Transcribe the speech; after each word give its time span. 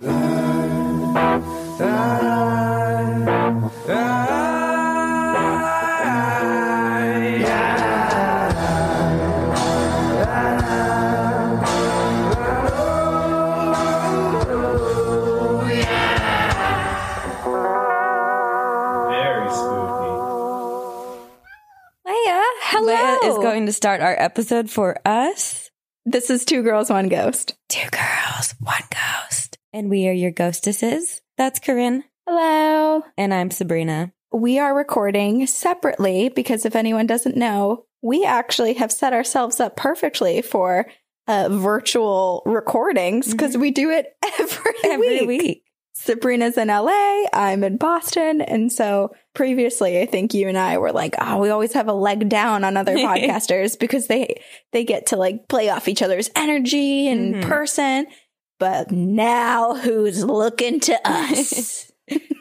spooky. 0.00 0.10
Leia, 22.06 22.42
hello. 22.62 22.92
Leia 22.92 23.24
is 23.24 23.36
going 23.38 23.66
to 23.66 23.72
start 23.72 24.00
our 24.00 24.14
episode 24.18 24.70
for 24.70 24.98
us. 25.06 25.70
This 26.04 26.30
is 26.30 26.44
Two 26.44 26.62
Girls, 26.62 26.90
One 26.90 27.08
Ghost. 27.08 27.54
Two 27.68 27.88
girls, 27.90 28.54
one 28.60 28.82
ghost. 28.90 29.43
And 29.74 29.90
we 29.90 30.06
are 30.06 30.12
your 30.12 30.30
ghostesses. 30.30 31.20
That's 31.36 31.58
Corinne. 31.58 32.04
Hello. 32.28 33.02
And 33.18 33.34
I'm 33.34 33.50
Sabrina. 33.50 34.12
We 34.32 34.60
are 34.60 34.72
recording 34.72 35.48
separately 35.48 36.28
because 36.28 36.64
if 36.64 36.76
anyone 36.76 37.08
doesn't 37.08 37.36
know, 37.36 37.84
we 38.00 38.24
actually 38.24 38.74
have 38.74 38.92
set 38.92 39.12
ourselves 39.12 39.58
up 39.58 39.76
perfectly 39.76 40.42
for 40.42 40.86
uh, 41.26 41.48
virtual 41.50 42.44
recordings 42.46 43.32
because 43.32 43.56
we 43.56 43.72
do 43.72 43.90
it 43.90 44.16
every, 44.38 44.72
Every 44.84 45.26
week. 45.26 45.42
week. 45.42 45.60
Sabrina's 45.96 46.56
in 46.56 46.68
LA, 46.68 47.24
I'm 47.32 47.64
in 47.64 47.76
Boston. 47.76 48.40
And 48.42 48.70
so 48.72 49.12
previously, 49.34 50.00
I 50.00 50.06
think 50.06 50.34
you 50.34 50.48
and 50.48 50.58
I 50.58 50.78
were 50.78 50.92
like, 50.92 51.14
oh, 51.20 51.38
we 51.38 51.50
always 51.50 51.72
have 51.72 51.88
a 51.88 51.92
leg 51.92 52.28
down 52.28 52.62
on 52.62 52.76
other 52.76 52.94
podcasters 52.96 53.76
because 53.78 54.06
they 54.06 54.40
they 54.72 54.84
get 54.84 55.06
to 55.06 55.16
like 55.16 55.48
play 55.48 55.68
off 55.70 55.88
each 55.88 56.02
other's 56.02 56.30
energy 56.36 57.08
in 57.08 57.34
Mhm. 57.34 57.42
person. 57.48 58.06
But 58.58 58.90
now 58.90 59.74
who's 59.74 60.24
looking 60.24 60.80
to 60.80 60.98
us? 61.08 61.90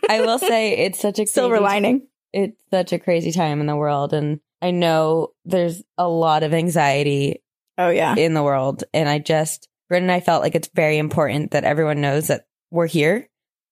I 0.09 0.22
will 0.22 0.39
say 0.39 0.78
it's 0.86 1.00
such 1.00 1.19
a 1.19 1.25
Silver 1.28 1.56
crazy- 1.58 1.64
lining. 1.64 2.08
It's 2.33 2.61
such 2.72 2.94
a 2.94 3.00
crazy 3.00 3.31
time 3.31 3.59
in 3.61 3.67
the 3.67 3.75
world. 3.75 4.14
And 4.14 4.39
I 4.61 4.72
know 4.72 5.30
there's 5.45 5.84
a 5.97 6.08
lot 6.08 6.44
of 6.44 6.53
anxiety 6.53 7.41
Oh 7.78 7.89
yeah. 7.89 8.16
in 8.16 8.34
the 8.34 8.41
world. 8.44 8.84
And 8.94 9.08
I 9.08 9.19
just, 9.19 9.67
Brent 9.89 10.03
and 10.03 10.11
I 10.11 10.19
felt 10.19 10.41
like 10.41 10.56
it's 10.56 10.69
very 10.73 10.97
important 10.97 11.52
that 11.52 11.64
everyone 11.64 12.02
knows 12.02 12.28
that 12.28 12.45
we're 12.72 12.88
here 12.88 13.28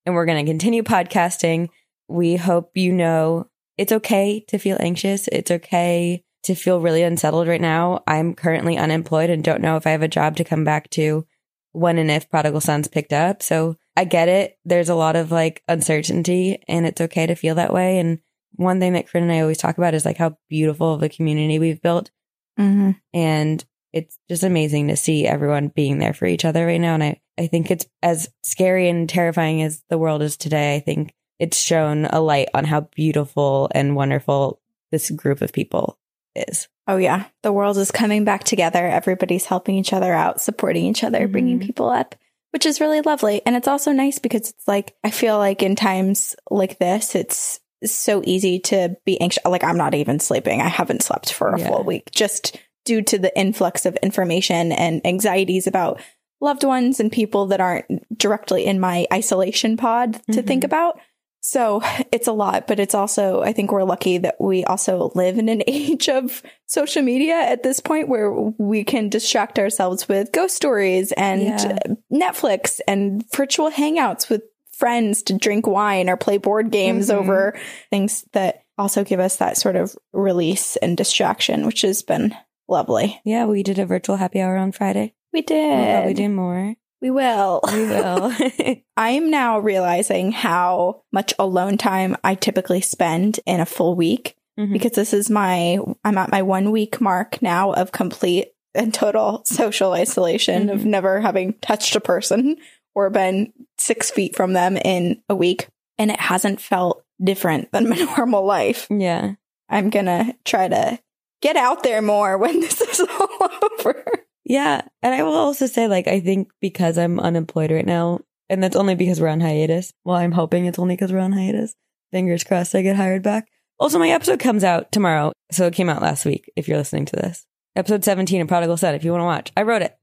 and 0.06 0.14
we're 0.14 0.26
going 0.26 0.44
to 0.44 0.50
continue 0.50 0.82
podcasting. 0.84 1.70
We 2.08 2.36
hope 2.36 2.70
you 2.76 2.92
know 2.92 3.48
it's 3.78 3.92
okay 3.92 4.44
to 4.48 4.58
feel 4.58 4.76
anxious. 4.80 5.28
It's 5.28 5.50
okay 5.50 6.22
to 6.44 6.54
feel 6.54 6.80
really 6.80 7.02
unsettled 7.02 7.48
right 7.48 7.60
now. 7.60 8.02
I'm 8.06 8.34
currently 8.34 8.76
unemployed 8.76 9.30
and 9.30 9.42
don't 9.42 9.60
know 9.62 9.76
if 9.76 9.86
I 9.86 9.90
have 9.90 10.02
a 10.02 10.08
job 10.08 10.36
to 10.36 10.44
come 10.44 10.62
back 10.64 10.88
to 10.90 11.26
when 11.72 11.98
and 11.98 12.10
if 12.10 12.30
Prodigal 12.30 12.60
Son's 12.60 12.88
picked 12.88 13.12
up. 13.12 13.42
So 13.42 13.76
I 13.96 14.04
get 14.04 14.28
it. 14.28 14.58
There's 14.64 14.88
a 14.88 14.94
lot 14.94 15.16
of 15.16 15.30
like 15.30 15.62
uncertainty 15.68 16.62
and 16.68 16.86
it's 16.86 17.00
okay 17.00 17.26
to 17.26 17.34
feel 17.34 17.54
that 17.56 17.72
way. 17.72 17.98
And 17.98 18.20
one 18.52 18.80
thing 18.80 18.92
that 18.92 19.08
Corinne 19.08 19.24
and 19.24 19.32
I 19.32 19.40
always 19.40 19.58
talk 19.58 19.78
about 19.78 19.94
is 19.94 20.04
like 20.04 20.18
how 20.18 20.36
beautiful 20.48 20.94
of 20.94 21.02
a 21.02 21.08
community 21.08 21.58
we've 21.58 21.82
built. 21.82 22.10
Mm-hmm. 22.58 22.92
And 23.14 23.64
it's 23.92 24.18
just 24.28 24.42
amazing 24.42 24.88
to 24.88 24.96
see 24.96 25.26
everyone 25.26 25.68
being 25.68 25.98
there 25.98 26.14
for 26.14 26.26
each 26.26 26.44
other 26.44 26.66
right 26.66 26.80
now. 26.80 26.94
And 26.94 27.04
I, 27.04 27.20
I 27.38 27.46
think 27.46 27.70
it's 27.70 27.86
as 28.02 28.30
scary 28.42 28.88
and 28.88 29.08
terrifying 29.08 29.62
as 29.62 29.82
the 29.88 29.98
world 29.98 30.22
is 30.22 30.36
today. 30.36 30.76
I 30.76 30.80
think 30.80 31.14
it's 31.38 31.58
shown 31.58 32.06
a 32.06 32.20
light 32.20 32.48
on 32.54 32.64
how 32.64 32.82
beautiful 32.94 33.70
and 33.74 33.96
wonderful 33.96 34.60
this 34.90 35.10
group 35.10 35.40
of 35.40 35.52
people 35.52 35.98
is. 36.34 36.68
Oh 36.88 36.96
yeah. 36.96 37.24
The 37.42 37.52
world 37.52 37.78
is 37.78 37.90
coming 37.90 38.24
back 38.24 38.44
together. 38.44 38.86
Everybody's 38.86 39.46
helping 39.46 39.76
each 39.76 39.92
other 39.92 40.12
out, 40.12 40.40
supporting 40.40 40.84
each 40.86 41.04
other, 41.04 41.28
bringing 41.28 41.60
Mhm. 41.60 41.64
people 41.66 41.88
up, 41.88 42.14
which 42.50 42.66
is 42.66 42.80
really 42.80 43.00
lovely. 43.00 43.42
And 43.46 43.54
it's 43.56 43.68
also 43.68 43.92
nice 43.92 44.18
because 44.18 44.50
it's 44.50 44.66
like 44.68 44.94
I 45.04 45.10
feel 45.10 45.38
like 45.38 45.62
in 45.62 45.76
times 45.76 46.34
like 46.50 46.78
this, 46.78 47.14
it's 47.14 47.60
so 47.84 48.22
easy 48.24 48.58
to 48.60 48.96
be 49.04 49.20
anxious. 49.20 49.44
Like 49.44 49.64
I'm 49.64 49.76
not 49.76 49.94
even 49.94 50.20
sleeping. 50.20 50.60
I 50.60 50.68
haven't 50.68 51.02
slept 51.02 51.32
for 51.32 51.48
a 51.50 51.58
Yeah. 51.60 51.68
full 51.68 51.84
week 51.84 52.10
just 52.12 52.56
due 52.84 53.02
to 53.02 53.18
the 53.18 53.36
influx 53.38 53.86
of 53.86 53.96
information 54.02 54.72
and 54.72 55.00
anxieties 55.06 55.66
about 55.68 56.00
loved 56.40 56.64
ones 56.64 56.98
and 56.98 57.12
people 57.12 57.46
that 57.46 57.60
aren't 57.60 57.86
directly 58.18 58.66
in 58.66 58.80
my 58.80 59.06
isolation 59.12 59.76
pod 59.76 60.14
to 60.32 60.42
Mhm. 60.42 60.46
think 60.46 60.64
about. 60.64 60.98
So 61.44 61.82
it's 62.12 62.28
a 62.28 62.32
lot, 62.32 62.66
but 62.66 62.80
it's 62.80 62.94
also, 62.94 63.42
I 63.42 63.52
think 63.52 63.70
we're 63.72 63.82
lucky 63.84 64.18
that 64.18 64.36
we 64.40 64.64
also 64.64 65.10
live 65.14 65.36
in 65.38 65.48
an 65.48 65.62
age 65.68 66.08
of 66.08 66.42
social 66.66 67.02
media 67.02 67.34
at 67.34 67.62
this 67.62 67.80
point 67.80 68.08
where 68.08 68.32
we 68.32 68.84
can 68.84 69.08
distract 69.10 69.58
ourselves 69.58 70.08
with 70.08 70.32
ghost 70.32 70.56
stories 70.56 71.12
and 71.12 71.42
Yeah. 71.42 71.78
Netflix 72.12 72.80
and 72.88 73.24
virtual 73.34 73.70
hangouts 73.70 74.30
with 74.30 74.42
friends 74.76 75.22
to 75.24 75.36
drink 75.36 75.66
wine 75.66 76.08
or 76.08 76.16
play 76.16 76.38
board 76.38 76.70
games 76.70 77.08
Mhm. 77.10 77.14
over 77.14 77.58
things 77.90 78.24
that 78.32 78.62
also 78.78 79.04
give 79.04 79.20
us 79.20 79.36
that 79.36 79.56
sort 79.56 79.76
of 79.76 79.94
release 80.12 80.76
and 80.76 80.96
distraction, 80.96 81.66
which 81.66 81.82
has 81.82 82.02
been 82.02 82.34
lovely. 82.68 83.20
Yeah, 83.24 83.44
we 83.44 83.62
did 83.62 83.78
a 83.78 83.86
virtual 83.86 84.16
happy 84.16 84.40
hour 84.40 84.56
on 84.56 84.72
Friday. 84.72 85.12
We 85.32 85.42
did. 85.42 85.56
We'll 85.56 85.84
did. 85.84 85.92
probably 85.94 86.14
do 86.14 86.28
more. 86.30 86.74
We 87.02 87.10
will. 87.10 87.60
We 87.70 87.82
will. 87.82 88.32
I'm 88.96 89.28
now 89.30 89.58
realizing 89.58 90.32
how 90.32 91.02
much 91.12 91.34
alone 91.38 91.76
time 91.76 92.16
I 92.24 92.34
typically 92.36 92.80
spend 92.80 93.40
in 93.44 93.60
a 93.60 93.66
full 93.66 93.94
week 93.96 94.36
Mhm. 94.58 94.72
because 94.72 94.92
this 94.92 95.12
is 95.12 95.28
my, 95.28 95.78
I'm 96.04 96.16
at 96.18 96.30
my 96.30 96.42
one 96.42 96.70
week 96.70 97.00
mark 97.00 97.42
now 97.42 97.72
of 97.72 97.90
complete 97.92 98.52
and 98.74 98.94
total 98.94 99.42
social 99.44 99.92
isolation 99.92 100.70
of 100.70 100.80
Mhm. 100.80 100.84
never 100.86 101.20
having 101.20 101.54
touched 101.54 101.96
a 101.96 102.00
person 102.00 102.56
or 102.94 103.10
been 103.10 103.52
six 103.78 104.10
feet 104.10 104.36
from 104.36 104.52
them 104.52 104.76
in 104.76 105.20
a 105.28 105.34
week. 105.34 105.68
And 105.98 106.10
it 106.10 106.20
hasn't 106.20 106.60
felt 106.60 107.02
different 107.22 107.72
than 107.72 107.88
my 107.90 107.96
normal 108.16 108.44
life. 108.44 108.86
yeah. 108.90 109.32
I'm 109.68 109.88
going 109.90 110.04
to 110.06 110.36
try 110.44 110.68
to 110.68 110.98
get 111.40 111.56
out 111.56 111.82
there 111.82 112.02
more 112.02 112.36
when 112.38 112.60
this 112.60 112.80
is 112.80 113.00
all 113.00 113.48
over. 113.80 114.04
Yeah. 114.52 114.82
And 115.02 115.14
I 115.14 115.22
will 115.22 115.32
also 115.32 115.64
say, 115.64 115.88
like, 115.88 116.06
I 116.06 116.20
think 116.20 116.50
because 116.60 116.98
I'm 116.98 117.18
unemployed 117.18 117.72
right 117.72 117.86
now, 117.86 118.20
and 118.50 118.62
that's 118.62 118.76
only 118.76 118.94
because 118.94 119.18
we're 119.18 119.28
on 119.28 119.40
hiatus. 119.40 119.94
Well, 120.04 120.18
I'm 120.18 120.32
hoping 120.32 120.66
it's 120.66 120.78
only 120.78 120.94
because 120.94 121.10
we're 121.10 121.20
on 121.20 121.32
hiatus. 121.32 121.74
Fingers 122.10 122.44
crossed 122.44 122.74
I 122.74 122.82
get 122.82 122.96
hired 122.96 123.22
back. 123.22 123.48
Also, 123.78 123.98
my 123.98 124.10
episode 124.10 124.40
comes 124.40 124.62
out 124.62 124.92
tomorrow. 124.92 125.32
So 125.52 125.66
it 125.66 125.72
came 125.72 125.88
out 125.88 126.02
last 126.02 126.26
week 126.26 126.52
if 126.54 126.68
you're 126.68 126.76
listening 126.76 127.06
to 127.06 127.16
this. 127.16 127.46
Episode 127.76 128.04
17 128.04 128.42
of 128.42 128.48
Prodigal 128.48 128.76
Son, 128.76 128.94
if 128.94 129.04
you 129.04 129.12
want 129.12 129.22
to 129.22 129.24
watch. 129.24 129.52
I 129.56 129.62
wrote 129.62 129.80
it. 129.80 129.96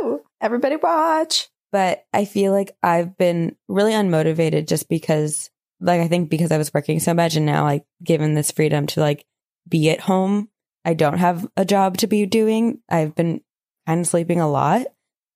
Woo! 0.00 0.22
Everybody 0.40 0.76
watch. 0.76 1.50
But 1.70 2.06
I 2.14 2.24
feel 2.24 2.52
like 2.52 2.74
I've 2.82 3.18
been 3.18 3.56
really 3.68 3.92
unmotivated 3.92 4.68
just 4.68 4.88
because, 4.88 5.50
like, 5.82 6.00
I 6.00 6.08
think 6.08 6.30
because 6.30 6.50
I 6.50 6.56
was 6.56 6.72
working 6.72 6.98
so 6.98 7.12
much 7.12 7.36
and 7.36 7.44
now, 7.44 7.64
like, 7.64 7.84
given 8.02 8.32
this 8.32 8.52
freedom 8.52 8.86
to, 8.86 9.00
like, 9.00 9.26
be 9.68 9.90
at 9.90 10.00
home, 10.00 10.48
I 10.82 10.94
don't 10.94 11.18
have 11.18 11.46
a 11.58 11.66
job 11.66 11.98
to 11.98 12.06
be 12.06 12.24
doing. 12.24 12.78
I've 12.88 13.14
been 13.14 13.42
of 13.86 14.06
sleeping 14.06 14.40
a 14.40 14.48
lot 14.50 14.86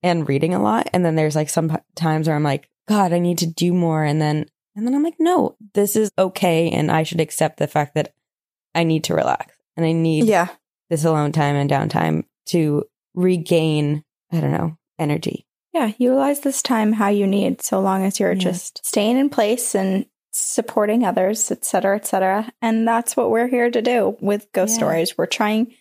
and 0.03 0.28
reading 0.28 0.55
a 0.55 0.62
lot. 0.62 0.88
And 0.93 1.05
then 1.05 1.15
there's 1.15 1.37
like 1.37 1.49
some 1.49 1.69
p- 1.69 1.77
times 1.94 2.27
where 2.27 2.37
I'm 2.37 2.43
like, 2.43 2.69
God, 2.88 3.12
I 3.12 3.19
need 3.19 3.38
to 3.38 3.47
do 3.47 3.72
more. 3.72 4.03
And 4.04 4.21
then, 4.21 4.47
and 4.75 4.86
then 4.86 4.95
I'm 4.95 5.03
like, 5.03 5.16
no, 5.19 5.57
this 5.75 5.97
is 5.97 6.10
okay. 6.19 6.71
And 6.71 6.91
I 6.91 7.03
should 7.03 7.21
accept 7.21 7.59
the 7.59 7.66
fact 7.66 7.95
that 7.95 8.15
I 8.75 8.84
need 8.84 9.04
to 9.04 9.15
relax 9.15 9.54
and 9.77 9.84
I 9.84 9.92
need 9.92 10.25
Yeah. 10.25 10.48
this 10.89 11.04
alone 11.04 11.33
time 11.33 11.57
and 11.57 11.71
downtime 11.71 12.25
to 12.47 12.84
regain, 13.15 14.04
I 14.33 14.41
don't 14.41 14.53
know, 14.53 14.77
energy. 14.98 15.47
Yeah, 15.72 15.92
utilize 15.98 16.41
this 16.41 16.63
time 16.63 16.92
how 16.95 17.09
you 17.09 17.27
need, 17.28 17.63
so 17.63 17.80
long 17.80 18.04
as 18.04 18.19
you're 18.19 18.33
Yeah. 18.33 18.39
just 18.39 18.84
staying 18.84 19.19
in 19.19 19.28
place 19.28 19.75
and 19.75 20.07
supporting 20.33 21.04
others, 21.04 21.51
et 21.51 21.65
cetera, 21.65 21.97
et 21.97 22.07
cetera. 22.07 22.51
And 22.63 22.86
that's 22.89 23.16
what 23.16 23.30
we're 23.30 23.48
here 23.48 23.71
to 23.71 23.83
do 23.83 24.16
with 24.21 24.51
Ghost 24.53 24.72
Yeah. 24.72 24.78
Stories. 24.78 25.19
We're 25.19 25.27
trying 25.27 25.75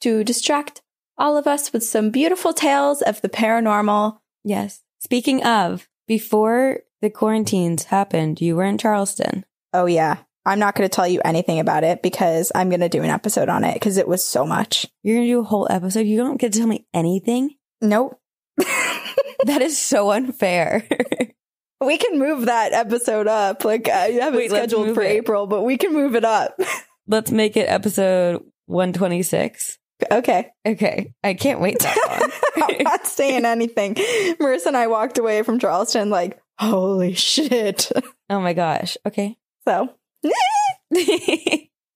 to 0.00 0.24
distract 0.24 0.82
all 1.16 1.36
of 1.36 1.46
us 1.46 1.72
with 1.72 1.84
some 1.84 2.10
beautiful 2.10 2.52
tales 2.52 3.02
of 3.02 3.20
the 3.20 3.28
paranormal. 3.28 4.18
Yes. 4.42 4.82
Speaking 4.98 5.44
of, 5.44 5.88
before 6.06 6.80
the 7.00 7.10
quarantines 7.10 7.84
happened, 7.84 8.40
you 8.40 8.56
were 8.56 8.64
in 8.64 8.78
Charleston. 8.78 9.44
Oh, 9.72 9.86
yeah. 9.86 10.18
I'm 10.46 10.58
not 10.58 10.74
going 10.74 10.88
to 10.88 10.94
tell 10.94 11.08
you 11.08 11.20
anything 11.24 11.58
about 11.58 11.84
it 11.84 12.02
because 12.02 12.52
I'm 12.54 12.68
going 12.68 12.80
to 12.80 12.88
do 12.88 13.02
an 13.02 13.10
episode 13.10 13.48
on 13.48 13.64
it 13.64 13.74
because 13.74 13.96
it 13.96 14.08
was 14.08 14.24
so 14.24 14.44
much. 14.44 14.86
You're 15.02 15.16
going 15.16 15.26
to 15.26 15.32
do 15.32 15.40
a 15.40 15.44
whole 15.44 15.66
episode. 15.70 16.06
You 16.06 16.18
don't 16.18 16.36
get 16.36 16.52
to 16.52 16.58
tell 16.58 16.68
me 16.68 16.86
anything. 16.92 17.56
Nope. 17.80 18.20
That 19.44 19.62
is 19.62 19.78
so 19.78 20.10
unfair. 20.10 20.88
We 21.80 21.98
can 21.98 22.18
move 22.18 22.46
that 22.46 22.72
episode 22.72 23.26
up. 23.26 23.62
Like 23.62 23.88
uh, 23.88 23.92
I 23.92 24.10
have 24.12 24.32
it 24.32 24.38
Wait, 24.38 24.48
scheduled 24.48 24.94
for 24.94 25.02
it. 25.02 25.10
April, 25.10 25.46
but 25.46 25.62
we 25.62 25.76
can 25.76 25.92
move 25.92 26.14
it 26.14 26.24
up. 26.24 26.58
Let's 27.06 27.30
make 27.30 27.58
it 27.58 27.68
episode 27.68 28.42
126. 28.66 29.78
Okay. 30.10 30.50
Okay. 30.66 31.12
I 31.22 31.34
can't 31.34 31.60
wait 31.60 31.78
that 31.80 32.30
I'm 32.56 32.82
not 32.82 33.06
saying 33.06 33.44
anything. 33.44 33.94
Marissa 33.94 34.66
and 34.66 34.76
I 34.76 34.86
walked 34.86 35.18
away 35.18 35.42
from 35.42 35.58
Charleston 35.58 36.10
like, 36.10 36.40
holy 36.58 37.14
shit. 37.14 37.90
oh 38.30 38.40
my 38.40 38.52
gosh. 38.52 38.96
Okay. 39.06 39.36
So 39.66 39.88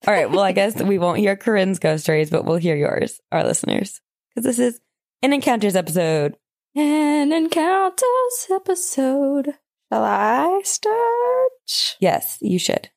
All 0.07 0.13
right. 0.13 0.29
Well, 0.29 0.39
I 0.39 0.51
guess 0.53 0.81
we 0.81 0.97
won't 0.97 1.19
hear 1.19 1.35
Corinne's 1.35 1.79
ghost 1.79 2.03
stories, 2.03 2.29
but 2.29 2.45
we'll 2.45 2.57
hear 2.57 2.75
yours, 2.75 3.19
our 3.31 3.43
listeners, 3.43 4.01
because 4.33 4.45
this 4.45 4.59
is 4.59 4.79
an 5.21 5.33
encounters 5.33 5.75
episode. 5.75 6.35
an 6.75 7.31
encounters 7.33 8.47
episode. 8.51 9.55
Shall 9.91 10.03
I 10.03 10.61
start? 10.63 11.97
Yes, 11.99 12.37
you 12.41 12.59
should. 12.59 12.89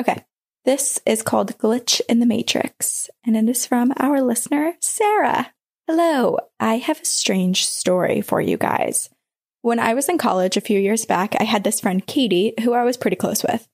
Okay. 0.00 0.24
This 0.66 1.00
is 1.06 1.22
called 1.22 1.56
Glitch 1.56 2.02
in 2.06 2.20
the 2.20 2.26
Matrix, 2.26 3.08
and 3.24 3.34
it 3.34 3.48
is 3.48 3.64
from 3.64 3.94
our 3.98 4.20
listener, 4.20 4.74
Sarah. 4.80 5.54
Hello, 5.86 6.36
I 6.60 6.76
have 6.76 7.00
a 7.00 7.04
strange 7.06 7.66
story 7.66 8.20
for 8.20 8.42
you 8.42 8.58
guys. 8.58 9.08
When 9.62 9.78
I 9.78 9.94
was 9.94 10.10
in 10.10 10.18
college 10.18 10.58
a 10.58 10.60
few 10.60 10.78
years 10.78 11.06
back, 11.06 11.34
I 11.40 11.44
had 11.44 11.64
this 11.64 11.80
friend, 11.80 12.06
Katie, 12.06 12.52
who 12.62 12.74
I 12.74 12.84
was 12.84 12.98
pretty 12.98 13.16
close 13.16 13.42
with. 13.42 13.66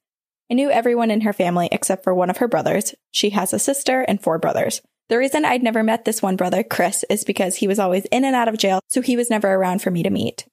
I 0.49 0.55
knew 0.55 0.71
everyone 0.71 1.11
in 1.11 1.23
her 1.23 1.33
family 1.33 1.69
except 1.73 2.05
for 2.05 2.15
one 2.15 2.31
of 2.31 2.37
her 2.37 2.47
brothers. 2.47 2.95
She 3.11 3.31
has 3.31 3.53
a 3.53 3.59
sister 3.59 4.03
and 4.03 4.23
four 4.23 4.39
brothers. 4.39 4.81
The 5.09 5.19
reason 5.19 5.45
I'd 5.45 5.65
never 5.65 5.83
met 5.83 6.05
this 6.05 6.23
one 6.23 6.37
brother, 6.37 6.63
Chris, 6.63 7.05
is 7.11 7.25
because 7.25 7.57
he 7.57 7.67
was 7.67 7.81
always 7.81 8.05
in 8.07 8.25
and 8.25 8.37
out 8.37 8.47
of 8.47 8.59
jail, 8.59 8.79
so 8.87 9.03
he 9.03 9.17
was 9.17 9.29
never 9.29 9.53
around 9.53 9.83
for 9.83 9.91
me 9.91 10.05
to 10.05 10.11
meet. 10.11 10.47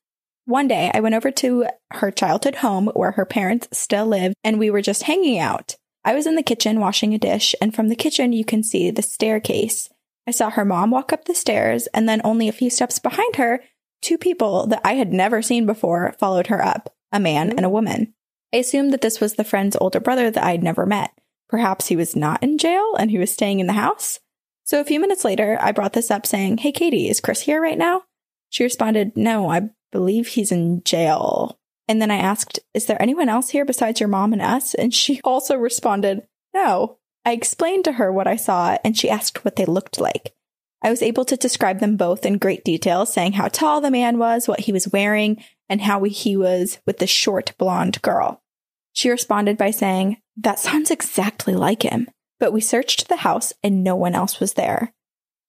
One 0.46 0.68
day, 0.68 0.90
I 0.96 1.00
went 1.00 1.14
over 1.14 1.30
to 1.30 1.68
her 1.92 2.10
childhood 2.10 2.56
home 2.56 2.88
where 2.96 3.12
her 3.12 3.26
parents 3.26 3.68
still 3.72 4.08
lived, 4.08 4.34
and 4.44 4.58
we 4.58 4.72
were 4.72 4.82
just 4.82 5.04
hanging 5.04 5.38
out. 5.38 5.76
I 6.06 6.14
was 6.14 6.28
in 6.28 6.36
the 6.36 6.44
kitchen 6.44 6.80
washing 6.80 7.14
a 7.14 7.18
dish, 7.18 7.56
and 7.62 7.74
from 7.74 7.88
the 7.88 7.96
kitchen, 7.96 8.34
you 8.34 8.44
can 8.44 8.64
see 8.64 8.92
the 8.92 9.02
staircase. 9.02 9.90
I 10.28 10.32
saw 10.32 10.50
her 10.50 10.66
mom 10.66 10.92
walk 10.92 11.14
up 11.14 11.26
the 11.26 11.36
stairs, 11.36 11.88
and 11.88 12.08
then 12.08 12.22
only 12.24 12.48
a 12.48 12.54
few 12.54 12.70
steps 12.70 13.00
behind 13.00 13.38
her, 13.38 13.62
two 14.02 14.18
people 14.18 14.68
that 14.68 14.82
I 14.84 14.94
had 14.94 15.14
never 15.14 15.42
seen 15.42 15.66
before 15.66 16.16
followed 16.20 16.48
her 16.48 16.64
up 16.64 16.94
a 17.12 17.20
man 17.20 17.52
and 17.52 17.66
a 17.66 17.70
woman. 17.70 18.14
I 18.54 18.58
assumed 18.58 18.92
that 18.92 19.02
this 19.02 19.20
was 19.20 19.36
the 19.36 19.44
friend's 19.44 19.78
older 19.80 20.00
brother 20.00 20.30
that 20.32 20.44
I'd 20.44 20.64
never 20.64 20.86
met. 20.86 21.12
Perhaps 21.48 21.88
he 21.88 21.96
was 21.96 22.16
not 22.16 22.42
in 22.42 22.58
jail 22.58 22.96
and 22.98 23.12
he 23.12 23.20
was 23.20 23.32
staying 23.32 23.60
in 23.60 23.68
the 23.68 23.74
house. 23.74 24.20
So 24.64 24.80
a 24.80 24.86
few 24.86 25.00
minutes 25.00 25.24
later, 25.24 25.58
I 25.62 25.72
brought 25.72 25.94
this 25.94 26.10
up 26.10 26.26
saying, 26.26 26.58
Hey, 26.58 26.72
Katie, 26.72 27.10
is 27.10 27.20
Chris 27.20 27.42
here 27.42 27.62
right 27.62 27.78
now? 27.78 28.04
She 28.50 28.64
responded, 28.64 29.16
No, 29.16 29.50
I 29.50 29.70
believe 29.92 30.30
he's 30.30 30.52
in 30.52 30.84
jail. 30.84 31.60
And 31.88 32.02
then 32.02 32.12
I 32.12 32.18
asked, 32.18 32.60
Is 32.74 32.86
there 32.86 33.02
anyone 33.02 33.30
else 33.30 33.50
here 33.50 33.66
besides 33.66 34.00
your 34.00 34.10
mom 34.10 34.34
and 34.34 34.42
us? 34.42 34.74
And 34.74 34.94
she 34.94 35.22
also 35.24 35.56
responded, 35.56 36.24
No. 36.54 36.98
I 37.26 37.32
explained 37.32 37.86
to 37.86 37.94
her 37.94 38.12
what 38.12 38.28
I 38.28 38.36
saw 38.36 38.78
and 38.84 38.98
she 38.98 39.10
asked 39.10 39.46
what 39.46 39.56
they 39.56 39.66
looked 39.66 40.00
like. 40.00 40.34
I 40.82 40.90
was 40.90 41.02
able 41.02 41.24
to 41.26 41.38
describe 41.38 41.80
them 41.80 41.96
both 41.96 42.26
in 42.26 42.38
great 42.38 42.66
detail, 42.66 43.06
saying 43.06 43.34
how 43.34 43.48
tall 43.48 43.80
the 43.80 43.90
man 43.90 44.18
was, 44.18 44.50
what 44.50 44.60
he 44.62 44.74
was 44.74 44.90
wearing, 44.90 45.42
and 45.70 45.80
how 45.82 46.04
he 46.04 46.36
was 46.36 46.80
with 46.86 46.98
the 46.98 47.08
short 47.08 47.54
blonde 47.58 48.02
girl. 48.02 48.44
She 48.92 49.10
responded 49.10 49.58
by 49.58 49.72
saying, 49.72 50.18
That 50.36 50.60
sounds 50.60 50.92
exactly 50.92 51.54
like 51.54 51.84
him. 51.84 52.10
But 52.40 52.52
we 52.52 52.60
searched 52.60 53.08
the 53.08 53.18
house 53.18 53.54
and 53.64 53.84
no 53.84 53.96
one 53.96 54.16
else 54.16 54.42
was 54.42 54.56
there. 54.56 54.94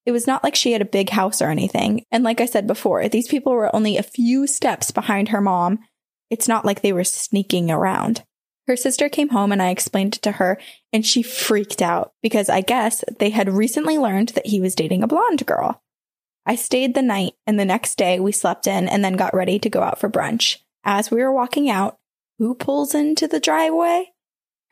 It 0.06 0.12
was 0.12 0.26
not 0.26 0.44
like 0.44 0.54
she 0.54 0.72
had 0.72 0.82
a 0.82 0.86
big 0.86 1.10
house 1.10 1.42
or 1.42 1.48
anything. 1.50 2.04
And 2.12 2.22
like 2.22 2.40
I 2.40 2.46
said 2.46 2.66
before, 2.66 3.08
these 3.08 3.26
people 3.26 3.52
were 3.52 3.74
only 3.74 3.96
a 3.96 4.02
few 4.02 4.46
steps 4.46 4.90
behind 4.90 5.30
her 5.30 5.40
mom. 5.40 5.80
It's 6.30 6.48
not 6.48 6.64
like 6.64 6.82
they 6.82 6.92
were 6.92 7.04
sneaking 7.04 7.70
around. 7.70 8.24
Her 8.66 8.76
sister 8.76 9.08
came 9.08 9.28
home 9.28 9.52
and 9.52 9.60
I 9.62 9.68
explained 9.70 10.16
it 10.16 10.22
to 10.22 10.32
her, 10.32 10.58
and 10.92 11.04
she 11.04 11.22
freaked 11.22 11.82
out 11.82 12.12
because 12.22 12.48
I 12.48 12.62
guess 12.62 13.04
they 13.18 13.30
had 13.30 13.48
recently 13.50 13.98
learned 13.98 14.30
that 14.30 14.46
he 14.46 14.60
was 14.60 14.74
dating 14.74 15.02
a 15.02 15.06
blonde 15.06 15.44
girl. 15.46 15.82
I 16.46 16.56
stayed 16.56 16.94
the 16.94 17.02
night, 17.02 17.34
and 17.46 17.58
the 17.58 17.64
next 17.64 17.96
day 17.96 18.20
we 18.20 18.32
slept 18.32 18.66
in 18.66 18.88
and 18.88 19.04
then 19.04 19.14
got 19.16 19.34
ready 19.34 19.58
to 19.58 19.70
go 19.70 19.82
out 19.82 19.98
for 19.98 20.08
brunch. 20.10 20.58
As 20.82 21.10
we 21.10 21.22
were 21.22 21.32
walking 21.32 21.68
out, 21.70 21.98
who 22.38 22.54
pulls 22.54 22.94
into 22.94 23.26
the 23.28 23.40
driveway? 23.40 24.12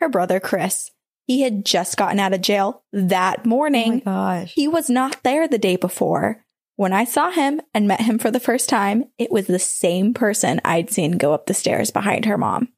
Her 0.01 0.09
brother, 0.09 0.41
Chris. 0.41 0.91
He 1.27 1.43
had 1.43 1.65
just 1.65 1.97
gotten 1.97 2.19
out 2.19 2.33
of 2.35 2.41
jail 2.43 2.85
that 2.93 3.41
Oh 3.41 3.43
my 3.45 3.49
morning. 3.49 3.99
gosh. 4.01 4.53
He 4.55 4.67
was 4.69 4.91
not 4.91 5.23
there 5.23 5.47
the 5.47 5.59
day 5.59 5.77
before. 5.77 6.45
When 6.77 6.93
I 6.93 7.05
saw 7.05 7.31
him 7.31 7.61
and 7.75 7.87
met 7.87 8.01
him 8.01 8.19
for 8.19 8.31
the 8.31 8.41
first 8.41 8.69
time, 8.69 9.05
it 9.19 9.31
was 9.31 9.47
the 9.47 9.59
same 9.59 10.15
person 10.15 10.61
I'd 10.65 10.91
seen 10.91 11.13
go 11.13 11.35
up 11.35 11.47
the 11.47 11.55
stairs 11.55 11.91
behind 11.91 12.25
her 12.25 12.39
mom. 12.39 12.69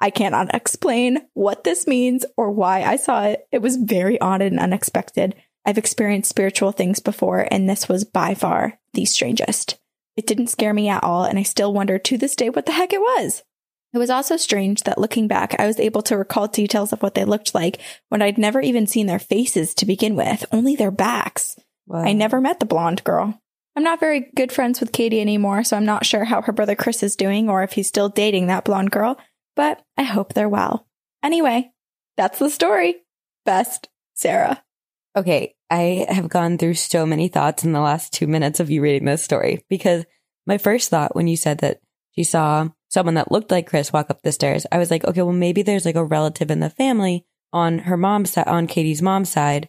I 0.00 0.10
cannot 0.10 0.54
explain 0.54 1.18
what 1.34 1.64
this 1.64 1.86
means 1.86 2.24
or 2.36 2.50
why 2.50 2.82
I 2.82 2.96
saw 2.96 3.24
it. 3.24 3.46
It 3.52 3.60
was 3.60 3.76
very 3.76 4.18
odd 4.20 4.40
and 4.40 4.58
unexpected. 4.58 5.34
I've 5.66 5.76
experienced 5.76 6.30
spiritual 6.30 6.72
things 6.72 7.00
before, 7.00 7.46
and 7.50 7.68
this 7.68 7.88
was 7.88 8.04
by 8.04 8.34
far 8.34 8.78
the 8.94 9.04
strangest. 9.04 9.78
It 10.16 10.26
didn't 10.26 10.48
scare 10.48 10.72
me 10.72 10.88
at 10.88 11.04
all, 11.04 11.24
and 11.24 11.38
I 11.38 11.42
still 11.42 11.74
wonder 11.74 11.98
to 11.98 12.16
this 12.16 12.34
day 12.34 12.48
what 12.48 12.64
the 12.64 12.72
heck 12.72 12.94
it 12.94 13.00
was. 13.00 13.42
It 13.92 13.98
was 13.98 14.08
also 14.10 14.36
strange 14.38 14.84
that 14.84 14.98
looking 14.98 15.28
back, 15.28 15.54
I 15.58 15.66
was 15.66 15.78
able 15.78 16.02
to 16.02 16.16
recall 16.16 16.46
details 16.46 16.92
of 16.92 17.02
what 17.02 17.14
they 17.14 17.24
looked 17.24 17.54
like 17.54 17.78
when 18.08 18.22
I'd 18.22 18.38
never 18.38 18.60
even 18.60 18.86
seen 18.86 19.06
their 19.06 19.18
faces 19.18 19.74
to 19.74 19.86
begin 19.86 20.16
with, 20.16 20.46
only 20.52 20.76
their 20.76 20.90
backs. 20.90 21.56
Wow. 21.90 22.04
I 22.04 22.12
never 22.12 22.40
met 22.40 22.60
the 22.60 22.66
blonde 22.66 23.02
girl. 23.02 23.36
I'm 23.74 23.82
not 23.82 23.98
very 23.98 24.30
good 24.36 24.52
friends 24.52 24.78
with 24.78 24.92
Katie 24.92 25.20
anymore, 25.20 25.64
so 25.64 25.76
I'm 25.76 25.84
not 25.84 26.06
sure 26.06 26.24
how 26.24 26.40
her 26.42 26.52
brother 26.52 26.76
Chris 26.76 27.02
is 27.02 27.16
doing 27.16 27.50
or 27.50 27.64
if 27.64 27.72
he's 27.72 27.88
still 27.88 28.08
dating 28.08 28.46
that 28.46 28.64
blonde 28.64 28.92
girl, 28.92 29.18
but 29.56 29.82
I 29.96 30.04
hope 30.04 30.32
they're 30.32 30.48
well. 30.48 30.86
Anyway, 31.20 31.72
that's 32.16 32.38
the 32.38 32.48
story. 32.48 32.94
Best, 33.44 33.88
Sarah. 34.14 34.62
Okay, 35.16 35.56
I 35.68 36.06
have 36.08 36.28
gone 36.28 36.58
through 36.58 36.74
so 36.74 37.04
many 37.04 37.26
thoughts 37.26 37.64
in 37.64 37.72
the 37.72 37.80
last 37.80 38.12
two 38.12 38.28
minutes 38.28 38.60
of 38.60 38.70
you 38.70 38.82
reading 38.82 39.06
this 39.06 39.24
story 39.24 39.64
because 39.68 40.04
my 40.46 40.58
first 40.58 40.90
thought 40.90 41.16
when 41.16 41.26
you 41.26 41.36
said 41.36 41.58
that 41.58 41.80
she 42.12 42.22
saw 42.22 42.68
someone 42.88 43.14
that 43.14 43.32
looked 43.32 43.50
like 43.50 43.68
Chris 43.68 43.92
walk 43.92 44.10
up 44.10 44.22
the 44.22 44.30
stairs, 44.30 44.64
I 44.70 44.78
was 44.78 44.92
like, 44.92 45.04
okay, 45.04 45.22
well, 45.22 45.32
maybe 45.32 45.62
there's 45.62 45.86
like 45.86 45.96
a 45.96 46.04
relative 46.04 46.52
in 46.52 46.60
the 46.60 46.70
family 46.70 47.26
on 47.52 47.80
her 47.80 47.96
mom's 47.96 48.30
side, 48.30 48.46
on 48.46 48.68
Katie's 48.68 49.02
mom's 49.02 49.30
side, 49.30 49.68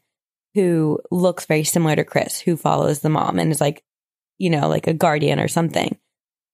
who 0.53 0.99
looks 1.11 1.45
very 1.45 1.63
similar 1.63 1.95
to 1.95 2.03
Chris, 2.03 2.39
who 2.39 2.57
follows 2.57 2.99
the 2.99 3.09
mom 3.09 3.39
and 3.39 3.51
is 3.51 3.61
like, 3.61 3.83
you 4.37 4.49
know, 4.49 4.67
like 4.67 4.87
a 4.87 4.93
guardian 4.93 5.39
or 5.39 5.47
something. 5.47 5.97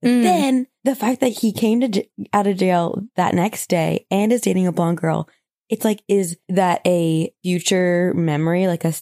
Mm. 0.06 0.22
then 0.22 0.68
the 0.84 0.96
fact 0.96 1.22
that 1.22 1.30
he 1.30 1.52
came 1.52 1.82
to 1.82 1.88
j- 1.88 2.10
out 2.32 2.46
of 2.46 2.58
jail 2.58 3.02
that 3.16 3.34
next 3.34 3.68
day 3.68 4.06
and 4.12 4.32
is 4.32 4.42
dating 4.42 4.68
a 4.68 4.72
blonde 4.72 5.00
girl, 5.00 5.28
it's 5.70 5.84
like, 5.84 6.04
is 6.08 6.38
that 6.50 6.82
a 6.86 7.34
future 7.42 8.14
memory? 8.16 8.68
Like 8.68 8.86
a, 8.86 8.94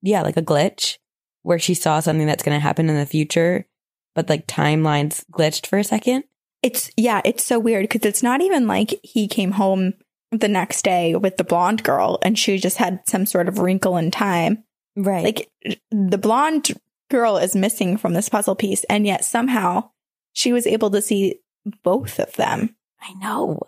yeah, 0.00 0.22
like 0.22 0.38
a 0.38 0.42
glitch 0.42 0.96
where 1.42 1.58
she 1.58 1.74
saw 1.74 2.00
something 2.00 2.26
that's 2.26 2.42
going 2.42 2.56
to 2.56 2.62
happen 2.62 2.88
in 2.88 2.96
the 2.96 3.04
future, 3.04 3.66
but 4.14 4.30
like 4.30 4.46
timelines 4.46 5.24
glitched 5.30 5.66
for 5.66 5.78
a 5.78 5.84
second. 5.84 6.24
It's, 6.62 6.90
yeah, 6.96 7.20
it's 7.24 7.44
so 7.44 7.58
weird 7.58 7.84
because 7.84 8.08
it's 8.08 8.22
not 8.22 8.40
even 8.40 8.66
like 8.66 8.98
he 9.02 9.28
came 9.28 9.52
home 9.52 9.94
the 10.32 10.48
next 10.48 10.82
day 10.82 11.14
with 11.14 11.36
the 11.36 11.44
blonde 11.44 11.84
girl 11.84 12.18
and 12.22 12.38
she 12.38 12.58
just 12.58 12.78
had 12.78 13.00
some 13.06 13.26
sort 13.26 13.48
of 13.48 13.58
wrinkle 13.58 13.96
in 13.96 14.10
time. 14.10 14.64
Right. 14.96 15.24
Like, 15.24 15.50
the 15.90 16.18
blonde 16.18 16.72
girl 17.10 17.36
is 17.36 17.54
missing 17.54 17.96
from 17.96 18.14
this 18.14 18.28
puzzle 18.28 18.54
piece, 18.54 18.84
and 18.84 19.06
yet 19.06 19.24
somehow 19.24 19.90
she 20.32 20.52
was 20.52 20.66
able 20.66 20.90
to 20.90 21.02
see 21.02 21.40
both 21.82 22.18
of 22.18 22.32
them. 22.34 22.74
I 23.00 23.14
know. 23.14 23.60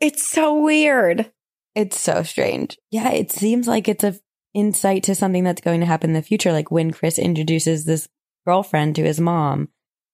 It's 0.00 0.28
so 0.28 0.60
weird. 0.62 1.30
It's 1.74 1.98
so 1.98 2.22
strange. 2.22 2.78
Yeah. 2.90 3.10
It 3.10 3.32
seems 3.32 3.66
like 3.66 3.88
it's 3.88 4.04
a 4.04 4.18
insight 4.54 5.04
to 5.04 5.14
something 5.14 5.44
that's 5.44 5.60
going 5.60 5.80
to 5.80 5.86
happen 5.86 6.10
in 6.10 6.14
the 6.14 6.22
future. 6.22 6.52
Like 6.52 6.70
when 6.70 6.90
Chris 6.90 7.18
introduces 7.18 7.84
this 7.84 8.08
girlfriend 8.46 8.96
to 8.96 9.04
his 9.04 9.20
mom 9.20 9.68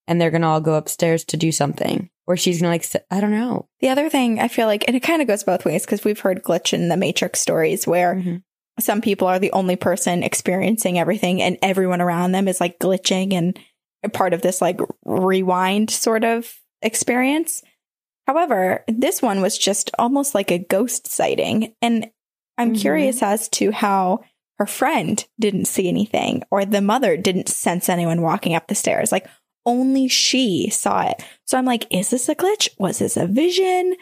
and 0.07 0.21
they're 0.21 0.31
going 0.31 0.43
to 0.43 0.49
all 0.49 0.61
go 0.61 0.75
upstairs 0.75 1.25
to 1.25 1.37
do 1.37 1.53
something 1.53 2.11
or 2.26 2.37
she's 2.37 2.61
to 2.61 2.66
like, 2.66 2.87
I 3.11 3.21
don't 3.21 3.31
know. 3.31 3.69
The 3.81 3.88
other 3.90 4.09
thing 4.09 4.40
I 4.40 4.49
feel 4.49 4.66
like, 4.66 4.85
and 4.87 4.97
it 4.97 5.00
kind 5.02 5.21
of 5.23 5.28
goes 5.28 5.45
both 5.45 5.64
ways 5.64 5.85
because 5.85 6.04
we've 6.04 6.21
heard 6.21 6.43
glitch 6.43 6.73
in 6.73 6.88
the 6.88 6.97
Matrix 6.97 7.40
stories 7.40 7.87
where 7.87 8.14
Mhm. 8.16 8.43
some 8.81 9.00
people 9.00 9.28
are 9.28 9.38
the 9.38 9.52
only 9.52 9.76
person 9.76 10.23
experiencing 10.23 10.99
everything 10.99 11.43
and 11.43 11.59
everyone 11.62 12.00
around 12.00 12.33
them 12.33 12.49
is 12.49 12.61
like 12.61 12.78
glitching 12.78 13.33
and 13.35 13.59
part 14.12 14.33
of 14.35 14.43
this 14.43 14.61
like 14.61 14.78
rewind 15.04 15.90
sort 15.90 16.25
of 16.25 16.52
experience. 16.83 17.62
However, 18.26 18.85
this 18.88 19.21
one 19.23 19.40
was 19.43 19.59
just 19.59 19.90
almost 19.99 20.35
like 20.35 20.50
a 20.50 20.59
ghost 20.59 21.07
sighting. 21.07 21.75
And 21.83 22.11
I'm 22.57 22.75
Mhm. 22.75 22.81
curious 22.81 23.23
as 23.23 23.49
to 23.50 23.71
how 23.71 24.21
her 24.59 24.66
friend 24.66 25.25
didn't 25.38 25.64
see 25.66 25.88
anything 25.88 26.43
or 26.50 26.64
the 26.64 26.81
mother 26.81 27.16
didn't 27.16 27.49
sense 27.49 27.88
anyone 27.88 28.23
walking 28.23 28.54
up 28.54 28.69
the 28.69 28.75
stairs. 28.75 29.11
Like 29.12 29.26
only 29.66 30.09
she 30.09 30.71
saw 30.71 31.02
it. 31.02 31.25
So 31.44 31.59
I'm 31.59 31.64
like, 31.64 31.87
is 31.90 32.11
this 32.11 32.28
a 32.28 32.35
glitch? 32.35 32.68
Was 32.78 32.99
this 32.99 33.16
a 33.16 33.26
vision? 33.26 33.97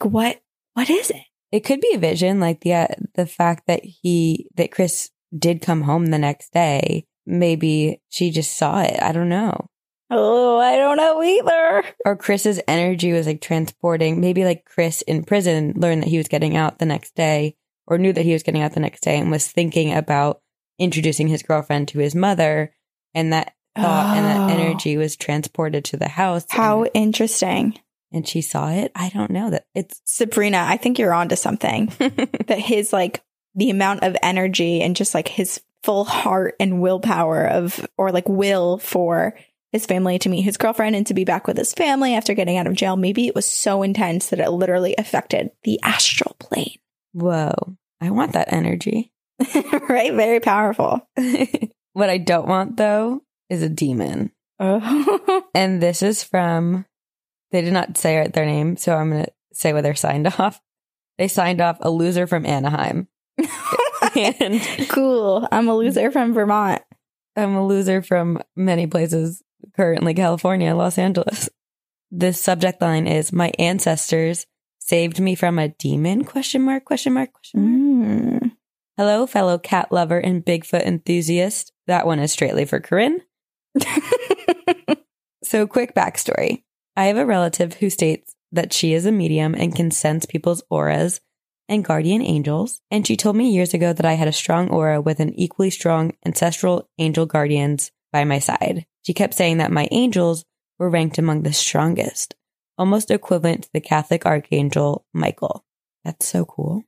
Like 0.00 0.12
what 0.12 0.42
what 0.74 0.90
is 0.90 1.10
it? 1.10 1.22
It 1.50 1.60
could 1.60 1.80
be 1.80 1.92
a 1.94 1.98
vision, 1.98 2.40
like 2.40 2.60
the 2.60 2.74
uh, 2.74 2.86
the 3.14 3.26
fact 3.26 3.66
that 3.66 3.84
he 3.84 4.48
that 4.56 4.72
Chris 4.72 5.10
did 5.36 5.62
come 5.62 5.82
home 5.82 6.06
the 6.06 6.18
next 6.18 6.52
day. 6.52 7.06
Maybe 7.26 8.00
she 8.08 8.30
just 8.30 8.56
saw 8.56 8.82
it. 8.82 9.00
I 9.00 9.12
don't 9.12 9.28
know. 9.28 9.66
Oh, 10.10 10.58
I 10.58 10.76
don't 10.76 10.98
know 10.98 11.22
either. 11.22 11.84
Or 12.04 12.16
Chris's 12.16 12.60
energy 12.68 13.12
was 13.12 13.26
like 13.26 13.40
transporting. 13.40 14.20
Maybe 14.20 14.44
like 14.44 14.66
Chris 14.66 15.00
in 15.02 15.24
prison 15.24 15.72
learned 15.76 16.02
that 16.02 16.10
he 16.10 16.18
was 16.18 16.28
getting 16.28 16.54
out 16.54 16.78
the 16.78 16.84
next 16.84 17.14
day 17.14 17.56
or 17.86 17.96
knew 17.96 18.12
that 18.12 18.24
he 18.24 18.34
was 18.34 18.42
getting 18.42 18.60
out 18.60 18.72
the 18.72 18.80
next 18.80 19.02
day 19.02 19.18
and 19.18 19.30
was 19.30 19.48
thinking 19.48 19.94
about 19.94 20.40
introducing 20.78 21.28
his 21.28 21.42
girlfriend 21.42 21.88
to 21.88 21.98
his 21.98 22.14
mother. 22.14 22.74
And 23.14 23.32
that 23.32 23.54
thought 23.76 24.16
and 24.16 24.26
that 24.26 24.50
Oh. 24.50 24.54
energy 24.62 24.96
was 24.96 25.16
transported 25.16 25.84
to 25.86 25.96
the 25.96 26.08
house. 26.08 26.44
How 26.50 26.82
And, 26.82 26.90
interesting. 26.94 27.78
and 28.12 28.26
she 28.26 28.40
saw 28.42 28.70
it. 28.70 28.92
I 28.94 29.08
don't 29.10 29.30
know 29.30 29.50
that 29.50 29.66
it's 29.74 30.00
Sabrina, 30.04 30.64
I 30.68 30.76
think 30.76 30.98
you're 30.98 31.14
onto 31.14 31.36
something. 31.36 31.86
that 31.98 32.58
his 32.58 32.92
like 32.92 33.22
the 33.54 33.70
amount 33.70 34.02
of 34.02 34.16
energy 34.22 34.80
and 34.82 34.96
just 34.96 35.14
like 35.14 35.28
his 35.28 35.60
full 35.82 36.04
heart 36.04 36.54
and 36.60 36.80
willpower 36.80 37.46
of 37.46 37.86
or 37.98 38.12
like 38.12 38.28
will 38.28 38.78
for 38.78 39.34
his 39.72 39.84
family 39.86 40.18
to 40.18 40.28
meet 40.28 40.42
his 40.42 40.56
girlfriend 40.58 40.94
and 40.94 41.06
to 41.06 41.14
be 41.14 41.24
back 41.24 41.46
with 41.46 41.56
his 41.56 41.72
family 41.72 42.14
after 42.14 42.34
getting 42.34 42.56
out 42.58 42.66
of 42.66 42.74
jail. 42.74 42.94
Maybe 42.96 43.26
it 43.26 43.34
was 43.34 43.46
so 43.46 43.82
intense 43.82 44.28
that 44.28 44.38
it 44.40 44.50
literally 44.50 44.94
affected 44.98 45.50
the 45.64 45.80
astral 45.82 46.36
plane. 46.38 46.76
whoa. 47.12 47.54
I 48.00 48.10
want 48.10 48.32
that 48.32 48.52
energy. 48.52 49.12
right? 49.88 50.12
Very 50.12 50.40
powerful. 50.40 51.08
what 51.92 52.10
I 52.10 52.18
don't 52.18 52.48
want 52.48 52.76
though 52.76 53.22
is 53.52 53.62
a 53.62 53.68
demon. 53.68 54.32
Oh. 54.58 55.42
And 55.54 55.82
this 55.82 56.02
is 56.02 56.24
from, 56.24 56.86
they 57.50 57.60
did 57.60 57.74
not 57.74 57.98
say 57.98 58.26
their 58.26 58.46
name, 58.46 58.78
so 58.78 58.96
I'm 58.96 59.10
going 59.10 59.24
to 59.24 59.32
say 59.52 59.74
what 59.74 59.82
they're 59.82 59.94
signed 59.94 60.26
off. 60.38 60.60
They 61.18 61.28
signed 61.28 61.60
off 61.60 61.76
a 61.82 61.90
loser 61.90 62.26
from 62.26 62.46
Anaheim. 62.46 63.06
and 64.16 64.88
cool. 64.88 65.46
I'm 65.52 65.68
a 65.68 65.76
loser 65.76 66.10
from 66.10 66.32
Vermont. 66.32 66.80
I'm 67.36 67.54
a 67.54 67.66
loser 67.66 68.00
from 68.00 68.40
many 68.56 68.86
places, 68.86 69.42
currently 69.76 70.14
California, 70.14 70.74
Los 70.74 70.96
Angeles. 70.96 71.50
This 72.10 72.40
subject 72.40 72.80
line 72.80 73.06
is 73.06 73.32
my 73.32 73.52
ancestors 73.58 74.46
saved 74.78 75.20
me 75.20 75.34
from 75.34 75.58
a 75.58 75.68
demon 75.68 76.24
question 76.24 76.62
mark 76.62 76.86
question 76.86 77.12
mark 77.12 77.32
question 77.32 77.60
mark. 77.60 78.08
Mm. 78.08 78.52
Hello, 78.96 79.26
fellow 79.26 79.58
cat 79.58 79.92
lover 79.92 80.18
and 80.18 80.44
Bigfoot 80.44 80.84
enthusiast. 80.84 81.72
That 81.86 82.06
one 82.06 82.18
is 82.18 82.32
straightly 82.32 82.64
for 82.64 82.80
Corinne. 82.80 83.20
So, 85.52 85.66
quick 85.66 85.94
backstory 85.94 86.62
I 86.96 87.04
have 87.04 87.18
a 87.18 87.26
relative 87.26 87.74
who 87.74 87.90
states 87.90 88.34
that 88.52 88.72
she 88.72 88.94
is 88.94 89.04
a 89.04 89.12
medium 89.12 89.54
and 89.54 89.76
can 89.76 89.90
sense 89.90 90.24
people's 90.24 90.62
auras 90.70 91.20
and 91.68 91.84
guardian 91.84 92.22
angels. 92.22 92.80
And 92.90 93.06
she 93.06 93.18
told 93.18 93.36
me 93.36 93.50
years 93.50 93.74
ago 93.74 93.92
that 93.92 94.06
I 94.06 94.14
had 94.14 94.28
a 94.28 94.32
strong 94.32 94.70
aura 94.70 95.02
with 95.02 95.20
an 95.20 95.38
equally 95.38 95.68
strong 95.68 96.12
ancestral 96.24 96.88
angel 96.98 97.26
guardians 97.26 97.90
by 98.12 98.24
my 98.24 98.38
side. 98.38 98.86
She 99.02 99.12
kept 99.12 99.34
saying 99.34 99.58
that 99.58 99.70
my 99.70 99.88
angels 99.90 100.46
were 100.78 100.88
ranked 100.88 101.18
among 101.18 101.42
the 101.42 101.52
strongest, 101.52 102.34
almost 102.78 103.10
equivalent 103.10 103.64
to 103.64 103.70
the 103.74 103.80
Catholic 103.82 104.24
archangel 104.24 105.04
Michael. 105.12 105.66
That's 106.02 106.26
so 106.26 106.46
cool. 106.46 106.84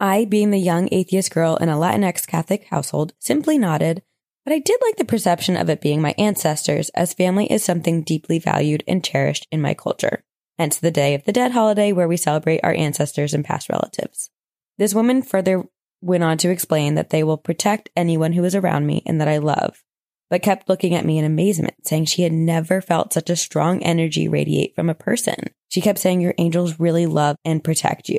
I, 0.00 0.24
being 0.24 0.50
the 0.50 0.58
young 0.58 0.88
atheist 0.90 1.30
girl 1.30 1.56
in 1.56 1.68
a 1.68 1.76
Latinx 1.76 2.26
Catholic 2.26 2.64
household, 2.68 3.12
simply 3.18 3.58
nodded 3.58 4.02
but 4.44 4.52
I 4.52 4.58
did 4.58 4.78
like 4.82 4.96
the 4.96 5.04
perception 5.04 5.56
of 5.56 5.70
it 5.70 5.80
being 5.80 6.00
my 6.00 6.14
ancestors, 6.18 6.88
as 6.90 7.14
family 7.14 7.46
is 7.46 7.64
something 7.64 8.02
deeply 8.02 8.38
valued 8.38 8.82
and 8.88 9.04
cherished 9.04 9.46
in 9.52 9.60
my 9.60 9.74
culture. 9.74 10.24
Hence 10.58 10.76
the 10.76 10.90
Day 10.90 11.14
of 11.14 11.24
the 11.24 11.32
Dead 11.32 11.52
holiday, 11.52 11.92
where 11.92 12.08
we 12.08 12.16
celebrate 12.16 12.60
our 12.62 12.74
ancestors 12.74 13.34
and 13.34 13.44
past 13.44 13.68
relatives. 13.68 14.30
This 14.78 14.94
woman 14.94 15.22
further 15.22 15.64
went 16.00 16.24
on 16.24 16.38
to 16.38 16.50
explain 16.50 16.96
that 16.96 17.10
they 17.10 17.22
will 17.22 17.38
protect 17.38 17.90
anyone 17.96 18.32
who 18.32 18.44
is 18.44 18.54
around 18.54 18.86
me 18.86 19.02
and 19.06 19.20
that 19.20 19.28
I 19.28 19.38
love, 19.38 19.82
but 20.28 20.42
kept 20.42 20.68
looking 20.68 20.94
at 20.94 21.04
me 21.04 21.18
in 21.18 21.24
amazement, 21.24 21.86
saying 21.86 22.06
she 22.06 22.22
had 22.22 22.32
never 22.32 22.80
felt 22.80 23.12
such 23.12 23.30
a 23.30 23.36
strong 23.36 23.82
energy 23.82 24.28
radiate 24.28 24.74
from 24.74 24.90
a 24.90 24.94
person. 24.94 25.36
She 25.68 25.80
kept 25.80 26.00
saying, 26.00 26.20
Your 26.20 26.34
angels 26.38 26.80
really 26.80 27.06
love 27.06 27.36
and 27.44 27.62
protect 27.62 28.08
you. 28.08 28.18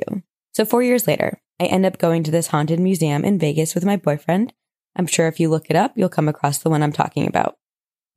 So, 0.54 0.64
four 0.64 0.82
years 0.82 1.08
later, 1.08 1.42
I 1.60 1.66
end 1.66 1.86
up 1.86 1.98
going 1.98 2.24
to 2.24 2.32
this 2.32 2.48
haunted 2.48 2.80
museum 2.80 3.26
in 3.26 3.40
Vegas 3.40 3.76
with 3.76 3.86
my 3.86 3.98
boyfriend 3.98 4.54
I'm 4.96 5.08
sure 5.08 5.28
if 5.28 5.40
you 5.40 5.50
look 5.50 5.70
it 5.70 5.76
up, 5.76 5.94
you'll 5.96 6.10
come 6.10 6.28
across 6.28 6.60
the 6.60 6.70
one 6.70 6.84
I'm 6.84 6.94
talking 6.94 7.28
about. 7.28 7.58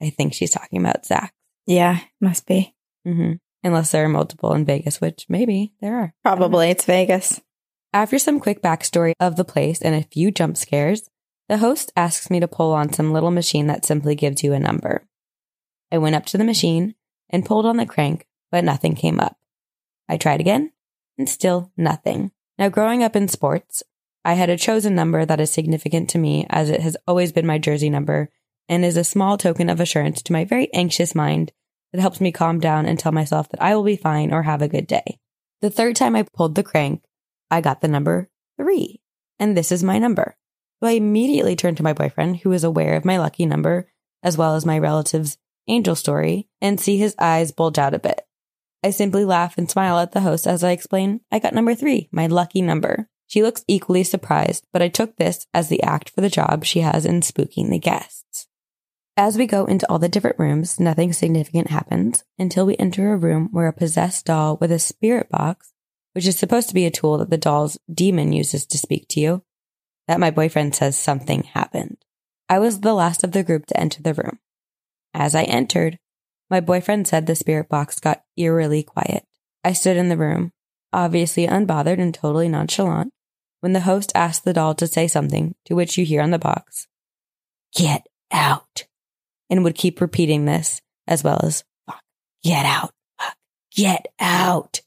I 0.02 0.11
think 0.11 0.35
she's 0.35 0.50
talking 0.50 0.80
about 0.80 1.06
Zak. 1.06 1.33
Yeah, 1.66 2.00
must 2.21 2.47
be. 2.47 2.75
Mm-hmm. 3.06 3.35
Unless 3.64 3.92
there 3.92 4.04
are 4.04 4.09
multiple 4.09 4.52
in 4.52 4.64
Vegas, 4.64 5.00
which 5.00 5.26
maybe 5.28 5.73
there 5.80 5.97
are. 5.97 6.14
Probably 6.23 6.71
it's 6.71 6.85
Vegas. 6.85 7.40
After 7.92 8.18
some 8.18 8.40
quick 8.40 8.62
backstory 8.62 9.12
of 9.18 9.37
the 9.37 9.45
place 9.45 9.80
and 9.80 9.95
a 9.95 10.02
few 10.02 10.30
jump 10.30 10.56
scares, 10.56 11.09
the 11.49 11.59
host 11.59 11.92
asks 11.97 12.30
me 12.30 12.40
to 12.40 12.49
pull 12.49 12.73
on 12.73 12.92
some 12.92 13.12
little 13.12 13.30
machine 13.30 13.68
that 13.68 13.85
simply 13.85 14.14
gives 14.14 14.42
you 14.42 14.52
a 14.52 14.59
number. 14.59 15.06
I 15.90 15.99
went 15.99 16.16
up 16.16 16.26
to 16.26 16.38
the 16.38 16.45
machine 16.45 16.95
and 17.30 17.45
pulled 17.45 17.66
on 17.66 17.76
the 17.76 17.87
crank, 17.87 18.26
but 18.50 18.64
nothing 18.64 18.95
came 18.95 19.18
up. 19.18 19.38
I 20.09 20.16
tried 20.16 20.40
again, 20.40 20.73
and 21.16 21.28
still 21.28 21.73
nothing. 21.76 22.33
Now, 22.59 22.68
growing 22.68 23.02
up 23.02 23.16
in 23.16 23.28
sports, 23.28 23.83
I 24.26 24.33
had 24.33 24.50
a 24.50 24.56
chosen 24.56 24.97
number 24.97 25.25
that 25.25 25.38
is 25.38 25.52
significant 25.52 26.11
to 26.11 26.18
me 26.18 26.49
as 26.50 26.68
it 26.68 26.80
has 26.80 26.97
always 27.06 27.30
been 27.30 27.47
my 27.47 27.59
jersey 27.59 27.88
number 27.88 28.28
and 28.68 28.85
is 28.85 28.97
a 28.97 29.04
small 29.04 29.38
token 29.38 29.71
of 29.71 29.78
assurance 29.78 30.21
to 30.23 30.33
my 30.33 30.45
very 30.45 30.68
anxious 30.75 31.14
mind 31.14 31.52
that 31.92 32.00
helps 32.00 32.21
me 32.21 32.33
calm 32.33 32.59
down 32.59 32.87
and 32.87 32.99
tell 32.99 33.12
myself 33.12 33.49
that 33.50 33.62
I 33.62 33.76
will 33.76 33.85
be 33.85 33.95
fine 33.95 34.33
or 34.33 34.42
have 34.42 34.62
a 34.62 34.68
good 34.68 34.88
day. 34.88 35.21
The 35.61 35.71
third 35.71 35.95
time 35.95 36.16
I 36.16 36.25
pulled 36.25 36.56
the 36.56 36.64
crank, 36.64 37.04
I 37.52 37.61
got 37.61 37.83
the 37.83 37.87
number 37.87 38.28
three, 38.56 39.00
and 39.38 39.56
this 39.56 39.71
is 39.71 39.85
my 39.85 40.00
number. 40.00 40.37
So 40.80 40.88
I 40.88 40.95
immediately 40.95 41.54
turned 41.54 41.76
to 41.76 41.85
my 41.85 41.92
boyfriend, 41.92 42.38
who 42.38 42.50
is 42.50 42.64
aware 42.64 42.97
of 42.97 43.04
my 43.04 43.18
lucky 43.18 43.47
number, 43.47 43.88
as 44.25 44.37
well 44.37 44.56
as 44.56 44.66
my 44.66 44.76
relative's 44.76 45.38
angel 45.68 45.95
story, 45.95 46.49
and 46.61 46.80
see 46.80 46.99
his 46.99 47.14
eyes 47.21 47.52
bulge 47.52 47.78
out 47.78 47.95
a 47.95 48.00
bit. 48.00 48.26
I 48.83 48.90
simply 48.90 49.25
laugh 49.25 49.56
and 49.56 49.71
smile 49.71 50.00
at 50.00 50.11
the 50.11 50.23
host 50.23 50.49
as 50.49 50.64
I 50.64 50.73
explain, 50.73 51.21
I 51.30 51.38
got 51.38 51.54
number 51.54 51.76
three, 51.76 52.09
my 52.11 52.26
lucky 52.26 52.61
number. 52.61 53.09
She 53.26 53.42
looks 53.42 53.64
equally 53.66 54.04
surprised, 54.04 54.66
but 54.73 54.83
I 54.83 54.88
took 54.88 55.16
this 55.16 55.47
as 55.52 55.68
the 55.68 55.83
act 55.83 56.11
for 56.11 56.21
the 56.21 56.30
job 56.30 56.64
she 56.64 56.80
has 56.80 57.04
in 57.04 57.21
spooking 57.21 57.71
the 57.71 57.78
guests. 57.78 58.47
As 59.16 59.38
we 59.38 59.47
go 59.47 59.64
into 59.64 59.90
all 59.90 59.99
the 59.99 60.09
different 60.09 60.38
rooms, 60.38 60.78
nothing 60.78 61.12
significant 61.12 61.71
happens 61.71 62.23
until 62.38 62.66
we 62.66 62.76
enter 62.76 63.12
a 63.12 63.16
room 63.16 63.49
where 63.50 63.66
a 63.66 63.73
possessed 63.73 64.26
doll 64.26 64.59
with 64.59 64.71
a 64.71 64.78
spirit 64.78 65.30
box, 65.30 65.73
which 66.12 66.26
is 66.26 66.38
supposed 66.38 66.68
to 66.68 66.75
be 66.75 66.87
a 66.87 66.90
tool 66.90 67.18
that 67.18 67.30
the 67.30 67.38
doll's 67.38 67.78
demon 67.92 68.33
uses 68.33 68.66
to 68.66 68.78
speak 68.78 69.09
to 69.09 69.21
you, 69.21 69.42
that 70.06 70.21
my 70.21 70.30
boyfriend 70.30 70.75
says 70.75 70.99
something 70.99 71.45
happened. 71.45 71.97
I 72.49 72.59
was 72.59 72.80
the 72.80 72.95
last 72.95 73.25
of 73.25 73.33
the 73.33 73.42
group 73.42 73.66
to 73.66 73.80
enter 73.80 74.02
the 74.02 74.14
room. 74.14 74.38
As 75.14 75.35
I 75.35 75.45
entered, 75.45 75.99
my 76.50 76.61
boyfriend 76.61 77.09
said 77.09 77.26
the 77.26 77.35
spirit 77.35 77.68
box 77.68 77.99
got 77.99 78.23
eerily 78.37 78.83
quiet. 78.83 79.25
I 79.64 79.73
stood 79.73 79.97
in 79.97 80.11
the 80.11 80.16
room, 80.16 80.52
obviously 80.92 81.47
unbothered 81.47 81.99
and 81.99 82.14
totally 82.14 82.49
nonchalant, 82.49 83.12
when 83.66 83.73
the 83.73 83.80
host 83.80 84.12
asked 84.14 84.44
the 84.44 84.52
doll 84.52 84.76
to 84.76 84.87
say 84.87 85.08
something, 85.08 85.52
to 85.64 85.75
which 85.75 85.99
you 85.99 86.04
hear 86.04 86.23
on 86.23 86.30
the 86.30 86.38
box, 86.38 86.87
Get 87.75 88.06
out, 88.30 88.85
and 89.50 89.64
would 89.64 89.75
keep 89.75 90.00
repeating 90.00 90.44
this, 90.44 90.80
as 91.08 91.25
well 91.25 91.40
as, 91.42 91.64
Fuck, 91.85 92.00
get 92.44 92.64
out, 92.64 92.92
fuck, 93.20 93.35
get 93.75 94.06
out. 94.20 94.82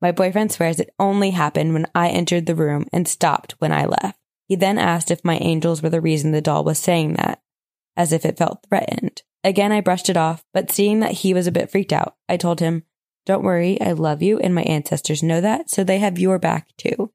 My 0.00 0.12
boyfriend 0.12 0.52
swears 0.52 0.78
it 0.78 0.94
only 1.00 1.30
happened 1.30 1.72
when 1.72 1.88
I 1.92 2.10
entered 2.10 2.46
the 2.46 2.54
room 2.54 2.86
and 2.92 3.08
stopped 3.08 3.56
when 3.58 3.72
I 3.72 3.86
left. 3.86 4.20
He 4.46 4.54
then 4.54 4.78
asked 4.78 5.10
if 5.10 5.24
my 5.24 5.38
angels 5.38 5.82
were 5.82 5.90
the 5.90 6.00
reason 6.00 6.30
the 6.30 6.40
doll 6.40 6.62
was 6.62 6.78
saying 6.78 7.14
that, 7.14 7.40
as 7.96 8.12
if 8.12 8.24
it 8.24 8.38
felt 8.38 8.64
threatened. 8.68 9.22
Again, 9.42 9.72
I 9.72 9.80
brushed 9.80 10.08
it 10.08 10.16
off, 10.16 10.44
but 10.54 10.70
seeing 10.70 11.00
that 11.00 11.10
he 11.10 11.34
was 11.34 11.48
a 11.48 11.52
bit 11.52 11.68
freaked 11.68 11.92
out, 11.92 12.14
I 12.28 12.36
told 12.36 12.60
him, 12.60 12.84
Don't 13.26 13.42
worry, 13.42 13.80
I 13.80 13.90
love 13.90 14.22
you, 14.22 14.38
and 14.38 14.54
my 14.54 14.62
ancestors 14.62 15.24
know 15.24 15.40
that, 15.40 15.68
so 15.68 15.82
they 15.82 15.98
have 15.98 16.16
your 16.16 16.38
back 16.38 16.68
too. 16.78 17.10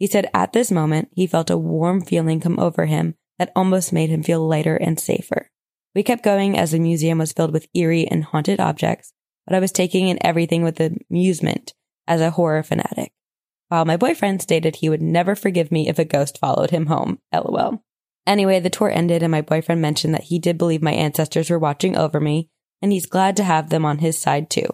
He 0.00 0.06
said 0.06 0.30
at 0.32 0.54
this 0.54 0.72
moment, 0.72 1.10
he 1.12 1.26
felt 1.26 1.50
a 1.50 1.58
warm 1.58 2.00
feeling 2.00 2.40
come 2.40 2.58
over 2.58 2.86
him 2.86 3.14
that 3.38 3.52
almost 3.54 3.92
made 3.92 4.08
him 4.08 4.22
feel 4.22 4.48
lighter 4.48 4.74
and 4.74 4.98
safer. 4.98 5.50
We 5.94 6.02
kept 6.02 6.24
going 6.24 6.58
as 6.58 6.70
the 6.70 6.78
museum 6.78 7.18
was 7.18 7.32
filled 7.32 7.52
with 7.52 7.68
eerie 7.74 8.08
and 8.08 8.24
haunted 8.24 8.60
objects, 8.60 9.12
but 9.46 9.54
I 9.54 9.60
was 9.60 9.72
taking 9.72 10.08
in 10.08 10.18
everything 10.24 10.62
with 10.62 10.80
amusement 10.80 11.74
as 12.08 12.22
a 12.22 12.30
horror 12.30 12.62
fanatic. 12.62 13.12
While 13.68 13.84
my 13.84 13.98
boyfriend 13.98 14.40
stated 14.40 14.76
he 14.76 14.88
would 14.88 15.02
never 15.02 15.36
forgive 15.36 15.70
me 15.70 15.86
if 15.86 15.98
a 15.98 16.04
ghost 16.06 16.38
followed 16.38 16.70
him 16.70 16.86
home. 16.86 17.18
LOL. 17.32 17.84
Anyway, 18.26 18.58
the 18.58 18.70
tour 18.70 18.90
ended 18.90 19.22
and 19.22 19.30
my 19.30 19.42
boyfriend 19.42 19.82
mentioned 19.82 20.14
that 20.14 20.24
he 20.24 20.38
did 20.38 20.56
believe 20.56 20.82
my 20.82 20.92
ancestors 20.92 21.50
were 21.50 21.58
watching 21.58 21.96
over 21.96 22.20
me 22.20 22.48
and 22.80 22.90
he's 22.90 23.06
glad 23.06 23.36
to 23.36 23.44
have 23.44 23.68
them 23.68 23.84
on 23.84 23.98
his 23.98 24.18
side 24.18 24.48
too. 24.48 24.66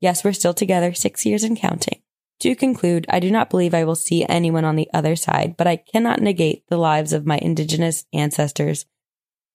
Yes, 0.00 0.22
we're 0.22 0.32
still 0.32 0.54
together 0.54 0.94
six 0.94 1.26
years 1.26 1.42
and 1.42 1.58
counting. 1.58 2.02
To 2.40 2.54
conclude, 2.54 3.06
I 3.08 3.20
do 3.20 3.30
not 3.30 3.50
believe 3.50 3.74
I 3.74 3.84
will 3.84 3.94
see 3.94 4.24
anyone 4.26 4.64
on 4.64 4.76
the 4.76 4.88
other 4.94 5.14
side, 5.14 5.56
but 5.56 5.66
I 5.66 5.76
cannot 5.76 6.22
negate 6.22 6.64
the 6.68 6.78
lives 6.78 7.12
of 7.12 7.26
my 7.26 7.38
indigenous 7.38 8.06
ancestors 8.14 8.86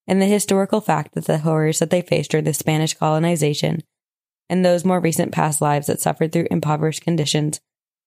and 0.07 0.21
the 0.21 0.27
historical 0.27 0.81
fact 0.81 1.15
that 1.15 1.25
the 1.25 1.39
horrors 1.39 1.79
that 1.79 1.89
they 1.89 2.01
faced 2.01 2.31
during 2.31 2.45
the 2.45 2.53
Spanish 2.53 2.93
colonization 2.93 3.81
and 4.49 4.63
those 4.63 4.85
more 4.85 4.99
recent 4.99 5.31
past 5.31 5.61
lives 5.61 5.87
that 5.87 5.99
suffered 5.99 6.31
through 6.31 6.47
impoverished 6.51 7.01
conditions 7.01 7.59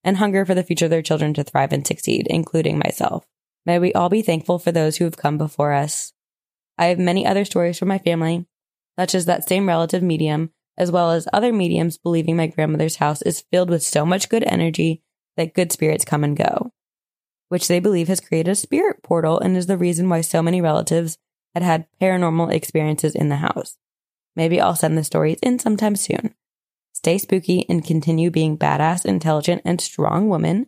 and 0.05 0.19
hunger 0.19 0.47
for 0.47 0.55
the 0.55 0.63
future 0.63 0.85
of 0.85 0.93
their 0.93 1.03
children 1.03 1.35
to 1.35 1.43
thrive 1.43 1.73
and 1.73 1.85
succeed, 1.85 2.29
including 2.31 2.79
myself. 2.79 3.27
May 3.67 3.81
we 3.81 3.93
all 3.93 4.09
be 4.09 4.23
thankful 4.23 4.61
for 4.61 4.71
those 4.71 4.97
who 4.97 5.05
have 5.05 5.17
come 5.17 5.39
before 5.39 5.73
us. 5.73 6.13
I 6.79 6.87
have 6.87 7.01
many 7.01 7.27
other 7.27 7.45
stories 7.45 7.79
from 7.79 7.89
my 7.89 7.99
family 7.99 8.47
such 8.99 9.15
as 9.15 9.27
that 9.27 9.49
same 9.49 9.69
relative 9.69 10.03
medium, 10.03 10.51
as 10.79 10.93
well 10.93 11.11
as 11.11 11.29
other 11.33 11.53
mediums 11.53 11.99
believing 11.99 12.37
my 12.37 12.47
grandmother's 12.47 12.97
house 12.97 13.21
is 13.23 13.45
filled 13.51 13.69
with 13.69 13.83
so 13.83 14.07
much 14.07 14.29
good 14.29 14.45
energy 14.45 15.03
that 15.37 15.53
good 15.53 15.73
spirits 15.73 16.05
come 16.05 16.23
and 16.25 16.37
go, 16.37 16.73
which 17.49 17.69
they 17.69 17.81
believe 17.81 18.09
has 18.09 18.21
created 18.21 18.51
a 18.51 18.55
spirit 18.55 19.03
portal 19.03 19.39
and 19.39 19.57
is 19.57 19.67
the 19.67 19.77
reason 19.77 20.09
why 20.09 20.21
so 20.21 20.41
many 20.41 20.61
relatives 20.61 21.19
had 21.55 21.65
had 21.65 21.87
paranormal 22.01 22.53
experiences 22.53 23.15
in 23.15 23.29
the 23.29 23.37
house. 23.37 23.77
Maybe 24.37 24.61
I'll 24.61 24.77
send 24.77 24.97
the 24.97 25.05
stories 25.05 25.39
in 25.43 25.59
sometime 25.59 25.97
soon. 25.97 26.35
Stay 26.93 27.19
spooky 27.19 27.67
and 27.69 27.85
continue 27.85 28.31
being 28.31 28.57
badass, 28.57 29.05
intelligent, 29.05 29.63
and 29.65 29.81
strong 29.81 30.29
woman. 30.29 30.67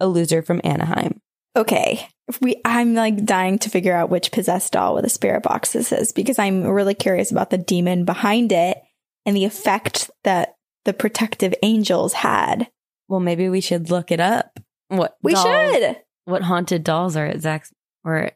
A 0.00 0.08
loser 0.08 0.42
from 0.42 0.60
Anaheim. 0.64 1.20
Okay. 1.54 2.08
We 2.40 2.60
I'm 2.64 2.94
like 2.94 3.24
dying 3.24 3.58
to 3.60 3.70
figure 3.70 3.94
out 3.94 4.10
which 4.10 4.32
possessed 4.32 4.72
doll 4.72 4.94
with 4.94 5.04
a 5.04 5.10
spirit 5.10 5.42
box 5.42 5.72
this 5.72 5.92
is 5.92 6.12
because 6.12 6.38
I'm 6.38 6.64
really 6.64 6.94
curious 6.94 7.30
about 7.30 7.50
the 7.50 7.58
demon 7.58 8.04
behind 8.04 8.52
it 8.52 8.78
and 9.26 9.36
the 9.36 9.44
effect 9.44 10.10
that 10.24 10.56
the 10.84 10.92
protective 10.92 11.54
angels 11.62 12.12
had. 12.14 12.68
Well, 13.08 13.20
maybe 13.20 13.48
we 13.48 13.60
should 13.60 13.90
look 13.90 14.10
it 14.10 14.20
up. 14.20 14.58
What 14.88 15.16
We 15.22 15.32
dolls- 15.34 15.72
should. 15.74 15.96
What 16.24 16.42
haunted 16.42 16.84
dolls 16.84 17.16
are 17.16 17.26
at 17.26 17.40
Zak's 17.40 17.72
or 18.04 18.30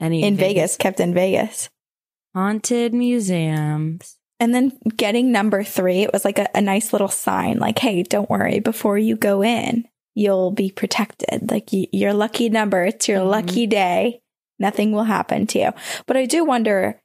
any 0.00 0.22
In 0.22 0.36
Vegas, 0.36 0.76
kept 0.76 0.98
in 1.00 1.14
Vegas. 1.14 1.68
haunted 2.34 2.92
museums? 2.94 4.16
And 4.38 4.54
then 4.54 4.72
getting 4.96 5.30
number 5.32 5.62
three, 5.62 6.02
it 6.02 6.12
was 6.12 6.24
like 6.24 6.38
a, 6.38 6.48
a 6.54 6.60
nice 6.62 6.92
little 6.92 7.08
sign 7.08 7.58
like, 7.58 7.78
hey, 7.78 8.02
don't 8.02 8.30
worry, 8.30 8.58
before 8.60 8.96
you 8.96 9.16
go 9.16 9.42
in, 9.42 9.86
you'll 10.14 10.50
be 10.50 10.70
protected. 10.70 11.50
Like 11.50 11.68
y- 11.72 11.88
your 11.92 12.14
lucky 12.14 12.48
number, 12.48 12.84
it's 12.84 13.06
your 13.08 13.20
Mhm. 13.20 13.30
lucky 13.30 13.66
day. 13.66 14.22
Nothing 14.58 14.92
will 14.92 15.04
happen 15.04 15.46
to 15.48 15.58
you. 15.58 15.72
But 16.06 16.16
I 16.16 16.26
do 16.26 16.44
wonder, 16.44 17.00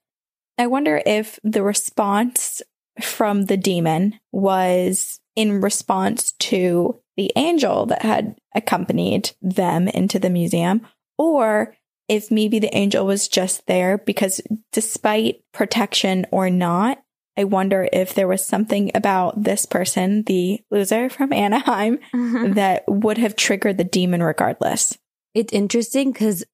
I 0.57 0.67
wonder 0.67 1.01
if 1.05 1.39
the 1.43 1.61
response 1.63 2.61
from 3.01 3.45
the 3.45 3.57
demon 3.57 4.19
was 4.31 5.19
in 5.35 5.61
response 5.61 6.33
to 6.39 6.99
the 7.17 7.31
angel 7.35 7.85
that 7.87 8.01
had 8.01 8.35
accompanied 8.53 9.31
them 9.41 9.87
into 9.87 10.19
the 10.19 10.29
museum, 10.29 10.81
or 11.17 11.75
if 12.07 12.29
maybe 12.29 12.59
the 12.59 12.75
angel 12.75 13.05
was 13.05 13.27
just 13.27 13.65
there 13.67 13.97
because 13.97 14.41
despite 14.71 15.41
protection 15.53 16.25
or 16.31 16.49
not, 16.49 17.01
I 17.37 17.43
wonder 17.43 17.89
if 17.91 18.13
there 18.13 18.27
was 18.27 18.45
something 18.45 18.91
about 18.95 19.43
this 19.43 19.65
person, 19.65 20.23
the 20.23 20.61
loser 20.71 21.09
from 21.09 21.33
Anaheim, 21.33 21.99
mm-hmm. 22.13 22.53
that 22.53 22.83
would 22.87 23.17
have 23.17 23.35
triggered 23.35 23.77
the 23.77 23.83
demon 23.83 24.23
regardless. 24.23 24.97
It's 25.33 25.51
interesting 25.51 26.13
because 26.13 26.45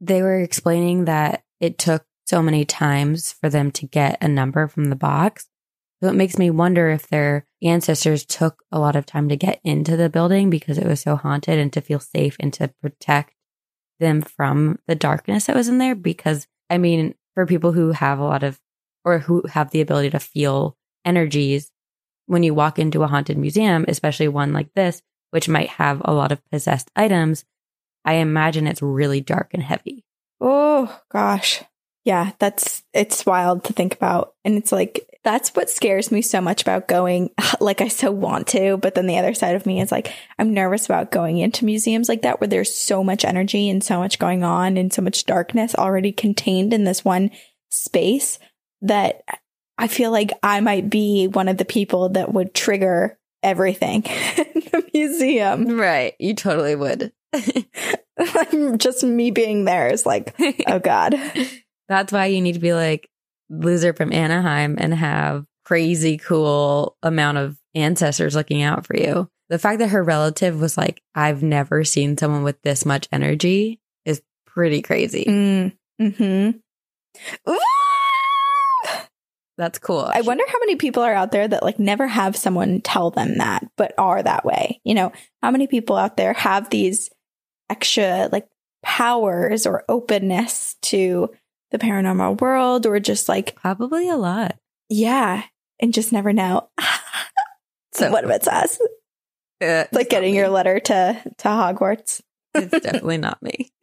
they 0.00 0.22
were 0.22 0.40
explaining 0.40 1.04
that 1.04 1.44
it 1.60 1.78
took 1.78 2.04
so 2.32 2.42
many 2.42 2.64
times 2.64 3.30
for 3.30 3.50
them 3.50 3.70
to 3.70 3.86
get 3.86 4.16
a 4.22 4.26
number 4.26 4.66
from 4.66 4.86
the 4.86 4.96
box. 4.96 5.50
So 6.02 6.08
it 6.08 6.14
makes 6.14 6.38
me 6.38 6.48
wonder 6.48 6.88
if 6.88 7.06
their 7.06 7.46
ancestors 7.62 8.24
took 8.24 8.62
a 8.72 8.78
lot 8.78 8.96
of 8.96 9.04
time 9.04 9.28
to 9.28 9.36
get 9.36 9.60
into 9.62 9.98
the 9.98 10.08
building 10.08 10.48
because 10.48 10.78
it 10.78 10.86
was 10.86 11.02
so 11.02 11.16
haunted 11.16 11.58
and 11.58 11.70
to 11.74 11.82
feel 11.82 12.00
safe 12.00 12.38
and 12.40 12.50
to 12.54 12.68
protect 12.80 13.34
them 14.00 14.22
from 14.22 14.78
the 14.86 14.94
darkness 14.94 15.44
that 15.44 15.54
was 15.54 15.68
in 15.68 15.76
there. 15.76 15.94
Because, 15.94 16.46
I 16.70 16.78
mean, 16.78 17.14
for 17.34 17.44
people 17.44 17.72
who 17.72 17.92
have 17.92 18.18
a 18.18 18.24
lot 18.24 18.42
of 18.42 18.58
or 19.04 19.18
who 19.18 19.42
have 19.50 19.70
the 19.70 19.82
ability 19.82 20.08
to 20.08 20.18
feel 20.18 20.78
energies, 21.04 21.70
when 22.24 22.42
you 22.42 22.54
walk 22.54 22.78
into 22.78 23.02
a 23.02 23.08
haunted 23.08 23.36
museum, 23.36 23.84
especially 23.88 24.28
one 24.28 24.54
like 24.54 24.72
this, 24.72 25.02
which 25.32 25.50
might 25.50 25.68
have 25.68 26.00
a 26.06 26.14
lot 26.14 26.32
of 26.32 26.42
possessed 26.50 26.90
items, 26.96 27.44
I 28.06 28.14
imagine 28.14 28.66
it's 28.66 28.80
really 28.80 29.20
dark 29.20 29.50
and 29.52 29.62
heavy. 29.62 30.06
Oh 30.40 30.98
gosh. 31.10 31.62
Yeah, 32.04 32.32
that's 32.38 32.82
it's 32.92 33.24
wild 33.24 33.64
to 33.64 33.72
think 33.72 33.94
about. 33.94 34.34
And 34.44 34.56
it's 34.56 34.72
like 34.72 35.08
that's 35.24 35.50
what 35.50 35.70
scares 35.70 36.10
me 36.10 36.20
so 36.20 36.40
much 36.40 36.62
about 36.62 36.88
going 36.88 37.30
like 37.60 37.80
I 37.80 37.88
so 37.88 38.10
want 38.10 38.48
to, 38.48 38.76
but 38.76 38.94
then 38.94 39.06
the 39.06 39.18
other 39.18 39.34
side 39.34 39.54
of 39.54 39.66
me 39.66 39.80
is 39.80 39.92
like 39.92 40.12
I'm 40.38 40.52
nervous 40.52 40.86
about 40.86 41.12
going 41.12 41.38
into 41.38 41.64
museums 41.64 42.08
like 42.08 42.22
that 42.22 42.40
where 42.40 42.48
there's 42.48 42.74
so 42.74 43.04
much 43.04 43.24
energy 43.24 43.68
and 43.70 43.82
so 43.84 43.98
much 43.98 44.18
going 44.18 44.42
on 44.42 44.76
and 44.76 44.92
so 44.92 45.02
much 45.02 45.26
darkness 45.26 45.74
already 45.74 46.12
contained 46.12 46.74
in 46.74 46.84
this 46.84 47.04
one 47.04 47.30
space 47.70 48.38
that 48.82 49.22
I 49.78 49.86
feel 49.86 50.10
like 50.10 50.32
I 50.42 50.60
might 50.60 50.90
be 50.90 51.28
one 51.28 51.48
of 51.48 51.56
the 51.56 51.64
people 51.64 52.10
that 52.10 52.32
would 52.32 52.52
trigger 52.52 53.18
everything 53.42 54.04
in 54.36 54.62
the 54.72 54.84
museum. 54.92 55.78
Right. 55.78 56.14
You 56.18 56.34
totally 56.34 56.74
would. 56.74 57.12
Just 58.76 59.04
me 59.04 59.30
being 59.30 59.64
there 59.64 59.88
is 59.88 60.06
like, 60.06 60.34
oh 60.66 60.78
God. 60.78 61.14
That's 61.92 62.10
why 62.10 62.26
you 62.26 62.40
need 62.40 62.54
to 62.54 62.58
be 62.58 62.72
like 62.72 63.10
loser 63.50 63.92
from 63.92 64.14
Anaheim 64.14 64.76
and 64.78 64.94
have 64.94 65.44
crazy 65.66 66.16
cool 66.16 66.96
amount 67.02 67.36
of 67.36 67.58
ancestors 67.74 68.34
looking 68.34 68.62
out 68.62 68.86
for 68.86 68.96
you. 68.96 69.28
The 69.50 69.58
fact 69.58 69.80
that 69.80 69.88
her 69.88 70.02
relative 70.02 70.58
was 70.58 70.78
like, 70.78 71.02
I've 71.14 71.42
never 71.42 71.84
seen 71.84 72.16
someone 72.16 72.44
with 72.44 72.62
this 72.62 72.86
much 72.86 73.08
energy 73.12 73.78
is 74.06 74.22
pretty 74.46 74.80
crazy. 74.80 75.26
Mm, 75.26 75.72
hmm 76.00 76.50
That's 79.58 79.78
cool. 79.78 80.10
I 80.10 80.22
wonder 80.22 80.44
how 80.48 80.58
many 80.60 80.76
people 80.76 81.02
are 81.02 81.12
out 81.12 81.30
there 81.30 81.46
that 81.46 81.62
like 81.62 81.78
never 81.78 82.06
have 82.06 82.36
someone 82.36 82.80
tell 82.80 83.10
them 83.10 83.36
that, 83.36 83.68
but 83.76 83.92
are 83.98 84.22
that 84.22 84.46
way. 84.46 84.80
You 84.82 84.94
know, 84.94 85.12
how 85.42 85.50
many 85.50 85.66
people 85.66 85.96
out 85.96 86.16
there 86.16 86.32
have 86.32 86.70
these 86.70 87.10
extra 87.68 88.30
like 88.32 88.48
powers 88.82 89.66
or 89.66 89.84
openness 89.90 90.76
to 90.82 91.30
the 91.72 91.78
paranormal 91.78 92.40
world 92.40 92.86
or 92.86 93.00
just 93.00 93.28
like, 93.28 93.56
Probably 93.56 94.08
a 94.08 94.16
lot. 94.16 94.56
yeah, 94.88 95.42
and 95.80 95.92
just 95.92 96.12
never 96.12 96.32
know. 96.32 96.68
so 97.92 98.10
what 98.10 98.24
if 98.24 98.30
it's 98.30 98.46
us? 98.48 98.80
Uh, 99.60 99.86
it's 99.86 99.92
like 99.92 100.08
getting 100.08 100.34
your 100.34 100.48
letter 100.48 100.78
to, 100.78 101.22
to 101.38 101.48
Hogwarts. 101.48 102.20
It's 102.54 102.70
definitely 102.80 103.18
not 103.18 103.42
me. 103.42 103.70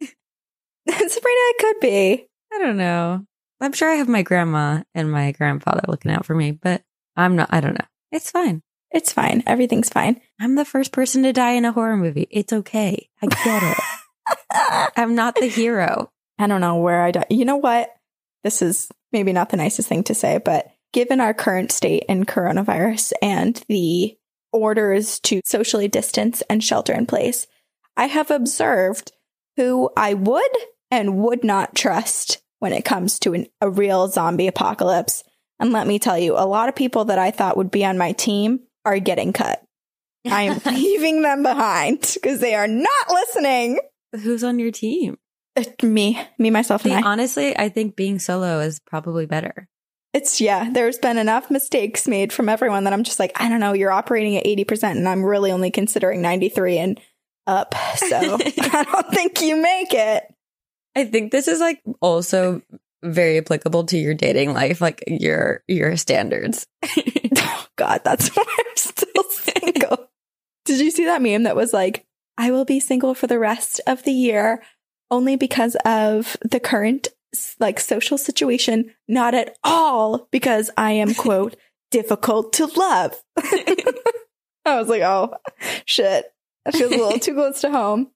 Sabrina, 0.88 1.12
it 1.18 1.58
could 1.58 1.80
be. 1.80 2.26
I 2.52 2.58
don't 2.58 2.76
know. 2.76 3.24
I'm 3.60 3.72
sure 3.72 3.90
I 3.90 3.96
have 3.96 4.08
my 4.08 4.22
grandma 4.22 4.82
and 4.94 5.10
my 5.12 5.32
grandfather 5.32 5.82
looking 5.88 6.10
out 6.10 6.24
for 6.24 6.34
me, 6.34 6.52
but 6.52 6.82
I'm 7.16 7.36
not, 7.36 7.48
I 7.52 7.60
don't 7.60 7.74
know. 7.78 7.86
It's 8.12 8.30
fine. 8.30 8.62
It's 8.90 9.12
fine. 9.12 9.42
Everything's 9.46 9.88
fine. 9.90 10.20
I'm 10.40 10.54
the 10.54 10.64
first 10.64 10.92
person 10.92 11.22
to 11.24 11.32
die 11.32 11.52
in 11.52 11.64
a 11.64 11.72
horror 11.72 11.96
movie. 11.96 12.26
It's 12.30 12.52
okay. 12.52 13.08
I 13.22 13.26
get 13.26 13.62
it. 13.62 14.92
I'm 14.96 15.14
not 15.14 15.34
the 15.36 15.46
hero. 15.46 16.10
I 16.40 16.46
don't 16.46 16.60
know 16.60 16.76
where 16.76 17.02
I 17.02 17.10
die. 17.10 17.26
You 17.28 17.44
know 17.44 17.58
what? 17.58 17.94
This 18.44 18.62
is 18.62 18.90
maybe 19.12 19.32
not 19.32 19.50
the 19.50 19.56
nicest 19.56 19.88
thing 19.88 20.04
to 20.04 20.14
say, 20.14 20.38
but 20.38 20.72
given 20.92 21.20
our 21.20 21.34
current 21.34 21.70
state 21.70 22.04
in 22.08 22.24
coronavirus 22.24 23.12
and 23.20 23.62
the 23.68 24.16
orders 24.52 25.20
to 25.20 25.40
socially 25.44 25.88
distance 25.88 26.42
and 26.48 26.64
shelter 26.64 26.92
in 26.92 27.06
place, 27.06 27.46
I 27.96 28.06
have 28.06 28.30
observed 28.30 29.12
who 29.56 29.90
I 29.96 30.14
would 30.14 30.50
and 30.90 31.18
would 31.18 31.44
not 31.44 31.74
trust 31.74 32.38
when 32.58 32.72
it 32.72 32.84
comes 32.84 33.18
to 33.20 33.34
an, 33.34 33.46
a 33.60 33.68
real 33.68 34.08
zombie 34.08 34.46
apocalypse. 34.46 35.22
And 35.58 35.72
let 35.72 35.86
me 35.86 35.98
tell 35.98 36.18
you, 36.18 36.36
a 36.36 36.46
lot 36.46 36.68
of 36.68 36.74
people 36.74 37.06
that 37.06 37.18
I 37.18 37.30
thought 37.30 37.58
would 37.58 37.70
be 37.70 37.84
on 37.84 37.98
my 37.98 38.12
team 38.12 38.60
are 38.84 38.98
getting 38.98 39.32
cut. 39.32 39.62
I 40.24 40.44
am 40.44 40.60
leaving 40.74 41.22
them 41.22 41.42
behind 41.42 42.12
because 42.14 42.40
they 42.40 42.54
are 42.54 42.68
not 42.68 43.10
listening. 43.10 43.78
Who's 44.12 44.42
on 44.42 44.58
your 44.58 44.72
team? 44.72 45.18
Uh, 45.56 45.64
Me, 45.82 46.20
me, 46.38 46.50
myself, 46.50 46.82
See, 46.82 46.92
and 46.92 47.04
I. 47.04 47.08
honestly, 47.08 47.56
I 47.56 47.68
think 47.68 47.96
being 47.96 48.18
solo 48.18 48.60
is 48.60 48.80
probably 48.80 49.26
better. 49.26 49.68
It's 50.12 50.40
yeah, 50.40 50.68
there's 50.70 50.98
been 50.98 51.18
enough 51.18 51.50
mistakes 51.50 52.08
made 52.08 52.32
from 52.32 52.48
everyone 52.48 52.84
that 52.84 52.92
I'm 52.92 53.04
just 53.04 53.20
like, 53.20 53.40
I 53.40 53.48
don't 53.48 53.60
know, 53.60 53.72
you're 53.72 53.92
operating 53.92 54.36
at 54.36 54.44
80% 54.44 54.96
and 54.96 55.08
I'm 55.08 55.24
really 55.24 55.52
only 55.52 55.70
considering 55.70 56.20
93 56.20 56.78
and 56.78 57.00
up. 57.46 57.74
So 57.96 58.16
I 58.16 58.86
don't 58.90 59.08
think 59.14 59.40
you 59.40 59.56
make 59.56 59.94
it. 59.94 60.24
I 60.96 61.04
think 61.04 61.30
this 61.30 61.46
is 61.46 61.60
like 61.60 61.80
also 62.00 62.60
very 63.04 63.38
applicable 63.38 63.84
to 63.84 63.98
your 63.98 64.14
dating 64.14 64.52
life, 64.52 64.80
like 64.80 65.04
your 65.06 65.62
your 65.68 65.96
standards. 65.96 66.66
Oh 67.42 67.66
God, 67.76 68.02
that's 68.04 68.28
why 68.36 68.44
I'm 68.46 68.76
still 68.76 69.24
single. 69.30 70.08
Did 70.66 70.80
you 70.80 70.90
see 70.90 71.06
that 71.06 71.22
meme 71.22 71.44
that 71.44 71.56
was 71.56 71.72
like, 71.72 72.04
I 72.36 72.50
will 72.50 72.64
be 72.64 72.80
single 72.80 73.14
for 73.14 73.26
the 73.26 73.38
rest 73.38 73.80
of 73.86 74.02
the 74.02 74.12
year 74.12 74.62
only 75.10 75.36
because 75.36 75.76
of 75.84 76.36
the 76.42 76.60
current 76.60 77.08
like 77.58 77.78
social 77.78 78.18
situation, 78.18 78.92
not 79.08 79.34
at 79.34 79.56
all 79.62 80.28
because 80.30 80.70
I 80.76 80.92
am 80.92 81.14
quote 81.14 81.56
difficult 81.90 82.52
to 82.54 82.66
love. 82.66 83.20
I 83.36 84.78
was 84.78 84.88
like, 84.88 85.02
oh 85.02 85.34
shit. 85.84 86.26
That 86.64 86.74
feels 86.74 86.92
a 86.92 86.96
little 86.96 87.18
too 87.18 87.34
close 87.34 87.62
to 87.62 87.70
home. 87.70 88.10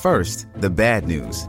First, 0.00 0.46
the 0.56 0.70
bad 0.70 1.08
news. 1.08 1.48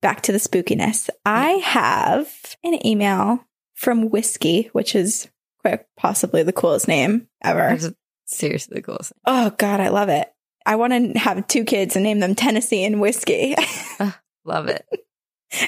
Back 0.00 0.22
to 0.22 0.32
the 0.32 0.38
spookiness. 0.38 1.10
I 1.24 1.52
have 1.52 2.32
an 2.62 2.84
email 2.86 3.44
from 3.74 4.10
Whiskey, 4.10 4.70
which 4.72 4.94
is 4.94 5.28
quite 5.60 5.84
possibly 5.96 6.42
the 6.42 6.52
coolest 6.52 6.88
name 6.88 7.28
ever. 7.42 7.78
Seriously 8.26 8.76
the 8.76 8.82
coolest. 8.82 9.12
Oh 9.26 9.50
God, 9.58 9.80
I 9.80 9.88
love 9.88 10.08
it. 10.08 10.28
I 10.66 10.76
want 10.76 10.92
to 10.92 11.18
have 11.18 11.46
two 11.46 11.64
kids 11.64 11.96
and 11.96 12.04
name 12.04 12.20
them 12.20 12.34
Tennessee 12.34 12.84
and 12.84 13.00
Whiskey. 13.00 13.54
Love 14.44 14.68
it. 14.68 14.84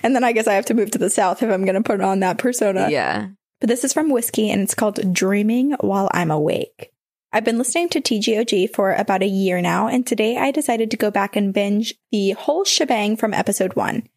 and 0.03 0.15
then 0.15 0.25
I 0.25 0.33
guess 0.33 0.47
I 0.47 0.53
have 0.55 0.67
to 0.67 0.75
move 0.75 0.91
to 0.91 0.99
the 0.99 1.09
South 1.09 1.43
if 1.43 1.51
I'm 1.51 1.65
going 1.65 1.75
to 1.75 1.83
put 1.83 2.03
on 2.03 2.21
that 2.21 2.37
persona. 2.37 2.91
Yeah. 2.91 3.29
But 3.61 3.69
this 3.71 3.83
is 3.83 3.95
from 3.95 4.11
Whiskey 4.11 4.51
and 4.51 4.61
it's 4.61 4.75
called 4.75 5.15
Dreaming 5.15 5.73
While 5.81 6.11
I'm 6.13 6.31
Awake. 6.31 6.93
I've 7.33 7.45
been 7.45 7.59
listening 7.59 7.89
to 7.91 8.01
TGOG 8.01 8.75
for 8.75 8.93
about 8.93 9.23
a 9.23 9.27
year 9.27 9.63
now, 9.63 9.87
and 9.87 10.05
today 10.05 10.37
I 10.37 10.51
decided 10.51 10.91
to 10.91 10.97
go 10.97 11.13
back 11.13 11.37
and 11.37 11.55
binge 11.55 11.95
the 12.11 12.33
whole 12.33 12.65
shebang 12.65 13.17
from 13.17 13.33
episode 13.33 13.75
one. 13.75 14.09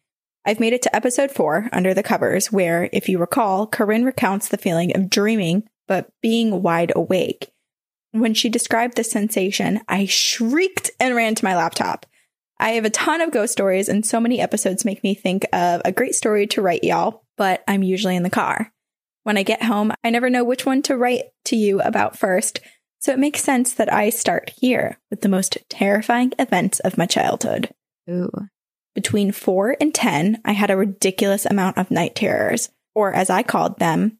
I've 0.46 0.60
made 0.60 0.74
it 0.74 0.82
to 0.82 0.94
episode 0.94 1.30
four, 1.30 1.68
Under 1.72 1.94
the 1.94 2.02
Covers, 2.02 2.52
where, 2.52 2.90
if 2.92 3.08
you 3.08 3.18
recall, 3.18 3.66
Corinne 3.66 4.04
recounts 4.04 4.48
the 4.48 4.58
feeling 4.58 4.94
of 4.94 5.08
dreaming, 5.08 5.62
but 5.88 6.10
being 6.20 6.62
wide 6.62 6.92
awake. 6.94 7.50
When 8.12 8.34
she 8.34 8.48
described 8.48 8.96
this 8.96 9.10
sensation, 9.10 9.80
I 9.88 10.04
shrieked 10.04 10.90
and 11.00 11.16
ran 11.16 11.34
to 11.34 11.44
my 11.44 11.56
laptop. 11.56 12.06
I 12.60 12.70
have 12.70 12.84
a 12.84 12.90
ton 12.90 13.20
of 13.20 13.32
ghost 13.32 13.52
stories, 13.52 13.88
and 13.88 14.04
so 14.04 14.20
many 14.20 14.40
episodes 14.40 14.84
make 14.84 15.02
me 15.02 15.14
think 15.14 15.46
of 15.52 15.80
a 15.84 15.92
great 15.92 16.14
story 16.14 16.46
to 16.48 16.62
write 16.62 16.84
y'all, 16.84 17.24
but 17.36 17.64
I'm 17.66 17.82
usually 17.82 18.14
in 18.14 18.22
the 18.22 18.30
car. 18.30 18.70
When 19.22 19.38
I 19.38 19.42
get 19.42 19.62
home, 19.62 19.92
I 20.04 20.10
never 20.10 20.28
know 20.28 20.44
which 20.44 20.66
one 20.66 20.82
to 20.82 20.96
write 20.96 21.24
to 21.46 21.56
you 21.56 21.80
about 21.80 22.18
first, 22.18 22.60
so 23.00 23.12
it 23.12 23.18
makes 23.18 23.42
sense 23.42 23.72
that 23.72 23.92
I 23.92 24.10
start 24.10 24.52
here 24.60 24.98
with 25.10 25.22
the 25.22 25.28
most 25.28 25.58
terrifying 25.68 26.32
events 26.38 26.80
of 26.80 26.98
my 26.98 27.06
childhood. 27.06 27.70
Ooh. 28.08 28.30
Between 28.94 29.32
4 29.32 29.76
and 29.80 29.92
10, 29.92 30.40
I 30.44 30.52
had 30.52 30.70
a 30.70 30.76
ridiculous 30.76 31.46
amount 31.46 31.78
of 31.78 31.90
night 31.90 32.14
terrors, 32.14 32.70
or 32.94 33.12
as 33.12 33.28
I 33.28 33.42
called 33.42 33.78
them, 33.78 34.18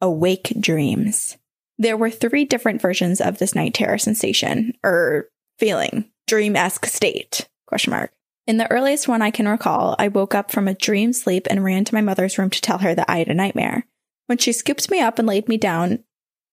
awake 0.00 0.52
dreams. 0.60 1.36
There 1.78 1.96
were 1.96 2.10
three 2.10 2.44
different 2.44 2.80
versions 2.80 3.20
of 3.20 3.38
this 3.38 3.54
night 3.54 3.74
terror 3.74 3.98
sensation, 3.98 4.74
or 4.84 5.28
feeling, 5.58 6.10
dream-esque 6.28 6.86
state, 6.86 7.48
question 7.66 7.90
mark. 7.90 8.12
In 8.46 8.56
the 8.56 8.70
earliest 8.70 9.08
one 9.08 9.22
I 9.22 9.30
can 9.30 9.48
recall, 9.48 9.96
I 9.98 10.08
woke 10.08 10.34
up 10.34 10.50
from 10.50 10.68
a 10.68 10.74
dream 10.74 11.12
sleep 11.12 11.46
and 11.50 11.64
ran 11.64 11.84
to 11.84 11.94
my 11.94 12.00
mother's 12.00 12.38
room 12.38 12.50
to 12.50 12.60
tell 12.60 12.78
her 12.78 12.94
that 12.94 13.10
I 13.10 13.18
had 13.18 13.28
a 13.28 13.34
nightmare. 13.34 13.86
When 14.26 14.38
she 14.38 14.52
scooped 14.52 14.90
me 14.90 15.00
up 15.00 15.18
and 15.18 15.26
laid 15.26 15.48
me 15.48 15.56
down 15.56 16.04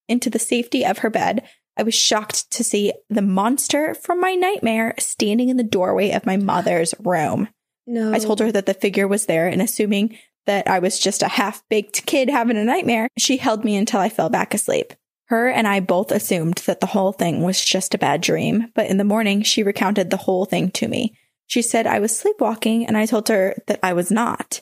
into 0.07 0.29
the 0.29 0.39
safety 0.39 0.85
of 0.85 0.99
her 0.99 1.09
bed, 1.09 1.47
I 1.77 1.83
was 1.83 1.95
shocked 1.95 2.51
to 2.51 2.63
see 2.63 2.93
the 3.09 3.21
monster 3.21 3.93
from 3.93 4.19
my 4.19 4.35
nightmare 4.35 4.95
standing 4.99 5.49
in 5.49 5.57
the 5.57 5.63
doorway 5.63 6.11
of 6.11 6.25
my 6.25 6.35
mother's 6.35 6.93
room. 6.99 7.47
No. 7.89 8.13
I 8.13 8.19
told 8.19 8.39
her 8.39 8.51
that 8.51 8.67
the 8.67 8.75
figure 8.75 9.07
was 9.07 9.25
there, 9.25 9.47
and 9.47 9.63
assuming 9.63 10.15
that 10.45 10.69
I 10.69 10.77
was 10.77 10.99
just 10.99 11.23
a 11.23 11.27
half 11.27 11.67
baked 11.69 12.05
kid 12.05 12.29
having 12.29 12.55
a 12.55 12.63
nightmare, 12.63 13.09
she 13.17 13.37
held 13.37 13.65
me 13.65 13.75
until 13.75 13.99
I 13.99 14.09
fell 14.09 14.29
back 14.29 14.53
asleep. 14.53 14.93
Her 15.25 15.49
and 15.49 15.67
I 15.67 15.79
both 15.79 16.11
assumed 16.11 16.61
that 16.67 16.81
the 16.81 16.87
whole 16.87 17.11
thing 17.11 17.41
was 17.41 17.65
just 17.65 17.95
a 17.95 17.99
bad 17.99 18.21
dream, 18.21 18.71
but 18.75 18.87
in 18.87 18.97
the 18.97 19.03
morning, 19.03 19.41
she 19.41 19.63
recounted 19.63 20.11
the 20.11 20.17
whole 20.17 20.45
thing 20.45 20.69
to 20.71 20.87
me. 20.87 21.17
She 21.47 21.63
said 21.63 21.87
I 21.87 21.97
was 21.97 22.15
sleepwalking, 22.15 22.85
and 22.85 22.95
I 22.95 23.07
told 23.07 23.27
her 23.29 23.55
that 23.65 23.79
I 23.81 23.93
was 23.93 24.11
not. 24.11 24.61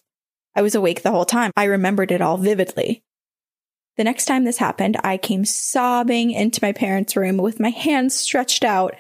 I 0.56 0.62
was 0.62 0.74
awake 0.74 1.04
the 1.04 1.12
whole 1.12 1.26
time. 1.26 1.52
I 1.58 1.66
remembered 1.66 2.14
it 2.14 2.22
all 2.22 2.38
vividly. 2.38 3.04
The 3.98 4.06
next 4.06 4.24
time 4.24 4.46
this 4.46 4.60
happened, 4.60 4.96
I 5.04 5.18
came 5.18 5.44
sobbing 5.44 6.32
into 6.32 6.60
my 6.62 6.72
parents' 6.72 7.18
room 7.18 7.36
with 7.38 7.60
my 7.60 7.72
hands 7.72 8.16
stretched 8.16 8.64
out 8.64 8.96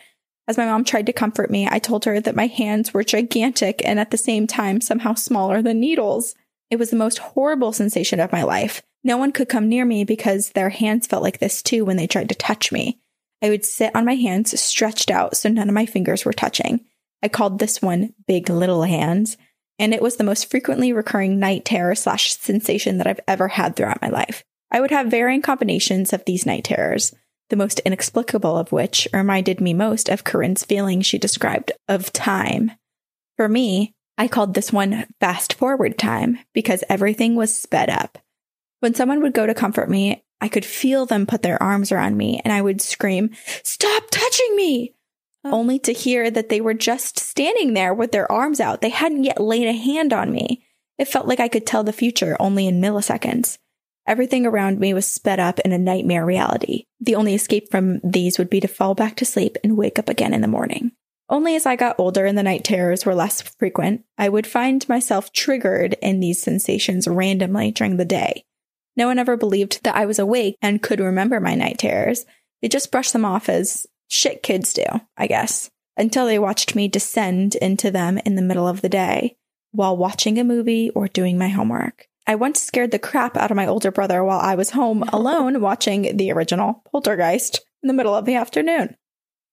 as 0.48 0.58
my 0.58 0.66
mom 0.66 0.84
tried 0.84 1.06
to 1.08 1.14
comfort 1.14 1.52
me, 1.52 1.68
I 1.70 1.80
told 1.80 2.06
her 2.06 2.22
that 2.22 2.36
my 2.36 2.48
hands 2.48 2.94
were 2.94 3.04
gigantic 3.04 3.82
and 3.84 4.00
at 4.00 4.12
the 4.12 4.18
same 4.18 4.48
time 4.48 4.80
somehow 4.80 5.14
smaller 5.14 5.62
than 5.62 5.80
needles. 5.80 6.36
It 6.72 6.80
was 6.80 6.90
the 6.90 6.96
most 6.96 7.18
horrible 7.20 7.74
sensation 7.74 8.20
of 8.20 8.32
my 8.32 8.44
life. 8.44 8.82
No 9.04 9.18
one 9.18 9.32
could 9.32 9.50
come 9.50 9.68
near 9.68 9.86
me 9.86 10.04
because 10.04 10.52
their 10.52 10.70
hands 10.70 11.08
felt 11.08 11.24
like 11.24 11.40
this 11.40 11.62
too 11.62 11.84
when 11.84 11.98
they 11.98 12.08
tried 12.08 12.30
to 12.30 12.36
touch 12.36 12.72
me. 12.72 13.00
I 13.42 13.50
would 13.50 13.66
sit 13.66 13.96
on 13.96 14.06
my 14.06 14.16
hands 14.16 14.60
stretched 14.60 15.12
out 15.12 15.38
so 15.38 15.50
none 15.50 15.68
of 15.68 15.76
my 15.76 15.86
fingers 15.86 16.26
were 16.26 16.34
touching. 16.34 16.86
I 17.22 17.28
called 17.28 17.60
this 17.60 17.82
one 17.82 18.14
Big 18.28 18.50
Little 18.50 18.84
Hands, 18.84 19.38
and 19.80 19.94
it 19.94 20.02
was 20.02 20.16
the 20.16 20.24
most 20.24 20.50
frequently 20.50 20.94
recurring 20.94 21.40
night 21.40 21.66
terror 21.66 21.96
slash 21.96 22.36
sensation 22.36 22.98
that 22.98 23.08
I've 23.08 23.20
ever 23.28 23.48
had 23.48 23.76
throughout 23.76 24.02
my 24.02 24.10
life. 24.10 24.44
I 24.72 24.82
would 24.82 24.92
have 24.92 25.08
varying 25.08 25.42
combinations 25.42 26.14
of 26.14 26.26
these 26.26 26.46
night 26.46 26.64
terrors 26.64 27.14
the 27.50 27.56
most 27.56 27.80
inexplicable 27.80 28.58
of 28.58 28.72
which 28.72 29.08
reminded 29.14 29.62
me 29.62 29.74
most 29.74 30.10
of 30.10 30.24
Corinne's 30.24 30.64
feeling 30.64 31.02
she 31.02 31.18
described 31.18 31.72
of 31.88 32.12
time. 32.14 32.72
For 33.36 33.48
me, 33.48 33.94
I 34.18 34.28
called 34.28 34.54
this 34.54 34.74
one 34.74 35.06
fast 35.20 35.54
forward 35.54 35.98
time 35.98 36.40
because 36.54 36.84
everything 36.90 37.36
was 37.36 37.56
sped 37.56 37.90
up. 37.90 38.18
When 38.80 38.94
someone 38.94 39.22
would 39.22 39.34
go 39.34 39.46
to 39.46 39.54
comfort 39.54 39.90
me, 39.90 40.24
I 40.42 40.50
could 40.50 40.66
feel 40.66 41.06
them 41.06 41.26
put 41.26 41.42
their 41.42 41.62
arms 41.62 41.92
around 41.92 42.18
me 42.18 42.42
and 42.44 42.52
I 42.52 42.62
would 42.62 42.82
scream, 42.82 43.32
Stop 43.64 44.10
touching 44.12 44.56
me! 44.56 44.94
Oh. 45.44 45.52
Only 45.52 45.80
to 45.80 45.94
hear 45.94 46.30
that 46.30 46.50
they 46.50 46.62
were 46.62 46.74
just 46.74 47.20
standing 47.20 47.74
there 47.74 47.94
with 47.94 48.12
their 48.12 48.32
arms 48.32 48.60
out. 48.60 48.82
They 48.82 48.90
hadn't 48.90 49.24
yet 49.24 49.40
laid 49.40 49.68
a 49.68 49.74
hand 49.74 50.14
on 50.14 50.32
me. 50.32 50.64
It 50.98 51.08
felt 51.08 51.28
like 51.28 51.40
I 51.40 51.48
could 51.48 51.66
tell 51.66 51.84
the 51.84 51.94
future 51.94 52.36
only 52.40 52.68
in 52.68 52.82
milliseconds. 52.82 53.58
Everything 54.08 54.46
around 54.46 54.80
me 54.80 54.94
was 54.94 55.06
sped 55.06 55.40
up 55.40 55.60
in 55.60 55.74
a 55.74 55.78
nightmare 55.78 56.26
reality. 56.26 56.86
The 57.02 57.16
only 57.16 57.36
escape 57.36 57.70
from 57.70 58.00
these 58.04 58.38
would 58.38 58.50
be 58.50 58.62
to 58.62 58.68
fall 58.68 58.96
back 58.96 59.18
to 59.18 59.26
sleep 59.26 59.58
and 59.64 59.76
wake 59.76 60.00
up 60.00 60.08
again 60.08 60.34
in 60.34 60.42
the 60.42 60.48
morning. 60.48 60.94
Only 61.30 61.56
as 61.56 61.66
I 61.66 61.76
got 61.76 62.00
older 62.00 62.26
and 62.26 62.38
the 62.38 62.44
night 62.44 62.64
terrors 62.64 63.06
were 63.06 63.14
less 63.14 63.42
frequent, 63.42 64.06
I 64.18 64.30
would 64.30 64.48
find 64.48 64.88
myself 64.88 65.34
triggered 65.34 65.98
in 66.02 66.22
these 66.22 66.42
sensations 66.42 67.06
randomly 67.06 67.72
during 67.72 67.98
the 67.98 68.06
day. 68.06 68.46
No 68.96 69.08
one 69.08 69.20
ever 69.20 69.36
believed 69.36 69.84
that 69.84 69.96
I 69.96 70.06
was 70.06 70.20
awake 70.20 70.56
and 70.62 70.82
could 70.82 71.02
remember 71.02 71.42
my 71.42 71.54
night 71.54 71.78
terrors. 71.78 72.26
They 72.62 72.70
just 72.70 72.92
brushed 72.92 73.12
them 73.12 73.26
off 73.26 73.50
as 73.50 73.86
shit 74.08 74.42
kids 74.42 74.72
do, 74.72 74.86
I 75.18 75.28
guess, 75.28 75.70
until 75.98 76.26
they 76.26 76.40
watched 76.40 76.76
me 76.76 76.88
descend 76.88 77.56
into 77.56 77.92
them 77.92 78.20
in 78.20 78.36
the 78.36 78.42
middle 78.42 78.68
of 78.68 78.82
the 78.82 78.90
day 78.90 79.36
while 79.72 79.98
watching 79.98 80.40
a 80.40 80.46
movie 80.46 80.90
or 80.92 81.10
doing 81.10 81.38
my 81.38 81.50
homework. 81.50 82.08
I 82.30 82.36
once 82.36 82.62
scared 82.62 82.92
the 82.92 83.00
crap 83.00 83.38
out 83.38 83.52
of 83.52 83.58
my 83.58 83.66
older 83.66 83.90
brother 83.90 84.22
while 84.22 84.40
I 84.40 84.56
was 84.56 84.72
home 84.72 85.04
alone 85.14 85.62
watching 85.62 86.18
the 86.18 86.32
original 86.32 86.84
Poltergeist 86.92 87.62
in 87.82 87.88
the 87.88 87.94
middle 87.94 88.14
of 88.14 88.26
the 88.26 88.36
afternoon. 88.36 88.98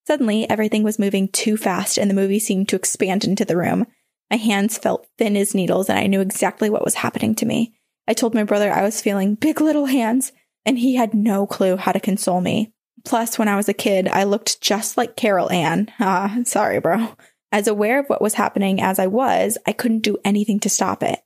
Suddenly, 0.08 0.50
everything 0.50 0.82
was 0.82 0.98
moving 0.98 1.28
too 1.28 1.56
fast 1.56 1.96
and 1.96 2.10
the 2.10 2.14
movie 2.14 2.40
seemed 2.40 2.68
to 2.70 2.76
expand 2.76 3.24
into 3.24 3.44
the 3.44 3.56
room. 3.56 3.87
My 4.28 4.37
hands 4.38 4.76
felt 4.76 5.06
thin 5.18 5.37
as 5.37 5.54
needles 5.54 5.88
and 5.88 5.98
I 5.98 6.08
knew 6.08 6.20
exactly 6.20 6.68
what 6.68 6.84
was 6.84 6.94
happening 6.94 7.37
to 7.37 7.46
me. 7.46 7.74
I 8.08 8.12
told 8.12 8.34
my 8.34 8.42
brother 8.42 8.72
I 8.72 8.82
was 8.82 9.00
feeling 9.00 9.37
big 9.37 9.60
little 9.60 9.87
hands 9.87 10.32
and 10.66 10.78
he 10.78 10.96
had 10.96 11.14
no 11.14 11.46
clue 11.46 11.76
how 11.76 11.92
to 11.92 12.00
console 12.00 12.40
me. 12.40 12.72
Plus, 13.04 13.38
when 13.38 13.48
I 13.48 13.56
was 13.56 13.68
a 13.68 13.74
kid, 13.74 14.08
I 14.08 14.24
looked 14.24 14.60
just 14.60 14.96
like 14.96 15.16
Carol 15.16 15.50
Anne. 15.50 15.92
Ah, 16.00 16.38
sorry, 16.44 16.80
bro. 16.80 17.14
As 17.52 17.68
aware 17.68 18.00
of 18.00 18.06
what 18.08 18.22
was 18.22 18.34
happening 18.34 18.80
as 18.80 18.98
I 18.98 19.06
was, 19.06 19.58
I 19.64 19.72
couldn't 19.72 20.00
do 20.00 20.18
anything 20.24 20.58
to 20.60 20.68
stop 20.68 21.04
it. 21.04 21.20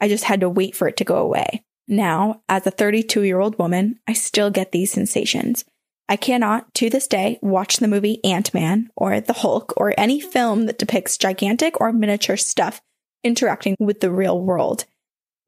I 0.00 0.08
just 0.08 0.24
had 0.24 0.40
to 0.40 0.48
wait 0.48 0.74
for 0.74 0.88
it 0.88 0.96
to 0.98 1.04
go 1.04 1.16
away. 1.16 1.64
Now, 1.86 2.42
as 2.48 2.66
a 2.66 2.70
32 2.70 3.22
year 3.22 3.40
old 3.40 3.58
woman, 3.58 3.98
I 4.06 4.12
still 4.12 4.50
get 4.50 4.72
these 4.72 4.92
sensations. 4.92 5.64
I 6.08 6.16
cannot, 6.16 6.72
to 6.74 6.90
this 6.90 7.06
day, 7.06 7.38
watch 7.40 7.76
the 7.76 7.88
movie 7.88 8.24
Ant 8.24 8.52
Man 8.52 8.90
or 8.96 9.20
The 9.20 9.32
Hulk 9.32 9.74
or 9.76 9.94
any 9.96 10.20
film 10.20 10.66
that 10.66 10.78
depicts 10.78 11.16
gigantic 11.16 11.80
or 11.80 11.92
miniature 11.92 12.36
stuff 12.36 12.80
interacting 13.22 13.76
with 13.78 14.00
the 14.00 14.10
real 14.10 14.40
world. 14.40 14.86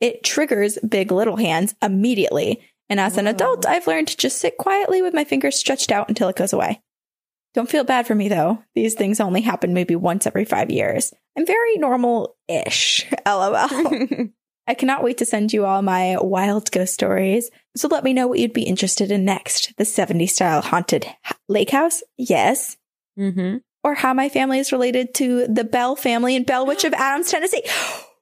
It 0.01 0.23
triggers 0.23 0.79
big 0.79 1.11
little 1.11 1.37
hands 1.37 1.75
immediately. 1.83 2.61
And 2.89 3.01
as 3.01 3.17
an 3.17 3.27
adult, 3.27 3.67
I've 3.67 3.87
learned 3.87 4.09
to 4.09 4.17
just 4.17 4.39
sit 4.39 4.59
quietly 4.59 5.01
with 5.01 5.15
my 5.15 5.25
fingers 5.25 5.57
stretched 5.57 5.91
out 5.91 6.09
until 6.09 6.29
it 6.29 6.37
goes 6.37 6.53
away. 6.53 6.81
Don't 7.55 7.71
feel 7.71 7.85
bad 7.85 8.07
for 8.07 8.15
me 8.15 8.29
though. 8.29 8.63
These 8.75 8.95
things 8.95 9.21
only 9.21 9.43
happen 9.43 9.75
maybe 9.75 9.95
once 9.95 10.27
every 10.27 10.45
five 10.45 10.71
years. 10.71 11.13
I'm 11.37 11.47
very 11.47 11.77
normal 11.77 12.37
ish. 12.49 13.07
LOL. 13.27 13.69
I 14.67 14.75
cannot 14.75 15.03
wait 15.03 15.19
to 15.19 15.25
send 15.25 15.53
you 15.53 15.65
all 15.65 15.83
my 15.83 16.17
wild 16.21 16.71
ghost 16.71 16.95
stories. 16.95 17.51
So 17.77 17.89
let 17.89 18.05
me 18.05 18.13
know 18.13 18.29
what 18.29 18.39
you'd 18.39 18.53
be 18.53 18.63
interested 18.63 19.11
in 19.11 19.25
next. 19.25 19.77
The 19.77 19.85
70s 19.85 20.31
style 20.31 20.63
haunted 20.63 21.07
lake 21.49 21.71
house? 21.71 22.03
Yes. 22.17 22.77
Mm-hmm. 23.19 23.59
Or 23.85 23.95
how 23.95 24.15
my 24.15 24.29
family 24.29 24.61
is 24.61 24.71
related 24.71 25.15
to 25.15 25.49
the 25.49 25.65
Bell 25.65 25.97
family 25.97 26.37
in 26.37 26.45
Bell 26.45 26.67
Witch 26.67 26.85
of 26.85 26.95
Adams, 26.97 27.31
Tennessee. 27.31 27.63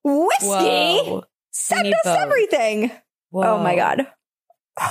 Whiskey! 0.02 0.46
Whoa. 0.48 1.24
Send 1.52 1.88
us 1.88 2.00
both. 2.04 2.16
everything. 2.16 2.90
Oh 3.34 3.58
my 3.62 3.76
God. 3.76 4.06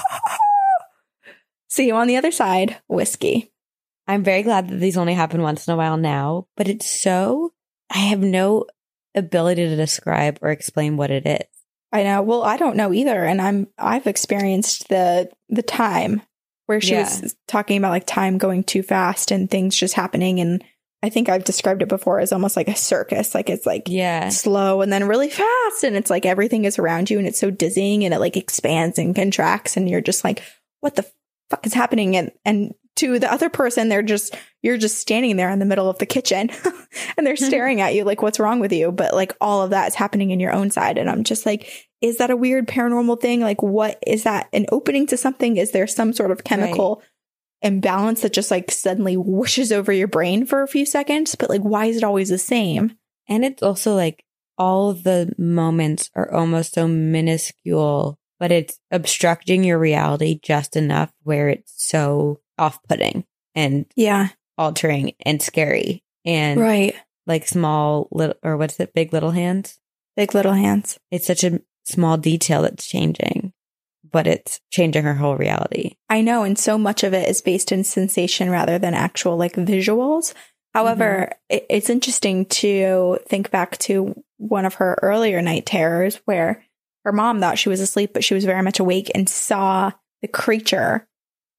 See 1.70 1.88
you 1.88 1.96
on 1.96 2.08
the 2.08 2.18
other 2.18 2.32
side. 2.32 2.78
Whiskey. 2.88 3.52
I'm 4.08 4.24
very 4.24 4.44
glad 4.44 4.70
that 4.70 4.80
these 4.80 4.98
only 4.98 5.14
happen 5.14 5.42
once 5.42 5.68
in 5.68 5.74
a 5.74 5.78
while 5.78 5.98
now, 5.98 6.48
but 6.58 6.68
it's 6.68 6.90
so, 6.90 7.54
I 7.90 8.00
have 8.00 8.20
no 8.20 8.66
ability 9.15 9.65
to 9.67 9.76
describe 9.76 10.39
or 10.41 10.50
explain 10.50 10.98
what 10.98 11.12
it 11.12 11.26
is. 11.26 11.48
I 11.91 12.04
know. 12.04 12.22
Well, 12.22 12.43
I 12.43 12.58
don't 12.58 12.78
know 12.78 12.93
either, 12.93 13.24
and 13.26 13.41
I'm 13.41 13.67
I've 13.78 14.08
experienced 14.08 14.89
the 14.89 15.30
the 15.50 15.63
time 15.63 16.22
where 16.67 16.80
she 16.80 16.91
Yeah. 16.93 17.00
was 17.22 17.36
talking 17.48 17.78
about 17.78 17.89
like 17.89 18.06
time 18.06 18.38
going 18.38 18.63
too 18.63 18.84
fast 18.84 19.32
and 19.32 19.50
things 19.50 19.76
just 19.76 19.95
happening, 19.95 20.39
and 20.39 20.63
I 21.02 21.10
think 21.10 21.30
I've 21.30 21.45
described 21.45 21.82
it 21.82 21.88
before 21.89 22.19
as 22.19 22.32
almost 22.32 22.56
like 22.56 22.67
a 22.67 22.76
circus. 22.76 23.34
Like 23.34 23.50
it's 23.50 23.65
like 23.65 23.84
Yeah. 23.88 24.30
slow 24.30 24.82
and 24.82 24.93
then 24.93 25.08
really 25.08 25.30
fast, 25.30 25.84
and 25.84 25.95
it's 25.95 26.12
like 26.12 26.26
everything 26.28 26.65
is 26.65 26.78
around 26.78 27.10
you, 27.10 27.17
and 27.17 27.28
it's 27.28 27.39
so 27.39 27.50
dizzying, 27.50 28.04
and 28.06 28.13
it 28.13 28.19
like 28.19 28.38
expands 28.38 29.00
and 29.00 29.15
contracts, 29.15 29.76
and 29.76 29.89
you're 29.89 30.02
just 30.02 30.24
like, 30.24 30.43
what 30.82 30.95
the 30.95 31.06
fuck 31.50 31.65
is 31.65 31.74
happening? 31.74 32.15
And 32.15 32.32
and 32.45 32.76
to 33.00 33.20
the 33.20 33.32
other 33.32 33.50
person, 33.50 33.90
they're 33.90 34.02
just 34.02 34.36
you're 34.62 34.78
just 34.78 34.98
standing 34.98 35.38
there 35.38 35.50
in 35.50 35.60
the 35.60 35.66
middle 35.66 35.90
of 35.90 35.98
the 35.98 36.06
kitchen, 36.06 36.50
and 37.18 37.26
they're 37.26 37.36
staring 37.38 37.82
at 37.82 37.96
you 37.96 38.04
like, 38.04 38.22
what's 38.22 38.40
wrong 38.40 38.60
with 38.60 38.72
you? 38.72 38.92
But 38.92 39.14
like 39.14 39.36
all 39.42 39.62
of 39.62 39.72
that 39.72 39.88
is 39.90 39.96
happening 39.96 40.32
in 40.32 40.40
your 40.40 40.54
own 40.54 40.72
side, 40.72 40.98
and 40.98 41.10
I'm 41.10 41.24
just 41.24 41.46
like, 41.46 41.90
is 42.02 42.18
that 42.18 42.32
a 42.32 42.38
weird 42.38 42.68
paranormal 42.68 43.20
thing? 43.22 43.42
Like, 43.42 43.62
what 43.62 44.02
is 44.06 44.24
that? 44.24 44.48
An 44.54 44.66
opening 44.72 45.08
to 45.08 45.18
something? 45.18 45.58
Is 45.58 45.72
there 45.72 45.88
some 45.88 46.14
sort 46.14 46.32
of 46.32 46.44
chemical? 46.44 47.02
imbalance 47.62 48.22
that 48.22 48.32
just 48.32 48.52
like 48.52 48.72
suddenly 48.72 49.18
whooshes 49.18 49.74
over 49.74 49.92
your 49.92 50.08
brain 50.08 50.46
for 50.46 50.62
a 50.62 50.68
few 50.68 50.86
seconds 50.86 51.36
but 51.36 51.50
like 51.50 51.60
why 51.60 51.88
is 51.88 51.98
it 51.98 52.06
always 52.06 52.30
the 52.30 52.38
same 52.38 52.96
And 53.30 53.46
it's 53.46 53.62
also 53.62 53.96
like 53.96 54.24
all 54.60 54.94
the 54.94 55.32
moments 55.38 56.12
are 56.16 56.32
almost 56.32 56.74
so 56.74 56.88
minuscule, 56.88 58.20
but 58.40 58.52
it's 58.52 58.80
obstructing 58.92 59.64
your 59.64 59.80
reality 59.80 60.40
just 60.44 60.76
enough 60.76 61.12
where 61.24 61.48
it's 61.48 61.74
so 61.78 62.42
off 62.60 62.80
putting 62.88 63.26
and 63.56 63.86
yeah 63.95 64.30
altering 64.58 65.13
and 65.26 65.41
scary 65.41 66.04
and 66.26 66.60
right 66.60 66.95
like 67.26 67.48
small 67.48 68.08
little, 68.12 68.36
or 68.43 68.58
what's 68.58 68.80
it, 68.80 68.93
big 68.93 69.13
little 69.13 69.32
hands? 69.32 69.80
big 70.15 70.36
little 70.36 70.54
hands 70.54 71.00
It's 71.12 71.28
such 71.28 71.45
a 71.45 71.62
small 71.86 72.17
detail 72.17 72.63
that's 72.63 72.86
changing, 72.86 73.54
but 74.12 74.28
it's 74.28 74.60
changing 74.69 75.04
her 75.04 75.13
whole 75.13 75.38
reality. 75.38 75.95
I 76.10 76.22
know, 76.22 76.43
and 76.43 76.58
so 76.60 76.78
much 76.78 77.04
of 77.04 77.13
it 77.13 77.30
is 77.30 77.41
based 77.41 77.72
in 77.72 77.84
sensation 77.86 78.50
rather 78.50 78.78
than 78.78 78.93
actual 78.93 79.38
like 79.38 79.54
visuals. 79.54 80.34
However, 80.74 81.32
mm-hmm. 81.32 81.56
it, 81.56 81.65
it's 81.69 81.89
interesting 81.89 82.45
to 82.48 83.19
think 83.28 83.50
back 83.50 83.78
to 83.80 84.22
one 84.38 84.65
of 84.65 84.76
her 84.76 85.00
earlier 85.02 85.41
night 85.41 85.65
terrors 85.65 86.17
where 86.26 86.63
her 87.06 87.12
mom 87.13 87.39
thought 87.39 87.58
she 87.58 87.69
was 87.69 87.80
asleep, 87.80 88.12
but 88.13 88.24
she 88.24 88.34
was 88.34 88.45
very 88.45 88.62
much 88.62 88.80
awake 88.80 89.10
and 89.15 89.30
saw 89.30 89.91
the 90.22 90.28
creature 90.28 91.08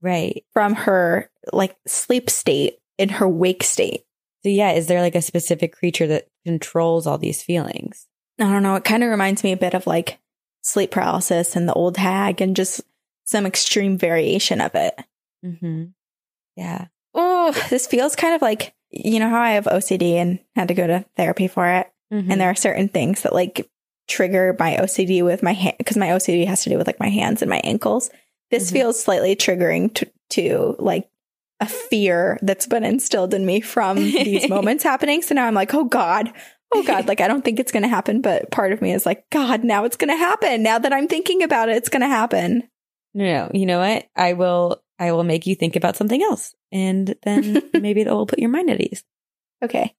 Right. 0.03 0.45
from 0.53 0.75
her 0.75 1.31
like 1.53 1.77
sleep 1.87 2.31
state 2.31 2.79
in 2.99 3.09
her 3.11 3.29
wake 3.29 3.63
state. 3.63 4.05
So 4.43 4.49
yeah, 4.49 4.73
is 4.73 4.87
there 4.87 5.01
like 5.03 5.15
a 5.15 5.23
specific 5.23 5.75
creature 5.77 6.07
that 6.07 6.29
controls 6.47 7.07
all 7.07 7.19
these 7.19 7.43
feelings? 7.43 8.07
I 8.39 8.45
don't 8.45 8.63
know. 8.63 8.77
It 8.77 8.85
kind 8.85 9.03
of 9.05 9.11
reminds 9.11 9.45
me 9.45 9.53
a 9.53 9.57
bit 9.59 9.75
of 9.75 9.87
like 9.87 10.19
sleep 10.63 10.91
paralysis 10.91 11.57
and 11.57 11.69
the 11.69 11.75
old 11.75 11.97
hag 11.99 12.41
and 12.41 12.57
just 12.57 12.81
some 13.25 13.45
extreme 13.47 13.99
variation 13.99 14.61
of 14.61 14.75
it. 14.75 14.95
Mm-hmm. 15.45 15.85
Yeah. 16.57 16.87
Oh, 17.15 17.53
this 17.69 17.87
feels 17.87 18.17
kind 18.17 18.35
of 18.35 18.43
like, 18.43 18.75
you 18.91 19.19
know, 19.21 19.29
how 19.29 19.41
I 19.41 19.51
have 19.53 19.65
OCD 19.67 20.15
and 20.15 20.39
had 20.57 20.69
to 20.69 20.75
go 20.75 20.87
to 20.87 21.05
therapy 21.17 21.49
for 21.49 21.67
it. 21.67 21.91
Mhm. 22.13 22.31
And 22.31 22.41
there 22.41 22.51
are 22.51 22.55
certain 22.55 22.89
things 22.89 23.23
that 23.23 23.35
like 23.35 23.69
trigger 24.09 24.57
my 24.59 24.77
OCD 24.77 25.23
with 25.23 25.43
my 25.43 25.53
hand 25.53 25.77
because 25.79 25.97
my 25.97 26.09
OCD 26.09 26.47
has 26.47 26.63
to 26.65 26.71
do 26.71 26.79
with 26.79 26.87
like 26.87 26.99
my 27.01 27.09
hands 27.11 27.43
and 27.43 27.51
my 27.51 27.61
ankles. 27.63 28.11
This 28.51 28.71
Mhm. 28.71 28.73
feels 28.73 29.03
slightly 29.03 29.37
triggering 29.37 29.93
to, 29.95 30.11
to 30.31 30.77
like 30.79 31.09
a 31.61 31.67
fear 31.67 32.39
that's 32.43 32.67
been 32.67 32.85
instilled 32.85 33.35
in 33.35 33.45
me 33.45 33.61
from 33.61 33.97
these 33.97 34.49
moments 34.49 34.83
happening. 34.83 35.23
So 35.23 35.35
now 35.35 35.47
I'm 35.47 35.55
like, 35.55 35.75
oh 35.75 35.85
God, 35.85 36.33
oh 36.73 36.83
God, 36.83 37.07
like 37.07 37.21
I 37.21 37.29
don't 37.29 37.45
think 37.45 37.61
it's 37.61 37.73
going 37.73 37.83
to 37.83 37.89
happen. 37.89 38.21
But 38.23 38.51
part 38.51 38.73
of 38.73 38.81
me 38.81 38.93
is 38.93 39.05
like, 39.07 39.29
God, 39.31 39.63
now 39.65 39.85
it's 39.85 39.97
going 39.97 40.09
to 40.11 40.17
happen. 40.17 40.63
Now 40.63 40.79
that 40.79 40.93
I'm 40.93 41.07
thinking 41.09 41.43
about 41.43 41.69
it, 41.69 41.77
it's 41.77 41.89
going 41.91 42.01
to 42.03 42.09
happen. 42.09 42.69
No, 43.13 43.25
no, 43.25 43.51
you 43.53 43.67
know 43.67 43.81
what? 43.81 44.07
I 44.17 44.33
will. 44.35 44.83
I 44.99 45.13
will 45.13 45.25
make 45.25 45.47
you 45.47 45.55
think 45.55 45.77
about 45.77 45.97
something 45.97 46.23
else, 46.23 46.55
and 46.71 47.15
then 47.23 47.63
maybe 47.75 48.05
that 48.05 48.13
will 48.13 48.27
put 48.27 48.39
your 48.39 48.51
mind 48.51 48.69
at 48.71 48.81
ease. 48.83 49.03
Okay. 49.65 49.95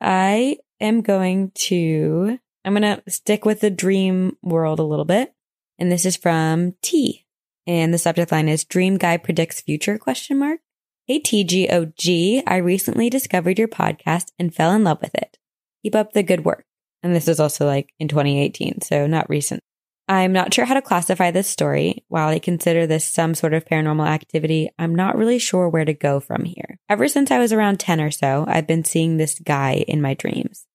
I 0.00 0.58
am 0.80 1.02
going 1.02 1.52
to. 1.54 2.38
I'm 2.64 2.74
going 2.74 2.82
to 2.96 3.02
stick 3.10 3.44
with 3.44 3.60
the 3.60 3.70
dream 3.70 4.36
world 4.42 4.78
a 4.80 4.84
little 4.84 5.04
bit, 5.04 5.32
and 5.78 5.90
this 5.90 6.04
is 6.04 6.16
from 6.16 6.74
T, 6.82 7.21
and 7.66 7.92
the 7.92 7.98
subject 7.98 8.32
line 8.32 8.48
is 8.48 8.64
"Dream 8.64 8.96
Guy 8.96 9.16
predicts 9.16 9.60
future?" 9.60 9.98
Question 9.98 10.38
mark. 10.38 10.60
Hey 11.06 11.20
TGOG, 11.20 12.44
I 12.46 12.56
recently 12.56 13.10
discovered 13.10 13.58
your 13.58 13.68
podcast 13.68 14.32
and 14.38 14.54
fell 14.54 14.72
in 14.72 14.84
love 14.84 15.00
with 15.00 15.14
it. 15.14 15.38
Keep 15.82 15.94
up 15.94 16.12
the 16.12 16.22
good 16.22 16.44
work. 16.44 16.64
And 17.02 17.14
this 17.14 17.26
is 17.26 17.40
also 17.40 17.66
like 17.66 17.92
in 17.98 18.08
2018, 18.08 18.82
so 18.82 19.06
not 19.06 19.28
recent. 19.28 19.62
I'm 20.08 20.32
not 20.32 20.52
sure 20.52 20.64
how 20.64 20.74
to 20.74 20.82
classify 20.82 21.30
this 21.30 21.48
story. 21.48 22.04
While 22.08 22.28
I 22.28 22.38
consider 22.38 22.86
this 22.86 23.04
some 23.04 23.34
sort 23.34 23.54
of 23.54 23.64
paranormal 23.64 24.06
activity, 24.06 24.70
I'm 24.78 24.94
not 24.94 25.16
really 25.16 25.38
sure 25.38 25.68
where 25.68 25.84
to 25.84 25.94
go 25.94 26.20
from 26.20 26.44
here. 26.44 26.78
Ever 26.88 27.08
since 27.08 27.30
I 27.30 27.38
was 27.38 27.52
around 27.52 27.80
10 27.80 28.00
or 28.00 28.10
so, 28.10 28.44
I've 28.46 28.66
been 28.66 28.84
seeing 28.84 29.16
this 29.16 29.38
guy 29.38 29.84
in 29.88 30.02
my 30.02 30.14
dreams. 30.14 30.66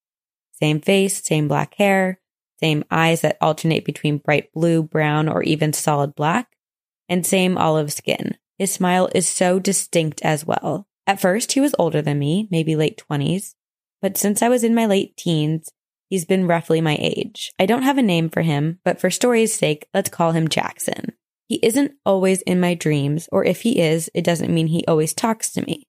Same 0.54 0.82
face, 0.82 1.23
same 1.23 1.47
black 1.47 1.76
hair, 1.76 2.19
same 2.60 2.84
eyes 2.89 3.21
that 3.21 3.38
alternate 3.39 3.86
between 3.86 4.17
bright 4.17 4.52
blue, 4.54 4.82
brown, 4.82 5.30
or 5.30 5.43
even 5.43 5.71
solid 5.71 6.15
black, 6.15 6.47
and 7.10 7.26
same 7.26 7.58
olive 7.58 7.91
skin. 7.93 8.38
His 8.58 8.72
smile 8.74 9.10
is 9.13 9.28
so 9.28 9.60
distinct 9.60 10.22
as 10.24 10.46
well. 10.46 10.88
At 11.06 11.22
first, 11.22 11.54
he 11.54 11.60
was 11.60 11.76
older 11.80 12.02
than 12.02 12.20
me, 12.20 12.48
maybe 12.52 12.76
late 12.76 13.02
20s, 13.10 13.54
but 14.02 14.17
since 14.17 14.41
I 14.41 14.50
was 14.50 14.63
in 14.63 14.76
my 14.76 14.86
late 14.86 15.15
teens, 15.15 15.72
He's 16.10 16.26
been 16.26 16.48
roughly 16.48 16.80
my 16.80 16.98
age. 17.00 17.52
I 17.60 17.65
don't 17.65 17.84
have 17.84 17.98
a 17.98 18.02
name 18.02 18.30
for 18.30 18.41
him, 18.41 18.80
but 18.86 19.00
for 19.00 19.10
story's 19.10 19.54
sake, 19.54 19.88
let's 19.93 20.10
call 20.10 20.32
him 20.32 20.48
Jackson. 20.48 21.12
He 21.48 21.60
isn't 21.62 21.93
always 22.06 22.41
in 22.41 22.60
my 22.60 22.76
dreams, 22.76 23.28
or 23.32 23.43
if 23.43 23.62
he 23.62 23.80
is, 23.82 24.10
it 24.13 24.24
doesn't 24.24 24.54
mean 24.54 24.67
he 24.67 24.86
always 24.88 25.13
talks 25.13 25.52
to 25.52 25.62
me. 25.62 25.84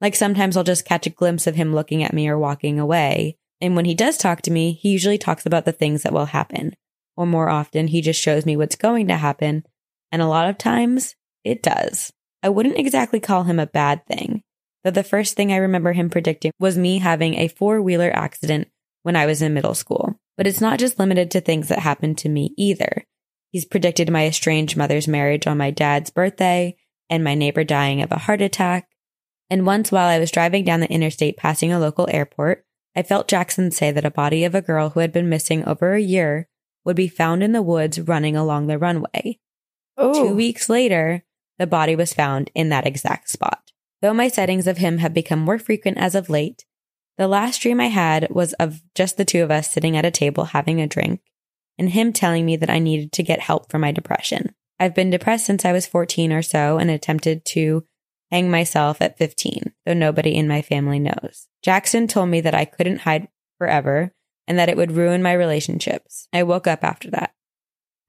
Like 0.00 0.16
sometimes 0.16 0.56
I'll 0.56 0.64
just 0.64 0.84
catch 0.84 1.06
a 1.06 1.10
glimpse 1.10 1.46
of 1.46 1.54
him 1.54 1.72
looking 1.72 2.02
at 2.02 2.12
me 2.12 2.28
or 2.28 2.38
walking 2.38 2.80
away. 2.80 3.36
And 3.60 3.76
when 3.76 3.84
he 3.84 3.94
does 3.94 4.18
talk 4.18 4.42
to 4.42 4.50
me, 4.50 4.72
he 4.72 4.90
usually 4.90 5.18
talks 5.18 5.46
about 5.46 5.64
the 5.64 5.72
things 5.72 6.02
that 6.02 6.12
will 6.12 6.26
happen. 6.26 6.74
Or 7.16 7.26
more 7.26 7.48
often, 7.48 7.86
he 7.88 8.00
just 8.00 8.20
shows 8.20 8.44
me 8.44 8.56
what's 8.56 8.74
going 8.74 9.06
to 9.08 9.16
happen. 9.16 9.64
And 10.12 10.22
a 10.22 10.28
lot 10.28 10.48
of 10.48 10.58
times, 10.58 11.16
it 11.42 11.62
does. 11.62 12.12
I 12.42 12.50
wouldn't 12.50 12.78
exactly 12.78 13.18
call 13.18 13.44
him 13.44 13.58
a 13.58 13.66
bad 13.66 14.06
thing, 14.06 14.42
though 14.84 14.90
the 14.90 15.02
first 15.02 15.34
thing 15.34 15.52
I 15.52 15.56
remember 15.56 15.92
him 15.92 16.10
predicting 16.10 16.52
was 16.60 16.78
me 16.78 16.98
having 16.98 17.34
a 17.34 17.48
four 17.48 17.82
wheeler 17.82 18.10
accident 18.14 18.68
when 19.02 19.16
I 19.16 19.26
was 19.26 19.42
in 19.42 19.54
middle 19.54 19.74
school. 19.74 20.14
But 20.36 20.46
it's 20.46 20.60
not 20.60 20.78
just 20.78 20.98
limited 20.98 21.30
to 21.32 21.40
things 21.40 21.68
that 21.68 21.80
happened 21.80 22.18
to 22.18 22.28
me 22.28 22.54
either. 22.56 23.04
He's 23.50 23.64
predicted 23.64 24.10
my 24.10 24.26
estranged 24.26 24.76
mother's 24.76 25.08
marriage 25.08 25.46
on 25.46 25.58
my 25.58 25.70
dad's 25.70 26.10
birthday 26.10 26.76
and 27.10 27.22
my 27.22 27.34
neighbor 27.34 27.64
dying 27.64 28.00
of 28.00 28.10
a 28.10 28.18
heart 28.18 28.40
attack. 28.40 28.88
And 29.50 29.66
once 29.66 29.92
while 29.92 30.08
I 30.08 30.18
was 30.18 30.30
driving 30.30 30.64
down 30.64 30.80
the 30.80 30.90
interstate 30.90 31.36
passing 31.36 31.72
a 31.72 31.78
local 31.78 32.08
airport, 32.10 32.64
I 32.96 33.02
felt 33.02 33.28
Jackson 33.28 33.70
say 33.70 33.90
that 33.90 34.04
a 34.04 34.10
body 34.10 34.44
of 34.44 34.54
a 34.54 34.62
girl 34.62 34.90
who 34.90 35.00
had 35.00 35.12
been 35.12 35.28
missing 35.28 35.64
over 35.66 35.92
a 35.92 36.00
year 36.00 36.48
would 36.84 36.96
be 36.96 37.08
found 37.08 37.42
in 37.42 37.52
the 37.52 37.62
woods 37.62 38.00
running 38.00 38.36
along 38.36 38.66
the 38.66 38.78
runway. 38.78 39.38
Oh, 39.96 40.14
Two 40.14 40.34
weeks 40.34 40.68
later, 40.68 41.24
the 41.58 41.66
body 41.66 41.94
was 41.94 42.14
found 42.14 42.50
in 42.54 42.70
that 42.70 42.86
exact 42.86 43.28
spot. 43.28 43.70
Though 44.00 44.14
my 44.14 44.28
sightings 44.28 44.66
of 44.66 44.78
him 44.78 44.98
have 44.98 45.14
become 45.14 45.38
more 45.38 45.58
frequent 45.58 45.98
as 45.98 46.14
of 46.14 46.28
late, 46.28 46.64
the 47.18 47.28
last 47.28 47.60
dream 47.60 47.80
I 47.80 47.86
had 47.86 48.28
was 48.30 48.52
of 48.54 48.82
just 48.94 49.16
the 49.16 49.24
two 49.24 49.42
of 49.42 49.50
us 49.50 49.70
sitting 49.70 49.96
at 49.96 50.04
a 50.04 50.10
table 50.10 50.46
having 50.46 50.80
a 50.80 50.86
drink 50.86 51.20
and 51.78 51.90
him 51.90 52.12
telling 52.12 52.44
me 52.46 52.56
that 52.56 52.70
I 52.70 52.78
needed 52.78 53.12
to 53.12 53.22
get 53.22 53.40
help 53.40 53.70
for 53.70 53.78
my 53.78 53.92
depression. 53.92 54.54
I've 54.80 54.94
been 54.94 55.10
depressed 55.10 55.46
since 55.46 55.64
I 55.64 55.72
was 55.72 55.86
14 55.86 56.32
or 56.32 56.42
so 56.42 56.78
and 56.78 56.90
attempted 56.90 57.44
to 57.46 57.84
hang 58.30 58.50
myself 58.50 59.00
at 59.00 59.18
15, 59.18 59.72
though 59.86 59.92
nobody 59.92 60.34
in 60.34 60.48
my 60.48 60.62
family 60.62 60.98
knows. 60.98 61.48
Jackson 61.62 62.08
told 62.08 62.30
me 62.30 62.40
that 62.40 62.54
I 62.54 62.64
couldn't 62.64 63.00
hide 63.00 63.28
forever 63.58 64.12
and 64.48 64.58
that 64.58 64.68
it 64.68 64.76
would 64.76 64.92
ruin 64.92 65.22
my 65.22 65.32
relationships. 65.32 66.26
I 66.32 66.42
woke 66.42 66.66
up 66.66 66.82
after 66.82 67.10
that. 67.10 67.34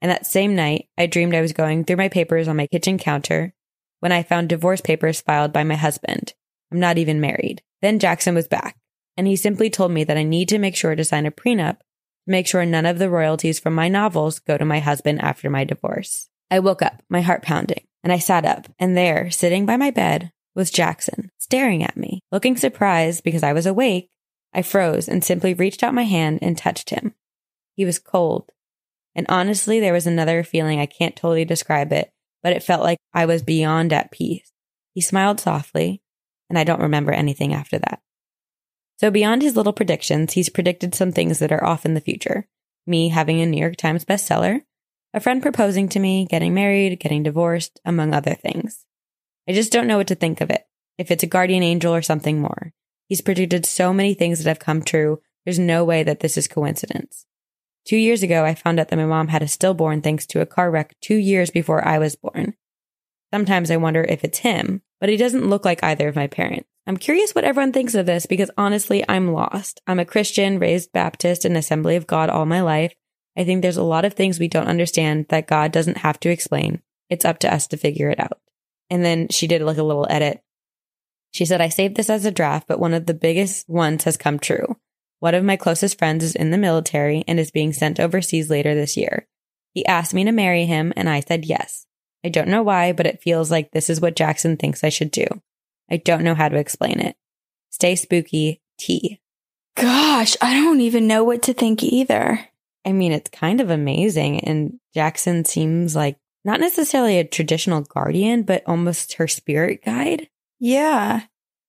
And 0.04 0.10
that 0.10 0.26
same 0.26 0.54
night, 0.54 0.90
I 0.98 1.06
dreamed 1.06 1.34
I 1.34 1.40
was 1.40 1.54
going 1.54 1.84
through 1.84 1.96
my 1.96 2.10
papers 2.10 2.46
on 2.46 2.58
my 2.58 2.66
kitchen 2.66 2.98
counter 2.98 3.54
when 4.00 4.12
I 4.12 4.22
found 4.22 4.50
divorce 4.50 4.82
papers 4.82 5.22
filed 5.22 5.50
by 5.50 5.64
my 5.64 5.76
husband. 5.76 6.34
I'm 6.70 6.78
not 6.78 6.98
even 6.98 7.22
married. 7.22 7.62
Then 7.80 7.98
Jackson 7.98 8.34
was 8.34 8.46
back, 8.46 8.76
and 9.16 9.26
he 9.26 9.34
simply 9.34 9.70
told 9.70 9.92
me 9.92 10.04
that 10.04 10.18
I 10.18 10.22
need 10.22 10.50
to 10.50 10.58
make 10.58 10.76
sure 10.76 10.94
to 10.94 11.04
sign 11.04 11.24
a 11.24 11.30
prenup 11.30 11.78
make 12.26 12.46
sure 12.46 12.66
none 12.66 12.84
of 12.84 12.98
the 12.98 13.08
royalties 13.08 13.58
from 13.58 13.74
my 13.74 13.88
novels 13.88 14.40
go 14.40 14.58
to 14.58 14.64
my 14.66 14.80
husband 14.80 15.22
after 15.22 15.48
my 15.48 15.64
divorce. 15.64 16.28
I 16.50 16.58
woke 16.58 16.82
up, 16.82 17.02
my 17.08 17.22
heart 17.22 17.42
pounding, 17.42 17.86
and 18.02 18.12
I 18.12 18.18
sat 18.18 18.44
up, 18.44 18.68
and 18.78 18.94
there, 18.94 19.30
sitting 19.30 19.64
by 19.64 19.78
my 19.78 19.90
bed, 19.90 20.32
was 20.54 20.70
Jackson, 20.70 21.30
staring 21.38 21.82
at 21.82 21.96
me. 21.96 22.20
Looking 22.30 22.58
surprised 22.58 23.24
because 23.24 23.42
I 23.42 23.54
was 23.54 23.64
awake, 23.64 24.10
I 24.52 24.60
froze 24.60 25.08
and 25.08 25.24
simply 25.24 25.54
reached 25.54 25.82
out 25.82 25.94
my 25.94 26.04
hand 26.04 26.40
and 26.42 26.58
touched 26.58 26.90
him. 26.90 27.14
He 27.74 27.86
was 27.86 27.98
cold. 27.98 28.52
And 29.14 29.26
honestly, 29.28 29.80
there 29.80 29.92
was 29.92 30.06
another 30.06 30.42
feeling 30.42 30.80
I 30.80 30.86
can't 30.86 31.14
totally 31.14 31.44
describe 31.44 31.92
it, 31.92 32.12
but 32.42 32.52
it 32.52 32.62
felt 32.62 32.82
like 32.82 32.98
I 33.12 33.26
was 33.26 33.42
beyond 33.42 33.92
at 33.92 34.10
peace. 34.10 34.50
He 34.92 35.00
smiled 35.00 35.40
softly, 35.40 36.02
and 36.48 36.58
I 36.58 36.64
don't 36.64 36.82
remember 36.82 37.12
anything 37.12 37.54
after 37.54 37.78
that. 37.78 38.00
So, 39.00 39.10
beyond 39.10 39.42
his 39.42 39.56
little 39.56 39.72
predictions, 39.72 40.32
he's 40.32 40.48
predicted 40.48 40.94
some 40.94 41.12
things 41.12 41.38
that 41.38 41.52
are 41.52 41.64
off 41.64 41.84
in 41.84 41.94
the 41.94 42.00
future. 42.00 42.46
Me 42.86 43.08
having 43.08 43.40
a 43.40 43.46
New 43.46 43.60
York 43.60 43.76
Times 43.76 44.04
bestseller, 44.04 44.60
a 45.12 45.20
friend 45.20 45.42
proposing 45.42 45.88
to 45.90 46.00
me, 46.00 46.26
getting 46.26 46.54
married, 46.54 47.00
getting 47.00 47.22
divorced, 47.22 47.80
among 47.84 48.12
other 48.12 48.34
things. 48.34 48.84
I 49.48 49.52
just 49.52 49.72
don't 49.72 49.86
know 49.86 49.96
what 49.96 50.08
to 50.08 50.14
think 50.14 50.40
of 50.40 50.50
it, 50.50 50.64
if 50.98 51.10
it's 51.10 51.22
a 51.22 51.28
guardian 51.28 51.62
angel 51.62 51.94
or 51.94 52.02
something 52.02 52.40
more. 52.40 52.72
He's 53.08 53.20
predicted 53.20 53.66
so 53.66 53.92
many 53.92 54.14
things 54.14 54.38
that 54.38 54.48
have 54.48 54.58
come 54.58 54.82
true, 54.82 55.20
there's 55.44 55.58
no 55.58 55.84
way 55.84 56.02
that 56.02 56.20
this 56.20 56.36
is 56.36 56.48
coincidence. 56.48 57.26
Two 57.84 57.96
years 57.96 58.22
ago, 58.22 58.44
I 58.44 58.54
found 58.54 58.80
out 58.80 58.88
that 58.88 58.96
my 58.96 59.04
mom 59.04 59.28
had 59.28 59.42
a 59.42 59.48
stillborn 59.48 60.00
thanks 60.00 60.26
to 60.26 60.40
a 60.40 60.46
car 60.46 60.70
wreck 60.70 60.96
two 61.00 61.16
years 61.16 61.50
before 61.50 61.86
I 61.86 61.98
was 61.98 62.16
born. 62.16 62.54
Sometimes 63.32 63.70
I 63.70 63.76
wonder 63.76 64.02
if 64.02 64.24
it's 64.24 64.38
him, 64.38 64.82
but 65.00 65.08
he 65.08 65.16
doesn't 65.16 65.48
look 65.48 65.64
like 65.64 65.82
either 65.84 66.08
of 66.08 66.16
my 66.16 66.26
parents. 66.26 66.68
I'm 66.86 66.96
curious 66.96 67.34
what 67.34 67.44
everyone 67.44 67.72
thinks 67.72 67.94
of 67.94 68.06
this 68.06 68.26
because 68.26 68.50
honestly, 68.56 69.04
I'm 69.08 69.32
lost. 69.32 69.80
I'm 69.86 69.98
a 69.98 70.04
Christian, 70.04 70.58
raised 70.58 70.92
Baptist 70.92 71.44
in 71.44 71.56
Assembly 71.56 71.96
of 71.96 72.06
God 72.06 72.30
all 72.30 72.46
my 72.46 72.60
life. 72.60 72.94
I 73.36 73.44
think 73.44 73.62
there's 73.62 73.78
a 73.78 73.82
lot 73.82 74.04
of 74.04 74.14
things 74.14 74.38
we 74.38 74.48
don't 74.48 74.68
understand 74.68 75.26
that 75.30 75.46
God 75.46 75.72
doesn't 75.72 75.98
have 75.98 76.20
to 76.20 76.30
explain. 76.30 76.82
It's 77.10 77.24
up 77.24 77.38
to 77.40 77.52
us 77.52 77.66
to 77.68 77.76
figure 77.76 78.10
it 78.10 78.20
out. 78.20 78.40
And 78.90 79.04
then 79.04 79.28
she 79.28 79.46
did 79.46 79.62
like 79.62 79.78
a 79.78 79.82
little 79.82 80.06
edit. 80.08 80.42
She 81.32 81.44
said, 81.44 81.60
I 81.60 81.68
saved 81.68 81.96
this 81.96 82.10
as 82.10 82.24
a 82.24 82.30
draft, 82.30 82.68
but 82.68 82.78
one 82.78 82.94
of 82.94 83.06
the 83.06 83.14
biggest 83.14 83.68
ones 83.68 84.04
has 84.04 84.16
come 84.16 84.38
true. 84.38 84.76
One 85.24 85.34
of 85.34 85.42
my 85.42 85.56
closest 85.56 85.96
friends 85.96 86.22
is 86.22 86.34
in 86.34 86.50
the 86.50 86.58
military 86.58 87.24
and 87.26 87.40
is 87.40 87.50
being 87.50 87.72
sent 87.72 87.98
overseas 87.98 88.50
later 88.50 88.74
this 88.74 88.94
year. 88.94 89.26
He 89.72 89.86
asked 89.86 90.12
me 90.12 90.22
to 90.24 90.32
marry 90.32 90.66
him, 90.66 90.92
and 90.96 91.08
I 91.08 91.20
said 91.20 91.46
yes. 91.46 91.86
I 92.22 92.28
don't 92.28 92.48
know 92.48 92.62
why, 92.62 92.92
but 92.92 93.06
it 93.06 93.22
feels 93.22 93.50
like 93.50 93.70
this 93.70 93.88
is 93.88 94.02
what 94.02 94.16
Jackson 94.16 94.58
thinks 94.58 94.84
I 94.84 94.90
should 94.90 95.10
do. 95.10 95.24
I 95.90 95.96
don't 95.96 96.24
know 96.24 96.34
how 96.34 96.50
to 96.50 96.58
explain 96.58 97.00
it. 97.00 97.16
Stay 97.70 97.96
spooky, 97.96 98.60
T. 98.76 99.18
Gosh, 99.76 100.36
I 100.42 100.52
don't 100.52 100.82
even 100.82 101.06
know 101.06 101.24
what 101.24 101.40
to 101.44 101.54
think 101.54 101.82
either. 101.82 102.46
I 102.84 102.92
mean, 102.92 103.12
it's 103.12 103.30
kind 103.30 103.62
of 103.62 103.70
amazing. 103.70 104.40
And 104.40 104.78
Jackson 104.92 105.46
seems 105.46 105.96
like 105.96 106.18
not 106.44 106.60
necessarily 106.60 107.18
a 107.18 107.24
traditional 107.24 107.80
guardian, 107.80 108.42
but 108.42 108.62
almost 108.66 109.14
her 109.14 109.26
spirit 109.26 109.82
guide. 109.86 110.28
Yeah. 110.60 111.22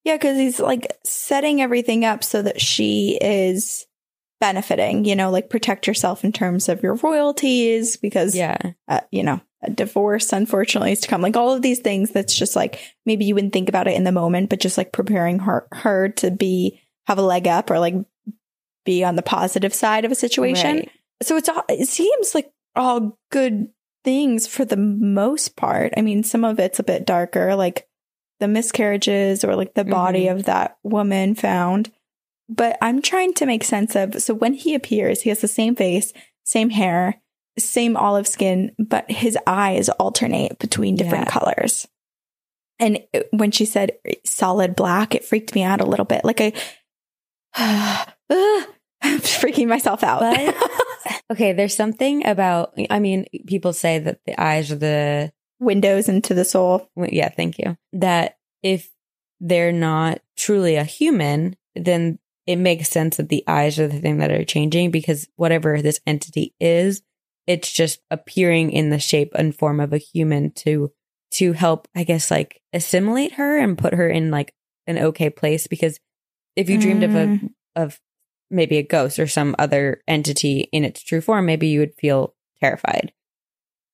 Yeah, 0.06 0.16
because 0.16 0.38
he's 0.38 0.60
like 0.60 0.88
setting 1.04 1.62
everything 1.62 2.06
up 2.06 2.24
so 2.24 2.42
that 2.44 2.62
she 2.62 3.18
is 3.20 3.86
benefiting, 4.40 5.04
you 5.04 5.16
know, 5.16 5.32
like 5.32 5.50
protect 5.50 5.88
yourself 5.88 6.24
in 6.24 6.32
terms 6.32 6.70
of 6.70 6.84
your 6.84 6.94
royalties 6.96 7.98
because, 7.98 8.36
Yeah. 8.36 8.58
uh, 8.88 9.02
you 9.12 9.24
know, 9.24 9.42
a 9.64 9.72
divorce 9.72 10.32
unfortunately 10.32 10.92
is 10.92 11.00
to 11.02 11.08
come. 11.08 11.22
Like 11.22 11.36
all 11.36 11.52
of 11.54 11.64
these 11.64 11.80
things 11.80 12.12
that's 12.12 12.36
just 12.36 12.56
like 12.56 12.80
maybe 13.08 13.26
you 13.26 13.34
wouldn't 13.34 13.54
think 13.54 13.68
about 13.68 13.88
it 13.88 13.96
in 13.96 14.04
the 14.04 14.12
moment, 14.12 14.50
but 14.52 14.60
just 14.60 14.78
like 14.78 14.92
preparing 14.94 15.40
her 15.40 15.68
her 15.72 16.10
to 16.10 16.30
be 16.30 16.80
have 17.08 17.18
a 17.18 17.24
leg 17.24 17.48
up 17.48 17.72
or 17.72 17.80
like 17.80 17.96
be 18.86 19.04
on 19.04 19.16
the 19.16 19.24
positive 19.24 19.74
side 19.74 20.06
of 20.06 20.12
a 20.12 20.16
situation. 20.16 20.78
Right. 20.78 20.92
So 21.24 21.36
it's 21.36 21.50
all 21.50 21.64
it 21.68 21.88
seems 21.88 22.36
like 22.36 22.52
all 22.76 23.18
good 23.32 23.70
things 24.04 24.46
for 24.46 24.66
the 24.66 24.78
most 24.78 25.56
part. 25.56 25.94
I 25.98 26.02
mean, 26.02 26.22
some 26.24 26.44
of 26.46 26.60
it's 26.60 26.78
a 26.78 26.84
bit 26.84 27.08
darker, 27.08 27.56
like 27.56 27.88
the 28.40 28.48
miscarriages 28.48 29.44
or 29.44 29.56
like 29.56 29.74
the 29.74 29.86
body 29.86 30.26
Mhm. 30.26 30.32
of 30.34 30.44
that 30.46 30.78
woman 30.84 31.36
found. 31.36 31.92
But 32.50 32.78
I'm 32.82 33.02
trying 33.02 33.34
to 33.36 33.46
make 33.46 33.64
sense 33.64 33.96
of 33.96 34.22
so 34.22 34.34
when 34.34 34.54
he 34.54 34.76
appears, 34.76 35.22
he 35.22 35.30
has 35.30 35.42
the 35.42 35.48
same 35.48 35.76
face, 35.76 36.14
same 36.44 36.70
hair, 36.70 37.22
same 37.58 37.96
olive 37.98 38.28
skin, 38.28 38.76
but 38.78 39.10
his 39.10 39.38
eyes 39.48 39.90
alternate 39.90 40.60
between 40.60 40.96
different 40.96 41.26
Yeah. 41.28 41.32
colors. 41.32 41.88
And 42.78 43.00
when 43.32 43.52
she 43.52 43.64
said 43.66 43.94
solid 44.26 44.76
black, 44.76 45.16
it 45.16 45.24
freaked 45.24 45.56
me 45.56 45.64
out 45.64 45.80
a 45.82 45.86
little 45.86 46.06
bit. 46.06 46.26
Like 46.26 46.42
I, 46.42 46.52
I'm 49.02 49.20
freaking 49.20 49.68
myself 49.68 50.04
out. 50.04 50.20
But- 50.20 50.56
Okay, 51.32 51.54
there's 51.54 51.76
something 51.76 52.26
about, 52.28 52.74
I 52.92 53.00
mean, 53.00 53.26
people 53.48 53.74
say 53.74 53.98
that 53.98 54.20
the 54.28 54.40
eyes 54.40 54.72
are 54.72 54.76
the, 54.76 55.32
Windows 55.66 56.08
into 56.08 56.34
the 56.34 56.46
soul. 56.46 56.90
yeah, 56.96 57.30
thank 57.30 57.58
you. 57.58 57.78
That 57.94 58.38
if 58.64 58.90
they're 59.40 59.72
not 59.74 60.22
truly 60.38 60.76
a 60.76 60.84
human, 60.84 61.56
then 61.76 62.20
it 62.48 62.56
makes 62.58 62.90
sense 62.90 63.18
that 63.18 63.30
the 63.30 63.44
eyes 63.48 63.80
are 63.80 63.88
the 63.88 64.00
thing 64.00 64.20
that 64.20 64.32
are 64.32 64.46
changing 64.46 64.92
because 64.92 65.28
whatever 65.36 65.82
this 65.82 66.00
entity 66.08 66.54
is, 66.60 67.02
it's 67.48 67.72
just 67.72 68.00
appearing 68.10 68.72
in 68.72 68.90
the 68.92 69.00
shape 69.00 69.32
and 69.36 69.56
form 69.56 69.80
of 69.80 69.92
a 69.94 69.98
human 69.98 70.52
to 70.52 70.92
to 71.32 71.52
help, 71.54 71.88
I 71.96 72.04
guess, 72.06 72.32
like 72.32 72.62
assimilate 72.72 73.34
her 73.34 73.58
and 73.58 73.78
put 73.78 73.94
her 73.94 74.08
in 74.08 74.32
like 74.32 74.54
an 74.88 74.98
okay 75.00 75.30
place. 75.30 75.68
Because 75.68 76.00
if 76.56 76.70
you 76.70 76.80
dreamed 76.80 77.04
of 77.04 77.14
a 77.16 77.26
Mm. 77.26 77.50
of 77.76 78.00
maybe 78.50 78.78
a 78.78 78.84
ghost 78.84 79.20
or 79.20 79.28
some 79.28 79.56
other 79.60 80.02
entity 80.08 80.70
in 80.72 80.86
its 80.86 81.02
true 81.04 81.20
form, 81.20 81.46
maybe 81.48 81.68
you 81.68 81.80
would 81.80 81.96
feel 81.96 82.36
terrified. 82.62 83.12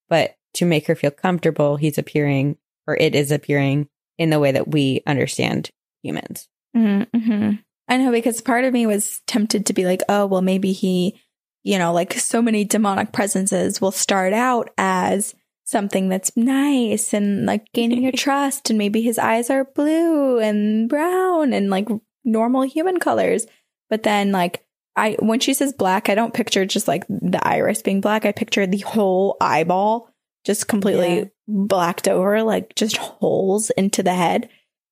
But 0.09 0.35
to 0.55 0.65
make 0.65 0.87
her 0.87 0.95
feel 0.95 1.11
comfortable, 1.11 1.77
he's 1.77 1.97
appearing 1.97 2.57
or 2.87 2.97
it 2.97 3.15
is 3.15 3.31
appearing 3.31 3.87
in 4.17 4.29
the 4.29 4.39
way 4.39 4.51
that 4.51 4.67
we 4.67 5.01
understand 5.07 5.69
humans. 6.03 6.47
Mm-hmm. 6.75 7.51
I 7.87 7.97
know 7.97 8.11
because 8.11 8.41
part 8.41 8.65
of 8.65 8.73
me 8.73 8.85
was 8.85 9.21
tempted 9.27 9.65
to 9.65 9.73
be 9.73 9.85
like, 9.85 10.01
oh, 10.07 10.25
well, 10.25 10.41
maybe 10.41 10.71
he, 10.71 11.19
you 11.63 11.77
know, 11.77 11.93
like 11.93 12.13
so 12.13 12.41
many 12.41 12.63
demonic 12.63 13.11
presences 13.11 13.81
will 13.81 13.91
start 13.91 14.33
out 14.33 14.69
as 14.77 15.35
something 15.65 16.09
that's 16.09 16.35
nice 16.35 17.13
and 17.13 17.45
like 17.45 17.65
gaining 17.73 18.03
your 18.03 18.11
trust. 18.15 18.69
And 18.69 18.79
maybe 18.79 19.01
his 19.01 19.17
eyes 19.17 19.49
are 19.49 19.65
blue 19.65 20.39
and 20.39 20.87
brown 20.89 21.53
and 21.53 21.69
like 21.69 21.87
normal 22.23 22.63
human 22.63 22.99
colors. 22.99 23.47
But 23.89 24.03
then, 24.03 24.31
like, 24.31 24.63
I, 24.95 25.17
when 25.19 25.39
she 25.39 25.53
says 25.53 25.73
black, 25.73 26.09
I 26.09 26.15
don't 26.15 26.33
picture 26.33 26.65
just 26.65 26.87
like 26.87 27.05
the 27.07 27.39
iris 27.45 27.81
being 27.81 28.01
black. 28.01 28.25
I 28.25 28.31
picture 28.31 28.67
the 28.67 28.79
whole 28.79 29.37
eyeball 29.41 30.10
just 30.45 30.67
completely 30.67 31.17
Yeah. 31.19 31.25
blacked 31.47 32.07
over, 32.07 32.43
like 32.43 32.75
just 32.75 32.97
holes 32.97 33.69
into 33.71 34.03
the 34.03 34.13
head, 34.13 34.49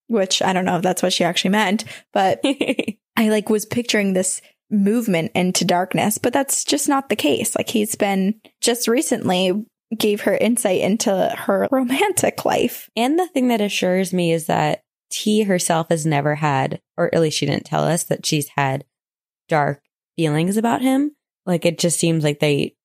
which 0.07 0.41
I 0.41 0.53
don't 0.53 0.65
know 0.65 0.77
if 0.77 0.81
that's 0.83 1.03
what 1.03 1.13
she 1.13 1.23
actually 1.23 1.51
meant, 1.51 1.85
but 2.13 2.41
I 3.17 3.29
like 3.29 3.49
was 3.49 3.65
picturing 3.65 4.13
this 4.13 4.41
movement 4.71 5.31
into 5.33 5.65
darkness, 5.65 6.17
but 6.17 6.31
that's 6.33 6.63
just 6.63 6.87
not 6.87 7.09
the 7.09 7.15
case. 7.15 7.55
Like 7.55 7.69
he's 7.69 7.95
been 7.95 8.39
just 8.61 8.87
recently 8.87 9.65
gave 9.97 10.21
her 10.21 10.37
insight 10.37 10.81
into 10.81 11.33
her 11.35 11.67
romantic 11.71 12.45
life. 12.45 12.89
And 12.95 13.17
the 13.17 13.27
thing 13.27 13.47
that 13.47 13.61
assures 13.61 14.13
me 14.13 14.31
is 14.31 14.45
that 14.45 14.83
T 15.09 15.41
herself 15.43 15.87
has 15.89 16.05
never 16.05 16.35
had, 16.35 16.79
or 16.95 17.13
at 17.13 17.19
least 17.21 17.37
she 17.39 17.47
didn't 17.47 17.65
tell 17.65 17.83
us 17.83 18.03
that 18.03 18.25
she's 18.25 18.49
had 18.49 18.85
dark 19.47 19.81
feelings 20.15 20.57
about 20.57 20.81
him. 20.83 21.15
Like 21.47 21.65
it 21.65 21.79
just 21.79 21.97
seems 21.97 22.23
like 22.23 22.39
they 22.39 22.75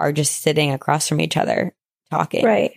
are 0.00 0.12
just 0.12 0.40
sitting 0.40 0.72
across 0.72 1.06
from 1.06 1.20
each 1.20 1.36
other 1.36 1.74
talking. 2.10 2.44
Right. 2.44 2.72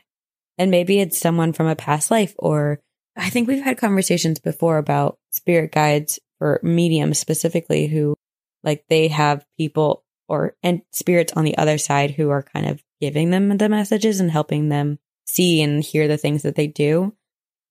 And 0.57 0.71
maybe 0.71 0.99
it's 0.99 1.19
someone 1.19 1.53
from 1.53 1.67
a 1.67 1.75
past 1.75 2.11
life, 2.11 2.35
or 2.37 2.79
I 3.15 3.29
think 3.29 3.47
we've 3.47 3.63
had 3.63 3.77
conversations 3.77 4.39
before 4.39 4.77
about 4.77 5.17
spirit 5.31 5.71
guides 5.71 6.19
for 6.37 6.59
mediums 6.63 7.19
specifically 7.19 7.87
who 7.87 8.15
like 8.63 8.83
they 8.89 9.07
have 9.07 9.45
people 9.57 10.03
or 10.27 10.55
and 10.63 10.81
spirits 10.91 11.33
on 11.33 11.43
the 11.43 11.57
other 11.57 11.77
side 11.77 12.11
who 12.11 12.29
are 12.29 12.43
kind 12.43 12.67
of 12.67 12.83
giving 12.99 13.31
them 13.31 13.57
the 13.57 13.69
messages 13.69 14.19
and 14.19 14.31
helping 14.31 14.69
them 14.69 14.99
see 15.25 15.61
and 15.61 15.83
hear 15.83 16.07
the 16.07 16.17
things 16.17 16.43
that 16.43 16.55
they 16.55 16.67
do. 16.67 17.13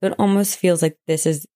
So 0.00 0.08
It 0.10 0.16
almost 0.18 0.58
feels 0.58 0.82
like 0.82 0.98
this 1.06 1.26
is 1.26 1.46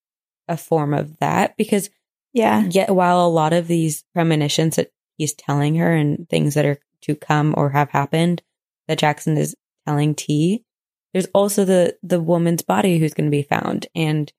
a 0.49 0.57
form 0.57 0.95
of 0.95 1.19
that 1.19 1.57
because 1.57 1.91
Yeah. 2.33 2.65
Yet, 2.69 2.95
while 2.95 3.25
a 3.25 3.29
lot 3.29 3.53
of 3.53 3.69
these 3.69 4.05
premonitions 4.13 4.77
that 4.77 4.91
he's 5.17 5.35
telling 5.35 5.77
her 5.77 5.95
and 5.95 6.29
things 6.29 6.55
that 6.55 6.67
are 6.67 6.79
to 7.03 7.15
come 7.15 7.55
or 7.57 7.71
have 7.71 7.91
happened 7.91 8.43
that 8.89 8.99
Jackson 8.99 9.37
is 9.37 9.55
telling 9.87 10.15
T, 10.15 10.65
there's 11.13 11.29
also 11.35 11.65
the 11.65 11.97
the 12.03 12.21
woman's 12.21 12.63
body 12.63 12.99
who's 12.99 13.15
going 13.15 13.27
to 13.27 13.37
be 13.37 13.43
found 13.43 13.87
and 13.95 14.33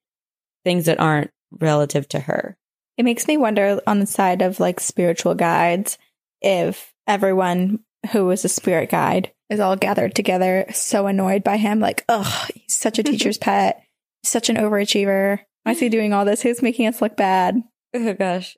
things 0.63 0.85
that 0.85 0.99
aren't 0.99 1.31
relative 1.51 2.07
to 2.09 2.19
her. 2.19 2.57
It 2.97 3.03
makes 3.03 3.27
me 3.27 3.37
wonder 3.37 3.81
on 3.87 3.99
the 3.99 4.05
side 4.05 4.41
of 4.41 4.59
like 4.59 4.79
spiritual 4.79 5.35
guides 5.35 5.97
if 6.41 6.93
everyone 7.07 7.79
who 8.11 8.25
was 8.25 8.45
a 8.45 8.49
spirit 8.49 8.89
guide 8.89 9.31
is 9.49 9.59
all 9.59 9.75
gathered 9.75 10.15
together 10.15 10.65
so 10.73 11.07
annoyed 11.07 11.43
by 11.43 11.57
him 11.57 11.79
like 11.79 12.03
oh 12.09 12.45
he's 12.53 12.75
such 12.75 12.99
a 12.99 13.03
teacher's 13.03 13.37
pet. 13.37 13.81
He's 14.21 14.31
such 14.31 14.49
an 14.49 14.57
overachiever. 14.57 15.39
Why 15.63 15.71
is 15.71 15.79
he 15.79 15.89
doing 15.89 16.13
all 16.13 16.25
this? 16.25 16.41
Who's 16.41 16.61
making 16.61 16.87
us 16.87 17.01
look 17.01 17.15
bad. 17.15 17.61
Oh 17.97 18.13
gosh, 18.13 18.57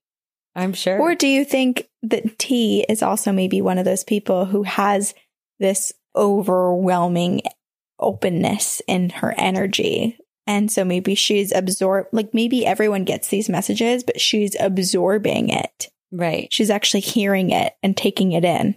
I'm 0.56 0.74
sure. 0.74 1.00
Or 1.00 1.14
do 1.14 1.28
you 1.28 1.46
think 1.46 1.88
that 2.02 2.40
T 2.40 2.84
is 2.90 3.04
also 3.04 3.32
maybe 3.32 3.62
one 3.62 3.78
of 3.78 3.86
those 3.86 4.04
people 4.04 4.46
who 4.46 4.64
has 4.64 5.14
this 5.60 5.94
overwhelming 6.18 7.42
openness 8.00 8.82
in 8.88 9.10
her 9.12 9.34
energy? 9.38 10.18
And 10.48 10.72
so 10.72 10.84
maybe 10.86 11.14
she's 11.14 11.52
absorbed, 11.52 12.10
like 12.14 12.34
maybe 12.34 12.66
everyone 12.66 13.04
gets 13.04 13.28
these 13.28 13.50
messages, 13.50 14.04
but 14.04 14.20
she's 14.20 14.56
absorbing 14.60 15.50
it. 15.50 15.90
right. 16.12 16.48
She's 16.52 16.70
actually 16.70 17.02
hearing 17.02 17.50
it 17.52 17.76
and 17.84 17.96
taking 17.96 18.32
it 18.32 18.46
in. 18.46 18.76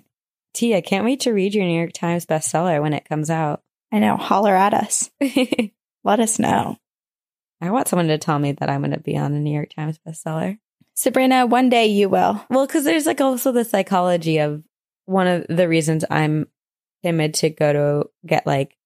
Tia, 0.53 0.83
can't 0.83 1.05
wait 1.05 1.21
to 1.21 1.33
read 1.33 1.55
your 1.55 1.65
New 1.65 1.79
York 1.79 1.93
Times 1.93 2.27
bestseller 2.27 2.83
when 2.83 2.93
it 2.93 3.09
comes 3.09 3.31
out. 3.31 3.63
I 3.93 4.01
know, 4.01 4.17
holler 4.17 4.55
at 4.55 4.75
us. 4.75 5.11
Let 6.05 6.21
us 6.21 6.39
know. 6.39 6.77
I 7.61 7.71
want 7.71 7.89
someone 7.89 8.09
to 8.09 8.19
tell 8.19 8.39
me 8.39 8.53
that 8.53 8.71
I'm 8.71 8.81
going 8.81 8.93
to 8.93 9.01
be 9.01 9.17
on 9.17 9.33
the 9.33 9.39
New 9.39 9.55
York 9.55 9.71
Times 9.75 9.99
bestseller. 10.07 10.59
Sabrina, 10.95 11.47
one 11.47 11.69
day 11.69 11.87
you 11.87 12.09
will. 12.09 12.45
Well, 12.51 12.67
because 12.67 12.85
there's 12.85 13.07
like 13.07 13.21
also 13.21 13.53
the 13.53 13.65
psychology 13.65 14.39
of 14.39 14.63
one 15.05 15.27
of 15.27 15.47
the 15.49 15.69
reasons 15.69 16.05
I'm 16.11 16.47
timid 17.05 17.35
to 17.35 17.51
go 17.51 17.73
to 17.73 18.11
get 18.27 18.47
like 18.47 18.77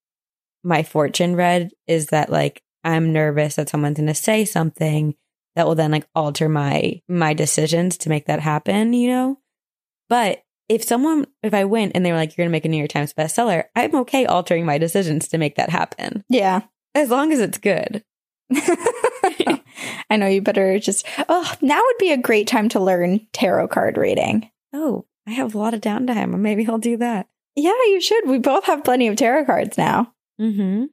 my 0.63 0.83
fortune 0.83 1.35
read 1.35 1.71
is 1.87 2.07
that 2.07 2.29
like 2.31 2.61
I'm 2.83 3.11
nervous 3.13 3.55
that 3.55 3.69
someone's 3.69 3.97
going 3.97 4.07
to 4.07 4.13
say 4.13 4.45
something 4.45 5.15
that 5.55 5.65
will 5.67 5.75
then 5.75 5.91
like 5.91 6.07
alter 6.15 6.49
my 6.49 7.01
my 7.07 7.33
decisions 7.33 7.97
to 7.99 8.09
make 8.09 8.25
that 8.25 8.39
happen, 8.39 8.93
you 8.93 9.09
know? 9.09 9.39
But 10.09 10.43
if 10.69 10.83
someone 10.83 11.25
if 11.43 11.53
I 11.53 11.65
went 11.65 11.91
and 11.95 12.05
they 12.05 12.11
were 12.11 12.17
like 12.17 12.31
you're 12.35 12.43
going 12.43 12.49
to 12.49 12.55
make 12.55 12.65
a 12.65 12.69
New 12.69 12.77
York 12.77 12.89
Times 12.89 13.13
bestseller, 13.13 13.65
I'm 13.75 13.95
okay 13.95 14.25
altering 14.25 14.65
my 14.65 14.77
decisions 14.77 15.27
to 15.29 15.37
make 15.37 15.55
that 15.55 15.69
happen 15.69 16.23
Yeah. 16.29 16.61
as 16.93 17.09
long 17.09 17.31
as 17.31 17.39
it's 17.39 17.57
good. 17.57 18.03
I 20.09 20.17
know 20.17 20.27
you 20.27 20.41
better 20.41 20.77
just, 20.79 21.05
oh, 21.29 21.51
now 21.61 21.81
would 21.83 21.97
be 21.99 22.11
a 22.11 22.17
great 22.17 22.47
time 22.47 22.69
to 22.69 22.79
learn 22.79 23.27
tarot 23.33 23.67
card 23.69 23.97
reading. 23.97 24.49
Oh, 24.73 25.05
I 25.27 25.31
have 25.31 25.55
a 25.55 25.57
lot 25.57 25.73
of 25.73 25.81
downtime. 25.81 26.37
Maybe 26.39 26.67
I'll 26.67 26.77
do 26.77 26.97
that. 26.97 27.27
Yeah, 27.55 27.71
you 27.87 28.01
should. 28.01 28.27
We 28.27 28.37
both 28.39 28.65
have 28.65 28.83
plenty 28.83 29.07
of 29.07 29.15
tarot 29.15 29.45
cards 29.45 29.77
now. 29.77 30.13
Mhm. 30.39 30.89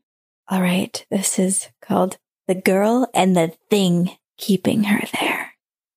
All 0.48 0.60
right. 0.60 1.04
This 1.10 1.38
is 1.38 1.68
called 1.80 2.18
The 2.46 2.54
Girl 2.54 3.08
and 3.14 3.36
the 3.36 3.52
Thing 3.70 4.16
Keeping 4.38 4.84
Her 4.84 5.00
There. 5.20 5.52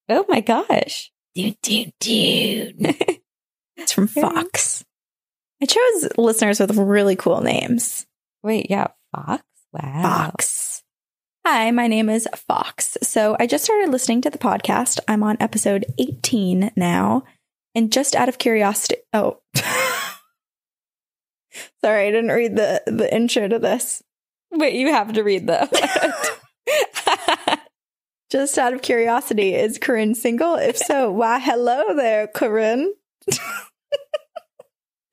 Oh 0.10 0.26
my 0.28 0.42
gosh. 0.42 1.12
Do, 1.36 1.54
do, 1.62 1.86
do. 2.00 2.72
it's 3.78 3.92
from 3.92 4.08
Fox. 4.08 4.84
I 5.62 5.66
chose 5.66 6.10
listeners 6.18 6.60
with 6.60 6.76
really 6.78 7.16
cool 7.16 7.42
names. 7.42 8.06
Wait, 8.44 8.70
yeah, 8.70 8.88
Fox? 9.14 9.44
Wow. 9.74 10.02
Fox. 10.32 10.84
Hi, 11.46 11.70
my 11.72 11.88
name 11.88 12.10
is 12.10 12.28
Fox. 12.36 12.98
So 13.04 13.36
I 13.40 13.46
just 13.48 13.64
started 13.66 13.90
listening 13.92 14.22
to 14.22 14.30
the 14.30 14.38
podcast. 14.38 15.00
I'm 15.08 15.24
on 15.24 15.38
episode 15.40 15.86
18 15.98 16.72
now. 16.76 17.24
And 17.76 17.92
just 17.92 18.16
out 18.16 18.30
of 18.30 18.38
curiosity, 18.38 18.96
oh, 19.14 19.42
sorry, 21.84 22.08
I 22.08 22.12
didn't 22.12 22.32
read 22.32 22.56
the, 22.56 22.82
the 22.88 23.14
intro 23.14 23.48
to 23.48 23.60
this. 23.60 24.04
Wait, 24.52 24.74
you 24.74 24.92
have 24.92 25.14
to 25.14 25.24
read 25.24 25.48
the. 25.48 26.40
Just 28.32 28.58
out 28.58 28.74
of 28.74 28.82
curiosity, 28.82 29.54
is 29.54 29.78
Corinne 29.78 30.16
single? 30.16 30.56
If 30.56 30.78
so, 30.78 31.12
why, 31.12 31.40
hello 31.40 31.96
there, 31.96 32.28
Corinne. 32.28 32.94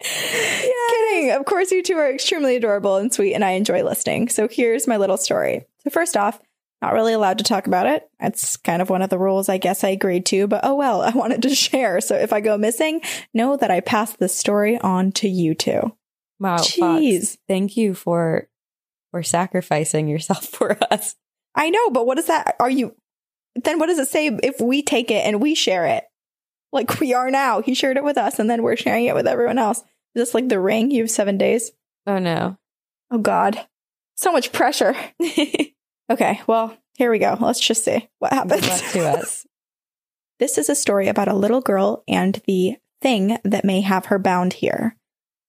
Kidding. 0.02 1.30
Of 1.32 1.44
course, 1.44 1.70
you 1.70 1.82
two 1.82 1.96
are 1.96 2.10
extremely 2.10 2.56
adorable 2.56 2.96
and 2.96 3.12
sweet, 3.12 3.34
and 3.34 3.44
I 3.44 3.50
enjoy 3.50 3.84
listening. 3.84 4.28
So 4.28 4.48
here's 4.48 4.88
my 4.88 4.96
little 4.96 5.16
story. 5.16 5.66
So, 5.84 5.90
first 5.90 6.16
off, 6.16 6.40
not 6.82 6.94
really 6.94 7.12
allowed 7.12 7.38
to 7.38 7.44
talk 7.44 7.68
about 7.68 7.86
it. 7.86 8.10
That's 8.18 8.56
kind 8.56 8.82
of 8.82 8.90
one 8.90 9.02
of 9.02 9.10
the 9.10 9.18
rules 9.18 9.48
I 9.48 9.58
guess 9.58 9.84
I 9.84 9.90
agreed 9.90 10.26
to, 10.26 10.48
but 10.48 10.64
oh 10.64 10.74
well, 10.74 11.00
I 11.02 11.10
wanted 11.10 11.42
to 11.42 11.54
share. 11.54 12.00
So 12.00 12.16
if 12.16 12.32
I 12.32 12.40
go 12.40 12.58
missing, 12.58 13.00
know 13.32 13.56
that 13.56 13.70
I 13.70 13.80
passed 13.80 14.18
this 14.18 14.34
story 14.34 14.78
on 14.78 15.12
to 15.12 15.28
you 15.28 15.54
two. 15.54 15.96
Wow, 16.42 16.58
Jeez. 16.58 17.20
Fox, 17.20 17.38
thank 17.48 17.76
you 17.76 17.94
for 17.94 18.48
for 19.10 19.22
sacrificing 19.22 20.08
yourself 20.08 20.46
for 20.48 20.76
us. 20.90 21.16
I 21.54 21.70
know, 21.70 21.90
but 21.90 22.06
what 22.06 22.18
is 22.18 22.26
that? 22.26 22.56
Are 22.60 22.70
you 22.70 22.94
then 23.54 23.78
what 23.78 23.86
does 23.86 23.98
it 23.98 24.08
say 24.08 24.28
if 24.28 24.60
we 24.60 24.82
take 24.82 25.10
it 25.10 25.26
and 25.26 25.40
we 25.40 25.54
share 25.54 25.86
it? 25.86 26.04
Like 26.72 27.00
we 27.00 27.12
are 27.12 27.30
now. 27.30 27.60
He 27.60 27.74
shared 27.74 27.98
it 27.98 28.04
with 28.04 28.16
us 28.16 28.38
and 28.38 28.48
then 28.48 28.62
we're 28.62 28.76
sharing 28.76 29.04
it 29.04 29.14
with 29.14 29.26
everyone 29.26 29.58
else. 29.58 29.78
Is 29.78 29.86
this 30.14 30.34
like 30.34 30.48
the 30.48 30.60
ring? 30.60 30.90
You 30.90 31.02
have 31.02 31.10
seven 31.10 31.36
days? 31.36 31.70
Oh 32.06 32.18
no. 32.18 32.56
Oh 33.10 33.18
God. 33.18 33.66
So 34.14 34.32
much 34.32 34.52
pressure. 34.52 34.94
Okay, 36.12 36.42
well, 36.46 36.76
here 36.98 37.10
we 37.10 37.18
go. 37.18 37.38
Let's 37.40 37.60
just 37.60 37.84
see 37.84 38.06
what 38.18 38.32
happens. 38.32 38.66
To 38.92 39.08
us. 39.08 39.46
This 40.38 40.58
is 40.58 40.68
a 40.68 40.74
story 40.74 41.06
about 41.06 41.28
a 41.28 41.34
little 41.34 41.60
girl 41.60 42.02
and 42.08 42.42
the 42.48 42.76
thing 43.00 43.38
that 43.44 43.64
may 43.64 43.80
have 43.80 44.06
her 44.06 44.18
bound 44.18 44.54
here. 44.54 44.96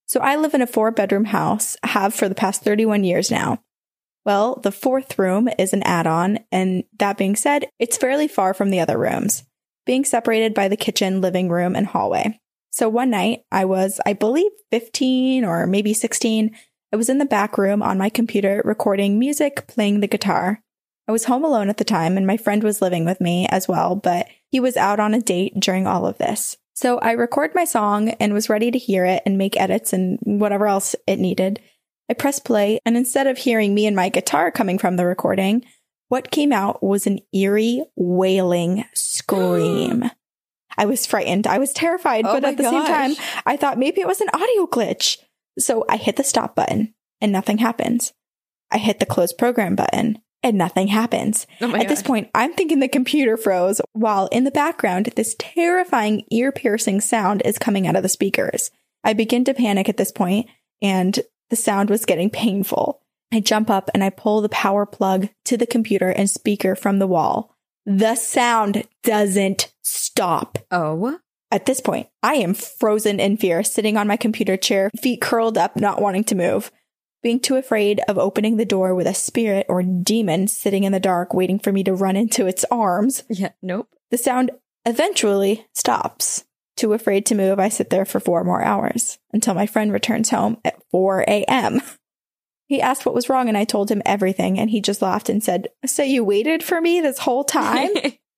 So 0.06 0.20
I 0.20 0.36
live 0.36 0.54
in 0.54 0.62
a 0.62 0.66
four 0.66 0.90
bedroom 0.90 1.26
house, 1.26 1.76
have 1.82 2.14
for 2.14 2.28
the 2.28 2.34
past 2.34 2.62
31 2.62 3.04
years 3.04 3.30
now. 3.30 3.62
Well, 4.24 4.56
the 4.56 4.72
fourth 4.72 5.18
room 5.18 5.48
is 5.58 5.72
an 5.72 5.82
add 5.82 6.06
on, 6.06 6.38
and 6.50 6.84
that 6.98 7.18
being 7.18 7.36
said, 7.36 7.66
it's 7.78 7.98
fairly 7.98 8.28
far 8.28 8.54
from 8.54 8.70
the 8.70 8.80
other 8.80 8.98
rooms, 8.98 9.44
being 9.84 10.04
separated 10.04 10.54
by 10.54 10.68
the 10.68 10.76
kitchen, 10.76 11.20
living 11.20 11.50
room, 11.50 11.76
and 11.76 11.86
hallway. 11.86 12.40
So 12.70 12.88
one 12.88 13.10
night, 13.10 13.42
I 13.52 13.66
was, 13.66 14.00
I 14.04 14.14
believe, 14.14 14.50
15 14.70 15.44
or 15.44 15.66
maybe 15.66 15.92
16. 15.92 16.56
I 16.92 16.96
was 16.96 17.08
in 17.08 17.18
the 17.18 17.26
back 17.26 17.58
room 17.58 17.82
on 17.82 17.98
my 17.98 18.08
computer 18.08 18.62
recording 18.64 19.18
music, 19.18 19.66
playing 19.66 20.00
the 20.00 20.08
guitar. 20.08 20.60
I 21.06 21.12
was 21.12 21.24
home 21.24 21.44
alone 21.44 21.68
at 21.68 21.76
the 21.76 21.84
time, 21.84 22.16
and 22.16 22.26
my 22.26 22.36
friend 22.36 22.62
was 22.62 22.80
living 22.80 23.04
with 23.04 23.20
me 23.20 23.46
as 23.50 23.68
well, 23.68 23.94
but 23.94 24.26
he 24.50 24.58
was 24.58 24.76
out 24.76 25.00
on 25.00 25.12
a 25.12 25.20
date 25.20 25.60
during 25.60 25.86
all 25.86 26.06
of 26.06 26.18
this. 26.18 26.56
So 26.74 26.98
I 26.98 27.12
record 27.12 27.54
my 27.54 27.64
song 27.64 28.10
and 28.10 28.34
was 28.34 28.50
ready 28.50 28.70
to 28.70 28.78
hear 28.78 29.04
it 29.04 29.22
and 29.24 29.38
make 29.38 29.58
edits 29.58 29.92
and 29.92 30.18
whatever 30.22 30.66
else 30.66 30.96
it 31.06 31.18
needed. 31.18 31.60
I 32.10 32.14
press 32.14 32.38
play, 32.38 32.80
and 32.84 32.96
instead 32.96 33.26
of 33.26 33.38
hearing 33.38 33.74
me 33.74 33.86
and 33.86 33.96
my 33.96 34.10
guitar 34.10 34.50
coming 34.50 34.78
from 34.78 34.96
the 34.96 35.06
recording, 35.06 35.64
what 36.08 36.30
came 36.30 36.52
out 36.52 36.82
was 36.82 37.06
an 37.06 37.20
eerie, 37.32 37.84
wailing 37.96 38.84
scream. 38.92 40.10
I 40.76 40.86
was 40.86 41.06
frightened. 41.06 41.46
I 41.46 41.58
was 41.58 41.72
terrified, 41.72 42.26
Oh 42.26 42.32
but 42.32 42.44
at 42.44 42.56
the 42.56 42.64
same 42.64 42.84
time. 42.84 43.14
I 43.46 43.56
thought 43.56 43.78
maybe 43.78 44.00
it 44.00 44.08
was 44.08 44.20
an 44.20 44.28
audio 44.34 44.66
glitch. 44.66 45.18
So 45.58 45.84
I 45.88 45.96
hit 45.96 46.16
the 46.16 46.24
stop 46.24 46.56
button 46.56 46.94
and 47.20 47.30
nothing 47.30 47.58
happens. 47.58 48.12
I 48.72 48.78
hit 48.78 48.98
the 48.98 49.06
close 49.06 49.32
program 49.32 49.76
button 49.76 50.18
and 50.44 50.58
nothing 50.58 50.88
happens. 50.88 51.46
Oh 51.60 51.74
At 51.74 51.88
this 51.88 52.02
point, 52.02 52.30
I'm 52.34 52.52
thinking 52.52 52.78
the 52.78 52.86
computer 52.86 53.36
froze 53.36 53.80
while 53.94 54.26
in 54.26 54.44
the 54.44 54.50
background, 54.50 55.06
this 55.16 55.34
terrifying 55.38 56.24
ear 56.30 56.52
piercing 56.52 57.00
sound 57.00 57.42
is 57.44 57.58
coming 57.58 57.88
out 57.88 57.96
of 57.96 58.02
the 58.02 58.08
speakers. 58.08 58.70
I 59.02 59.14
begin 59.14 59.44
to 59.46 59.54
panic 59.54 59.88
at 59.88 59.96
this 59.96 60.12
point 60.12 60.48
and 60.82 61.18
the 61.48 61.56
sound 61.56 61.88
was 61.88 62.04
getting 62.04 62.30
painful. 62.30 63.00
I 63.32 63.40
jump 63.40 63.70
up 63.70 63.90
and 63.94 64.04
I 64.04 64.10
pull 64.10 64.42
the 64.42 64.50
power 64.50 64.86
plug 64.86 65.30
to 65.46 65.56
the 65.56 65.66
computer 65.66 66.10
and 66.10 66.28
speaker 66.28 66.76
from 66.76 66.98
the 66.98 67.06
wall. 67.06 67.56
The 67.86 68.14
sound 68.14 68.86
doesn't 69.02 69.72
stop. 69.82 70.58
Oh. 70.70 71.18
At 71.50 71.66
this 71.66 71.80
point, 71.80 72.08
I 72.22 72.34
am 72.34 72.52
frozen 72.52 73.20
in 73.20 73.36
fear, 73.36 73.62
sitting 73.62 73.96
on 73.96 74.08
my 74.08 74.16
computer 74.16 74.56
chair, 74.56 74.90
feet 75.00 75.20
curled 75.20 75.56
up, 75.56 75.76
not 75.76 76.02
wanting 76.02 76.24
to 76.24 76.34
move. 76.34 76.70
Being 77.24 77.40
too 77.40 77.56
afraid 77.56 78.00
of 78.06 78.18
opening 78.18 78.58
the 78.58 78.64
door 78.64 78.94
with 78.94 79.06
a 79.08 79.14
spirit 79.14 79.66
or 79.68 79.82
demon 79.82 80.46
sitting 80.46 80.84
in 80.84 80.92
the 80.92 81.00
dark, 81.00 81.34
waiting 81.34 81.58
for 81.58 81.72
me 81.72 81.82
to 81.84 81.94
run 81.94 82.14
into 82.16 82.46
its 82.46 82.64
arms, 82.70 83.24
Yeah. 83.28 83.50
Nope. 83.62 83.88
the 84.12 84.18
sound 84.18 84.52
eventually 84.84 85.66
stops. 85.74 86.44
Too 86.76 86.92
afraid 86.92 87.24
to 87.26 87.34
move, 87.34 87.58
I 87.58 87.70
sit 87.70 87.88
there 87.90 88.04
for 88.04 88.20
four 88.20 88.44
more 88.44 88.62
hours 88.62 89.18
until 89.32 89.54
my 89.54 89.64
friend 89.66 89.90
returns 89.92 90.30
home 90.30 90.58
at 90.64 90.80
4 90.90 91.22
a.m. 91.26 91.80
He 92.66 92.80
asked 92.80 93.04
what 93.04 93.14
was 93.14 93.28
wrong, 93.28 93.48
and 93.48 93.58
I 93.58 93.64
told 93.64 93.90
him 93.90 94.00
everything, 94.06 94.58
and 94.58 94.70
he 94.70 94.80
just 94.80 95.02
laughed 95.02 95.28
and 95.28 95.44
said, 95.44 95.68
So 95.84 96.02
you 96.02 96.24
waited 96.24 96.62
for 96.62 96.80
me 96.80 97.00
this 97.00 97.18
whole 97.18 97.44
time? 97.44 97.90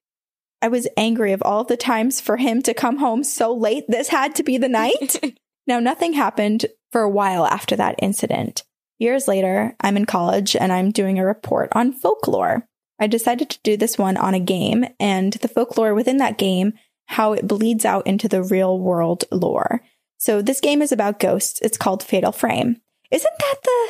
I 0.62 0.68
was 0.68 0.88
angry 0.96 1.32
of 1.32 1.42
all 1.42 1.62
the 1.62 1.76
times 1.76 2.20
for 2.20 2.36
him 2.36 2.60
to 2.62 2.74
come 2.74 2.96
home 2.98 3.22
so 3.22 3.54
late. 3.54 3.84
This 3.88 4.08
had 4.08 4.34
to 4.34 4.42
be 4.42 4.58
the 4.58 4.68
night. 4.68 5.38
now, 5.66 5.78
nothing 5.78 6.14
happened 6.14 6.66
for 6.90 7.02
a 7.02 7.10
while 7.10 7.46
after 7.46 7.76
that 7.76 7.94
incident. 8.02 8.64
Years 8.98 9.28
later, 9.28 9.74
I'm 9.80 9.96
in 9.96 10.06
college 10.06 10.56
and 10.56 10.72
I'm 10.72 10.90
doing 10.90 11.18
a 11.18 11.26
report 11.26 11.68
on 11.72 11.92
folklore. 11.92 12.66
I 12.98 13.06
decided 13.06 13.50
to 13.50 13.58
do 13.62 13.76
this 13.76 13.98
one 13.98 14.16
on 14.16 14.32
a 14.34 14.40
game 14.40 14.86
and 14.98 15.34
the 15.34 15.48
folklore 15.48 15.94
within 15.94 16.16
that 16.16 16.38
game, 16.38 16.72
how 17.06 17.34
it 17.34 17.46
bleeds 17.46 17.84
out 17.84 18.06
into 18.06 18.26
the 18.28 18.42
real 18.42 18.78
world 18.78 19.24
lore. 19.30 19.82
So, 20.18 20.40
this 20.40 20.60
game 20.62 20.80
is 20.80 20.92
about 20.92 21.20
ghosts. 21.20 21.60
It's 21.60 21.76
called 21.76 22.02
Fatal 22.02 22.32
Frame. 22.32 22.80
Isn't 23.10 23.38
that 23.38 23.54
the. 23.62 23.88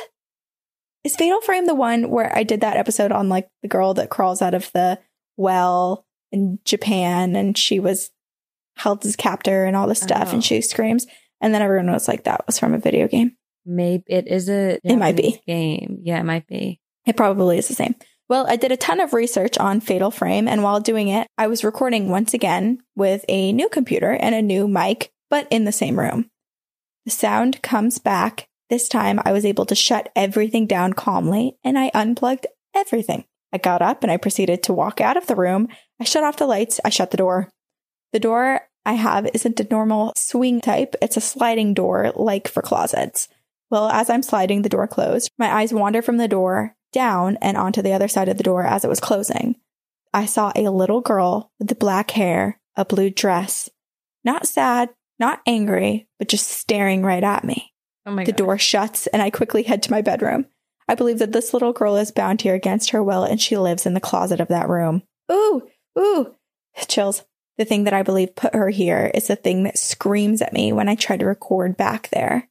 Is 1.05 1.15
Fatal 1.15 1.39
Frame 1.39 1.67
the 1.67 1.73
one 1.75 2.09
where 2.09 2.35
I 2.37 2.43
did 2.43 2.59
that 2.61 2.75
episode 2.75 3.13
on 3.13 3.29
like 3.29 3.47
the 3.61 3.69
girl 3.69 3.93
that 3.93 4.09
crawls 4.09 4.41
out 4.41 4.53
of 4.53 4.69
the 4.73 4.99
well 5.37 6.05
in 6.33 6.59
Japan 6.65 7.37
and 7.37 7.57
she 7.57 7.79
was 7.79 8.09
held 8.75 9.05
as 9.05 9.15
captor 9.15 9.63
and 9.63 9.77
all 9.77 9.87
this 9.87 10.01
stuff 10.01 10.29
Oh. 10.29 10.33
and 10.33 10.43
she 10.43 10.59
screams 10.61 11.07
and 11.39 11.53
then 11.53 11.61
everyone 11.61 11.89
was 11.91 12.07
like 12.09 12.25
that 12.25 12.45
was 12.45 12.59
from 12.59 12.73
a 12.73 12.77
video 12.79 13.07
game. 13.07 13.37
Maybe 13.67 14.03
it 14.07 14.27
is 14.27 14.49
a 14.49 14.79
It 14.83 14.97
might 14.97 15.17
be. 15.17 15.41
Game. 15.45 15.99
Yeah, 16.01 16.19
it 16.19 16.25
might 16.25 16.47
be. 16.47 16.79
It 17.05 17.17
probably 17.17 17.57
is 17.57 17.67
the 17.67 17.73
same. 17.73 17.95
Well, 18.29 18.45
I 18.49 18.55
did 18.55 18.71
a 18.71 18.77
ton 18.77 18.99
of 18.99 19.13
research 19.13 19.57
on 19.57 19.79
Fatal 19.79 20.11
Frame, 20.11 20.47
and 20.47 20.63
while 20.63 20.79
doing 20.79 21.07
it, 21.07 21.27
I 21.37 21.47
was 21.47 21.63
recording 21.63 22.09
once 22.09 22.33
again 22.33 22.79
with 22.95 23.23
a 23.29 23.53
new 23.53 23.69
computer 23.69 24.11
and 24.11 24.33
a 24.33 24.41
new 24.41 24.67
mic, 24.67 25.11
but 25.29 25.47
in 25.49 25.65
the 25.65 25.71
same 25.71 25.99
room. 25.99 26.29
The 27.05 27.11
sound 27.11 27.61
comes 27.61 27.99
back. 27.99 28.47
This 28.69 28.89
time 28.89 29.21
I 29.23 29.31
was 29.31 29.45
able 29.45 29.65
to 29.67 29.75
shut 29.75 30.11
everything 30.13 30.67
down 30.67 30.91
calmly 30.91 31.57
and 31.63 31.79
I 31.79 31.89
unplugged 31.93 32.47
everything. 32.75 33.23
I 33.53 33.59
got 33.59 33.81
up 33.81 34.03
and 34.03 34.11
I 34.11 34.17
proceeded 34.17 34.61
to 34.63 34.73
walk 34.73 34.99
out 34.99 35.15
of 35.15 35.27
the 35.27 35.35
room. 35.35 35.69
I 36.01 36.03
shut 36.03 36.25
off 36.25 36.35
the 36.35 36.45
lights. 36.45 36.81
I 36.83 36.89
shut 36.89 37.11
the 37.11 37.17
door. 37.17 37.49
The 38.11 38.19
door 38.19 38.61
I 38.85 38.93
have 38.93 39.29
isn't 39.33 39.59
a 39.61 39.67
normal 39.71 40.11
swing 40.17 40.59
type. 40.59 40.95
It's 41.01 41.15
a 41.15 41.21
sliding 41.21 41.73
door 41.73 42.11
like 42.15 42.49
for 42.49 42.61
closets. 42.61 43.29
Well, 43.69 43.89
as 43.89 44.09
I'm 44.09 44.23
sliding 44.23 44.61
the 44.61 44.69
door 44.69 44.87
closed, 44.87 45.29
my 45.37 45.51
eyes 45.53 45.73
wander 45.73 46.01
from 46.01 46.17
the 46.17 46.27
door 46.27 46.75
down 46.93 47.37
and 47.41 47.57
onto 47.57 47.81
the 47.81 47.93
other 47.93 48.07
side 48.07 48.29
of 48.29 48.37
the 48.37 48.43
door 48.43 48.63
as 48.63 48.85
it 48.85 48.89
was 48.89 48.99
closing. 48.99 49.55
I 50.13 50.25
saw 50.25 50.51
a 50.55 50.69
little 50.69 51.01
girl 51.01 51.51
with 51.59 51.77
black 51.79 52.11
hair, 52.11 52.59
a 52.75 52.85
blue 52.85 53.09
dress, 53.09 53.69
not 54.23 54.47
sad, 54.47 54.89
not 55.19 55.41
angry, 55.45 56.07
but 56.17 56.29
just 56.29 56.47
staring 56.47 57.03
right 57.03 57.23
at 57.23 57.43
me. 57.43 57.73
Oh 58.05 58.11
my 58.11 58.23
The 58.23 58.31
door 58.31 58.57
shuts 58.57 59.07
and 59.07 59.21
I 59.21 59.29
quickly 59.29 59.63
head 59.63 59.83
to 59.83 59.91
my 59.91 60.01
bedroom. 60.01 60.45
I 60.87 60.95
believe 60.95 61.19
that 61.19 61.33
this 61.33 61.53
little 61.53 61.73
girl 61.73 61.97
is 61.97 62.11
bound 62.11 62.41
here 62.41 62.55
against 62.55 62.91
her 62.91 63.03
will 63.03 63.23
and 63.23 63.41
she 63.41 63.57
lives 63.57 63.85
in 63.85 63.93
the 63.93 63.99
closet 63.99 64.39
of 64.39 64.47
that 64.47 64.69
room. 64.69 65.03
Ooh, 65.29 65.67
ooh, 65.99 66.35
chills. 66.87 67.25
The 67.57 67.65
thing 67.65 67.83
that 67.85 67.93
I 67.93 68.03
believe 68.03 68.35
put 68.35 68.53
her 68.53 68.69
here 68.69 69.11
is 69.13 69.27
the 69.27 69.35
thing 69.35 69.63
that 69.63 69.77
screams 69.77 70.41
at 70.41 70.53
me 70.53 70.71
when 70.71 70.87
I 70.87 70.95
try 70.95 71.17
to 71.17 71.25
record 71.25 71.75
back 71.75 72.09
there. 72.09 72.47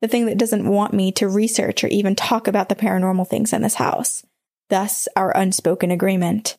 The 0.00 0.08
thing 0.08 0.26
that 0.26 0.38
doesn't 0.38 0.66
want 0.66 0.94
me 0.94 1.12
to 1.12 1.28
research 1.28 1.84
or 1.84 1.88
even 1.88 2.14
talk 2.14 2.46
about 2.46 2.68
the 2.68 2.74
paranormal 2.74 3.28
things 3.28 3.52
in 3.52 3.62
this 3.62 3.74
house. 3.74 4.24
Thus, 4.68 5.08
our 5.16 5.36
unspoken 5.36 5.90
agreement. 5.90 6.56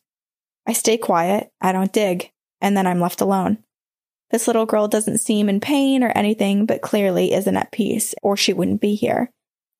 I 0.66 0.74
stay 0.74 0.96
quiet, 0.96 1.50
I 1.60 1.72
don't 1.72 1.92
dig, 1.92 2.30
and 2.60 2.76
then 2.76 2.86
I'm 2.86 3.00
left 3.00 3.20
alone. 3.20 3.58
This 4.30 4.46
little 4.46 4.66
girl 4.66 4.88
doesn't 4.88 5.18
seem 5.18 5.48
in 5.48 5.60
pain 5.60 6.02
or 6.02 6.12
anything, 6.14 6.66
but 6.66 6.80
clearly 6.82 7.32
isn't 7.32 7.56
at 7.56 7.72
peace, 7.72 8.14
or 8.22 8.36
she 8.36 8.52
wouldn't 8.52 8.80
be 8.80 8.94
here. 8.94 9.30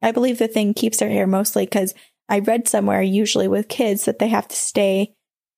I 0.03 0.11
believe 0.11 0.39
the 0.39 0.49
thing 0.49 0.75
keeps 0.75 1.01
her 1.01 1.09
here 1.09 1.27
mostly 1.27 1.65
because 1.65 1.95
I 2.29 2.41
read 2.41 2.67
somewhere, 2.67 3.03
usually 3.03 3.49
with 3.49 3.69
kids, 3.69 4.05
that 4.05 4.19
they 4.19 4.29
have 4.29 4.49
to 4.49 4.57
stay 4.57 5.15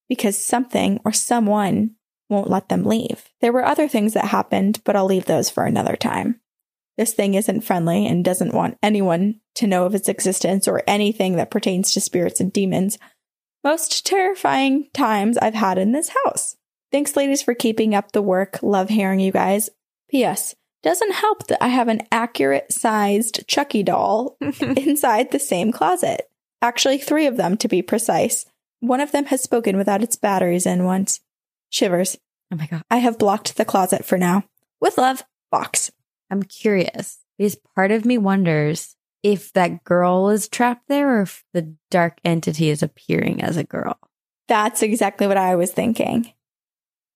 because 0.09 0.37
something 0.39 1.01
or 1.05 1.13
someone 1.13 1.93
won't 2.29 2.51
let 2.51 2.69
them 2.69 2.85
leave. 2.85 3.31
There 3.41 3.53
were 3.53 3.65
other 3.65 3.89
things 3.89 4.13
that 4.15 4.27
happened, 4.27 4.81
but 4.85 4.95
I'll 4.95 5.07
leave 5.07 5.25
those 5.25 5.51
for 5.51 5.65
another 5.65 5.97
time. 5.97 6.41
This 6.97 7.13
thing 7.13 7.35
isn't 7.35 7.63
friendly 7.63 8.07
and 8.07 8.25
doesn't 8.25 8.55
want 8.55 8.79
anyone 8.83 9.41
to 9.57 9.67
know 9.67 9.85
of 9.85 9.95
its 9.95 10.09
existence 10.09 10.69
or 10.69 10.83
anything 10.87 11.37
that 11.37 11.51
pertains 11.51 11.93
to 11.93 12.01
spirits 12.01 12.41
and 12.41 12.53
demons. 12.53 12.99
Most 13.65 14.07
terrifying 14.07 14.89
times 14.93 15.39
I've 15.39 15.55
had 15.55 15.79
in 15.79 15.93
this 15.93 16.13
house. 16.25 16.57
Thanks, 16.93 17.17
ladies, 17.17 17.43
for 17.43 17.55
keeping 17.55 17.95
up 17.95 18.13
the 18.13 18.23
work. 18.23 18.63
Love 18.63 18.89
hearing 18.89 19.19
you 19.19 19.33
guys. 19.33 19.71
P.S. 20.11 20.55
Doesn't 20.83 21.15
help 21.15 21.47
that 21.47 21.65
I 21.65 21.69
have 21.69 21.89
an 21.89 22.03
accurate 22.13 22.73
sized 22.73 23.49
Chucky 23.49 23.83
doll 23.83 24.37
inside 24.61 25.31
the 25.31 25.39
same 25.39 25.73
closet. 25.73 26.29
Actually, 26.61 26.99
three 26.99 27.27
of 27.27 27.37
them 27.37 27.57
to 27.57 27.69
be 27.69 27.83
precise. 27.83 28.47
One 28.81 29.01
of 29.01 29.13
them 29.13 29.25
has 29.27 29.43
spoken 29.43 29.77
without 29.77 30.03
its 30.03 30.17
batteries 30.17 30.67
in 30.67 30.85
once. 30.85 31.21
Shivers. 31.71 32.19
Oh 32.53 32.57
my 32.57 32.67
God. 32.67 32.83
I 32.91 32.99
have 32.99 33.19
blocked 33.19 33.57
the 33.57 33.65
closet 33.65 34.05
for 34.05 34.19
now. 34.19 34.45
With 34.81 34.99
love, 34.99 35.25
Fox. 35.51 35.91
I'm 36.31 36.43
curious 36.43 37.19
because 37.39 37.57
part 37.75 37.91
of 37.91 38.05
me 38.05 38.19
wonders 38.19 38.97
if 39.23 39.53
that 39.55 39.85
girl 39.85 40.29
is 40.29 40.49
trapped 40.49 40.89
there 40.89 41.19
or 41.19 41.23
if 41.23 41.45
the 41.53 41.75
dark 41.91 42.19
entity 42.25 42.69
is 42.69 42.83
appearing 42.83 43.43
as 43.43 43.57
a 43.57 43.65
girl. 43.65 43.99
That's 44.49 44.83
exactly 44.83 45.27
what 45.27 45.39
I 45.39 45.57
was 45.57 45.73
thinking. 45.73 46.33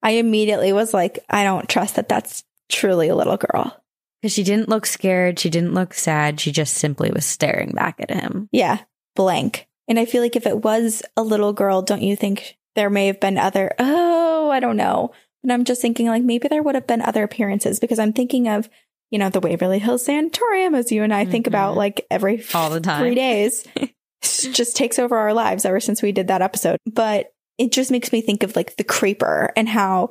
I 0.02 0.12
immediately 0.12 0.72
was 0.72 0.94
like, 0.94 1.18
I 1.28 1.44
don't 1.44 1.68
trust 1.68 1.96
that 1.96 2.08
that's 2.08 2.44
truly 2.68 3.08
a 3.08 3.16
little 3.16 3.36
girl. 3.36 3.82
Because 4.20 4.32
she 4.32 4.42
didn't 4.42 4.68
look 4.68 4.86
scared. 4.86 5.38
She 5.38 5.50
didn't 5.50 5.74
look 5.74 5.94
sad. 5.94 6.40
She 6.40 6.50
just 6.50 6.74
simply 6.74 7.10
was 7.10 7.26
staring 7.26 7.72
back 7.72 8.00
at 8.00 8.10
him. 8.10 8.48
Yeah, 8.52 8.80
blank. 9.14 9.68
And 9.86 9.98
I 9.98 10.06
feel 10.06 10.22
like 10.22 10.36
if 10.36 10.46
it 10.46 10.64
was 10.64 11.02
a 11.16 11.22
little 11.22 11.52
girl, 11.52 11.82
don't 11.82 12.02
you 12.02 12.16
think 12.16 12.56
there 12.74 12.90
may 12.90 13.06
have 13.06 13.20
been 13.20 13.38
other, 13.38 13.74
oh, 13.78 14.50
I 14.50 14.60
don't 14.60 14.76
know. 14.76 15.12
And 15.42 15.52
I'm 15.52 15.64
just 15.64 15.82
thinking 15.82 16.06
like 16.06 16.22
maybe 16.22 16.48
there 16.48 16.62
would 16.62 16.74
have 16.74 16.86
been 16.86 17.02
other 17.02 17.22
appearances 17.22 17.78
because 17.78 17.98
I'm 17.98 18.12
thinking 18.12 18.48
of, 18.48 18.68
you 19.10 19.18
know, 19.18 19.30
the 19.30 19.40
Waverly 19.40 19.78
Hills 19.78 20.04
Sanatorium 20.04 20.74
as 20.74 20.92
you 20.92 21.02
and 21.02 21.14
I 21.14 21.24
think 21.24 21.44
Mhm. 21.44 21.48
about 21.48 21.76
like 21.76 22.06
every 22.10 22.42
All 22.54 22.70
the 22.70 22.80
time. 22.80 23.00
three 23.00 23.14
days. 23.14 23.64
Just 24.22 24.76
takes 24.76 24.98
over 24.98 25.16
our 25.16 25.32
lives 25.32 25.64
ever 25.64 25.80
since 25.80 26.02
we 26.02 26.12
did 26.12 26.28
that 26.28 26.42
episode. 26.42 26.78
But 26.90 27.32
it 27.56 27.72
just 27.72 27.90
makes 27.90 28.12
me 28.12 28.20
think 28.20 28.42
of 28.42 28.54
like 28.56 28.76
the 28.76 28.84
creeper 28.84 29.52
and 29.56 29.68
how 29.68 30.10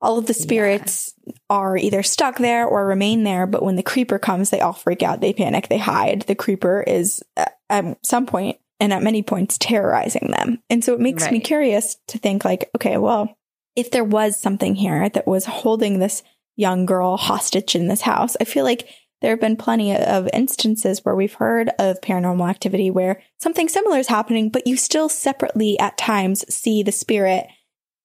all 0.00 0.18
of 0.18 0.26
the 0.26 0.34
spirits 0.34 1.14
are 1.48 1.76
either 1.76 2.02
stuck 2.02 2.38
there 2.38 2.66
or 2.66 2.86
remain 2.86 3.24
there. 3.24 3.46
But 3.46 3.62
when 3.62 3.76
the 3.76 3.82
creeper 3.82 4.18
comes, 4.18 4.50
they 4.50 4.60
all 4.60 4.72
freak 4.72 5.02
out, 5.02 5.20
they 5.20 5.32
panic, 5.32 5.68
they 5.68 5.78
hide. 5.78 6.22
The 6.22 6.34
creeper 6.34 6.82
is 6.86 7.22
uh, 7.36 7.44
at 7.70 7.98
some 8.04 8.26
point 8.26 8.58
and 8.80 8.92
at 8.92 9.02
many 9.02 9.22
points 9.22 9.56
terrorizing 9.58 10.28
them. 10.30 10.60
And 10.68 10.84
so 10.84 10.92
it 10.94 11.00
makes 11.00 11.30
me 11.30 11.40
curious 11.40 11.96
to 12.08 12.18
think 12.18 12.44
like, 12.44 12.68
okay, 12.76 12.96
well, 12.98 13.36
if 13.76 13.90
there 13.90 14.04
was 14.04 14.38
something 14.40 14.74
here 14.74 15.08
that 15.08 15.26
was 15.26 15.44
holding 15.46 15.98
this 15.98 16.22
young 16.56 16.86
girl 16.86 17.16
hostage 17.16 17.74
in 17.74 17.88
this 17.88 18.02
house, 18.02 18.36
I 18.40 18.44
feel 18.44 18.64
like 18.64 18.88
there 19.20 19.30
have 19.30 19.40
been 19.40 19.56
plenty 19.56 19.94
of 19.96 20.28
instances 20.32 21.04
where 21.04 21.14
we've 21.14 21.34
heard 21.34 21.70
of 21.78 22.00
paranormal 22.00 22.48
activity 22.50 22.90
where 22.90 23.22
something 23.38 23.68
similar 23.68 23.98
is 23.98 24.08
happening, 24.08 24.48
but 24.50 24.66
you 24.66 24.76
still 24.76 25.08
separately 25.08 25.78
at 25.78 25.96
times 25.96 26.44
see 26.52 26.82
the 26.82 26.90
spirit, 26.92 27.46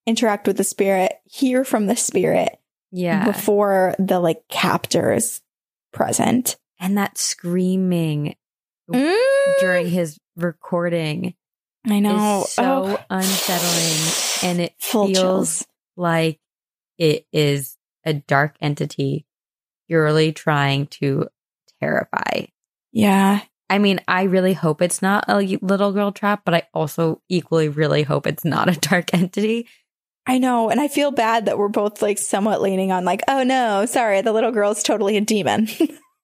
interact 0.06 0.46
with 0.46 0.56
the 0.56 0.64
spirit, 0.64 1.12
hear 1.24 1.64
from 1.64 1.86
the 1.86 1.96
spirit 1.96 2.58
Yeah. 2.92 3.24
before 3.24 3.94
the 3.98 4.20
like 4.20 4.46
captors 4.48 5.40
present. 5.92 6.56
and 6.80 6.96
that 6.96 7.18
screaming 7.18 8.36
mm. 8.88 9.16
during 9.58 9.88
his 9.88 10.16
recording 10.36 11.34
I 11.84 11.98
know. 11.98 12.42
is 12.42 12.52
so 12.52 12.62
Oh, 12.96 13.04
unsettling 13.10 14.48
and 14.50 14.60
it 14.60 14.74
full 14.78 15.06
feels 15.06 15.18
chills. 15.18 15.66
like 15.96 16.38
it 16.98 17.26
is 17.32 17.76
a 18.08 18.14
dark 18.14 18.56
entity 18.60 19.26
purely 19.86 20.32
trying 20.32 20.86
to 20.86 21.28
terrify. 21.80 22.46
Yeah. 22.92 23.40
I 23.70 23.78
mean, 23.78 24.00
I 24.08 24.24
really 24.24 24.54
hope 24.54 24.80
it's 24.80 25.02
not 25.02 25.24
a 25.28 25.58
little 25.60 25.92
girl 25.92 26.12
trap, 26.12 26.42
but 26.44 26.54
I 26.54 26.62
also 26.72 27.20
equally 27.28 27.68
really 27.68 28.02
hope 28.02 28.26
it's 28.26 28.44
not 28.44 28.68
a 28.68 28.80
dark 28.88 29.12
entity. 29.12 29.68
I 30.26 30.38
know. 30.38 30.68
And 30.68 30.80
I 30.80 30.88
feel 30.88 31.10
bad 31.10 31.46
that 31.46 31.56
we're 31.56 31.68
both 31.68 32.02
like 32.02 32.18
somewhat 32.18 32.60
leaning 32.60 32.92
on 32.92 33.04
like, 33.04 33.22
oh 33.28 33.42
no, 33.44 33.86
sorry, 33.86 34.20
the 34.20 34.32
little 34.32 34.52
girl's 34.52 34.82
totally 34.82 35.16
a 35.16 35.20
demon. 35.20 35.68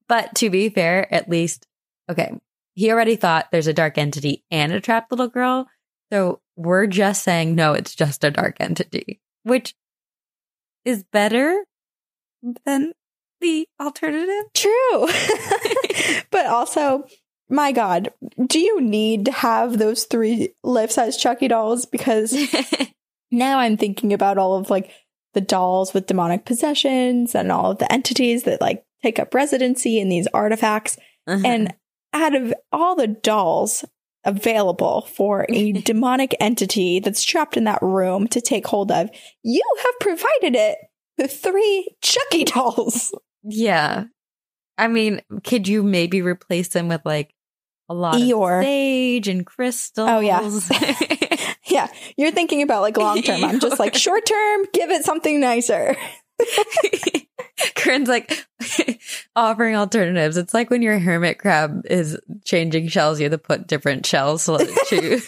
But 0.07 0.35
to 0.37 0.51
be 0.51 0.68
fair, 0.68 1.12
at 1.12 1.30
least, 1.30 1.66
okay, 2.11 2.39
he 2.74 2.91
already 2.91 3.16
thought 3.16 3.51
there's 3.51 3.66
a 3.66 3.72
dark 3.72 3.97
entity 3.97 4.45
and 4.51 4.72
a 4.72 4.80
trapped 4.80 5.11
little 5.11 5.28
girl. 5.28 5.66
So 6.12 6.41
we're 6.57 6.87
just 6.87 7.22
saying, 7.22 7.55
no, 7.55 7.72
it's 7.72 7.95
just 7.95 8.24
a 8.24 8.30
dark 8.30 8.57
entity, 8.61 9.20
which 9.45 9.74
is 10.85 11.05
better 11.05 11.64
than 12.64 12.92
the 13.40 13.66
alternative. 13.80 14.53
True. 14.55 15.09
but 16.30 16.47
also, 16.47 17.07
my 17.49 17.72
God, 17.72 18.11
do 18.47 18.59
you 18.59 18.80
need 18.80 19.26
to 19.26 19.32
have 19.32 19.78
those 19.78 20.05
three 20.05 20.55
life 20.62 20.90
size 20.90 21.16
Chucky 21.16 21.49
dolls? 21.49 21.86
Because 21.86 22.36
now 23.30 23.59
I'm 23.59 23.76
thinking 23.76 24.12
about 24.12 24.38
all 24.38 24.55
of 24.55 24.70
like 24.70 24.90
the 25.34 25.40
dolls 25.40 25.92
with 25.92 26.07
demonic 26.07 26.45
possessions 26.45 27.34
and 27.34 27.51
all 27.51 27.72
of 27.72 27.78
the 27.78 27.92
entities 27.92 28.45
that 28.45 28.61
like 28.61 28.84
take 29.03 29.18
up 29.18 29.34
residency 29.34 30.01
in 30.01 30.09
these 30.09 30.28
artifacts. 30.28 30.97
Uh-huh. 31.26 31.42
And 31.45 31.74
out 32.12 32.34
of 32.34 32.55
all 32.72 32.95
the 32.95 33.09
dolls 33.09 33.84
available 34.24 35.03
for 35.03 35.45
a 35.51 35.72
demonic 35.72 36.34
entity 36.40 36.99
that's 36.99 37.22
trapped 37.22 37.57
in 37.57 37.64
that 37.64 37.82
room 37.82 38.26
to 38.28 38.40
take 38.40 38.66
hold 38.66 38.90
of, 38.90 39.11
you 39.42 39.62
have 39.82 39.95
provided 40.01 40.57
it 40.57 40.78
three 41.28 41.88
Chucky 42.02 42.44
dolls. 42.44 43.12
yeah. 43.42 44.04
I 44.76 44.88
mean, 44.88 45.22
could 45.44 45.68
you 45.68 45.82
maybe 45.84 46.20
replace 46.22 46.68
them 46.68 46.88
with 46.88 47.02
like 47.04 47.32
a 47.88 47.94
lot 47.94 48.16
Eeyore. 48.16 48.58
of 48.60 48.64
sage 48.64 49.28
and 49.28 49.46
crystals? 49.46 50.08
Oh, 50.10 50.20
yeah. 50.20 50.40
Yeah, 51.66 51.88
you're 52.18 52.30
thinking 52.30 52.60
about 52.62 52.82
like 52.82 52.96
long 52.98 53.22
term. 53.22 53.42
I'm 53.42 53.58
just 53.58 53.78
like 53.80 53.94
short 53.94 54.26
term, 54.26 54.66
give 54.74 54.90
it 54.90 55.02
something 55.04 55.40
nicer. 55.40 55.96
Corinne's 57.74 58.08
like 58.08 58.46
offering 59.34 59.74
alternatives. 59.74 60.36
It's 60.36 60.52
like 60.52 60.68
when 60.68 60.82
your 60.82 60.98
hermit 60.98 61.38
crab 61.38 61.80
is 61.86 62.18
changing 62.44 62.88
shells, 62.88 63.18
you 63.18 63.24
have 63.24 63.32
to 63.32 63.38
put 63.38 63.66
different 63.66 64.04
shells 64.04 64.44
to 64.44 64.52
let 64.52 64.68
it 64.70 64.86
choose. 64.88 65.26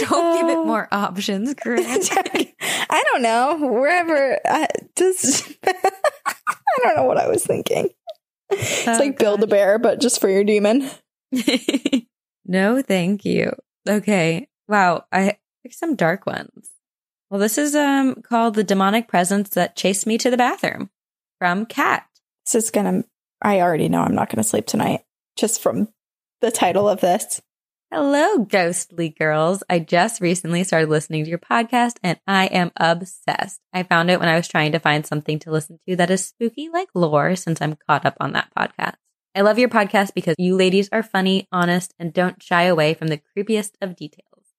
Don't 0.00 0.40
give 0.40 0.48
it 0.50 0.56
Oh. 0.58 0.64
more 0.64 0.88
options, 0.90 1.54
Corinne. 1.54 2.00
I 2.92 3.02
don't 3.12 3.22
know. 3.22 3.56
Wherever, 3.72 4.38
I 4.46 4.66
just, 4.96 5.50
I 5.66 5.74
don't 6.82 6.96
know 6.96 7.04
what 7.04 7.16
I 7.16 7.26
was 7.28 7.44
thinking. 7.44 7.88
It's 8.50 8.86
Oh, 8.86 8.98
like 8.98 9.18
Build 9.18 9.42
a 9.42 9.46
Bear, 9.46 9.78
but 9.78 9.98
just 10.00 10.20
for 10.20 10.28
your 10.28 10.44
demon. 10.44 10.88
No, 12.44 12.82
thank 12.82 13.24
you. 13.24 13.52
Okay. 13.88 14.48
Wow. 14.68 15.04
I 15.12 15.38
picked 15.62 15.76
some 15.76 15.94
dark 15.94 16.26
ones. 16.26 16.70
Well, 17.30 17.40
this 17.40 17.56
is 17.56 17.74
um 17.74 18.16
called 18.16 18.54
The 18.54 18.64
Demonic 18.64 19.08
Presence 19.08 19.50
That 19.50 19.76
Chased 19.76 20.06
Me 20.06 20.18
to 20.18 20.28
the 20.30 20.36
Bathroom 20.36 20.90
from 21.38 21.66
Cat. 21.66 22.06
This 22.44 22.64
is 22.64 22.70
gonna. 22.70 23.04
I 23.40 23.60
already 23.60 23.88
know 23.88 24.00
I'm 24.02 24.14
not 24.14 24.28
gonna 24.28 24.42
sleep 24.42 24.66
tonight 24.66 25.04
just 25.36 25.62
from 25.62 25.88
the 26.40 26.50
title 26.50 26.88
of 26.88 27.00
this. 27.00 27.40
Hello, 27.94 28.38
ghostly 28.38 29.10
girls. 29.10 29.62
I 29.68 29.78
just 29.78 30.22
recently 30.22 30.64
started 30.64 30.88
listening 30.88 31.24
to 31.24 31.28
your 31.28 31.38
podcast 31.38 31.96
and 32.02 32.18
I 32.26 32.46
am 32.46 32.72
obsessed. 32.74 33.60
I 33.70 33.82
found 33.82 34.10
it 34.10 34.18
when 34.18 34.30
I 34.30 34.36
was 34.36 34.48
trying 34.48 34.72
to 34.72 34.78
find 34.78 35.04
something 35.04 35.38
to 35.40 35.50
listen 35.50 35.78
to 35.86 35.96
that 35.96 36.10
is 36.10 36.24
spooky 36.24 36.70
like 36.70 36.88
lore 36.94 37.36
since 37.36 37.60
I'm 37.60 37.76
caught 37.86 38.06
up 38.06 38.16
on 38.18 38.32
that 38.32 38.48
podcast. 38.56 38.94
I 39.34 39.42
love 39.42 39.58
your 39.58 39.68
podcast 39.68 40.14
because 40.14 40.36
you 40.38 40.56
ladies 40.56 40.88
are 40.90 41.02
funny, 41.02 41.46
honest, 41.52 41.92
and 41.98 42.14
don't 42.14 42.42
shy 42.42 42.62
away 42.62 42.94
from 42.94 43.08
the 43.08 43.20
creepiest 43.36 43.72
of 43.82 43.94
details. 43.94 44.54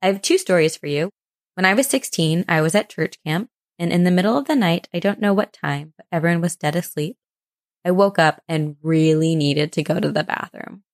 I 0.00 0.06
have 0.06 0.22
two 0.22 0.38
stories 0.38 0.74
for 0.74 0.86
you. 0.86 1.10
When 1.56 1.66
I 1.66 1.74
was 1.74 1.86
16, 1.88 2.46
I 2.48 2.62
was 2.62 2.74
at 2.74 2.88
church 2.88 3.18
camp, 3.26 3.50
and 3.78 3.92
in 3.92 4.04
the 4.04 4.10
middle 4.10 4.38
of 4.38 4.46
the 4.46 4.56
night, 4.56 4.88
I 4.94 5.00
don't 5.00 5.20
know 5.20 5.34
what 5.34 5.52
time, 5.52 5.92
but 5.98 6.06
everyone 6.10 6.40
was 6.40 6.56
dead 6.56 6.76
asleep. 6.76 7.18
I 7.84 7.90
woke 7.90 8.18
up 8.18 8.40
and 8.48 8.78
really 8.82 9.36
needed 9.36 9.70
to 9.72 9.82
go 9.82 10.00
to 10.00 10.10
the 10.10 10.24
bathroom. 10.24 10.84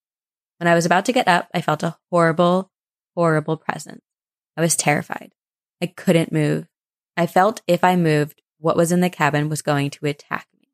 When 0.61 0.67
I 0.67 0.75
was 0.75 0.85
about 0.85 1.05
to 1.05 1.11
get 1.11 1.27
up, 1.27 1.49
I 1.55 1.61
felt 1.61 1.81
a 1.81 1.97
horrible, 2.11 2.69
horrible 3.15 3.57
presence. 3.57 4.03
I 4.55 4.61
was 4.61 4.75
terrified. 4.75 5.33
I 5.81 5.87
couldn't 5.87 6.31
move. 6.31 6.67
I 7.17 7.25
felt 7.25 7.63
if 7.65 7.83
I 7.83 7.95
moved, 7.95 8.43
what 8.59 8.77
was 8.77 8.91
in 8.91 8.99
the 8.99 9.09
cabin 9.09 9.49
was 9.49 9.63
going 9.63 9.89
to 9.89 10.05
attack 10.05 10.45
me. 10.53 10.67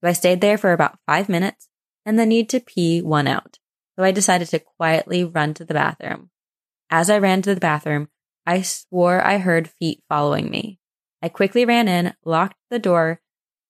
So 0.00 0.08
I 0.08 0.14
stayed 0.14 0.40
there 0.40 0.58
for 0.58 0.72
about 0.72 0.98
five 1.06 1.28
minutes 1.28 1.68
and 2.04 2.18
the 2.18 2.26
need 2.26 2.48
to 2.48 2.58
pee 2.58 3.02
won 3.02 3.28
out. 3.28 3.60
So 3.96 4.02
I 4.02 4.10
decided 4.10 4.48
to 4.48 4.58
quietly 4.58 5.22
run 5.22 5.54
to 5.54 5.64
the 5.64 5.74
bathroom. 5.74 6.30
As 6.90 7.08
I 7.08 7.18
ran 7.18 7.40
to 7.42 7.54
the 7.54 7.60
bathroom, 7.60 8.08
I 8.44 8.62
swore 8.62 9.24
I 9.24 9.38
heard 9.38 9.70
feet 9.70 10.02
following 10.08 10.50
me. 10.50 10.80
I 11.22 11.28
quickly 11.28 11.64
ran 11.64 11.86
in, 11.86 12.14
locked 12.24 12.58
the 12.68 12.80
door, 12.80 13.20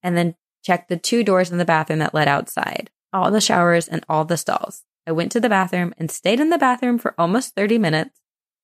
and 0.02 0.16
then 0.16 0.36
checked 0.62 0.88
the 0.88 0.96
two 0.96 1.22
doors 1.22 1.50
in 1.50 1.58
the 1.58 1.66
bathroom 1.66 1.98
that 1.98 2.14
led 2.14 2.28
outside, 2.28 2.90
all 3.12 3.30
the 3.30 3.42
showers 3.42 3.86
and 3.86 4.06
all 4.08 4.24
the 4.24 4.38
stalls. 4.38 4.84
I 5.06 5.12
went 5.12 5.32
to 5.32 5.40
the 5.40 5.48
bathroom 5.48 5.94
and 5.98 6.10
stayed 6.10 6.40
in 6.40 6.50
the 6.50 6.58
bathroom 6.58 6.98
for 6.98 7.14
almost 7.18 7.54
30 7.54 7.78
minutes, 7.78 8.20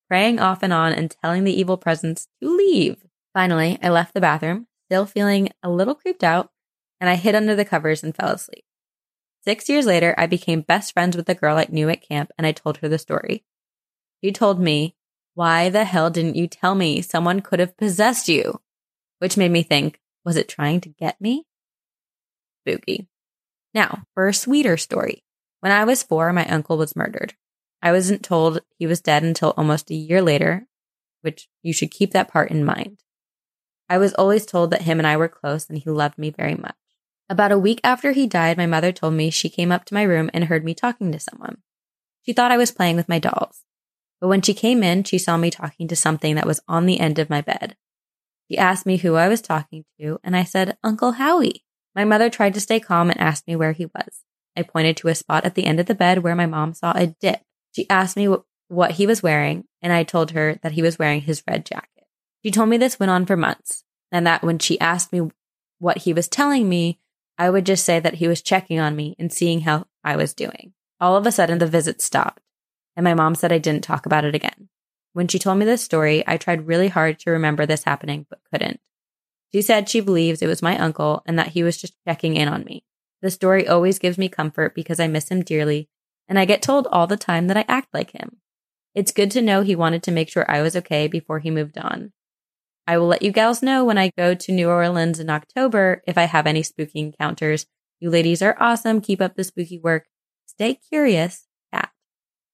praying 0.09 0.41
off 0.41 0.63
and 0.63 0.73
on 0.73 0.93
and 0.93 1.11
telling 1.11 1.45
the 1.45 1.59
evil 1.59 1.77
presence 1.77 2.29
to 2.43 2.49
leave. 2.49 3.05
Finally, 3.35 3.79
I 3.83 3.91
left 3.91 4.15
the 4.15 4.21
bathroom, 4.21 4.67
still 4.87 5.07
feeling 5.07 5.51
a 5.63 5.71
little 5.71 5.95
creeped 5.95 6.25
out, 6.25 6.51
and 7.01 7.09
I 7.09 7.17
hid 7.17 7.35
under 7.35 7.55
the 7.55 7.65
covers 7.65 8.03
and 8.03 8.15
fell 8.15 8.31
asleep. 8.31 8.65
Six 9.45 9.69
years 9.69 9.87
later, 9.87 10.15
I 10.19 10.27
became 10.27 10.61
best 10.61 10.93
friends 10.93 11.17
with 11.17 11.27
the 11.27 11.35
girl 11.35 11.57
I 11.57 11.67
knew 11.71 11.89
at 11.89 12.07
camp 12.07 12.31
and 12.37 12.47
I 12.47 12.53
told 12.53 12.79
her 12.79 12.89
the 12.89 12.99
story. 12.99 13.45
She 14.23 14.33
told 14.33 14.61
me 14.61 14.97
why 15.35 15.71
the 15.71 15.85
hell 15.85 16.11
didn't 16.11 16.37
you 16.37 16.47
tell 16.47 16.75
me 16.75 17.01
someone 17.01 17.41
could 17.41 17.61
have 17.61 17.77
possessed 17.77 18.29
you? 18.29 18.61
Which 19.19 19.37
made 19.37 19.51
me 19.51 19.63
think, 19.63 20.01
was 20.25 20.37
it 20.37 20.49
trying 20.49 20.81
to 20.83 20.91
get 20.91 21.21
me? 21.21 21.47
Spooky. 22.61 23.09
Now, 23.73 24.05
for 24.15 24.29
a 24.29 24.35
sweeter 24.35 24.77
story. 24.77 25.23
When 25.61 25.73
I 25.73 25.85
was 25.85 26.03
four, 26.03 26.33
my 26.33 26.47
uncle 26.47 26.77
was 26.77 26.97
murdered. 26.97 27.35
I 27.83 27.93
wasn't 27.93 28.23
told 28.23 28.61
he 28.79 28.87
was 28.87 29.01
dead 29.01 29.23
until 29.23 29.55
almost 29.57 29.91
a 29.91 29.95
year 29.95 30.21
later, 30.21 30.67
which 31.23 31.49
you 31.63 31.73
should 31.73 31.91
keep 31.91 32.13
that 32.13 32.29
part 32.29 32.51
in 32.51 32.65
mind. 32.65 32.99
I 33.89 33.99
was 33.99 34.15
always 34.15 34.47
told 34.47 34.71
that 34.71 34.83
him 34.83 34.99
and 34.99 35.07
I 35.07 35.17
were 35.17 35.29
close 35.29 35.69
and 35.69 35.79
he 35.79 35.91
loved 35.91 36.19
me 36.19 36.31
very 36.31 36.55
much. 36.55 36.77
About 37.29 37.53
a 37.53 37.59
week 37.59 37.81
after 37.85 38.13
he 38.13 38.27
died, 38.27 38.57
my 38.57 38.67
mother 38.67 38.93
told 38.93 39.15
me 39.15 39.31
she 39.31 39.49
came 39.49 39.71
up 39.71 39.85
to 39.87 39.95
my 39.95 40.03
room 40.03 40.31
and 40.35 40.45
heard 40.45 40.65
me 40.65 40.75
talking 40.75 41.13
to 41.13 41.21
someone. 41.21 41.59
She 42.23 42.33
thought 42.33 42.53
I 42.53 42.57
was 42.57 42.73
playing 42.73 42.97
with 42.97 43.09
my 43.09 43.19
dolls. 43.19 43.65
But 44.21 44.29
when 44.29 44.43
she 44.43 44.53
came 44.53 44.83
in, 44.83 45.05
she 45.05 45.19
saw 45.19 45.37
me 45.37 45.51
talking 45.51 45.89
to 45.89 45.97
something 45.97 46.35
that 46.35 46.47
was 46.47 46.61
on 46.69 46.87
the 46.87 47.01
end 47.01 47.19
of 47.19 47.31
my 47.31 47.41
bed. 47.41 47.77
She 48.51 48.59
asked 48.59 48.85
me 48.85 48.99
who 48.99 49.15
I 49.15 49.29
was 49.29 49.41
talking 49.41 49.85
to, 50.01 50.19
and 50.23 50.37
I 50.37 50.45
said, 50.45 50.77
Uncle 50.83 51.13
Howie. 51.13 51.65
My 51.95 52.05
mother 52.05 52.31
tried 52.31 52.55
to 52.55 52.61
stay 52.61 52.81
calm 52.81 53.11
and 53.11 53.21
asked 53.21 53.47
me 53.47 53.57
where 53.57 53.73
he 53.73 53.87
was. 53.87 54.25
I 54.61 54.63
pointed 54.63 54.97
to 54.99 55.09
a 55.09 55.15
spot 55.15 55.45
at 55.45 55.55
the 55.55 55.67
end 55.67 55.81
of 55.81 55.87
the 55.87 55.95
bed 55.95 56.19
where 56.19 56.37
my 56.37 56.47
mom 56.47 56.75
saw 56.75 56.93
a 56.95 57.09
dip. 57.09 57.41
She 57.73 57.89
asked 57.91 58.17
me 58.17 58.35
what 58.69 58.93
he 58.93 59.07
was 59.07 59.23
wearing, 59.23 59.65
and 59.83 59.93
I 59.93 60.05
told 60.05 60.31
her 60.33 60.59
that 60.63 60.73
he 60.73 60.83
was 60.83 60.99
wearing 60.99 61.23
his 61.23 61.43
red 61.49 61.67
jacket. 61.67 62.07
She 62.45 62.51
told 62.51 62.69
me 62.69 62.77
this 62.77 63.01
went 63.01 63.11
on 63.11 63.27
for 63.27 63.37
months, 63.37 63.85
and 64.13 64.27
that 64.27 64.43
when 64.43 64.59
she 64.59 64.79
asked 64.81 65.13
me 65.13 65.31
what 65.79 65.99
he 65.99 66.13
was 66.13 66.29
telling 66.29 66.69
me, 66.69 67.01
I 67.39 67.51
would 67.51 67.67
just 67.67 67.85
say 67.85 67.99
that 68.01 68.15
he 68.15 68.29
was 68.29 68.43
checking 68.43 68.79
on 68.79 68.95
me 68.95 69.17
and 69.19 69.33
seeing 69.33 69.63
how 69.63 69.87
I 70.05 70.17
was 70.17 70.35
doing. 70.35 70.75
All 71.01 71.17
of 71.17 71.27
a 71.27 71.33
sudden, 71.33 71.59
the 71.59 71.67
visit 71.67 72.03
stopped 72.03 72.43
and 72.97 73.05
my 73.05 73.15
mom 73.15 73.35
said 73.35 73.53
I 73.53 73.59
didn't 73.59 73.85
talk 73.85 74.07
about 74.07 74.25
it 74.25 74.35
again. 74.35 74.69
When 75.13 75.27
she 75.27 75.39
told 75.39 75.59
me 75.59 75.65
this 75.65 75.83
story, 75.83 76.23
I 76.27 76.37
tried 76.37 76.67
really 76.67 76.89
hard 76.89 77.19
to 77.21 77.31
remember 77.31 77.67
this 77.67 77.85
happening, 77.85 78.27
but 78.29 78.41
couldn't. 78.53 78.81
She 79.53 79.63
said 79.63 79.89
she 79.89 80.01
believes 80.01 80.43
it 80.43 80.47
was 80.47 80.63
my 80.63 80.79
uncle 80.79 81.23
and 81.27 81.39
that 81.39 81.49
he 81.49 81.63
was 81.63 81.81
just 81.81 81.95
checking 82.07 82.37
in 82.37 82.47
on 82.47 82.65
me. 82.65 82.85
The 83.23 83.31
story 83.31 83.69
always 83.69 83.99
gives 83.99 84.19
me 84.19 84.29
comfort 84.29 84.75
because 84.75 85.01
I 85.01 85.07
miss 85.07 85.29
him 85.29 85.43
dearly, 85.43 85.89
and 86.29 86.39
I 86.39 86.45
get 86.45 86.63
told 86.63 86.87
all 86.87 87.07
the 87.07 87.17
time 87.17 87.49
that 87.49 87.57
I 87.57 87.65
act 87.69 87.89
like 87.93 88.13
him. 88.13 88.39
It's 88.95 89.13
good 89.13 89.31
to 89.33 89.43
know 89.43 89.63
he 89.63 89.77
wanted 89.77 90.03
to 90.05 90.11
make 90.11 90.29
sure 90.29 90.45
I 90.49 90.63
was 90.63 90.75
okay 90.77 91.07
before 91.07 91.39
he 91.39 91.51
moved 91.51 91.79
on. 91.79 92.13
I 92.87 92.99
will 92.99 93.07
let 93.07 93.23
you 93.23 93.31
gals 93.31 93.63
know 93.63 93.85
when 93.85 93.99
I 93.99 94.11
go 94.17 94.35
to 94.35 94.53
New 94.53 94.69
Orleans 94.69 95.21
in 95.21 95.31
October 95.31 96.03
if 96.07 96.19
I 96.19 96.25
have 96.25 96.47
any 96.47 96.63
spooky 96.63 96.99
encounters. 96.99 97.67
You 98.01 98.11
ladies 98.11 98.43
are 98.43 98.57
awesome. 98.59 99.01
Keep 99.01 99.21
up 99.21 99.37
the 99.37 99.45
spooky 99.45 99.79
work. 99.79 100.07
Stay 100.47 100.75
curious 100.89 101.47
Cat. 101.73 101.91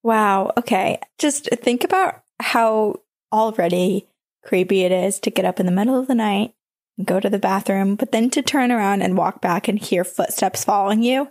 Wow. 0.03 0.51
Okay. 0.57 0.99
Just 1.17 1.49
think 1.63 1.83
about 1.83 2.21
how 2.39 3.01
already 3.31 4.09
creepy 4.43 4.83
it 4.83 4.91
is 4.91 5.19
to 5.21 5.31
get 5.31 5.45
up 5.45 5.59
in 5.59 5.65
the 5.65 5.71
middle 5.71 5.97
of 5.97 6.07
the 6.07 6.15
night 6.15 6.53
go 7.03 7.19
to 7.19 7.29
the 7.29 7.39
bathroom, 7.39 7.95
but 7.95 8.11
then 8.11 8.29
to 8.31 8.41
turn 8.41 8.71
around 8.71 9.01
and 9.01 9.17
walk 9.17 9.41
back 9.41 9.67
and 9.67 9.79
hear 9.79 10.03
footsteps 10.03 10.63
following 10.63 11.03
you. 11.03 11.25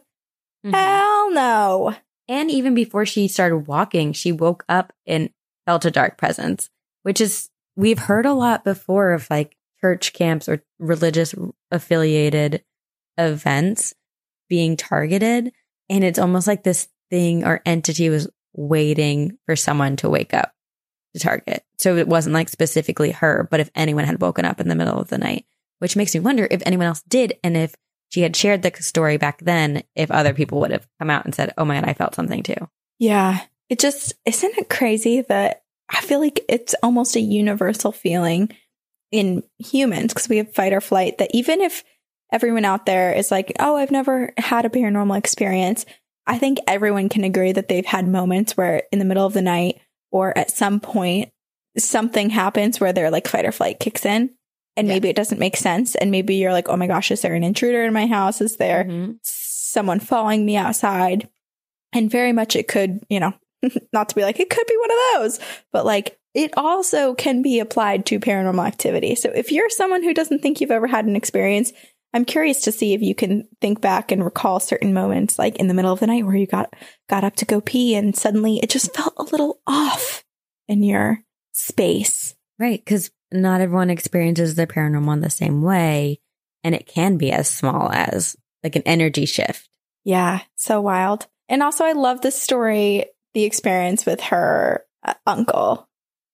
Mm-hmm. 0.65 0.75
Hell 0.75 1.31
no. 1.33 1.97
And 2.29 2.51
even 2.51 2.75
before 2.75 3.07
she 3.07 3.29
started 3.29 3.67
walking, 3.67 4.13
she 4.13 4.33
woke 4.33 4.65
up 4.69 4.93
and 5.07 5.31
felt 5.65 5.85
a 5.85 5.91
dark 5.91 6.19
presence, 6.19 6.71
which 7.03 7.21
is, 7.21 7.51
we've 7.77 7.99
heard 7.99 8.27
a 8.27 8.33
lot 8.33 8.65
before 8.65 9.13
of 9.13 9.29
like 9.31 9.57
church 9.81 10.13
camps 10.13 10.49
or 10.49 10.63
religious 10.79 11.35
affiliated 11.71 12.65
events 13.19 13.95
being 14.49 14.77
targeted. 14.77 15.53
And 15.89 16.05
it's 16.05 16.19
almost 16.19 16.47
like 16.47 16.63
this 16.63 16.89
thing 17.11 17.45
or 17.45 17.63
entity 17.65 18.09
was 18.09 18.29
waiting 18.55 19.39
for 19.47 19.55
someone 19.55 19.97
to 19.97 20.09
wake 20.09 20.35
up 20.35 20.53
to 21.15 21.21
target. 21.21 21.65
So 21.79 21.97
it 21.97 22.09
wasn't 22.09 22.35
like 22.35 22.49
specifically 22.49 23.13
her, 23.13 23.47
but 23.51 23.61
if 23.61 23.71
anyone 23.75 24.05
had 24.05 24.21
woken 24.21 24.45
up 24.45 24.61
in 24.61 24.69
the 24.69 24.75
middle 24.75 24.99
of 24.99 25.09
the 25.09 25.19
night, 25.19 25.45
which 25.79 25.97
makes 25.97 26.15
me 26.15 26.21
wonder 26.21 26.47
if 26.51 26.63
anyone 26.65 26.87
else 26.87 27.03
did 27.03 27.35
and 27.43 27.57
if 27.57 27.75
she 28.09 28.23
had 28.23 28.37
shared 28.37 28.63
the 28.63 28.73
story 28.81 29.17
back 29.17 29.41
then, 29.41 29.83
if 29.95 30.11
other 30.11 30.33
people 30.33 30.61
would 30.61 30.71
have 30.71 30.87
come 30.99 31.11
out 31.11 31.25
and 31.25 31.35
said, 31.35 31.53
Oh 31.59 31.65
my 31.65 31.75
God, 31.81 31.89
I 31.89 31.95
felt 31.95 32.15
something 32.15 32.43
too. 32.43 32.69
Yeah. 32.99 33.41
It 33.69 33.79
just, 33.79 34.15
isn't 34.25 34.59
it 34.59 34.71
crazy 34.71 35.23
that 35.23 35.63
I 35.89 36.01
feel 36.01 36.21
like 36.21 36.45
it's 36.49 36.75
almost 36.83 37.17
a 37.17 37.21
universal 37.21 37.93
feeling 37.93 38.51
in 39.13 39.43
humans 39.59 40.13
because 40.13 40.29
we 40.29 40.39
have 40.39 40.55
fight 40.55 40.73
or 40.73 40.81
flight 40.81 41.19
that 41.19 41.31
even 41.35 41.61
if 41.61 41.85
everyone 42.33 42.65
out 42.65 42.87
there 42.87 43.13
is 43.13 43.31
like, 43.31 43.53
Oh, 43.59 43.77
I've 43.77 43.91
never 43.91 44.33
had 44.37 44.65
a 44.65 44.71
paranormal 44.71 45.19
experience, 45.19 45.85
I 46.27 46.39
think 46.39 46.59
everyone 46.67 47.09
can 47.09 47.25
agree 47.25 47.53
that 47.53 47.69
they've 47.69 47.87
had 47.87 48.09
moments 48.09 48.57
where 48.57 48.83
in 48.91 48.99
the 48.99 49.05
middle 49.05 49.27
of 49.27 49.33
the 49.33 49.43
night 49.43 49.81
or 50.11 50.37
at 50.37 50.51
some 50.51 50.81
point 50.81 51.31
something 51.79 52.31
happens 52.31 52.81
where 52.81 52.93
their 52.93 53.11
like 53.11 53.29
fight 53.29 53.45
or 53.45 53.53
flight 53.53 53.79
kicks 53.79 54.05
in 54.05 54.31
and 54.77 54.87
yeah. 54.87 54.95
maybe 54.95 55.09
it 55.09 55.17
doesn't 55.17 55.39
make 55.39 55.57
sense 55.57 55.95
and 55.95 56.11
maybe 56.11 56.37
you're 56.37 56.53
like 56.53 56.69
oh 56.69 56.77
my 56.77 56.87
gosh 56.87 57.11
is 57.11 57.23
there 57.23 57.35
an 57.35 57.45
intruder 57.45 57.85
in 57.85 57.93
my 57.93 58.07
house 58.07 58.41
is 58.41 58.57
there 58.57 58.85
mm-hmm. 58.85 59.13
someone 59.23 60.01
following 60.01 60.45
me 60.45 60.57
outside 60.57 61.29
and 61.93 62.11
very 62.11 62.33
much 62.33 62.57
it 62.57 62.69
could 62.69 63.01
you 63.09 63.21
know 63.21 63.33
not 63.93 64.09
to 64.09 64.15
be 64.15 64.23
like 64.23 64.41
it 64.41 64.51
could 64.51 64.67
be 64.67 64.77
one 64.77 64.91
of 64.91 64.97
those 65.15 65.41
but 65.73 65.85
like 65.85 66.19
it 66.35 66.53
also 66.57 67.15
can 67.15 67.41
be 67.41 67.59
applied 67.61 68.05
to 68.05 68.21
paranormal 68.21 68.67
activity 68.67 69.15
so 69.15 69.31
if 69.31 69.51
you're 69.51 69.71
someone 69.71 70.03
who 70.03 70.15
doesn't 70.15 70.41
think 70.41 70.61
you've 70.61 70.71
ever 70.71 70.87
had 70.87 71.07
an 71.07 71.17
experience 71.17 71.73
I'm 72.17 72.25
curious 72.25 72.63
to 72.63 72.73
see 72.73 72.95
if 72.95 73.03
you 73.03 73.15
can 73.15 73.47
think 73.61 73.83
back 73.83 74.11
and 74.11 74.25
recall 74.25 74.59
certain 74.59 74.95
moments, 74.95 75.39
like 75.39 75.57
in 75.57 75.69
the 75.69 75.75
middle 75.75 75.93
of 75.93 76.01
the 76.01 76.07
night 76.07 76.25
where 76.25 76.35
you 76.35 76.47
got 76.47 76.73
got 77.11 77.25
up 77.25 77.37
to 77.37 77.45
go 77.45 77.61
pee 77.61 77.95
and 77.95 78.17
suddenly 78.17 78.59
it 78.63 78.71
just 78.71 78.95
felt 78.97 79.13
a 79.19 79.25
little 79.25 79.61
off 79.67 80.25
in 80.67 80.83
your 80.83 81.21
space. 81.53 82.35
Right, 82.59 82.83
because 82.83 83.11
not 83.33 83.61
everyone 83.61 83.91
experiences 83.91 84.55
the 84.55 84.67
paranormal 84.67 85.13
in 85.15 85.21
the 85.21 85.31
same 85.31 85.63
way, 85.63 86.21
and 86.63 86.75
it 86.75 86.87
can 86.87 87.17
be 87.17 87.33
as 87.33 87.49
small 87.49 87.91
as 87.91 88.37
like 88.63 88.77
an 88.77 88.83
energy 88.87 89.27
shift. 89.27 89.69
Yeah, 90.05 90.41
so 90.55 90.81
wild. 90.81 91.27
And 91.49 91.63
also, 91.63 91.85
I 91.85 91.93
love 91.93 92.21
the 92.21 92.31
story, 92.31 93.07
the 93.35 93.45
experience 93.45 94.07
with 94.07 94.21
her 94.23 94.85
uh, 95.03 95.15
uncle. 95.27 95.89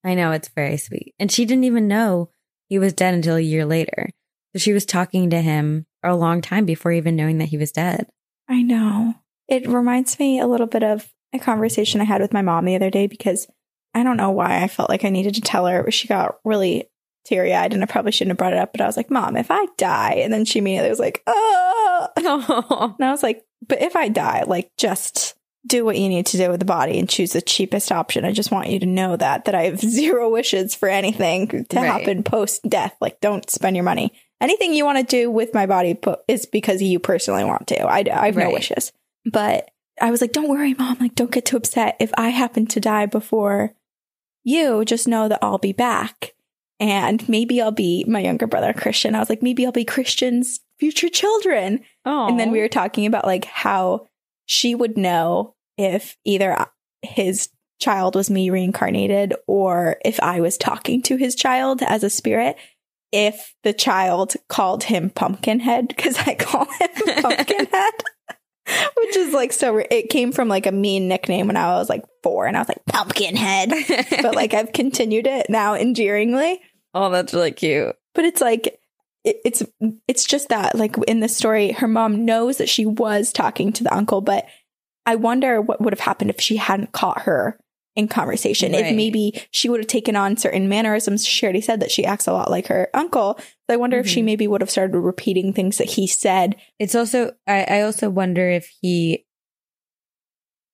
I 0.04 0.14
know 0.14 0.32
it's 0.32 0.48
very 0.48 0.76
sweet, 0.76 1.14
and 1.18 1.30
she 1.30 1.44
didn't 1.44 1.64
even 1.64 1.88
know 1.88 2.30
he 2.68 2.78
was 2.78 2.92
dead 2.92 3.14
until 3.14 3.36
a 3.36 3.40
year 3.40 3.64
later. 3.64 4.10
So 4.52 4.58
she 4.58 4.72
was 4.72 4.84
talking 4.84 5.30
to 5.30 5.40
him 5.40 5.86
for 6.00 6.10
a 6.10 6.16
long 6.16 6.40
time 6.40 6.64
before 6.66 6.92
even 6.92 7.16
knowing 7.16 7.38
that 7.38 7.48
he 7.48 7.56
was 7.56 7.72
dead. 7.72 8.08
I 8.48 8.62
know. 8.62 9.14
It 9.48 9.68
reminds 9.68 10.18
me 10.18 10.40
a 10.40 10.46
little 10.46 10.66
bit 10.66 10.82
of 10.82 11.10
a 11.32 11.38
conversation 11.38 12.00
I 12.00 12.04
had 12.04 12.20
with 12.20 12.32
my 12.32 12.42
mom 12.42 12.64
the 12.64 12.76
other 12.76 12.90
day 12.90 13.06
because 13.06 13.46
I 13.94 14.02
don't 14.02 14.16
know 14.16 14.30
why 14.30 14.62
I 14.62 14.68
felt 14.68 14.88
like 14.88 15.04
I 15.04 15.10
needed 15.10 15.34
to 15.34 15.40
tell 15.40 15.66
her. 15.66 15.90
She 15.90 16.08
got 16.08 16.38
really 16.44 16.88
teary 17.24 17.54
eyed 17.54 17.72
and 17.72 17.82
I 17.82 17.86
probably 17.86 18.12
shouldn't 18.12 18.30
have 18.32 18.38
brought 18.38 18.52
it 18.54 18.58
up, 18.58 18.72
but 18.72 18.80
I 18.80 18.86
was 18.86 18.96
like, 18.96 19.10
Mom, 19.10 19.36
if 19.36 19.50
I 19.50 19.66
die, 19.76 20.14
and 20.24 20.32
then 20.32 20.44
she 20.44 20.58
immediately 20.58 20.90
was 20.90 20.98
like, 20.98 21.22
Oh, 21.26 22.08
and 22.16 23.04
I 23.06 23.10
was 23.10 23.22
like, 23.22 23.44
But 23.68 23.82
if 23.82 23.94
I 23.96 24.08
die, 24.08 24.44
like 24.46 24.70
just 24.76 25.34
do 25.64 25.84
what 25.84 25.96
you 25.96 26.08
need 26.08 26.26
to 26.26 26.36
do 26.36 26.50
with 26.50 26.58
the 26.58 26.66
body 26.66 26.98
and 26.98 27.08
choose 27.08 27.32
the 27.34 27.40
cheapest 27.40 27.92
option. 27.92 28.24
I 28.24 28.32
just 28.32 28.50
want 28.50 28.68
you 28.68 28.80
to 28.80 28.86
know 28.86 29.16
that 29.16 29.44
that 29.44 29.54
I 29.54 29.64
have 29.64 29.78
zero 29.80 30.28
wishes 30.30 30.74
for 30.74 30.88
anything 30.88 31.46
to 31.66 31.76
Right. 31.76 31.86
happen 31.86 32.24
post 32.24 32.62
death. 32.68 32.96
Like, 33.00 33.20
don't 33.20 33.48
spend 33.48 33.76
your 33.76 33.84
money. 33.84 34.12
Anything 34.40 34.74
you 34.74 34.84
want 34.84 34.98
to 34.98 35.04
do 35.04 35.30
with 35.30 35.54
my 35.54 35.66
body 35.66 35.96
is 36.26 36.46
because 36.46 36.82
you 36.82 36.98
personally 36.98 37.44
want 37.44 37.68
to. 37.68 37.80
I, 37.82 38.04
I 38.12 38.26
have 38.26 38.36
no 38.36 38.50
wishes. 38.50 38.92
But 39.24 39.70
I 40.00 40.10
was 40.10 40.20
like, 40.20 40.32
don't 40.32 40.48
worry, 40.48 40.74
mom. 40.74 40.96
Like, 40.98 41.14
don't 41.14 41.30
get 41.30 41.44
too 41.44 41.58
upset. 41.58 41.96
If 42.00 42.10
I 42.18 42.30
happen 42.30 42.66
to 42.68 42.80
die 42.80 43.06
before 43.06 43.72
you, 44.44 44.84
just 44.84 45.08
know 45.08 45.28
that 45.28 45.38
I'll 45.42 45.58
be 45.58 45.72
back. 45.72 46.34
And 46.80 47.26
maybe 47.28 47.62
I'll 47.62 47.70
be 47.70 48.04
my 48.08 48.20
younger 48.20 48.46
brother, 48.46 48.72
Christian. 48.72 49.14
I 49.14 49.20
was 49.20 49.28
like, 49.28 49.42
maybe 49.42 49.64
I'll 49.64 49.72
be 49.72 49.84
Christian's 49.84 50.60
future 50.78 51.08
children. 51.08 51.80
And 52.28 52.40
then 52.40 52.50
we 52.50 52.60
were 52.60 52.68
talking 52.68 53.06
about 53.06 53.24
like 53.24 53.44
how 53.44 54.08
she 54.46 54.74
would 54.74 54.98
know 54.98 55.54
if 55.78 56.16
either 56.24 56.66
his 57.02 57.50
child 57.80 58.14
was 58.14 58.30
me 58.30 58.50
reincarnated 58.50 59.34
or 59.46 59.96
if 60.04 60.18
I 60.20 60.40
was 60.40 60.58
talking 60.58 61.02
to 61.02 61.16
his 61.16 61.34
child 61.34 61.82
as 61.82 62.02
a 62.02 62.10
spirit. 62.10 62.56
If 63.12 63.54
the 63.62 63.72
child 63.72 64.34
called 64.48 64.84
him 64.84 65.10
Pumpkinhead, 65.10 65.88
because 65.88 66.18
I 66.18 66.34
call 66.34 66.64
him 66.64 66.88
Pumpkinhead, 67.22 67.92
which 68.96 69.16
is 69.16 69.34
like 69.34 69.52
so. 69.52 69.78
It 69.78 70.10
came 70.10 70.32
from 70.32 70.48
like 70.48 70.66
a 70.66 70.72
mean 70.72 71.08
nickname 71.08 71.46
when 71.46 71.56
I 71.56 71.74
was 71.74 71.88
like 71.88 72.04
four, 72.22 72.46
and 72.46 72.56
I 72.56 72.60
was 72.60 72.68
like 72.68 72.84
Pumpkinhead, 72.86 73.72
but 74.22 74.34
like 74.34 74.54
I've 74.54 74.72
continued 74.72 75.26
it 75.26 75.46
now 75.48 75.74
endearingly 75.74 76.60
oh, 76.94 77.10
that's 77.10 77.34
really 77.34 77.52
cute. 77.52 77.94
but 78.14 78.24
it's 78.24 78.40
like 78.40 78.78
it, 79.24 79.36
it's 79.44 79.62
it's 80.08 80.24
just 80.24 80.48
that 80.48 80.74
like 80.74 80.96
in 81.06 81.20
the 81.20 81.28
story 81.28 81.72
her 81.72 81.88
mom 81.88 82.24
knows 82.24 82.58
that 82.58 82.68
she 82.68 82.84
was 82.86 83.32
talking 83.32 83.72
to 83.72 83.84
the 83.84 83.94
uncle 83.94 84.20
but 84.20 84.46
i 85.06 85.14
wonder 85.14 85.60
what 85.60 85.80
would 85.80 85.92
have 85.92 86.00
happened 86.00 86.30
if 86.30 86.40
she 86.40 86.56
hadn't 86.56 86.92
caught 86.92 87.22
her 87.22 87.58
in 87.94 88.08
conversation 88.08 88.72
if 88.74 88.94
maybe 88.94 89.38
she 89.50 89.68
would 89.68 89.80
have 89.80 89.86
taken 89.86 90.16
on 90.16 90.36
certain 90.36 90.68
mannerisms 90.68 91.26
she 91.26 91.44
already 91.44 91.60
said 91.60 91.80
that 91.80 91.90
she 91.90 92.04
acts 92.06 92.26
a 92.26 92.32
lot 92.32 92.50
like 92.50 92.66
her 92.68 92.88
uncle 92.94 93.36
so 93.38 93.44
i 93.70 93.76
wonder 93.76 93.98
if 93.98 94.08
she 94.08 94.22
Mhm. 94.22 94.24
maybe 94.24 94.46
would 94.48 94.60
have 94.62 94.70
started 94.70 94.96
repeating 94.98 95.52
things 95.52 95.76
that 95.78 95.90
he 95.90 96.06
said 96.06 96.56
It's 96.78 96.94
also, 96.94 97.32
I, 97.46 97.64
I 97.64 97.80
also 97.82 98.08
wonder 98.08 98.48
if 98.48 98.70
he, 98.80 99.26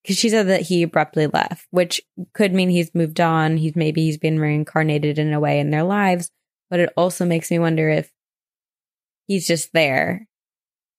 because 0.02 0.16
she 0.18 0.28
said 0.28 0.46
that 0.48 0.62
he 0.62 0.82
abruptly 0.84 1.26
left, 1.26 1.66
which 1.70 2.00
could 2.32 2.54
mean 2.54 2.70
he's 2.70 2.94
moved 2.94 3.20
on. 3.20 3.56
He's 3.58 3.76
maybe 3.76 4.02
he's 4.04 4.16
been 4.16 4.38
reincarnated 4.40 5.18
in 5.18 5.32
a 5.32 5.40
way 5.40 5.58
in 5.60 5.70
their 5.70 5.82
lives, 5.82 6.30
but 6.70 6.80
it 6.80 6.90
also 6.96 7.24
makes 7.26 7.50
me 7.50 7.58
wonder 7.58 7.88
if 7.90 8.10
he's 9.26 9.46
just 9.46 9.72
there 9.74 10.26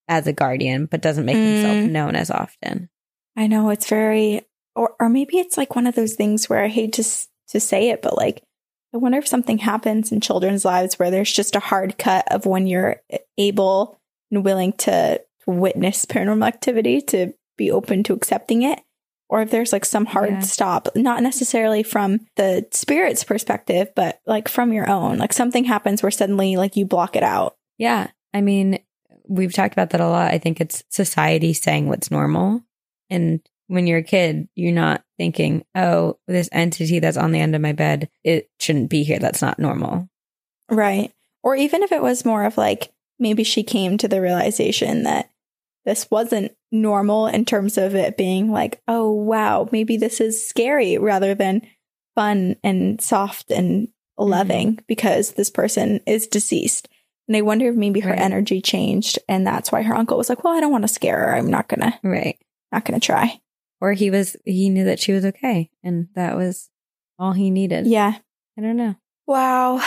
as 0.07 0.27
a 0.27 0.33
guardian, 0.33 0.85
but 0.85 1.01
doesn't 1.01 1.25
make 1.25 1.37
himself 1.37 1.77
Mm. 1.77 1.89
known 1.91 2.15
as 2.15 2.29
often. 2.29 2.89
i 3.37 3.47
know 3.47 3.69
it's 3.69 3.87
very 3.87 4.41
or 4.75 4.95
or 4.99 5.09
maybe 5.09 5.37
it's 5.37 5.57
like 5.57 5.75
one 5.75 5.87
of 5.87 5.95
those 5.95 6.13
things 6.13 6.49
where 6.49 6.63
i 6.63 6.67
hate 6.67 6.93
to 6.93 7.03
to 7.47 7.59
say 7.59 7.89
it 7.89 8.01
but 8.01 8.15
like 8.17 8.43
I 8.91 8.97
wonder 8.97 9.19
if 9.19 9.27
something 9.27 9.59
happens 9.59 10.11
in 10.11 10.19
children's 10.19 10.65
lives 10.65 10.97
where 10.97 11.11
there's 11.11 11.31
just 11.31 11.55
a 11.55 11.59
hard 11.59 11.99
cut 11.99 12.25
of 12.31 12.47
when 12.47 12.65
you're 12.65 12.95
eh, 13.11 13.19
able 13.37 13.99
and 14.31 14.43
willing 14.43 14.73
to, 14.73 15.19
to 15.19 15.51
witness 15.51 16.05
paranormal 16.05 16.47
activity 16.47 16.99
to 17.01 17.33
be 17.55 17.69
open 17.69 18.01
to 18.05 18.13
accepting 18.13 18.63
it. 18.63 18.79
Or 19.29 19.43
if 19.43 19.51
there's 19.51 19.71
like 19.71 19.85
some 19.85 20.07
hard 20.07 20.31
Yeah. 20.31 20.39
stop, 20.39 20.87
not 20.95 21.21
necessarily 21.21 21.83
from 21.83 22.21
the 22.35 22.65
spirit's 22.71 23.23
perspective, 23.23 23.89
but 23.95 24.21
like 24.25 24.47
from 24.47 24.73
your 24.73 24.89
own. 24.89 25.19
Like 25.19 25.33
something 25.33 25.65
happens 25.65 26.01
where 26.01 26.09
suddenly 26.09 26.55
like 26.57 26.75
you 26.75 26.85
block 26.87 27.15
it 27.15 27.21
out. 27.21 27.57
Yeah. 27.77 28.07
I 28.33 28.41
mean, 28.41 28.79
we've 29.27 29.53
talked 29.53 29.73
about 29.73 29.91
that 29.91 30.01
a 30.01 30.09
lot. 30.09 30.33
I 30.33 30.39
think 30.39 30.59
it's 30.59 30.83
society 30.89 31.53
saying 31.53 31.87
what's 31.87 32.09
normal. 32.09 32.63
And 33.11 33.41
when 33.69 33.85
you're 33.85 33.99
a 33.99 34.03
kid, 34.03 34.49
you're 34.55 34.73
not 34.73 35.03
thinking, 35.17 35.63
oh, 35.75 36.17
this 36.27 36.49
entity 36.51 36.97
that's 36.97 37.17
on 37.17 37.31
the 37.31 37.39
end 37.39 37.55
of 37.55 37.61
my 37.61 37.71
bed, 37.71 38.09
it 38.23 38.49
shouldn't 38.59 38.89
be 38.89 39.03
here. 39.03 39.19
That's 39.19 39.43
not 39.43 39.59
normal. 39.59 40.09
Right. 40.71 41.11
Or 41.43 41.55
even 41.55 41.83
if 41.83 41.91
it 41.91 42.01
was 42.01 42.25
more 42.25 42.45
of 42.45 42.57
like 42.57 42.91
maybe 43.19 43.43
she 43.43 43.61
came 43.61 43.97
to 43.99 44.07
the 44.07 44.21
realization 44.21 45.03
that 45.03 45.29
this 45.85 46.09
wasn't 46.09 46.51
normal 46.71 47.27
in 47.27 47.45
terms 47.45 47.77
of 47.77 47.93
it 47.93 48.17
being 48.17 48.51
like, 48.51 48.81
oh, 48.87 49.11
wow, 49.11 49.69
maybe 49.71 49.97
this 49.97 50.19
is 50.19 50.45
scary 50.45 50.97
rather 50.97 51.35
than 51.35 51.61
fun 52.15 52.55
and 52.63 52.99
soft 52.99 53.51
and 53.51 53.87
mm-hmm. 53.87 54.29
loving 54.31 54.79
because 54.87 55.33
this 55.33 55.51
person 55.51 55.99
is 56.07 56.25
deceased. 56.25 56.89
And 57.27 57.37
I 57.37 57.41
wonder 57.41 57.69
if 57.69 57.75
maybe 57.75 57.99
her 57.99 58.09
Right. 58.09 58.19
energy 58.19 58.61
changed 58.61 59.19
and 59.29 59.45
that's 59.45 59.71
why 59.71 59.83
her 59.83 59.95
uncle 59.95 60.17
was 60.17 60.27
like, 60.27 60.43
well, 60.43 60.55
I 60.57 60.59
don't 60.59 60.71
want 60.71 60.85
to 60.85 60.87
scare 60.87 61.19
her. 61.19 61.35
I'm 61.35 61.51
not 61.51 61.67
going 61.67 61.81
to, 61.81 61.99
Right. 62.01 62.39
not 62.71 62.83
going 62.83 62.99
to 62.99 63.05
try. 63.05 63.39
Or 63.81 63.93
he 63.93 64.11
was, 64.11 64.35
he 64.45 64.69
knew 64.69 64.85
that 64.85 64.99
she 64.99 65.13
was 65.13 65.25
okay. 65.25 65.69
And 65.83 66.09
that 66.15 66.35
was 66.35 66.69
all 67.17 67.33
he 67.33 67.49
needed. 67.49 67.87
Yeah. 67.87 68.17
I 68.57 68.61
don't 68.61 68.77
know. 68.77 68.95
Wow. 69.25 69.81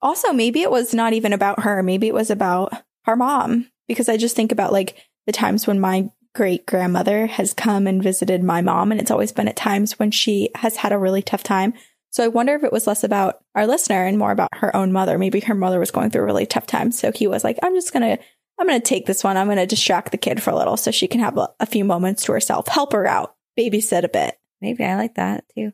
Also, 0.00 0.32
maybe 0.32 0.62
it 0.62 0.70
was 0.70 0.94
not 0.94 1.12
even 1.12 1.32
about 1.32 1.62
her. 1.62 1.82
Maybe 1.82 2.06
it 2.06 2.14
was 2.14 2.30
about 2.30 2.72
her 3.04 3.16
mom. 3.16 3.70
Because 3.88 4.08
I 4.08 4.16
just 4.16 4.36
think 4.36 4.52
about 4.52 4.72
like 4.72 4.96
the 5.26 5.32
times 5.32 5.66
when 5.66 5.80
my 5.80 6.10
great 6.34 6.66
grandmother 6.66 7.26
has 7.26 7.54
come 7.54 7.86
and 7.86 8.02
visited 8.02 8.42
my 8.42 8.60
mom, 8.60 8.92
and 8.92 9.00
it's 9.00 9.10
always 9.10 9.32
been 9.32 9.48
at 9.48 9.56
times 9.56 9.98
when 9.98 10.10
she 10.10 10.50
has 10.56 10.76
had 10.76 10.92
a 10.92 10.98
really 10.98 11.22
tough 11.22 11.42
time. 11.42 11.72
So 12.10 12.24
I 12.24 12.28
wonder 12.28 12.54
if 12.54 12.62
it 12.62 12.72
was 12.72 12.86
less 12.86 13.04
about 13.04 13.40
our 13.54 13.66
listener 13.66 14.04
and 14.04 14.18
more 14.18 14.32
about 14.32 14.54
her 14.56 14.74
own 14.74 14.92
mother. 14.92 15.18
Maybe 15.18 15.40
her 15.40 15.54
mother 15.54 15.78
was 15.78 15.90
going 15.90 16.10
through 16.10 16.22
a 16.22 16.26
really 16.26 16.46
tough 16.46 16.66
time. 16.66 16.92
So 16.92 17.12
he 17.12 17.26
was 17.26 17.44
like, 17.44 17.58
I'm 17.62 17.74
just 17.74 17.92
going 17.92 18.16
to, 18.16 18.22
I'm 18.58 18.66
going 18.66 18.80
to 18.80 18.86
take 18.86 19.06
this 19.06 19.22
one. 19.22 19.36
I'm 19.36 19.46
going 19.48 19.58
to 19.58 19.66
distract 19.66 20.12
the 20.12 20.18
kid 20.18 20.42
for 20.42 20.50
a 20.50 20.56
little 20.56 20.76
so 20.76 20.90
she 20.90 21.08
can 21.08 21.20
have 21.20 21.36
a, 21.36 21.48
a 21.60 21.66
few 21.66 21.84
moments 21.84 22.24
to 22.24 22.32
herself, 22.32 22.68
help 22.68 22.92
her 22.92 23.06
out, 23.06 23.34
babysit 23.58 24.04
a 24.04 24.08
bit 24.08 24.38
Maybe 24.60 24.84
I 24.84 24.96
like 24.96 25.16
that 25.16 25.44
too. 25.54 25.72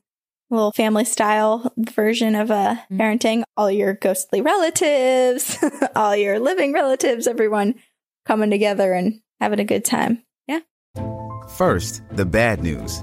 A 0.50 0.54
little 0.54 0.72
family 0.72 1.04
style 1.04 1.72
version 1.78 2.34
of 2.34 2.50
uh, 2.50 2.76
Mhm. 2.90 2.98
parenting. 2.98 3.42
All 3.56 3.70
your 3.70 3.94
ghostly 3.94 4.40
relatives, 4.42 5.56
all 5.96 6.16
your 6.16 6.38
living 6.38 6.72
relatives, 6.72 7.26
everyone 7.26 7.76
coming 8.26 8.50
together 8.50 8.92
and 8.92 9.20
having 9.40 9.60
a 9.60 9.64
good 9.64 9.84
time. 9.84 10.22
Yeah. 10.48 10.60
First, 11.56 12.02
the 12.10 12.26
bad 12.26 12.62
news. 12.62 13.02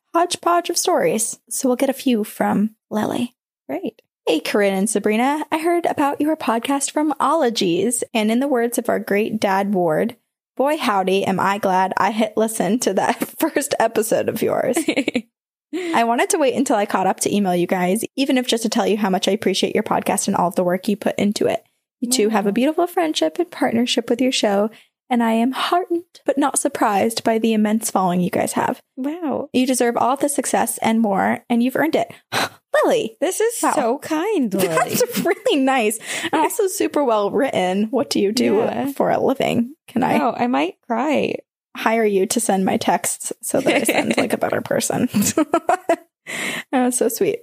Hodgepodge 0.13 0.69
of 0.69 0.77
Stories. 0.77 1.39
So 1.49 1.69
we'll 1.69 1.77
get 1.77 1.89
a 1.89 1.93
few 1.93 2.23
from 2.23 2.75
Lily. 2.89 3.33
Great. 3.69 4.01
Hey, 4.27 4.39
Corinne 4.39 4.73
and 4.73 4.89
Sabrina. 4.89 5.45
I 5.51 5.57
heard 5.57 5.85
about 5.85 6.21
your 6.21 6.35
podcast 6.35 6.91
from 6.91 7.13
Ologies, 7.19 8.03
and 8.13 8.31
in 8.31 8.39
the 8.39 8.47
words 8.47 8.77
of 8.77 8.89
our 8.89 8.99
great 8.99 9.39
dad 9.39 9.73
Ward, 9.73 10.17
boy 10.57 10.77
howdy, 10.77 11.23
am 11.23 11.39
I 11.39 11.57
glad 11.57 11.93
I 11.97 12.11
hit 12.11 12.37
listen 12.37 12.77
to 12.79 12.93
that 12.93 13.27
first 13.39 13.73
episode 13.79 14.29
of 14.29 14.41
yours. 14.41 14.77
I 15.73 16.03
wanted 16.03 16.29
to 16.31 16.37
wait 16.37 16.55
until 16.55 16.75
I 16.75 16.85
caught 16.85 17.07
up 17.07 17.21
to 17.21 17.33
email 17.33 17.55
you 17.55 17.65
guys, 17.65 18.03
even 18.17 18.37
if 18.37 18.45
just 18.45 18.63
to 18.63 18.69
tell 18.69 18.85
you 18.85 18.97
how 18.97 19.09
much 19.09 19.27
I 19.27 19.31
appreciate 19.31 19.73
your 19.73 19.83
podcast 19.83 20.27
and 20.27 20.35
all 20.35 20.49
of 20.49 20.55
the 20.55 20.63
work 20.63 20.87
you 20.87 20.97
put 20.97 21.17
into 21.17 21.47
it. 21.47 21.63
You 22.01 22.09
two 22.09 22.29
have 22.29 22.47
a 22.47 22.51
beautiful 22.51 22.87
friendship 22.87 23.39
and 23.39 23.49
partnership 23.49 24.09
with 24.09 24.19
your 24.19 24.31
show, 24.31 24.69
and 25.11 25.21
I 25.21 25.33
am 25.33 25.51
heartened 25.51 26.05
but 26.25 26.37
not 26.39 26.57
surprised 26.57 27.23
by 27.23 27.37
the 27.37 27.53
immense 27.53 27.91
following 27.91 28.21
you 28.21 28.31
guys 28.31 28.53
have. 28.53 28.81
Wow. 28.95 29.49
You 29.53 29.67
deserve 29.67 29.95
all 29.97 30.15
the 30.17 30.29
success 30.29 30.79
and 30.79 30.99
more, 31.01 31.43
and 31.49 31.61
you've 31.61 31.75
earned 31.75 31.95
it. 31.95 32.11
Lily, 32.83 33.17
This 33.19 33.39
is 33.41 33.61
Wow. 33.61 33.73
so 33.73 33.97
kind, 33.99 34.51
Lily. 34.53 34.67
that's 34.69 35.19
really 35.19 35.59
nice 35.61 35.99
and 36.31 36.35
also 36.41 36.67
super 36.67 37.03
well 37.03 37.29
written. 37.29 37.87
What 37.91 38.09
do 38.09 38.19
you 38.19 38.31
do 38.31 38.55
Yeah. 38.59 38.91
for 38.93 39.11
a 39.11 39.19
living? 39.19 39.75
Can 39.87 40.03
I 40.03 40.19
Oh, 40.19 40.33
I 40.35 40.47
might 40.47 40.75
cry. 40.87 41.35
hire 41.75 42.05
you 42.05 42.25
to 42.27 42.39
send 42.39 42.63
my 42.65 42.77
texts 42.77 43.33
so 43.41 43.59
that 43.61 43.75
I 43.75 43.83
sound 43.83 44.15
like 44.17 44.31
a 44.33 44.37
better 44.37 44.61
person? 44.61 45.09
oh, 46.73 46.89
so 46.91 47.09
sweet. 47.09 47.39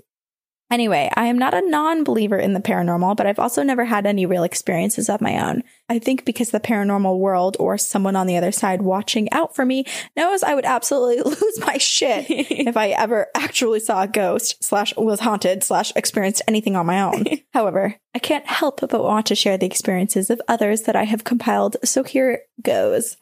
Anyway, 0.71 1.11
I 1.17 1.27
am 1.27 1.39
not 1.39 1.55
a 1.55 1.63
non 1.63 2.05
believer 2.05 2.37
in 2.37 2.53
the 2.53 2.61
paranormal, 2.61 3.17
but 3.17 3.27
I've 3.27 3.39
also 3.39 3.63
never 3.63 3.87
had 3.87 4.05
any 4.05 4.27
real 4.27 4.43
experiences 4.43 5.09
of 5.09 5.23
my 5.23 5.49
own. 5.49 5.63
I 5.89 5.99
think 5.99 6.27
because 6.27 6.51
the 6.51 6.61
paranormal 6.61 7.19
world 7.19 7.57
or 7.59 7.79
someone 7.79 8.17
on 8.17 8.27
the 8.27 8.37
other 8.37 8.53
side 8.53 8.83
watching 8.83 9.33
out 9.33 9.57
for 9.57 9.65
me 9.65 9.87
knows 10.15 10.43
I 10.43 10.55
would 10.55 10.67
absolutely 10.67 11.23
lose 11.31 11.61
my 11.61 11.79
shit 11.79 12.27
if 12.29 12.77
I 12.77 12.89
ever 12.91 13.29
actually 13.35 13.81
saw 13.81 14.03
a 14.03 14.09
ghost 14.09 14.63
slash 14.63 14.95
was 14.97 15.21
haunted 15.21 15.65
slash 15.65 15.91
experienced 15.97 16.43
anything 16.47 16.77
on 16.77 16.87
my 16.87 17.01
own. 17.01 17.25
However, 17.55 17.97
I 18.15 18.19
can't 18.19 18.47
help 18.47 18.81
but 18.81 19.03
want 19.03 19.27
to 19.27 19.35
share 19.35 19.57
the 19.57 19.67
experiences 19.67 20.29
of 20.29 20.43
others 20.49 20.83
that 20.83 20.97
I 20.97 21.05
have 21.05 21.25
compiled. 21.25 21.79
So 21.85 22.05
here 22.05 22.43
goes. 22.61 23.17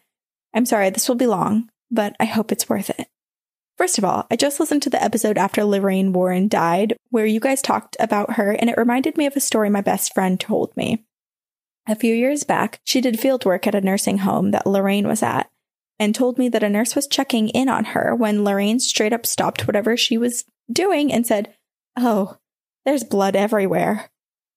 I'm 0.52 0.66
sorry, 0.66 0.90
this 0.90 1.08
will 1.08 1.16
be 1.16 1.26
long, 1.26 1.68
but 1.90 2.16
I 2.18 2.24
hope 2.24 2.50
it's 2.50 2.68
worth 2.68 2.90
it. 2.90 3.06
First 3.76 3.98
of 3.98 4.04
all, 4.04 4.26
I 4.30 4.36
just 4.36 4.58
listened 4.58 4.82
to 4.82 4.90
the 4.90 5.02
episode 5.02 5.36
after 5.36 5.62
Lorraine 5.62 6.12
Warren 6.12 6.48
died, 6.48 6.96
where 7.10 7.26
you 7.26 7.40
guys 7.40 7.60
talked 7.60 7.96
about 8.00 8.34
her, 8.34 8.52
and 8.52 8.70
it 8.70 8.78
reminded 8.78 9.18
me 9.18 9.26
of 9.26 9.36
a 9.36 9.40
story 9.40 9.68
my 9.68 9.82
best 9.82 10.14
friend 10.14 10.40
told 10.40 10.74
me. 10.76 11.04
A 11.86 11.94
few 11.94 12.14
years 12.14 12.42
back, 12.42 12.80
she 12.84 13.00
did 13.00 13.20
field 13.20 13.44
work 13.44 13.66
at 13.66 13.74
a 13.74 13.80
nursing 13.80 14.18
home 14.18 14.50
that 14.52 14.66
Lorraine 14.66 15.06
was 15.06 15.22
at, 15.22 15.50
and 15.98 16.14
told 16.14 16.38
me 16.38 16.48
that 16.48 16.62
a 16.62 16.70
nurse 16.70 16.96
was 16.96 17.06
checking 17.06 17.48
in 17.50 17.68
on 17.68 17.86
her 17.86 18.14
when 18.14 18.44
Lorraine 18.44 18.80
straight 18.80 19.12
up 19.12 19.26
stopped 19.26 19.66
whatever 19.66 19.96
she 19.96 20.16
was 20.16 20.44
doing 20.72 21.12
and 21.12 21.26
said, 21.26 21.54
Oh, 21.96 22.38
there's 22.84 23.04
blood 23.04 23.36
everywhere. 23.36 24.08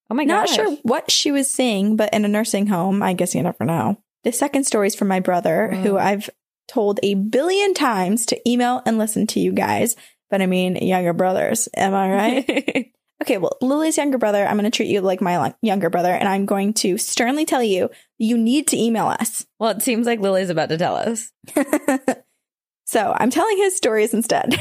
Oh 0.10 0.16
my 0.16 0.24
Not 0.24 0.50
sure 0.50 0.76
what 0.84 1.12
she 1.12 1.32
was 1.32 1.50
seeing, 1.50 1.96
but 1.96 2.14
in 2.14 2.26
a 2.26 2.30
nursing 2.30 2.68
home, 2.68 3.04
I 3.04 3.14
guess 3.14 3.36
you 3.36 3.44
never 3.44 3.64
know. 3.64 4.02
The 4.24 4.32
second 4.32 4.66
story 4.66 4.88
is 4.88 4.96
from 4.96 5.08
my 5.08 5.20
brother, 5.20 5.72
who 5.72 5.98
oh. 5.98 6.00
I've 6.00 6.30
told 6.70 7.00
a 7.04 7.16
billion 7.16 7.74
times 7.74 8.26
to 8.28 8.50
email 8.50 8.82
and 8.86 8.98
listen 8.98 9.28
to 9.28 9.40
you 9.40 9.52
guys. 9.52 9.96
But 10.30 10.42
I 10.42 10.46
mean, 10.46 10.76
younger 10.76 11.14
brothers. 11.14 11.68
Am 11.76 11.94
I 11.94 12.12
right? 12.12 12.92
okay, 13.22 13.38
well, 13.38 13.58
Lily's 13.62 13.98
younger 13.98 14.18
brother, 14.18 14.46
I'm 14.46 14.58
going 14.58 14.70
to 14.70 14.76
treat 14.76 14.90
you 14.90 15.02
like 15.02 15.22
my 15.22 15.54
younger 15.62 15.90
brother, 15.90 16.12
and 16.12 16.28
I'm 16.28 16.46
going 16.46 16.74
to 16.76 16.98
sternly 16.98 17.46
tell 17.46 17.64
you 17.64 17.90
you 18.18 18.38
need 18.38 18.68
to 18.68 18.78
email 18.78 19.08
us. 19.08 19.46
well, 19.60 19.72
it 19.72 19.82
seems 19.82 20.06
like 20.06 20.20
Lily's 20.20 20.50
about 20.50 20.70
to 20.70 20.78
tell 20.78 20.96
us. 20.96 21.32
so 22.86 23.16
I'm 23.18 23.30
telling 23.30 23.58
his 23.58 23.76
stories 23.76 24.14
instead. 24.14 24.50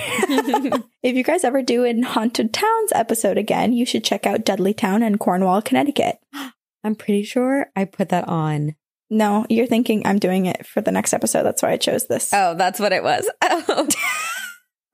if 1.03 1.15
you 1.15 1.23
guys 1.23 1.45
ever 1.45 1.63
do 1.63 1.85
an 1.85 2.03
Haunted 2.03 2.53
Towns 2.53 2.93
episode 2.93 3.39
again, 3.39 3.73
you 3.73 3.85
should 3.85 4.05
check 4.05 4.27
out 4.27 4.45
Dudleytown 4.45 5.07
in 5.07 5.19
Cornwall, 5.19 5.63
Connecticut. 5.63 6.19
I'm 6.85 6.95
pretty 6.95 7.25
sure 7.25 7.67
I 7.77 7.85
put 7.85 8.09
that 8.11 8.29
on. 8.29 8.77
No, 9.11 9.47
you're 9.49 9.67
thinking 9.67 10.07
I'm 10.07 10.19
doing 10.19 10.47
it 10.47 10.67
for 10.67 10.81
the 10.81 10.93
next 10.93 11.15
episode. 11.15 11.43
That's 11.45 11.63
why 11.63 11.73
I 11.73 11.77
chose 11.77 12.07
this. 12.07 12.31
Oh, 12.33 12.55
that's 12.55 12.79
what 12.79 12.93
it 12.93 13.03
was. 13.03 13.29
Oh. 13.43 13.89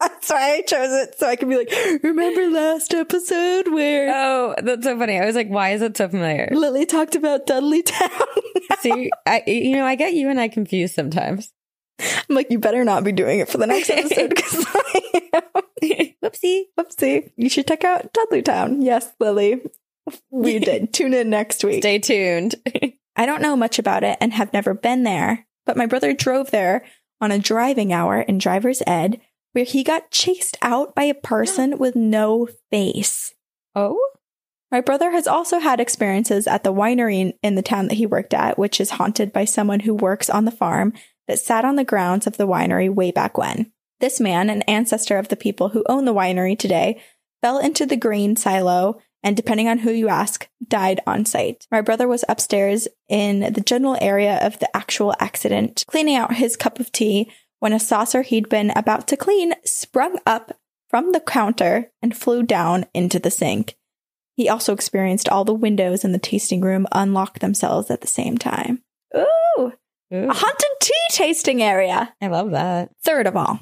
That's 0.01 0.29
why 0.29 0.57
I 0.57 0.63
chose 0.63 0.91
it. 0.91 1.19
So 1.19 1.27
I 1.27 1.37
can 1.37 1.49
be 1.49 1.57
like, 1.57 1.73
remember 2.03 2.51
last 2.51 2.93
episode 2.93 3.69
where 3.73 4.13
oh, 4.13 4.55
that's 4.61 4.85
so 4.85 4.99
funny. 4.99 5.19
I 5.19 5.25
was 5.25 5.37
like, 5.37 5.49
why 5.49 5.71
is 5.71 5.81
it 5.83 5.97
so 5.97 6.09
familiar? 6.09 6.49
Lily 6.51 6.85
talked 6.85 7.15
about 7.15 7.47
Dudleytown? 7.47 8.11
See, 8.81 9.11
I, 9.25 9.45
you 9.47 9.77
know, 9.77 9.87
I 9.87 9.95
get 9.95 10.13
you 10.13 10.29
and 10.29 10.39
I 10.39 10.49
confused 10.49 10.95
sometimes. 10.95 11.53
I'm 12.01 12.35
like, 12.35 12.51
you 12.51 12.59
better 12.59 12.85
not 12.85 13.05
be 13.05 13.13
doing 13.13 13.39
it 13.39 13.49
for 13.49 13.57
the 13.57 13.67
next 13.67 13.89
episode 13.89 14.31
because 14.31 14.67
Whoopsie. 16.23 16.65
whoopsie. 16.79 17.31
You 17.37 17.49
should 17.49 17.67
check 17.69 17.85
out 17.85 18.13
Dudleytown. 18.13 18.79
Yes, 18.81 19.11
Lily. 19.21 19.63
We 20.31 20.59
did. 20.59 20.93
Tune 20.93 21.15
in 21.15 21.31
next 21.31 21.65
week. 21.65 21.83
Stay 21.83 21.99
tuned. 21.99 22.57
I 23.17 23.27
don't 23.27 23.43
know 23.43 23.57
much 23.57 23.79
about 23.79 24.05
it 24.05 24.19
and 24.21 24.33
have 24.33 24.53
never 24.53 24.75
been 24.75 25.05
there, 25.05 25.47
but 25.67 25.77
my 25.77 25.87
brother 25.87 26.13
drove 26.13 26.51
there 26.51 26.85
on 27.21 27.31
a 27.31 27.39
driving 27.39 27.93
hour 27.93 28.21
in 28.21 28.39
driver's 28.39 28.83
ed 28.87 29.21
where 29.53 29.65
he 29.65 29.85
got 29.85 30.11
chased 30.11 30.59
out 30.63 30.95
by 30.95 31.05
a 31.05 31.15
person 31.15 31.79
with 31.79 31.95
no 31.95 32.49
face. 32.71 33.35
oh, 33.75 33.99
My 34.71 34.81
brother 34.81 35.13
has 35.13 35.27
also 35.27 35.61
had 35.61 35.81
experiences 35.81 36.47
at 36.47 36.65
the 36.65 36.73
winery 36.73 37.33
in, 37.43 37.55
the 37.55 37.63
town 37.63 37.89
that 37.89 37.95
he 37.95 38.07
worked 38.07 38.35
at, 38.35 38.59
which 38.59 38.81
is 38.81 38.91
haunted 38.91 39.33
by 39.33 39.45
someone 39.45 39.81
who 39.81 39.95
works 39.95 40.29
on 40.29 40.45
the 40.45 40.51
farm 40.51 40.93
that 41.29 41.39
sat 41.39 41.65
on 41.65 41.77
the 41.77 41.85
grounds 41.85 42.27
of 42.27 42.37
the 42.37 42.47
winery 42.47 42.93
way 42.93 43.11
back 43.11 43.39
when. 43.39 43.73
This 44.01 44.21
man, 44.21 44.51
an 44.51 44.63
ancestor 44.63 45.17
of 45.19 45.29
the 45.29 45.37
people 45.37 45.71
who 45.71 45.85
own 45.89 46.05
the 46.05 46.13
winery 46.13 46.59
today, 46.59 47.01
fell 47.41 47.59
into 47.59 47.87
the 47.87 47.97
grain 47.97 48.37
silo 48.37 49.01
and, 49.25 49.37
depending 49.37 49.69
on 49.69 49.79
who 49.79 49.91
you 49.91 50.09
ask, 50.09 50.49
died 50.69 51.01
on 51.07 51.25
site. 51.25 51.67
My 51.73 51.81
brother 51.81 52.07
was 52.07 52.25
upstairs 52.29 52.87
in 53.09 53.53
the 53.53 53.63
general 53.63 53.97
area 54.01 54.39
of 54.47 54.59
the 54.61 54.77
actual 54.77 55.15
accident, 55.19 55.83
cleaning 55.89 56.15
out 56.15 56.37
his 56.37 56.57
cup 56.57 56.79
of 56.79 56.93
tea 56.93 57.33
when 57.59 57.73
a 57.73 57.81
saucer 57.81 58.23
he'd 58.23 58.51
been 58.51 58.71
about 58.77 59.09
to 59.09 59.17
clean 59.17 59.55
sprung 59.65 60.19
up 60.27 60.59
from 60.89 61.13
the 61.13 61.21
counter 61.21 61.91
and 62.03 62.17
flew 62.17 62.43
down 62.43 62.87
into 62.93 63.19
the 63.19 63.31
sink. 63.31 63.77
He 64.37 64.49
also 64.49 64.75
experienced 64.75 65.29
all 65.29 65.45
the 65.45 65.55
windows 65.55 66.05
in 66.05 66.13
the 66.13 66.19
tasting 66.19 66.61
room 66.61 66.87
unlock 66.93 67.39
themselves 67.39 67.91
at 67.91 68.03
the 68.03 68.07
same 68.07 68.37
time. 68.37 68.83
Ooh, 69.17 69.73
Ooh, 70.13 70.29
a 70.29 70.33
haunted 70.33 70.69
tea 70.81 70.93
tasting 71.11 71.63
area. 71.63 72.15
I 72.21 72.27
love 72.27 72.51
that. 72.51 72.91
Third 73.03 73.27
of 73.27 73.37
all, 73.37 73.61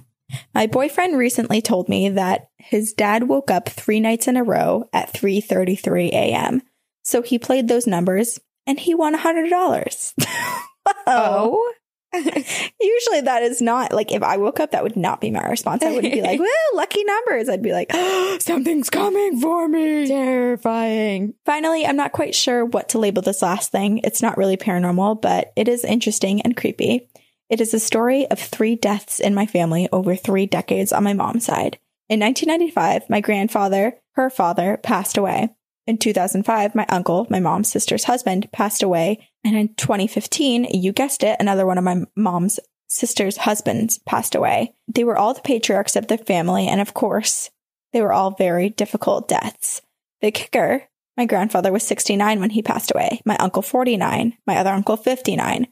my 0.54 0.66
boyfriend 0.66 1.16
recently 1.16 1.60
told 1.60 1.88
me 1.88 2.08
that 2.10 2.48
his 2.58 2.92
dad 2.92 3.28
woke 3.28 3.50
up 3.50 3.68
3 3.68 4.00
nights 4.00 4.28
in 4.28 4.36
a 4.36 4.44
row 4.44 4.88
at 4.92 5.12
3:33 5.12 6.10
a.m. 6.10 6.62
So 7.02 7.22
he 7.22 7.38
played 7.38 7.68
those 7.68 7.86
numbers 7.86 8.38
and 8.66 8.78
he 8.78 8.94
won 8.94 9.16
$100. 9.16 10.14
Oh, 11.06 11.72
Usually 12.14 13.22
that 13.22 13.42
is 13.42 13.62
not 13.62 13.92
like 13.92 14.12
if 14.12 14.22
I 14.22 14.36
woke 14.36 14.60
up, 14.60 14.72
that 14.72 14.82
would 14.82 14.96
not 14.96 15.20
be 15.20 15.30
my 15.30 15.48
response. 15.48 15.82
I 15.82 15.92
wouldn't 15.92 16.12
be 16.12 16.20
like, 16.20 16.38
"Woo, 16.40 16.46
lucky 16.74 17.02
numbers." 17.04 17.48
I'd 17.48 17.62
be 17.62 17.72
like, 17.72 17.90
oh, 17.94 18.36
"Something's 18.40 18.90
coming 18.90 19.40
for 19.40 19.66
me." 19.66 20.06
terrifying. 20.08 21.34
Finally, 21.46 21.86
I'm 21.86 21.96
not 21.96 22.12
quite 22.12 22.34
sure 22.34 22.66
what 22.66 22.90
to 22.90 22.98
label 22.98 23.22
this 23.22 23.40
last 23.40 23.72
thing. 23.72 23.98
It's 24.04 24.20
not 24.20 24.36
really 24.36 24.58
paranormal, 24.58 25.22
but 25.22 25.52
it 25.56 25.68
is 25.68 25.84
interesting 25.84 26.42
and 26.42 26.54
creepy. 26.54 27.08
It 27.52 27.60
is 27.60 27.74
a 27.74 27.78
story 27.78 28.26
of 28.30 28.38
three 28.38 28.76
deaths 28.76 29.20
in 29.20 29.34
my 29.34 29.44
family 29.44 29.86
over 29.92 30.16
three 30.16 30.46
decades 30.46 30.90
on 30.90 31.04
my 31.04 31.12
mom's 31.12 31.44
side. 31.44 31.78
In 32.08 32.18
1995, 32.18 33.10
my 33.10 33.20
grandfather, 33.20 33.98
her 34.12 34.30
father, 34.30 34.78
passed 34.82 35.18
away. 35.18 35.50
In 35.86 35.98
2005, 35.98 36.74
my 36.74 36.86
uncle, 36.88 37.26
my 37.28 37.40
mom's 37.40 37.70
sister's 37.70 38.04
husband, 38.04 38.50
passed 38.52 38.82
away. 38.82 39.28
And 39.44 39.54
in 39.54 39.74
2015, 39.74 40.64
you 40.64 40.92
guessed 40.92 41.22
it, 41.22 41.36
another 41.40 41.66
one 41.66 41.76
of 41.76 41.84
my 41.84 42.04
mom's 42.16 42.58
sister's 42.88 43.36
husbands 43.36 43.98
passed 44.06 44.34
away. 44.34 44.74
They 44.88 45.04
were 45.04 45.18
all 45.18 45.34
the 45.34 45.42
patriarchs 45.42 45.94
of 45.94 46.06
the 46.06 46.16
family. 46.16 46.66
And 46.66 46.80
of 46.80 46.94
course, 46.94 47.50
they 47.92 48.00
were 48.00 48.14
all 48.14 48.30
very 48.30 48.70
difficult 48.70 49.28
deaths. 49.28 49.82
The 50.22 50.30
kicker, 50.30 50.84
my 51.18 51.26
grandfather 51.26 51.70
was 51.70 51.82
69 51.82 52.40
when 52.40 52.48
he 52.48 52.62
passed 52.62 52.92
away, 52.94 53.20
my 53.26 53.36
uncle 53.36 53.60
49, 53.60 54.38
my 54.46 54.56
other 54.56 54.70
uncle 54.70 54.96
59. 54.96 55.66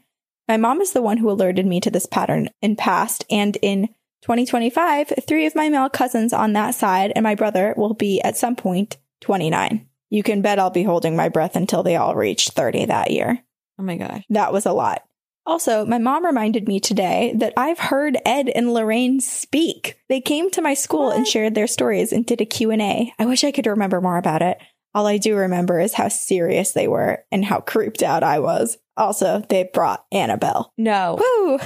My 0.50 0.56
mom 0.56 0.80
is 0.80 0.90
the 0.90 1.00
one 1.00 1.18
who 1.18 1.30
alerted 1.30 1.64
me 1.64 1.78
to 1.78 1.92
this 1.92 2.06
pattern 2.06 2.48
in 2.60 2.74
past, 2.74 3.24
and 3.30 3.56
in 3.62 3.86
2025, 4.22 5.12
three 5.24 5.46
of 5.46 5.54
my 5.54 5.68
male 5.68 5.88
cousins 5.88 6.32
on 6.32 6.54
that 6.54 6.74
side 6.74 7.12
and 7.14 7.22
my 7.22 7.36
brother 7.36 7.72
will 7.76 7.94
be 7.94 8.20
at 8.22 8.36
some 8.36 8.56
point 8.56 8.96
29. 9.20 9.86
You 10.08 10.22
can 10.24 10.42
bet 10.42 10.58
I'll 10.58 10.70
be 10.70 10.82
holding 10.82 11.14
my 11.14 11.28
breath 11.28 11.54
until 11.54 11.84
they 11.84 11.94
all 11.94 12.16
reach 12.16 12.48
30 12.48 12.86
that 12.86 13.12
year. 13.12 13.44
Oh 13.78 13.84
my 13.84 13.96
gosh. 13.96 14.24
That 14.30 14.52
was 14.52 14.66
a 14.66 14.72
lot. 14.72 15.04
Also, 15.46 15.86
my 15.86 15.98
mom 15.98 16.26
reminded 16.26 16.66
me 16.66 16.80
today 16.80 17.32
that 17.36 17.52
I've 17.56 17.78
heard 17.78 18.18
Ed 18.26 18.48
and 18.48 18.74
Lorraine 18.74 19.20
speak. 19.20 20.00
They 20.08 20.20
came 20.20 20.50
to 20.50 20.62
my 20.62 20.74
school 20.74 21.10
and 21.10 21.28
shared 21.28 21.54
their 21.54 21.68
stories 21.68 22.12
and 22.12 22.26
did 22.26 22.40
a 22.40 22.44
Q&A. 22.44 23.14
I 23.20 23.24
wish 23.24 23.44
I 23.44 23.52
could 23.52 23.66
remember 23.66 24.00
more 24.00 24.18
about 24.18 24.42
it. 24.42 24.58
All 24.94 25.06
I 25.06 25.18
do 25.18 25.36
remember 25.36 25.78
is 25.78 25.94
how 25.94 26.08
serious 26.08 26.72
they 26.72 26.88
were 26.88 27.24
and 27.30 27.44
how 27.44 27.60
creeped 27.60 28.02
out 28.02 28.22
I 28.22 28.40
was. 28.40 28.78
Also, 28.96 29.42
they 29.48 29.70
brought 29.72 30.04
Annabelle. 30.12 30.72
No. 30.76 31.18
Woo! 31.18 31.58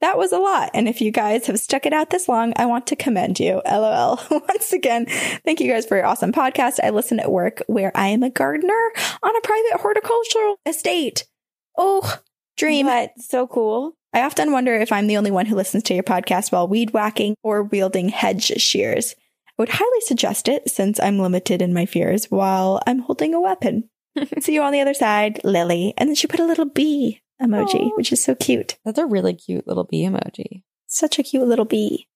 That 0.00 0.18
was 0.18 0.32
a 0.32 0.38
lot. 0.38 0.70
And 0.74 0.86
if 0.86 1.00
you 1.00 1.10
guys 1.10 1.46
have 1.46 1.58
stuck 1.58 1.86
it 1.86 1.94
out 1.94 2.10
this 2.10 2.28
long, 2.28 2.52
I 2.56 2.66
want 2.66 2.86
to 2.88 2.96
commend 2.96 3.40
you. 3.40 3.62
LOL. 3.64 4.20
Once 4.30 4.72
again, 4.72 5.06
thank 5.46 5.60
you 5.60 5.72
guys 5.72 5.86
for 5.86 5.96
your 5.96 6.04
awesome 6.04 6.30
podcast. 6.30 6.78
I 6.82 6.90
listen 6.90 7.20
at 7.20 7.30
work 7.30 7.62
where 7.68 7.90
I 7.94 8.08
am 8.08 8.22
a 8.22 8.28
gardener 8.28 8.92
on 9.22 9.34
a 9.34 9.40
private 9.40 9.80
horticultural 9.80 10.56
estate. 10.66 11.24
Oh, 11.78 12.18
dream. 12.58 12.84
What? 12.86 13.12
So 13.18 13.46
cool. 13.46 13.96
I 14.12 14.22
often 14.22 14.52
wonder 14.52 14.74
if 14.74 14.92
I'm 14.92 15.06
the 15.06 15.16
only 15.16 15.30
one 15.30 15.46
who 15.46 15.56
listens 15.56 15.84
to 15.84 15.94
your 15.94 16.02
podcast 16.02 16.52
while 16.52 16.68
weed 16.68 16.92
whacking 16.92 17.34
or 17.42 17.62
wielding 17.62 18.10
hedge 18.10 18.44
shears. 18.60 19.14
I 19.58 19.62
would 19.62 19.68
highly 19.68 20.00
suggest 20.00 20.48
it 20.48 20.68
since 20.68 20.98
I'm 20.98 21.18
limited 21.18 21.62
in 21.62 21.72
my 21.72 21.86
fears 21.86 22.26
while 22.26 22.82
I'm 22.86 23.00
holding 23.00 23.34
a 23.34 23.40
weapon. 23.40 23.88
See 24.40 24.54
you 24.54 24.62
on 24.62 24.72
the 24.72 24.80
other 24.80 24.94
side, 24.94 25.40
Lily. 25.44 25.94
And 25.96 26.08
then 26.08 26.16
she 26.16 26.26
put 26.26 26.40
a 26.40 26.46
little 26.46 26.64
bee 26.64 27.22
emoji, 27.40 27.90
Aw. 27.92 27.96
which 27.96 28.12
is 28.12 28.22
so 28.22 28.34
cute. 28.34 28.76
That's 28.84 28.98
a 28.98 29.06
really 29.06 29.34
cute 29.34 29.66
little 29.66 29.84
bee 29.84 30.04
emoji. 30.04 30.62
Such 30.86 31.18
a 31.18 31.22
cute 31.22 31.46
little 31.46 31.64
bee. 31.64 32.08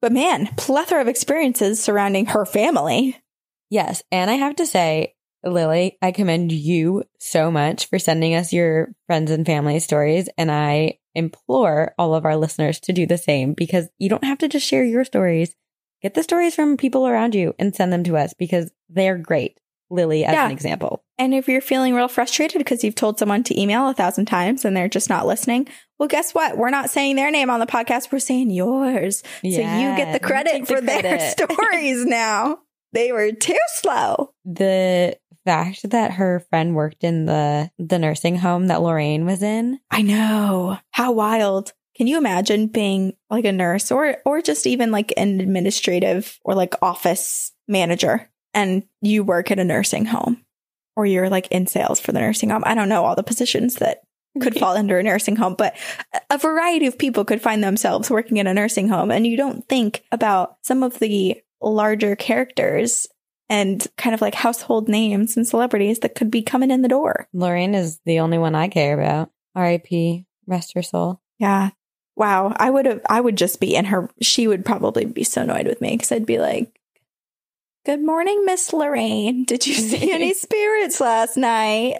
But 0.00 0.12
man, 0.12 0.48
plethora 0.56 1.00
of 1.00 1.08
experiences 1.08 1.82
surrounding 1.82 2.26
her 2.26 2.44
family. 2.44 3.16
Yes. 3.70 4.02
And 4.12 4.30
I 4.30 4.34
have 4.34 4.56
to 4.56 4.66
say, 4.66 5.14
Lily, 5.44 5.98
I 6.02 6.12
commend 6.12 6.52
you 6.52 7.04
so 7.18 7.50
much 7.50 7.88
for 7.88 7.98
sending 7.98 8.34
us 8.34 8.52
your 8.52 8.94
friends 9.06 9.30
and 9.30 9.46
family 9.46 9.80
stories. 9.80 10.28
And 10.36 10.50
I 10.50 10.98
implore 11.14 11.94
all 11.98 12.14
of 12.14 12.24
our 12.24 12.36
listeners 12.36 12.80
to 12.80 12.92
do 12.92 13.06
the 13.06 13.18
same 13.18 13.54
because 13.54 13.88
you 13.98 14.08
don't 14.08 14.24
have 14.24 14.38
to 14.38 14.48
just 14.48 14.66
share 14.66 14.84
your 14.84 15.04
stories. 15.04 15.54
Get 16.06 16.14
the 16.14 16.22
stories 16.22 16.54
from 16.54 16.76
people 16.76 17.08
around 17.08 17.34
you 17.34 17.52
and 17.58 17.74
send 17.74 17.92
them 17.92 18.04
to 18.04 18.16
us 18.16 18.32
because 18.32 18.70
they're 18.88 19.18
great. 19.18 19.58
Lily, 19.90 20.24
as 20.24 20.34
Yeah. 20.34 20.46
an 20.46 20.52
example. 20.52 21.02
And 21.18 21.34
if 21.34 21.48
you're 21.48 21.60
feeling 21.60 21.94
real 21.94 22.06
frustrated 22.06 22.58
because 22.60 22.84
you've 22.84 22.94
told 22.94 23.18
someone 23.18 23.42
to 23.42 23.60
email 23.60 23.88
a 23.88 23.92
thousand 23.94 24.26
times 24.26 24.64
and 24.64 24.76
they're 24.76 24.88
just 24.88 25.08
not 25.10 25.26
listening, 25.26 25.66
well, 25.98 26.08
guess 26.08 26.32
what? 26.32 26.56
We're 26.56 26.70
not 26.70 26.90
saying 26.90 27.16
their 27.16 27.32
name 27.32 27.50
on 27.50 27.58
the 27.58 27.66
podcast. 27.66 28.12
We're 28.12 28.20
saying 28.20 28.50
yours. 28.52 29.24
so 29.42 29.48
you 29.48 29.56
get 29.58 30.12
the 30.12 30.20
credit 30.20 30.52
take 30.52 30.66
the 30.66 30.74
for 30.76 30.80
their 30.80 31.18
stories 31.30 32.04
now. 32.06 32.58
They 32.92 33.10
were 33.10 33.32
too 33.32 33.58
slow. 33.74 34.30
the 34.44 35.18
fact 35.44 35.90
that 35.90 36.12
her 36.12 36.44
friend 36.50 36.76
worked 36.76 37.02
in 37.02 37.26
the 37.26 37.68
the 37.80 37.98
nursing 37.98 38.36
home 38.36 38.68
that 38.68 38.80
Lorraine 38.82 39.24
was 39.26 39.42
in. 39.42 39.80
I 39.90 40.02
know. 40.02 40.78
How 40.92 41.10
wild. 41.10 41.72
Can 41.96 42.06
you 42.06 42.18
imagine 42.18 42.66
being 42.66 43.14
like 43.30 43.44
a 43.44 43.52
nurse 43.52 43.90
or 43.90 44.18
or 44.26 44.42
just 44.42 44.66
even 44.66 44.90
like 44.90 45.14
an 45.16 45.40
administrative 45.40 46.38
or 46.44 46.54
like 46.54 46.74
office 46.82 47.52
manager 47.66 48.28
and 48.52 48.82
you 49.00 49.24
work 49.24 49.50
at 49.50 49.58
a 49.58 49.64
nursing 49.64 50.04
home 50.04 50.44
or 50.94 51.06
you're 51.06 51.30
like 51.30 51.48
in 51.50 51.66
sales 51.66 51.98
for 51.98 52.12
the 52.12 52.20
nursing 52.20 52.50
home? 52.50 52.62
I 52.66 52.74
don't 52.74 52.90
know 52.90 53.04
all 53.04 53.16
the 53.16 53.22
positions 53.22 53.76
that 53.76 54.02
could 54.40 54.54
fall 54.58 54.76
under 54.76 54.98
a 54.98 55.02
nursing 55.02 55.36
home, 55.36 55.54
but 55.56 55.74
a 56.28 56.36
variety 56.36 56.86
of 56.86 56.98
people 56.98 57.24
could 57.24 57.40
find 57.40 57.64
themselves 57.64 58.10
working 58.10 58.36
in 58.36 58.46
a 58.46 58.54
nursing 58.54 58.88
home 58.88 59.10
and 59.10 59.26
you 59.26 59.36
don't 59.36 59.66
think 59.66 60.04
about 60.12 60.58
some 60.62 60.82
of 60.82 60.98
the 60.98 61.40
larger 61.62 62.14
characters 62.14 63.06
and 63.48 63.86
kind 63.96 64.14
of 64.14 64.20
like 64.20 64.34
household 64.34 64.88
names 64.88 65.36
and 65.36 65.46
celebrities 65.46 66.00
that 66.00 66.14
could 66.14 66.30
be 66.30 66.42
coming 66.42 66.70
in 66.70 66.82
the 66.82 66.88
door. 66.88 67.28
Lorraine 67.32 67.74
is 67.74 68.00
the 68.04 68.20
only 68.20 68.38
one 68.38 68.54
I 68.54 68.68
care 68.68 69.00
about. 69.00 69.30
R.I.P. 69.54 70.26
Rest 70.46 70.74
her 70.74 70.82
soul. 70.82 71.20
Yeah. 71.38 71.70
Wow. 72.16 72.54
I 72.56 72.70
would 72.70 72.86
have, 72.86 73.00
I 73.08 73.20
would 73.20 73.36
just 73.36 73.60
be 73.60 73.76
in 73.76 73.86
her, 73.86 74.08
she 74.20 74.48
would 74.48 74.64
probably 74.64 75.04
be 75.04 75.24
so 75.24 75.42
annoyed 75.42 75.66
with 75.66 75.80
me 75.80 75.92
because 75.92 76.10
I'd 76.10 76.26
be 76.26 76.38
like, 76.38 76.72
Good 77.84 78.02
morning, 78.04 78.44
Miss 78.44 78.72
Lorraine. 78.72 79.44
Did 79.44 79.64
you 79.64 79.74
see 79.74 80.10
any 80.10 80.34
spirits 80.34 81.00
last 81.00 81.36
night? 81.36 81.98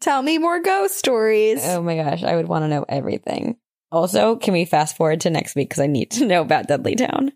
Tell 0.00 0.20
me 0.20 0.36
more 0.36 0.60
ghost 0.60 0.98
stories. 0.98 1.64
Oh 1.64 1.82
my 1.82 1.96
gosh, 1.96 2.22
I 2.22 2.36
would 2.36 2.46
want 2.46 2.64
to 2.64 2.68
know 2.68 2.84
everything. 2.86 3.56
Also, 3.90 4.36
can 4.36 4.52
we 4.52 4.66
fast 4.66 4.96
forward 4.96 5.22
to 5.22 5.30
next 5.30 5.54
week 5.54 5.70
because 5.70 5.82
I 5.82 5.86
need 5.86 6.10
to 6.12 6.26
know 6.26 6.42
about 6.42 6.68
Dudleytown? 6.68 7.30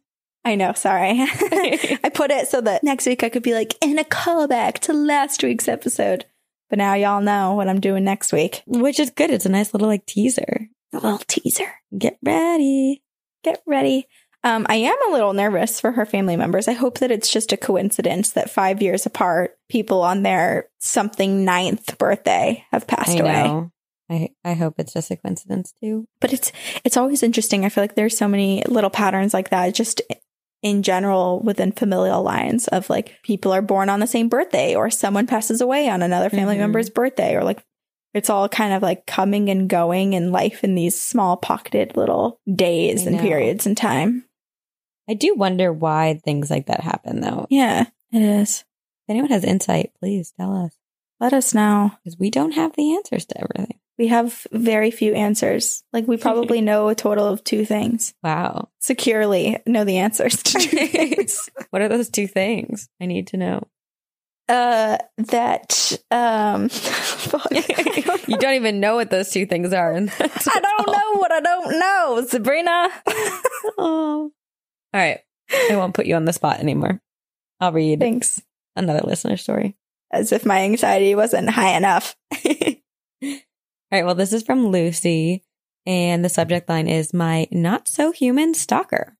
I 0.44 0.54
know. 0.54 0.74
Sorry. 0.74 1.12
I 1.18 2.10
put 2.12 2.30
it 2.30 2.48
so 2.48 2.60
that 2.60 2.84
next 2.84 3.06
week 3.06 3.24
I 3.24 3.30
could 3.30 3.42
be 3.42 3.54
like, 3.54 3.74
in 3.82 3.98
a 3.98 4.04
callback 4.04 4.74
to 4.80 4.92
last 4.92 5.42
week's 5.42 5.66
episode. 5.66 6.24
But 6.68 6.78
now 6.78 6.94
y'all 6.94 7.22
know 7.22 7.54
what 7.54 7.68
I'm 7.68 7.80
doing 7.80 8.04
next 8.04 8.32
week. 8.32 8.62
Which 8.66 9.00
is 9.00 9.10
good. 9.10 9.30
It's 9.30 9.46
a 9.46 9.50
nice 9.50 9.72
little 9.72 9.88
like 9.88 10.04
teaser. 10.06 10.68
A 10.92 10.96
little 10.98 11.18
teaser. 11.26 11.72
Get 11.96 12.18
ready. 12.24 13.02
Get 13.42 13.62
ready. 13.66 14.06
Um, 14.44 14.66
I 14.68 14.76
am 14.76 14.96
a 15.08 15.12
little 15.12 15.32
nervous 15.32 15.80
for 15.80 15.92
her 15.92 16.06
family 16.06 16.36
members. 16.36 16.68
I 16.68 16.72
hope 16.72 16.98
that 17.00 17.10
it's 17.10 17.28
just 17.32 17.52
a 17.52 17.56
coincidence 17.56 18.30
that 18.32 18.50
five 18.50 18.80
years 18.80 19.04
apart, 19.04 19.58
people 19.68 20.02
on 20.02 20.22
their 20.22 20.68
something 20.78 21.44
ninth 21.44 21.98
birthday 21.98 22.64
have 22.70 22.86
passed 22.86 23.16
I 23.16 23.20
away. 23.20 23.42
know. 23.44 23.72
I 24.08 24.28
I 24.44 24.54
hope 24.54 24.74
it's 24.78 24.92
just 24.92 25.10
a 25.10 25.16
coincidence 25.16 25.74
too. 25.82 26.06
But 26.20 26.32
it's 26.32 26.52
it's 26.84 26.96
always 26.96 27.24
interesting. 27.24 27.64
I 27.64 27.70
feel 27.70 27.82
like 27.82 27.96
there's 27.96 28.16
so 28.16 28.28
many 28.28 28.62
little 28.68 28.90
patterns 28.90 29.34
like 29.34 29.50
that. 29.50 29.74
Just 29.74 30.00
in 30.62 30.84
general 30.84 31.40
within 31.40 31.72
familial 31.72 32.22
lines 32.22 32.68
of 32.68 32.88
like 32.88 33.20
people 33.24 33.52
are 33.52 33.62
born 33.62 33.88
on 33.88 33.98
the 34.00 34.06
same 34.06 34.28
birthday 34.28 34.76
or 34.76 34.90
someone 34.90 35.26
passes 35.26 35.60
away 35.60 35.88
on 35.88 36.02
another 36.02 36.30
family 36.30 36.54
Mhm. 36.56 36.60
member's 36.60 36.88
birthday 36.88 37.34
or 37.34 37.42
like 37.42 37.64
it's 38.16 38.30
all 38.30 38.48
kind 38.48 38.72
of 38.72 38.82
like 38.82 39.04
coming 39.04 39.50
and 39.50 39.68
going 39.68 40.14
in 40.14 40.32
life 40.32 40.64
in 40.64 40.74
these 40.74 40.98
small 40.98 41.36
pocketed 41.36 41.98
little 41.98 42.40
days 42.50 43.06
and 43.06 43.20
periods 43.20 43.66
in 43.66 43.74
time. 43.74 44.24
I 45.06 45.12
do 45.12 45.34
wonder 45.34 45.70
why 45.70 46.18
things 46.24 46.50
like 46.50 46.66
that 46.66 46.80
happen 46.80 47.20
though. 47.20 47.46
Yeah, 47.50 47.84
it 48.10 48.22
is. 48.22 48.60
If 48.60 49.10
anyone 49.10 49.30
has 49.30 49.44
insight, 49.44 49.92
please 50.00 50.32
tell 50.40 50.56
us. 50.56 50.74
Let 51.20 51.34
us 51.34 51.52
know. 51.52 51.92
Because 52.02 52.18
we 52.18 52.30
don't 52.30 52.52
have 52.52 52.74
the 52.74 52.94
answers 52.94 53.26
to 53.26 53.38
everything. 53.38 53.78
We 53.98 54.08
have 54.08 54.46
very 54.50 54.90
few 54.90 55.12
answers. 55.12 55.84
Like 55.92 56.08
we 56.08 56.16
probably 56.16 56.62
know 56.62 56.88
a 56.88 56.94
total 56.94 57.26
of 57.26 57.44
two 57.44 57.66
things. 57.66 58.14
Wow. 58.22 58.70
Securely 58.78 59.58
know 59.66 59.84
the 59.84 59.98
answers 59.98 60.42
to 60.42 60.58
two 60.58 60.86
things. 60.86 61.50
what 61.68 61.82
are 61.82 61.88
those 61.88 62.08
two 62.08 62.26
things? 62.26 62.88
I 62.98 63.04
need 63.04 63.26
to 63.28 63.36
know. 63.36 63.68
Uh 64.48 64.98
that 65.18 65.98
um 66.10 66.68
fuck. 66.70 67.48
I 67.50 67.60
don't 68.06 68.28
you 68.28 68.36
don't 68.38 68.54
even 68.54 68.78
know 68.80 68.94
what 68.96 69.10
those 69.10 69.30
two 69.30 69.44
things 69.46 69.72
are. 69.72 69.92
And 69.92 70.10
I 70.20 70.60
don't 70.60 70.86
know 70.86 71.18
what 71.20 71.32
I 71.32 71.40
don't 71.40 71.78
know, 71.78 72.24
Sabrina. 72.28 72.88
Oh. 73.78 74.30
All 74.94 75.00
right. 75.00 75.20
I 75.70 75.76
won't 75.76 75.94
put 75.94 76.06
you 76.06 76.14
on 76.14 76.24
the 76.24 76.32
spot 76.32 76.60
anymore. 76.60 77.00
I'll 77.60 77.72
read 77.72 78.00
Thanks. 78.00 78.40
another 78.76 79.00
listener 79.00 79.36
story. 79.36 79.76
As 80.12 80.30
if 80.32 80.46
my 80.46 80.60
anxiety 80.60 81.14
wasn't 81.14 81.50
high 81.50 81.76
enough. 81.76 82.14
All 82.32 82.74
right. 83.92 84.04
Well, 84.04 84.14
this 84.14 84.32
is 84.32 84.42
from 84.42 84.68
Lucy, 84.68 85.44
and 85.86 86.24
the 86.24 86.28
subject 86.28 86.68
line 86.68 86.88
is 86.88 87.12
My 87.14 87.46
Not 87.50 87.88
So 87.88 88.12
Human 88.12 88.54
Stalker. 88.54 89.16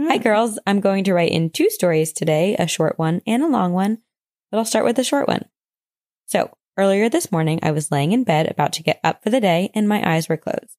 Hi, 0.00 0.16
Hmm. 0.16 0.22
girls. 0.22 0.58
I'm 0.66 0.80
going 0.80 1.04
to 1.04 1.14
write 1.14 1.32
in 1.32 1.50
two 1.50 1.70
stories 1.70 2.12
today 2.12 2.56
a 2.58 2.66
short 2.66 2.98
one 2.98 3.20
and 3.26 3.42
a 3.42 3.48
long 3.48 3.72
one, 3.72 3.98
but 4.50 4.58
I'll 4.58 4.64
start 4.64 4.84
with 4.84 4.96
the 4.96 5.04
short 5.04 5.28
one. 5.28 5.46
So, 6.26 6.50
earlier 6.76 7.08
this 7.08 7.32
morning, 7.32 7.58
I 7.62 7.70
was 7.70 7.90
laying 7.90 8.12
in 8.12 8.24
bed 8.24 8.50
about 8.50 8.72
to 8.74 8.82
get 8.82 9.00
up 9.02 9.22
for 9.22 9.30
the 9.30 9.40
day, 9.40 9.70
and 9.74 9.88
my 9.88 10.08
eyes 10.08 10.28
were 10.28 10.36
closed. 10.36 10.76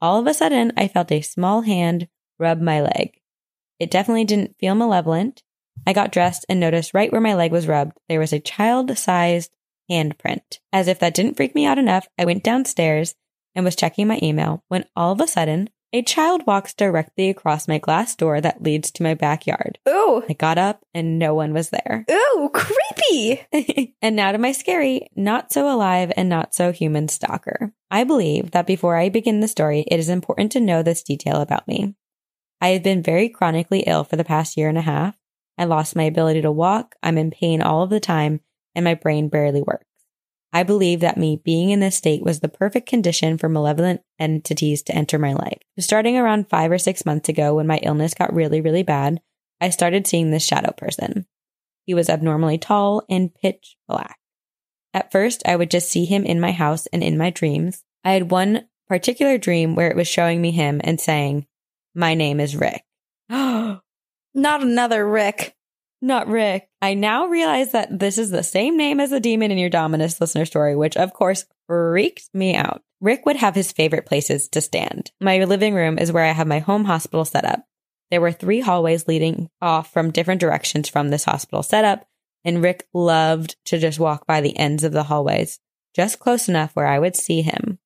All 0.00 0.18
of 0.18 0.26
a 0.26 0.34
sudden, 0.34 0.72
I 0.76 0.88
felt 0.88 1.12
a 1.12 1.22
small 1.22 1.62
hand 1.62 2.08
rub 2.38 2.60
my 2.60 2.80
leg. 2.80 3.20
It 3.78 3.90
definitely 3.90 4.24
didn't 4.24 4.56
feel 4.58 4.74
malevolent. 4.74 5.42
I 5.86 5.92
got 5.92 6.12
dressed 6.12 6.46
and 6.48 6.60
noticed 6.60 6.94
right 6.94 7.10
where 7.10 7.20
my 7.20 7.34
leg 7.34 7.52
was 7.52 7.66
rubbed, 7.66 7.98
there 8.08 8.20
was 8.20 8.32
a 8.32 8.40
child 8.40 8.96
sized 8.96 9.54
handprint. 9.90 10.58
As 10.72 10.88
if 10.88 10.98
that 11.00 11.14
didn't 11.14 11.36
freak 11.36 11.54
me 11.54 11.66
out 11.66 11.78
enough, 11.78 12.08
I 12.18 12.24
went 12.24 12.44
downstairs 12.44 13.14
and 13.54 13.64
was 13.64 13.76
checking 13.76 14.06
my 14.06 14.18
email 14.22 14.64
when 14.68 14.86
all 14.96 15.12
of 15.12 15.20
a 15.20 15.26
sudden, 15.26 15.70
a 15.94 16.02
child 16.02 16.44
walks 16.44 16.74
directly 16.74 17.30
across 17.30 17.68
my 17.68 17.78
glass 17.78 18.16
door 18.16 18.40
that 18.40 18.60
leads 18.60 18.90
to 18.90 19.04
my 19.04 19.14
backyard. 19.14 19.78
Ooh. 19.88 20.24
I 20.28 20.32
got 20.32 20.58
up 20.58 20.84
and 20.92 21.20
no 21.20 21.34
one 21.34 21.54
was 21.54 21.70
there. 21.70 22.04
Ooh, 22.10 22.50
creepy. 22.52 23.94
and 24.02 24.16
now 24.16 24.32
to 24.32 24.38
my 24.38 24.50
scary, 24.50 25.08
not 25.14 25.52
so 25.52 25.72
alive 25.72 26.10
and 26.16 26.28
not 26.28 26.52
so 26.52 26.72
human 26.72 27.06
stalker. 27.06 27.72
I 27.92 28.02
believe 28.02 28.50
that 28.50 28.66
before 28.66 28.96
I 28.96 29.08
begin 29.08 29.38
the 29.38 29.46
story, 29.46 29.84
it 29.86 30.00
is 30.00 30.08
important 30.08 30.50
to 30.52 30.60
know 30.60 30.82
this 30.82 31.04
detail 31.04 31.40
about 31.40 31.68
me. 31.68 31.94
I 32.60 32.70
have 32.70 32.82
been 32.82 33.00
very 33.00 33.28
chronically 33.28 33.84
ill 33.86 34.02
for 34.02 34.16
the 34.16 34.24
past 34.24 34.56
year 34.56 34.68
and 34.68 34.78
a 34.78 34.82
half. 34.82 35.16
I 35.56 35.64
lost 35.64 35.94
my 35.94 36.02
ability 36.02 36.42
to 36.42 36.50
walk, 36.50 36.96
I'm 37.04 37.18
in 37.18 37.30
pain 37.30 37.62
all 37.62 37.84
of 37.84 37.90
the 37.90 38.00
time, 38.00 38.40
and 38.74 38.82
my 38.82 38.94
brain 38.94 39.28
barely 39.28 39.62
works. 39.62 39.86
I 40.54 40.62
believe 40.62 41.00
that 41.00 41.18
me 41.18 41.40
being 41.44 41.70
in 41.70 41.80
this 41.80 41.96
state 41.96 42.22
was 42.22 42.38
the 42.38 42.48
perfect 42.48 42.88
condition 42.88 43.38
for 43.38 43.48
malevolent 43.48 44.02
entities 44.20 44.84
to 44.84 44.94
enter 44.94 45.18
my 45.18 45.32
life. 45.32 45.58
Starting 45.80 46.16
around 46.16 46.48
five 46.48 46.70
or 46.70 46.78
six 46.78 47.04
months 47.04 47.28
ago, 47.28 47.56
when 47.56 47.66
my 47.66 47.78
illness 47.78 48.14
got 48.14 48.32
really, 48.32 48.60
really 48.60 48.84
bad, 48.84 49.20
I 49.60 49.70
started 49.70 50.06
seeing 50.06 50.30
this 50.30 50.46
shadow 50.46 50.72
person. 50.72 51.26
He 51.84 51.92
was 51.92 52.08
abnormally 52.08 52.56
tall 52.56 53.02
and 53.10 53.34
pitch 53.34 53.76
black. 53.88 54.16
At 54.94 55.10
first, 55.10 55.42
I 55.44 55.56
would 55.56 55.72
just 55.72 55.90
see 55.90 56.04
him 56.04 56.24
in 56.24 56.40
my 56.40 56.52
house 56.52 56.86
and 56.86 57.02
in 57.02 57.18
my 57.18 57.30
dreams. 57.30 57.82
I 58.04 58.12
had 58.12 58.30
one 58.30 58.68
particular 58.86 59.38
dream 59.38 59.74
where 59.74 59.90
it 59.90 59.96
was 59.96 60.06
showing 60.06 60.40
me 60.40 60.52
him 60.52 60.80
and 60.84 61.00
saying, 61.00 61.48
My 61.96 62.14
name 62.14 62.38
is 62.38 62.54
Rick. 62.54 62.84
Not 63.28 64.62
another 64.62 65.06
Rick. 65.08 65.56
Not 66.04 66.28
Rick. 66.28 66.68
I 66.82 66.92
now 66.92 67.28
realize 67.28 67.72
that 67.72 67.98
this 67.98 68.18
is 68.18 68.30
the 68.30 68.42
same 68.42 68.76
name 68.76 69.00
as 69.00 69.08
the 69.08 69.20
demon 69.20 69.50
in 69.50 69.56
your 69.56 69.70
Dominus 69.70 70.20
listener 70.20 70.44
story, 70.44 70.76
which 70.76 70.98
of 70.98 71.14
course 71.14 71.46
freaked 71.66 72.28
me 72.34 72.54
out. 72.54 72.82
Rick 73.00 73.24
would 73.24 73.36
have 73.36 73.54
his 73.54 73.72
favorite 73.72 74.04
places 74.04 74.46
to 74.48 74.60
stand. 74.60 75.12
My 75.18 75.42
living 75.44 75.72
room 75.72 75.98
is 75.98 76.12
where 76.12 76.26
I 76.26 76.32
have 76.32 76.46
my 76.46 76.58
home 76.58 76.84
hospital 76.84 77.24
set 77.24 77.46
up. 77.46 77.64
There 78.10 78.20
were 78.20 78.32
three 78.32 78.60
hallways 78.60 79.08
leading 79.08 79.48
off 79.62 79.94
from 79.94 80.10
different 80.10 80.42
directions 80.42 80.90
from 80.90 81.08
this 81.08 81.24
hospital 81.24 81.62
setup, 81.62 82.06
and 82.44 82.62
Rick 82.62 82.86
loved 82.92 83.56
to 83.64 83.78
just 83.78 83.98
walk 83.98 84.26
by 84.26 84.42
the 84.42 84.58
ends 84.58 84.84
of 84.84 84.92
the 84.92 85.04
hallways, 85.04 85.58
just 85.94 86.18
close 86.18 86.50
enough 86.50 86.76
where 86.76 86.86
I 86.86 86.98
would 86.98 87.16
see 87.16 87.40
him. 87.40 87.78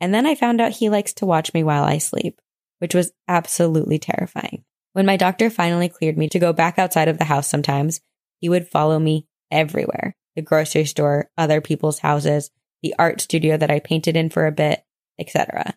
And 0.00 0.14
then 0.14 0.24
I 0.24 0.36
found 0.36 0.60
out 0.60 0.70
he 0.70 0.88
likes 0.88 1.12
to 1.14 1.26
watch 1.26 1.52
me 1.52 1.64
while 1.64 1.82
I 1.82 1.98
sleep, 1.98 2.40
which 2.78 2.94
was 2.94 3.10
absolutely 3.26 3.98
terrifying. 3.98 4.62
When 4.96 5.04
my 5.04 5.18
doctor 5.18 5.50
finally 5.50 5.90
cleared 5.90 6.16
me 6.16 6.26
to 6.30 6.38
go 6.38 6.54
back 6.54 6.78
outside 6.78 7.08
of 7.08 7.18
the 7.18 7.24
house 7.24 7.46
sometimes, 7.46 8.00
he 8.40 8.48
would 8.48 8.66
follow 8.66 8.98
me 8.98 9.26
everywhere 9.50 10.16
the 10.34 10.40
grocery 10.40 10.86
store, 10.86 11.28
other 11.36 11.60
people's 11.60 11.98
houses, 11.98 12.50
the 12.82 12.94
art 12.98 13.20
studio 13.20 13.58
that 13.58 13.70
I 13.70 13.78
painted 13.78 14.16
in 14.16 14.30
for 14.30 14.46
a 14.46 14.52
bit, 14.52 14.82
etc. 15.18 15.74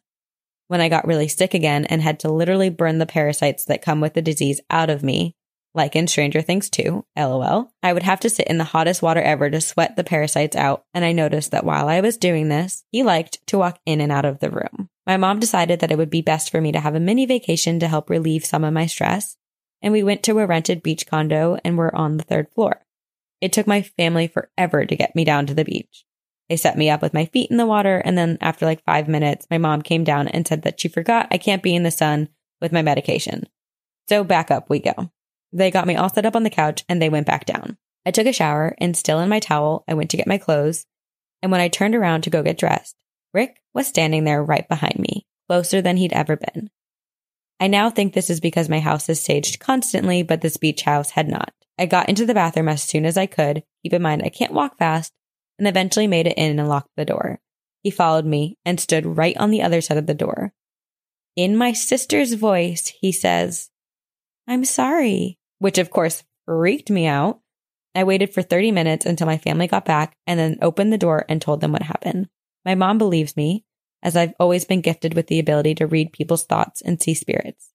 When 0.70 0.80
I 0.80 0.88
got 0.88 1.06
really 1.06 1.28
sick 1.28 1.54
again 1.54 1.84
and 1.84 2.02
had 2.02 2.22
to 2.22 2.32
literally 2.32 2.70
burn 2.70 2.98
the 2.98 3.06
parasites 3.06 3.66
that 3.66 3.82
come 3.82 4.00
with 4.00 4.14
the 4.14 4.22
disease 4.22 4.62
out 4.70 4.90
of 4.90 5.04
me, 5.04 5.36
like 5.76 5.98
in 5.98 6.08
Stranger 6.08 6.42
Things 6.42 6.70
2, 6.70 7.04
lol, 7.18 7.74
I 7.84 7.92
would 7.92 8.04
have 8.04 8.22
to 8.22 8.30
sit 8.30 8.48
in 8.48 8.58
the 8.58 8.64
hottest 8.64 9.02
water 9.02 9.22
ever 9.22 9.50
to 9.50 9.60
sweat 9.60 9.98
the 9.98 10.06
parasites 10.06 10.56
out. 10.56 10.86
And 10.94 11.04
I 11.04 11.12
noticed 11.12 11.52
that 11.52 11.66
while 11.66 11.90
I 11.90 12.00
was 12.00 12.16
doing 12.16 12.48
this, 12.48 12.86
he 12.90 13.04
liked 13.04 13.46
to 13.48 13.58
walk 13.58 13.82
in 13.86 14.00
and 14.00 14.14
out 14.14 14.24
of 14.24 14.40
the 14.40 14.50
room. 14.50 14.90
My 15.10 15.18
mom 15.18 15.40
decided 15.40 15.80
that 15.80 15.90
it 15.90 15.98
would 15.98 16.12
be 16.12 16.22
best 16.22 16.52
for 16.52 16.62
me 16.62 16.72
to 16.72 16.80
have 16.80 16.94
a 16.94 17.00
mini 17.00 17.26
vacation 17.26 17.80
to 17.80 17.88
help 17.88 18.12
relieve 18.12 18.46
some 18.46 18.64
of 18.64 18.74
my 18.74 18.86
stress. 18.86 19.38
And 19.82 19.92
we 19.92 20.04
went 20.04 20.22
to 20.22 20.38
a 20.38 20.46
rented 20.46 20.84
beach 20.84 21.08
condo 21.08 21.58
and 21.66 21.80
were 21.80 21.96
on 21.96 22.18
the 22.18 22.24
third 22.24 22.48
floor. 22.52 22.86
It 23.42 23.52
took 23.52 23.66
my 23.66 23.82
family 23.82 24.28
forever 24.28 24.86
to 24.86 24.96
get 24.96 25.16
me 25.16 25.24
down 25.24 25.48
to 25.48 25.56
the 25.56 25.66
beach. 25.66 26.06
They 26.48 26.58
set 26.58 26.78
me 26.78 26.92
up 26.92 27.02
with 27.02 27.16
my 27.16 27.26
feet 27.26 27.50
in 27.50 27.58
the 27.58 27.66
water. 27.66 27.98
And 27.98 28.16
then 28.16 28.38
after 28.40 28.68
like 28.68 28.84
five 28.84 29.08
minutes, 29.08 29.48
my 29.50 29.58
mom 29.58 29.82
came 29.82 30.04
down 30.04 30.28
and 30.28 30.48
said 30.48 30.62
that 30.62 30.80
she 30.80 30.88
forgot 30.88 31.28
I 31.32 31.40
can't 31.40 31.64
be 31.64 31.74
in 31.74 31.82
the 31.82 31.90
sun 31.90 32.30
with 32.62 32.72
my 32.72 32.84
medication. 32.84 33.50
So 34.10 34.24
back 34.24 34.52
up 34.52 34.70
we 34.70 34.78
go. 34.78 35.10
They 35.52 35.72
got 35.72 35.88
me 35.88 35.96
all 35.96 36.10
set 36.10 36.28
up 36.28 36.36
on 36.36 36.44
the 36.44 36.52
couch 36.52 36.86
and 36.88 37.02
they 37.02 37.10
went 37.10 37.26
back 37.26 37.46
down. 37.46 37.80
I 38.06 38.12
took 38.12 38.28
a 38.28 38.32
shower 38.32 38.76
and 38.78 38.96
still 38.96 39.20
in 39.22 39.30
my 39.30 39.40
towel, 39.40 39.84
I 39.88 39.96
went 39.96 40.12
to 40.12 40.18
get 40.18 40.28
my 40.28 40.38
clothes. 40.38 40.86
And 41.42 41.52
when 41.52 41.62
I 41.62 41.68
turned 41.68 41.96
around 41.96 42.26
to 42.26 42.30
go 42.30 42.44
get 42.44 42.60
dressed, 42.60 42.96
Rick 43.34 43.62
was 43.74 43.88
standing 43.88 44.24
there 44.24 44.44
right 44.44 44.68
behind 44.68 44.98
me, 44.98 45.26
closer 45.48 45.82
than 45.82 45.98
he'd 45.98 46.14
ever 46.14 46.38
been. 46.38 46.70
I 47.60 47.68
now 47.68 47.90
think 47.90 48.14
this 48.14 48.30
is 48.30 48.40
because 48.40 48.70
my 48.70 48.80
house 48.80 49.10
is 49.10 49.22
staged 49.22 49.60
constantly, 49.60 50.24
but 50.24 50.42
this 50.42 50.58
beach 50.58 50.84
house 50.84 51.12
had 51.12 51.28
not. 51.28 51.54
I 51.78 51.86
got 51.86 52.10
into 52.10 52.26
the 52.26 52.34
bathroom 52.34 52.70
as 52.70 52.84
soon 52.84 53.06
as 53.06 53.18
I 53.18 53.26
could. 53.26 53.64
Keep 53.84 53.94
in 53.94 54.02
mind, 54.02 54.22
I 54.24 54.30
can't 54.30 54.54
walk 54.54 54.78
fast 54.78 55.14
and 55.58 55.68
eventually 55.68 56.08
made 56.08 56.28
it 56.28 56.38
in 56.38 56.60
and 56.60 56.70
locked 56.70 56.92
the 56.96 57.06
door. 57.06 57.40
He 57.84 57.92
followed 57.92 58.26
me 58.26 58.58
and 58.66 58.80
stood 58.80 59.06
right 59.06 59.36
on 59.38 59.52
the 59.52 59.62
other 59.62 59.82
side 59.82 59.98
of 59.98 60.08
the 60.08 60.14
door. 60.14 60.54
In 61.36 61.56
my 61.56 61.74
sister's 61.74 62.34
voice, 62.34 62.94
he 63.00 63.12
says, 63.12 63.70
I'm 64.48 64.66
sorry 64.66 65.40
which 65.60 65.78
of 65.78 65.92
course 65.92 66.24
freaked 66.46 66.90
me 66.90 67.06
out. 67.06 67.40
I 67.94 68.04
waited 68.04 68.34
for 68.34 68.42
30 68.42 68.72
minutes 68.72 69.06
until 69.06 69.28
my 69.28 69.38
family 69.38 69.68
got 69.68 69.86
back 69.86 70.16
and 70.26 70.40
then 70.40 70.58
opened 70.62 70.92
the 70.92 70.98
door 70.98 71.26
and 71.30 71.42
told 71.42 71.62
them 71.62 71.72
what 71.72 71.84
happened. 71.84 72.30
My 72.70 72.76
mom 72.76 73.00
believes 73.00 73.36
me, 73.36 73.66
as 74.04 74.16
I've 74.16 74.36
always 74.40 74.64
been 74.64 74.82
gifted 74.82 75.16
with 75.16 75.26
the 75.26 75.40
ability 75.40 75.74
to 75.74 75.88
read 75.88 76.14
people's 76.14 76.46
thoughts 76.46 76.84
and 76.84 77.02
see 77.02 77.16
spirits. 77.16 77.72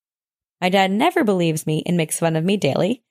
My 0.60 0.68
dad 0.68 0.92
never 0.92 1.24
believes 1.24 1.66
me 1.66 1.82
and 1.84 1.96
makes 1.96 2.20
fun 2.20 2.36
of 2.36 2.44
me 2.44 2.56
daily. 2.56 3.02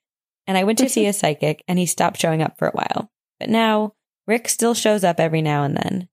And 0.46 0.56
I 0.56 0.64
went 0.64 0.78
to 0.78 0.88
see 0.88 1.04
a 1.04 1.12
psychic 1.12 1.62
and 1.68 1.78
he 1.78 1.84
stopped 1.84 2.18
showing 2.18 2.40
up 2.40 2.56
for 2.56 2.68
a 2.68 2.72
while. 2.72 3.10
But 3.38 3.50
now 3.50 3.92
Rick 4.26 4.48
still 4.48 4.72
shows 4.72 5.04
up 5.04 5.20
every 5.20 5.42
now 5.42 5.64
and 5.64 5.76
then. 5.76 6.08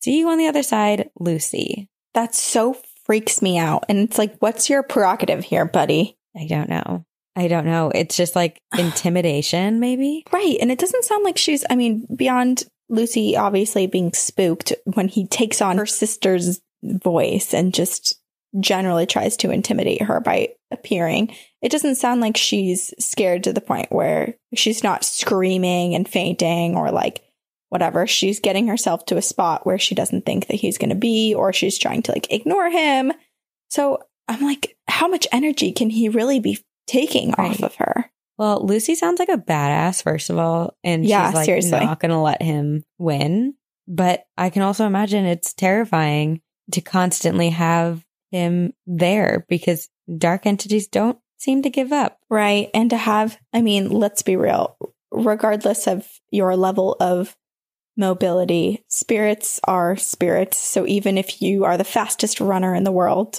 See 0.00 0.18
you 0.18 0.30
on 0.30 0.38
the 0.38 0.46
other 0.46 0.62
side, 0.62 1.10
Lucy. 1.20 1.90
That 2.14 2.34
so 2.34 2.74
freaks 3.04 3.42
me 3.42 3.58
out. 3.58 3.84
And 3.90 3.98
it's 3.98 4.16
like, 4.16 4.38
what's 4.38 4.70
your 4.70 4.82
prerogative 4.82 5.44
here, 5.44 5.66
buddy? 5.66 6.16
I 6.34 6.46
don't 6.46 6.70
know. 6.70 7.04
I 7.36 7.48
don't 7.48 7.66
know. 7.66 7.92
It's 7.94 8.16
just 8.16 8.34
like 8.34 8.62
intimidation, 8.78 9.78
maybe. 9.78 10.24
Right. 10.32 10.56
And 10.58 10.72
it 10.72 10.78
doesn't 10.78 11.04
sound 11.04 11.22
like 11.22 11.36
she's, 11.36 11.66
I 11.68 11.76
mean, 11.76 12.06
beyond 12.16 12.64
Lucy 12.92 13.36
obviously 13.36 13.86
being 13.86 14.12
spooked 14.12 14.72
when 14.84 15.08
he 15.08 15.26
takes 15.26 15.60
on 15.60 15.78
her 15.78 15.86
sister's 15.86 16.60
voice 16.82 17.54
and 17.54 17.72
just 17.72 18.20
generally 18.60 19.06
tries 19.06 19.36
to 19.38 19.50
intimidate 19.50 20.02
her 20.02 20.20
by 20.20 20.50
appearing. 20.70 21.34
It 21.62 21.72
doesn't 21.72 21.94
sound 21.94 22.20
like 22.20 22.36
she's 22.36 22.92
scared 22.98 23.44
to 23.44 23.52
the 23.52 23.62
point 23.62 23.90
where 23.90 24.34
she's 24.54 24.84
not 24.84 25.04
screaming 25.04 25.94
and 25.94 26.06
fainting 26.06 26.76
or 26.76 26.90
like 26.90 27.22
whatever. 27.70 28.06
She's 28.06 28.40
getting 28.40 28.68
herself 28.68 29.06
to 29.06 29.16
a 29.16 29.22
spot 29.22 29.64
where 29.64 29.78
she 29.78 29.94
doesn't 29.94 30.26
think 30.26 30.48
that 30.48 30.56
he's 30.56 30.76
going 30.76 30.90
to 30.90 30.94
be 30.94 31.34
or 31.34 31.52
she's 31.54 31.78
trying 31.78 32.02
to 32.02 32.12
like 32.12 32.30
ignore 32.30 32.68
him. 32.68 33.12
So 33.70 34.02
I'm 34.28 34.42
like, 34.42 34.76
how 34.86 35.08
much 35.08 35.26
energy 35.32 35.72
can 35.72 35.88
he 35.88 36.10
really 36.10 36.40
be 36.40 36.62
taking 36.86 37.34
right. 37.38 37.50
off 37.50 37.62
of 37.62 37.74
her. 37.76 38.10
Well, 38.42 38.66
Lucy 38.66 38.96
sounds 38.96 39.20
like 39.20 39.28
a 39.28 39.38
badass, 39.38 40.02
first 40.02 40.28
of 40.28 40.36
all, 40.36 40.76
and 40.82 41.06
yeah, 41.06 41.28
she's 41.28 41.34
like 41.36 41.44
seriously. 41.44 41.78
not 41.78 42.00
going 42.00 42.10
to 42.10 42.18
let 42.18 42.42
him 42.42 42.82
win. 42.98 43.54
But 43.86 44.24
I 44.36 44.50
can 44.50 44.62
also 44.62 44.84
imagine 44.84 45.26
it's 45.26 45.54
terrifying 45.54 46.40
to 46.72 46.80
constantly 46.80 47.50
have 47.50 48.04
him 48.32 48.72
there 48.84 49.46
because 49.48 49.88
dark 50.18 50.44
entities 50.44 50.88
don't 50.88 51.20
seem 51.38 51.62
to 51.62 51.70
give 51.70 51.92
up. 51.92 52.18
Right. 52.28 52.68
And 52.74 52.90
to 52.90 52.96
have, 52.96 53.38
I 53.52 53.62
mean, 53.62 53.90
let's 53.90 54.22
be 54.22 54.34
real, 54.34 54.76
regardless 55.12 55.86
of 55.86 56.04
your 56.32 56.56
level 56.56 56.96
of 56.98 57.36
mobility, 57.96 58.84
spirits 58.88 59.60
are 59.68 59.96
spirits. 59.96 60.58
So 60.58 60.84
even 60.88 61.16
if 61.16 61.42
you 61.42 61.64
are 61.64 61.78
the 61.78 61.84
fastest 61.84 62.40
runner 62.40 62.74
in 62.74 62.82
the 62.82 62.90
world, 62.90 63.38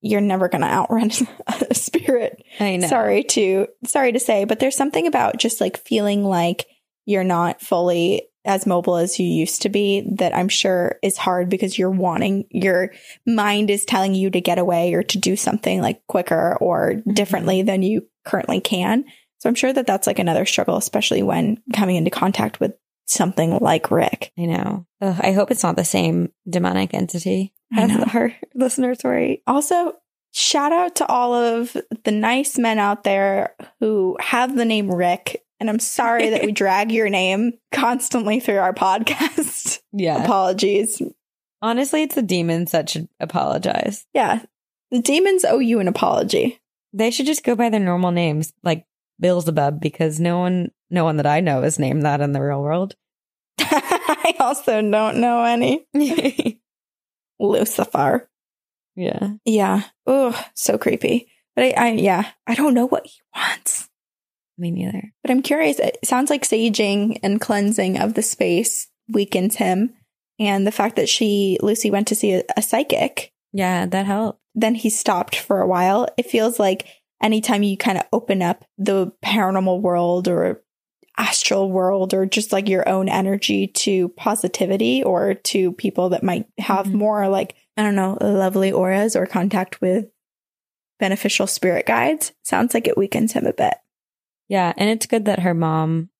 you're 0.00 0.20
never 0.20 0.48
going 0.48 0.62
to 0.62 0.66
outrun 0.66 1.10
a 1.46 1.74
spirit. 1.74 2.42
I 2.58 2.76
know. 2.76 2.88
Sorry 2.88 3.24
to 3.24 3.68
sorry 3.84 4.12
to 4.12 4.20
say, 4.20 4.44
but 4.44 4.60
there's 4.60 4.76
something 4.76 5.06
about 5.06 5.38
just 5.38 5.60
like 5.60 5.76
feeling 5.78 6.24
like 6.24 6.66
you're 7.04 7.24
not 7.24 7.60
fully 7.60 8.22
as 8.44 8.66
mobile 8.66 8.96
as 8.96 9.18
you 9.18 9.26
used 9.26 9.62
to 9.62 9.68
be 9.68 10.02
that 10.16 10.34
I'm 10.34 10.48
sure 10.48 10.98
is 11.02 11.18
hard 11.18 11.50
because 11.50 11.78
you're 11.78 11.90
wanting 11.90 12.46
your 12.50 12.92
mind 13.26 13.68
is 13.68 13.84
telling 13.84 14.14
you 14.14 14.30
to 14.30 14.40
get 14.40 14.58
away 14.58 14.94
or 14.94 15.02
to 15.02 15.18
do 15.18 15.36
something 15.36 15.82
like 15.82 16.06
quicker 16.06 16.56
or 16.58 16.92
mm-hmm. 16.92 17.12
differently 17.12 17.62
than 17.62 17.82
you 17.82 18.06
currently 18.24 18.60
can. 18.60 19.04
So 19.38 19.48
I'm 19.48 19.54
sure 19.54 19.72
that 19.72 19.86
that's 19.86 20.06
like 20.06 20.18
another 20.18 20.46
struggle, 20.46 20.76
especially 20.76 21.22
when 21.22 21.62
coming 21.74 21.96
into 21.96 22.10
contact 22.10 22.60
with 22.60 22.74
something 23.10 23.58
like 23.58 23.90
Rick. 23.90 24.32
I 24.38 24.46
know. 24.46 24.86
Ugh, 25.00 25.16
I 25.20 25.32
hope 25.32 25.50
it's 25.50 25.62
not 25.62 25.76
the 25.76 25.84
same 25.84 26.32
demonic 26.48 26.94
entity 26.94 27.52
as 27.76 27.90
our 28.14 28.32
listener 28.54 28.94
story. 28.94 29.42
Also, 29.46 29.94
shout 30.32 30.72
out 30.72 30.96
to 30.96 31.06
all 31.06 31.34
of 31.34 31.76
the 32.04 32.12
nice 32.12 32.56
men 32.58 32.78
out 32.78 33.04
there 33.04 33.54
who 33.80 34.16
have 34.20 34.56
the 34.56 34.64
name 34.64 34.90
Rick. 34.90 35.44
And 35.58 35.68
I'm 35.68 35.80
sorry 35.80 36.30
that 36.30 36.42
we 36.42 36.52
drag 36.52 36.92
your 36.92 37.08
name 37.08 37.54
constantly 37.72 38.40
through 38.40 38.58
our 38.58 38.74
podcast. 38.74 39.78
Yeah. 39.92 40.22
Apologies. 40.22 41.02
Honestly, 41.60 42.04
it's 42.04 42.14
the 42.14 42.22
demons 42.22 42.70
that 42.70 42.88
should 42.88 43.08
apologize. 43.18 44.06
Yeah. 44.14 44.44
The 44.92 45.00
demons 45.00 45.44
owe 45.44 45.58
you 45.58 45.80
an 45.80 45.88
apology. 45.88 46.60
They 46.92 47.10
should 47.10 47.26
just 47.26 47.42
go 47.42 47.56
by 47.56 47.70
their 47.70 47.80
normal 47.80 48.12
names, 48.12 48.52
like 48.62 48.86
Beelzebub, 49.20 49.80
because 49.80 50.18
no 50.18 50.38
one, 50.38 50.70
no 50.90 51.04
one 51.04 51.16
that 51.16 51.26
I 51.26 51.40
know 51.40 51.62
is 51.62 51.78
named 51.78 52.02
that 52.02 52.20
in 52.20 52.32
the 52.32 52.42
real 52.42 52.62
world. 52.62 52.96
I 53.58 54.34
also 54.40 54.80
don't 54.80 55.18
know 55.18 55.44
any. 55.44 55.86
Lucifer. 57.38 58.28
Yeah. 58.96 59.30
Yeah. 59.44 59.82
Oh, 60.06 60.40
so 60.54 60.78
creepy. 60.78 61.28
But 61.54 61.64
I, 61.66 61.88
I, 61.88 61.88
yeah, 61.92 62.30
I 62.46 62.54
don't 62.54 62.74
know 62.74 62.86
what 62.86 63.06
he 63.06 63.20
wants. 63.34 63.88
Me 64.58 64.70
neither. 64.70 65.12
But 65.22 65.30
I'm 65.30 65.42
curious. 65.42 65.78
It 65.78 65.98
sounds 66.04 66.30
like 66.30 66.42
saging 66.42 67.18
and 67.22 67.40
cleansing 67.40 67.98
of 67.98 68.14
the 68.14 68.22
space 68.22 68.88
weakens 69.08 69.56
him. 69.56 69.94
And 70.38 70.66
the 70.66 70.72
fact 70.72 70.96
that 70.96 71.08
she, 71.08 71.58
Lucy, 71.62 71.90
went 71.90 72.08
to 72.08 72.14
see 72.14 72.32
a, 72.32 72.42
a 72.56 72.62
psychic. 72.62 73.32
Yeah, 73.52 73.86
that 73.86 74.06
helped. 74.06 74.40
Then 74.54 74.74
he 74.74 74.90
stopped 74.90 75.36
for 75.36 75.60
a 75.60 75.66
while. 75.66 76.08
It 76.16 76.26
feels 76.26 76.58
like 76.58 76.86
anytime 77.22 77.62
you 77.62 77.76
kind 77.76 77.98
of 77.98 78.04
open 78.12 78.42
up 78.42 78.64
the 78.78 79.12
paranormal 79.24 79.80
world 79.80 80.28
or 80.28 80.62
astral 81.18 81.70
world 81.70 82.14
or 82.14 82.24
just 82.24 82.52
like 82.52 82.68
your 82.68 82.88
own 82.88 83.08
energy 83.08 83.66
to 83.66 84.08
positivity 84.10 85.02
or 85.02 85.34
to 85.34 85.72
people 85.72 86.10
that 86.10 86.22
might 86.22 86.46
have 86.58 86.86
mm-hmm. 86.86 86.98
more 86.98 87.28
like, 87.28 87.54
I 87.76 87.82
don't 87.82 87.94
know, 87.94 88.16
lovely 88.20 88.72
auras 88.72 89.16
or 89.16 89.26
contact 89.26 89.80
with 89.80 90.06
beneficial 90.98 91.46
spirit 91.46 91.86
guides, 91.86 92.32
sounds 92.42 92.74
like 92.74 92.86
it 92.86 92.96
weakens 92.96 93.32
him 93.32 93.46
a 93.46 93.52
bit. 93.52 93.74
Yeah. 94.48 94.72
And 94.76 94.88
it's 94.88 95.06
good 95.06 95.26
that 95.26 95.40
her 95.40 95.54
mom 95.54 96.10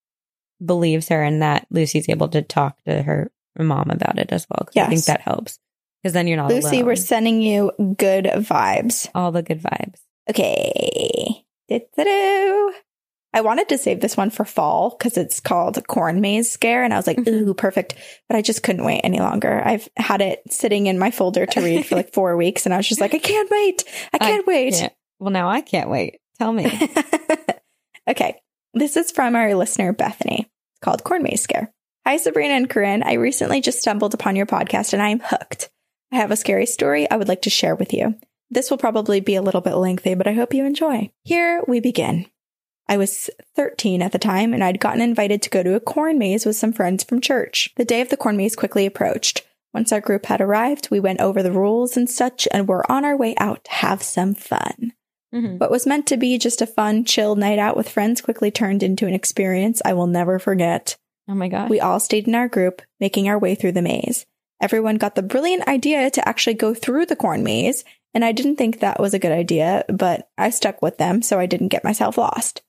believes 0.64 1.08
her 1.08 1.22
and 1.22 1.42
that 1.42 1.66
Lucy's 1.70 2.08
able 2.08 2.28
to 2.28 2.42
talk 2.42 2.82
to 2.84 3.02
her 3.02 3.30
mom 3.58 3.90
about 3.90 4.18
it 4.18 4.32
as 4.32 4.46
well. 4.50 4.68
Yes. 4.74 4.86
I 4.86 4.90
think 4.90 5.04
that 5.06 5.20
helps. 5.22 5.58
Because 6.02 6.14
then 6.14 6.26
you're 6.26 6.36
not 6.36 6.50
Lucy, 6.50 6.76
alone. 6.76 6.86
we're 6.86 6.96
sending 6.96 7.42
you 7.42 7.72
good 7.98 8.24
vibes. 8.24 9.08
All 9.14 9.32
the 9.32 9.42
good 9.42 9.62
vibes. 9.62 10.00
Okay. 10.30 11.44
Do-do-do. 11.68 12.72
I 13.32 13.42
wanted 13.42 13.68
to 13.68 13.78
save 13.78 14.00
this 14.00 14.16
one 14.16 14.30
for 14.30 14.44
fall 14.44 14.90
because 14.90 15.16
it's 15.16 15.38
called 15.38 15.86
Corn 15.86 16.20
Maze 16.20 16.50
Scare. 16.50 16.82
And 16.82 16.92
I 16.92 16.96
was 16.96 17.06
like, 17.06 17.16
mm-hmm. 17.16 17.48
ooh, 17.48 17.54
perfect. 17.54 17.94
But 18.28 18.36
I 18.36 18.42
just 18.42 18.62
couldn't 18.62 18.84
wait 18.84 19.02
any 19.02 19.20
longer. 19.20 19.62
I've 19.64 19.88
had 19.96 20.20
it 20.20 20.42
sitting 20.50 20.86
in 20.86 20.98
my 20.98 21.10
folder 21.10 21.46
to 21.46 21.60
read 21.60 21.86
for 21.86 21.94
like 21.94 22.12
four 22.12 22.36
weeks. 22.36 22.66
And 22.66 22.74
I 22.74 22.76
was 22.76 22.88
just 22.88 23.00
like, 23.00 23.14
I 23.14 23.18
can't 23.18 23.50
wait. 23.50 23.84
I 24.12 24.18
can't 24.18 24.48
I 24.48 24.50
wait. 24.50 24.74
Can't. 24.74 24.92
Well, 25.20 25.30
now 25.30 25.48
I 25.48 25.60
can't 25.60 25.90
wait. 25.90 26.18
Tell 26.38 26.52
me. 26.52 26.66
okay. 28.08 28.40
This 28.74 28.96
is 28.96 29.12
from 29.12 29.36
our 29.36 29.54
listener, 29.54 29.92
Bethany. 29.92 30.50
It's 30.72 30.80
called 30.80 31.04
Corn 31.04 31.22
Maze 31.22 31.42
Scare. 31.42 31.72
Hi, 32.06 32.16
Sabrina 32.16 32.54
and 32.54 32.70
Corinne. 32.70 33.02
I 33.02 33.14
recently 33.14 33.60
just 33.60 33.80
stumbled 33.80 34.14
upon 34.14 34.34
your 34.34 34.46
podcast 34.46 34.92
and 34.92 35.02
I 35.02 35.10
am 35.10 35.20
hooked. 35.20 35.70
I 36.12 36.16
have 36.16 36.32
a 36.32 36.36
scary 36.36 36.66
story 36.66 37.08
I 37.08 37.16
would 37.16 37.28
like 37.28 37.42
to 37.42 37.50
share 37.50 37.76
with 37.76 37.92
you. 37.92 38.16
This 38.50 38.70
will 38.70 38.78
probably 38.78 39.20
be 39.20 39.36
a 39.36 39.42
little 39.42 39.60
bit 39.60 39.74
lengthy, 39.74 40.14
but 40.14 40.26
I 40.26 40.32
hope 40.32 40.52
you 40.54 40.64
enjoy. 40.64 41.10
Here 41.24 41.62
we 41.68 41.80
begin. 41.80 42.26
I 42.88 42.96
was 42.96 43.30
13 43.54 44.02
at 44.02 44.10
the 44.10 44.18
time, 44.18 44.52
and 44.52 44.64
I'd 44.64 44.80
gotten 44.80 45.00
invited 45.00 45.42
to 45.42 45.50
go 45.50 45.62
to 45.62 45.76
a 45.76 45.80
corn 45.80 46.18
maze 46.18 46.44
with 46.44 46.56
some 46.56 46.72
friends 46.72 47.04
from 47.04 47.20
church. 47.20 47.70
The 47.76 47.84
day 47.84 48.00
of 48.00 48.08
the 48.08 48.16
corn 48.16 48.36
maze 48.36 48.56
quickly 48.56 48.86
approached. 48.86 49.46
Once 49.72 49.92
our 49.92 50.00
group 50.00 50.26
had 50.26 50.40
arrived, 50.40 50.90
we 50.90 50.98
went 50.98 51.20
over 51.20 51.42
the 51.42 51.52
rules 51.52 51.96
and 51.96 52.10
such, 52.10 52.48
and 52.52 52.66
were 52.66 52.90
on 52.90 53.04
our 53.04 53.16
way 53.16 53.36
out 53.38 53.62
to 53.64 53.70
have 53.70 54.02
some 54.02 54.34
fun. 54.34 54.92
Mhm. 55.32 55.60
What 55.60 55.70
was 55.70 55.86
meant 55.86 56.08
to 56.08 56.16
be 56.16 56.36
just 56.38 56.60
a 56.60 56.66
fun, 56.66 57.04
chill 57.04 57.36
night 57.36 57.60
out 57.60 57.76
with 57.76 57.88
friends 57.88 58.20
quickly 58.20 58.50
turned 58.50 58.82
into 58.82 59.06
an 59.06 59.14
experience 59.14 59.80
I 59.84 59.92
will 59.92 60.08
never 60.08 60.40
forget. 60.40 60.96
Oh 61.28 61.34
my 61.34 61.46
God. 61.46 61.70
We 61.70 61.78
all 61.78 62.00
stayed 62.00 62.26
in 62.26 62.34
our 62.34 62.48
group, 62.48 62.82
making 62.98 63.28
our 63.28 63.38
way 63.38 63.54
through 63.54 63.72
the 63.72 63.82
maze. 63.82 64.26
Everyone 64.60 64.96
got 64.96 65.14
the 65.14 65.22
brilliant 65.22 65.68
idea 65.68 66.10
to 66.10 66.28
actually 66.28 66.54
go 66.54 66.74
through 66.74 67.06
the 67.06 67.14
corn 67.14 67.44
maze, 67.44 67.84
and 68.14 68.24
I 68.24 68.32
didn't 68.32 68.56
think 68.56 68.80
that 68.80 69.00
was 69.00 69.14
a 69.14 69.18
good 69.18 69.32
idea, 69.32 69.84
but 69.88 70.28
I 70.36 70.50
stuck 70.50 70.82
with 70.82 70.98
them 70.98 71.22
so 71.22 71.38
I 71.38 71.46
didn't 71.46 71.68
get 71.68 71.84
myself 71.84 72.18
lost. 72.18 72.62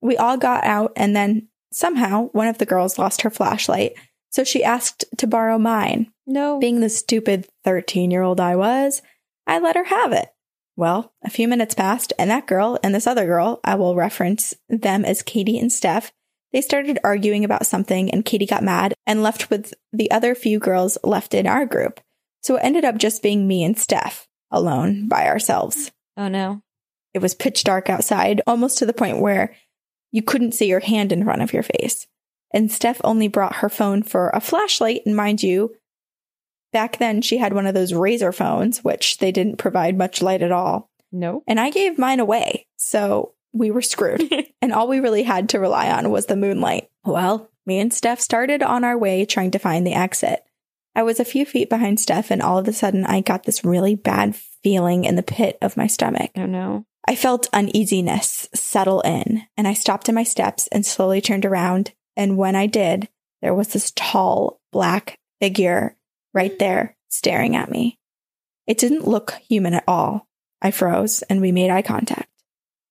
We 0.00 0.16
all 0.16 0.36
got 0.36 0.64
out, 0.64 0.92
and 0.96 1.14
then 1.14 1.48
somehow 1.72 2.28
one 2.32 2.48
of 2.48 2.58
the 2.58 2.66
girls 2.66 2.98
lost 2.98 3.22
her 3.22 3.30
flashlight, 3.30 3.94
so 4.30 4.44
she 4.44 4.64
asked 4.64 5.04
to 5.18 5.26
borrow 5.26 5.58
mine. 5.58 6.12
no. 6.26 6.58
Being 6.58 6.80
the 6.80 6.88
stupid 6.88 7.48
13 7.64 8.10
year 8.10 8.22
old 8.22 8.40
I 8.40 8.56
was, 8.56 9.02
I 9.46 9.58
let 9.58 9.76
her 9.76 9.84
have 9.84 10.12
it. 10.12 10.28
Well, 10.76 11.12
a 11.22 11.30
few 11.30 11.48
minutes 11.48 11.74
passed, 11.74 12.12
and 12.18 12.30
that 12.30 12.46
girl 12.46 12.78
and 12.82 12.94
this 12.94 13.06
other 13.06 13.26
girl, 13.26 13.60
I 13.62 13.74
will 13.74 13.94
reference 13.94 14.54
them 14.68 15.04
as 15.04 15.22
Katie 15.22 15.58
and 15.58 15.72
Steph, 15.72 16.12
they 16.52 16.60
started 16.60 16.98
arguing 17.02 17.44
about 17.44 17.66
something, 17.66 18.10
and 18.10 18.24
Katie 18.24 18.46
got 18.46 18.62
mad 18.62 18.94
and 19.06 19.22
left 19.22 19.50
with 19.50 19.72
the 19.92 20.10
other 20.10 20.34
few 20.34 20.58
girls 20.58 20.98
left 21.02 21.34
in 21.34 21.46
our 21.46 21.66
group. 21.66 22.00
So 22.42 22.56
it 22.56 22.60
ended 22.62 22.84
up 22.84 22.98
just 22.98 23.22
being 23.22 23.46
me 23.46 23.64
and 23.64 23.78
Steph 23.78 24.28
alone 24.52 25.08
by 25.08 25.26
ourselves. 25.26 25.90
oh 26.16 26.28
no. 26.28 26.62
It 27.14 27.20
was 27.20 27.34
pitch 27.34 27.64
dark 27.64 27.90
outside, 27.90 28.40
almost 28.46 28.78
to 28.78 28.86
the 28.86 28.94
point 28.94 29.20
where 29.20 29.54
you 30.12 30.22
couldn't 30.22 30.52
see 30.52 30.66
your 30.66 30.80
hand 30.80 31.12
in 31.12 31.24
front 31.24 31.42
of 31.42 31.52
your 31.52 31.62
face. 31.62 32.06
And 32.54 32.70
Steph 32.70 33.00
only 33.04 33.28
brought 33.28 33.56
her 33.56 33.68
phone 33.68 34.02
for 34.02 34.30
a 34.30 34.40
flashlight. 34.40 35.02
And 35.04 35.16
mind 35.16 35.42
you, 35.42 35.74
back 36.72 36.98
then 36.98 37.22
she 37.22 37.38
had 37.38 37.52
one 37.52 37.66
of 37.66 37.74
those 37.74 37.92
Razr 37.92 38.34
phones, 38.34 38.84
which 38.84 39.18
they 39.18 39.32
didn't 39.32 39.56
provide 39.56 39.96
much 39.96 40.22
light 40.22 40.42
at 40.42 40.52
all. 40.52 40.90
No. 41.10 41.42
And 41.46 41.60
I 41.60 41.70
gave 41.70 41.98
mine 41.98 42.20
away. 42.20 42.66
So 42.76 43.34
we 43.52 43.70
were 43.70 43.82
screwed. 43.82 44.32
and 44.62 44.72
all 44.72 44.88
we 44.88 45.00
really 45.00 45.22
had 45.22 45.50
to 45.50 45.60
rely 45.60 45.90
on 45.90 46.10
was 46.10 46.26
the 46.26 46.36
moonlight. 46.36 46.88
Well, 47.04 47.50
me 47.66 47.78
and 47.78 47.92
Steph 47.92 48.20
started 48.20 48.62
on 48.62 48.84
our 48.84 48.96
way 48.96 49.24
trying 49.24 49.50
to 49.52 49.58
find 49.58 49.86
the 49.86 49.94
exit. 49.94 50.44
I 50.94 51.02
was 51.02 51.18
a 51.20 51.24
few 51.24 51.46
feet 51.46 51.70
behind 51.70 52.00
Steph, 52.00 52.30
and 52.30 52.42
all 52.42 52.58
of 52.58 52.68
a 52.68 52.72
sudden 52.72 53.04
I 53.06 53.20
got 53.20 53.44
this 53.44 53.64
really 53.64 53.94
bad 53.94 54.36
feeling 54.36 55.04
in 55.04 55.16
the 55.16 55.22
pit 55.22 55.58
of 55.62 55.76
my 55.76 55.86
stomach. 55.86 56.30
Oh 56.36 56.46
no. 56.46 56.84
I 57.08 57.16
felt 57.16 57.48
uneasiness 57.52 58.48
settle 58.54 59.00
in, 59.00 59.42
and 59.56 59.66
I 59.66 59.74
stopped 59.74 60.08
in 60.08 60.14
my 60.14 60.22
steps 60.22 60.68
and 60.68 60.86
slowly 60.86 61.20
turned 61.20 61.44
around. 61.44 61.92
And 62.16 62.36
when 62.36 62.54
I 62.54 62.66
did, 62.66 63.08
there 63.40 63.54
was 63.54 63.68
this 63.68 63.90
tall 63.96 64.60
black 64.70 65.18
figure 65.40 65.96
right 66.32 66.56
there 66.58 66.96
staring 67.08 67.56
at 67.56 67.70
me. 67.70 67.98
It 68.66 68.78
didn't 68.78 69.08
look 69.08 69.32
human 69.48 69.74
at 69.74 69.84
all. 69.88 70.28
I 70.60 70.70
froze 70.70 71.22
and 71.22 71.40
we 71.40 71.50
made 71.50 71.70
eye 71.70 71.82
contact. 71.82 72.28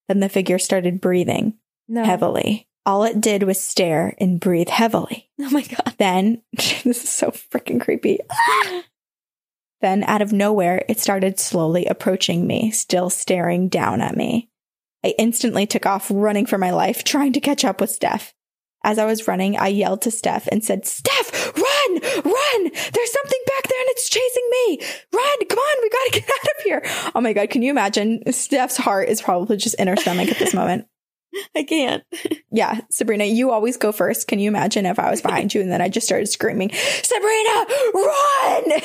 Then 0.09 0.19
the 0.19 0.27
figure 0.27 0.59
started 0.59 0.99
breathing 0.99 1.53
No. 1.87 2.03
heavily. 2.03 2.67
All 2.85 3.03
it 3.03 3.21
did 3.21 3.43
was 3.43 3.61
stare 3.61 4.15
and 4.19 4.39
breathe 4.39 4.69
heavily. 4.69 5.27
Oh 5.43 5.49
my 5.49 5.63
god. 5.63 5.95
Then, 5.97 6.43
this 6.53 6.85
is 6.85 7.09
so 7.09 7.31
freaking 7.31 7.81
creepy. 7.81 8.19
Then, 9.81 10.03
out 10.03 10.21
of 10.21 10.31
nowhere, 10.31 10.85
it 10.87 10.99
started 10.99 11.39
slowly 11.39 11.87
approaching 11.87 12.45
me, 12.45 12.69
still 12.69 13.09
staring 13.09 13.67
down 13.67 14.01
at 14.01 14.15
me. 14.15 14.51
I 15.03 15.15
instantly 15.17 15.65
took 15.65 15.87
off 15.87 16.11
running 16.13 16.45
for 16.45 16.59
my 16.59 16.69
life, 16.69 17.03
trying 17.03 17.33
to 17.33 17.39
catch 17.39 17.65
up 17.65 17.81
with 17.81 17.89
Steph. 17.89 18.35
As 18.83 18.99
I 18.99 19.05
was 19.05 19.27
running, 19.27 19.57
I 19.57 19.67
yelled 19.67 20.01
to 20.03 20.11
Steph 20.11 20.47
and 20.47 20.63
said, 20.63 20.85
Steph, 20.85 21.55
run, 21.55 21.99
run! 22.23 22.71
There's 22.71 23.11
something 23.11 23.41
back 23.47 23.67
there 23.67 23.81
and 23.81 23.89
it's 23.89 24.09
chasing 24.09 24.49
me! 24.51 24.79
Run, 25.13 25.47
come 25.49 25.59
on, 25.59 25.81
we 25.81 25.89
gotta 25.89 26.11
get 26.11 26.29
out 26.29 26.57
of 26.57 26.63
here! 26.63 27.11
Oh 27.15 27.21
my 27.21 27.33
god, 27.33 27.49
can 27.49 27.61
you 27.61 27.69
imagine? 27.71 28.21
Steph's 28.31 28.77
heart 28.77 29.09
is 29.09 29.21
probably 29.21 29.57
just 29.57 29.75
in 29.75 29.87
her 29.87 29.95
stomach 29.95 30.29
at 30.29 30.37
this 30.37 30.53
moment. 30.55 30.87
I 31.55 31.63
can't. 31.63 32.03
Yeah, 32.53 32.81
Sabrina, 32.89 33.23
you 33.23 33.51
always 33.51 33.77
go 33.77 33.93
first. 33.93 34.27
Can 34.27 34.39
you 34.39 34.49
imagine 34.49 34.85
if 34.85 34.99
I 34.99 35.09
was 35.09 35.21
behind 35.21 35.53
you 35.53 35.61
and 35.61 35.71
then 35.71 35.79
I 35.79 35.87
just 35.87 36.05
started 36.05 36.27
screaming, 36.27 36.69
Sabrina, 36.69 37.65
run! 37.95 38.81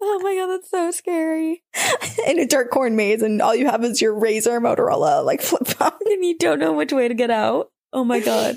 oh 0.00 0.20
my 0.22 0.34
god, 0.34 0.46
that's 0.46 0.70
so 0.70 0.90
scary. 0.90 1.62
in 2.26 2.38
a 2.38 2.46
dirt 2.46 2.70
corn 2.70 2.96
maze, 2.96 3.20
and 3.20 3.42
all 3.42 3.54
you 3.54 3.66
have 3.66 3.84
is 3.84 4.00
your 4.00 4.18
Razr 4.18 4.58
Motorola 4.58 5.22
like 5.22 5.42
flip 5.42 5.66
phone. 5.66 5.92
And 6.06 6.24
you 6.24 6.38
don't 6.38 6.60
know 6.60 6.72
which 6.72 6.94
way 6.94 7.08
to 7.08 7.14
get 7.14 7.30
out. 7.30 7.70
Oh 7.92 8.04
my 8.04 8.20
god. 8.20 8.56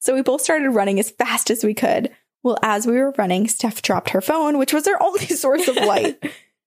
So 0.00 0.14
we 0.14 0.22
both 0.22 0.40
started 0.40 0.70
running 0.70 0.98
as 0.98 1.10
fast 1.10 1.50
as 1.50 1.62
we 1.62 1.74
could. 1.74 2.10
Well, 2.42 2.56
as 2.62 2.86
we 2.86 2.94
were 2.94 3.12
running, 3.18 3.48
Steph 3.48 3.82
dropped 3.82 4.10
her 4.10 4.22
phone, 4.22 4.56
which 4.56 4.72
was 4.72 4.86
her 4.86 5.02
only 5.02 5.26
source 5.26 5.68
of 5.68 5.76
light. 5.76 6.22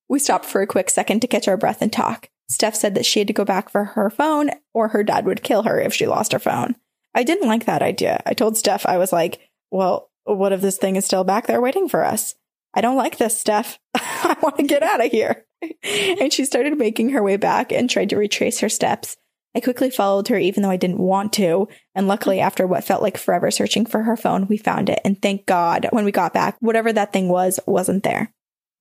we 0.08 0.20
stopped 0.20 0.46
for 0.46 0.62
a 0.62 0.68
quick 0.68 0.92
second 0.92 1.22
to 1.22 1.28
catch 1.28 1.48
our 1.48 1.58
breath 1.58 1.82
and 1.82 1.92
talk. 1.92 2.30
Steph 2.50 2.76
said 2.76 2.96
that 2.96 3.06
she 3.06 3.20
had 3.20 3.28
to 3.28 3.34
go 3.34 3.46
back 3.46 3.70
for 3.70 3.86
her 3.86 4.10
phone 4.10 4.50
or 4.74 4.90
her 4.90 5.04
dad 5.04 5.26
would 5.26 5.44
kill 5.44 5.64
her 5.64 5.80
if 5.80 5.94
she 5.94 6.08
lost 6.08 6.32
her 6.34 6.40
phone. 6.40 6.76
I 7.14 7.24
didn't 7.24 7.48
like 7.48 7.66
that 7.66 7.82
idea. 7.82 8.22
I 8.26 8.34
told 8.34 8.58
Steph, 8.58 8.86
I 8.86 8.98
was 8.98 9.14
like, 9.14 9.40
well, 9.72 10.10
what 10.26 10.52
if 10.52 10.62
this 10.62 10.78
thing 10.78 10.96
is 10.96 11.06
still 11.06 11.24
back 11.24 11.48
there 11.48 11.62
waiting 11.62 11.88
for 11.88 12.04
us? 12.04 12.36
I 12.74 12.82
don't 12.82 12.98
like 12.98 13.18
this, 13.18 13.40
Steph. 13.40 13.80
I 13.96 14.36
want 14.42 14.58
to 14.58 14.64
get 14.64 14.84
out 14.84 15.04
of 15.04 15.12
here. 15.12 15.46
and 15.84 16.32
she 16.32 16.46
started 16.46 16.78
making 16.78 17.10
her 17.10 17.24
way 17.24 17.38
back 17.38 17.72
and 17.72 17.90
tried 17.90 18.10
to 18.10 18.18
retrace 18.18 18.60
her 18.60 18.70
steps. 18.70 19.18
I 19.56 19.60
quickly 19.60 19.90
followed 19.90 20.28
her, 20.28 20.38
even 20.38 20.62
though 20.62 20.70
I 20.70 20.78
didn't 20.78 21.00
want 21.00 21.34
to. 21.34 21.68
And 21.96 22.08
luckily, 22.08 22.40
after 22.40 22.68
what 22.68 22.84
felt 22.84 23.02
like 23.02 23.18
forever 23.18 23.50
searching 23.50 23.86
for 23.88 24.04
her 24.04 24.16
phone, 24.16 24.46
we 24.48 24.58
found 24.58 24.90
it. 24.90 25.02
And 25.04 25.20
thank 25.20 25.48
God, 25.48 25.88
when 25.92 26.06
we 26.06 26.12
got 26.12 26.34
back, 26.34 26.58
whatever 26.60 26.94
that 26.94 27.12
thing 27.12 27.30
was, 27.30 27.60
wasn't 27.66 28.04
there. 28.04 28.32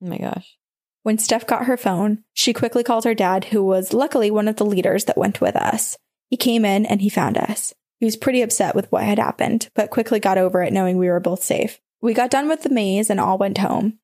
Oh 0.02 0.08
my 0.08 0.18
gosh. 0.18 0.57
When 1.08 1.16
Steph 1.16 1.46
got 1.46 1.64
her 1.64 1.78
phone, 1.78 2.22
she 2.34 2.52
quickly 2.52 2.84
called 2.84 3.04
her 3.04 3.14
dad, 3.14 3.46
who 3.46 3.64
was 3.64 3.94
luckily 3.94 4.30
one 4.30 4.46
of 4.46 4.56
the 4.56 4.66
leaders 4.66 5.06
that 5.06 5.16
went 5.16 5.40
with 5.40 5.56
us. 5.56 5.96
He 6.28 6.36
came 6.36 6.66
in 6.66 6.84
and 6.84 7.00
he 7.00 7.08
found 7.08 7.38
us. 7.38 7.72
He 7.98 8.04
was 8.04 8.18
pretty 8.18 8.42
upset 8.42 8.74
with 8.74 8.92
what 8.92 9.04
had 9.04 9.18
happened, 9.18 9.70
but 9.74 9.88
quickly 9.88 10.20
got 10.20 10.36
over 10.36 10.62
it 10.62 10.70
knowing 10.70 10.98
we 10.98 11.08
were 11.08 11.18
both 11.18 11.42
safe. 11.42 11.80
We 12.02 12.12
got 12.12 12.30
done 12.30 12.46
with 12.46 12.62
the 12.62 12.68
maze 12.68 13.08
and 13.08 13.18
all 13.18 13.38
went 13.38 13.56
home. 13.56 13.98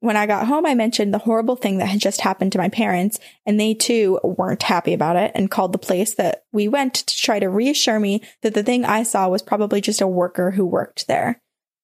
When 0.00 0.16
I 0.16 0.26
got 0.26 0.48
home, 0.48 0.66
I 0.66 0.74
mentioned 0.74 1.14
the 1.14 1.18
horrible 1.18 1.54
thing 1.54 1.78
that 1.78 1.86
had 1.86 2.00
just 2.00 2.22
happened 2.22 2.50
to 2.50 2.58
my 2.58 2.68
parents, 2.68 3.20
and 3.46 3.60
they 3.60 3.72
too 3.72 4.18
weren't 4.24 4.64
happy 4.64 4.92
about 4.92 5.14
it 5.14 5.30
and 5.36 5.52
called 5.52 5.70
the 5.70 5.78
place 5.78 6.14
that 6.14 6.42
we 6.50 6.66
went 6.66 6.94
to 6.94 7.16
try 7.16 7.38
to 7.38 7.48
reassure 7.48 8.00
me 8.00 8.22
that 8.42 8.54
the 8.54 8.64
thing 8.64 8.84
I 8.84 9.04
saw 9.04 9.28
was 9.28 9.40
probably 9.40 9.80
just 9.80 10.00
a 10.00 10.08
worker 10.08 10.50
who 10.50 10.66
worked 10.66 11.06
there. 11.06 11.40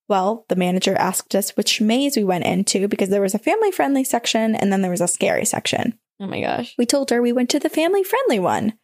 Well, 0.09 0.45
the 0.49 0.57
manager 0.57 0.95
asked 0.97 1.35
us 1.35 1.57
which 1.57 1.81
maze 1.81 2.16
we 2.16 2.24
went 2.24 2.45
into 2.45 2.89
because 2.89 3.09
there 3.09 3.23
was 3.23 3.35
a 3.35 3.41
family 3.41 3.73
friendly 3.73 4.05
section 4.05 4.55
and 4.55 4.73
then 4.73 4.83
there 4.83 4.91
was 4.91 5.01
a 5.01 5.09
scary 5.09 5.45
section. 5.45 5.99
Oh 6.20 6.27
my 6.27 6.41
gosh. 6.41 6.74
We 6.78 6.87
told 6.87 7.11
her 7.11 7.20
we 7.20 7.33
went 7.33 7.51
to 7.51 7.59
the 7.59 7.69
family 7.69 8.05
friendly 8.05 8.39
one. 8.39 8.74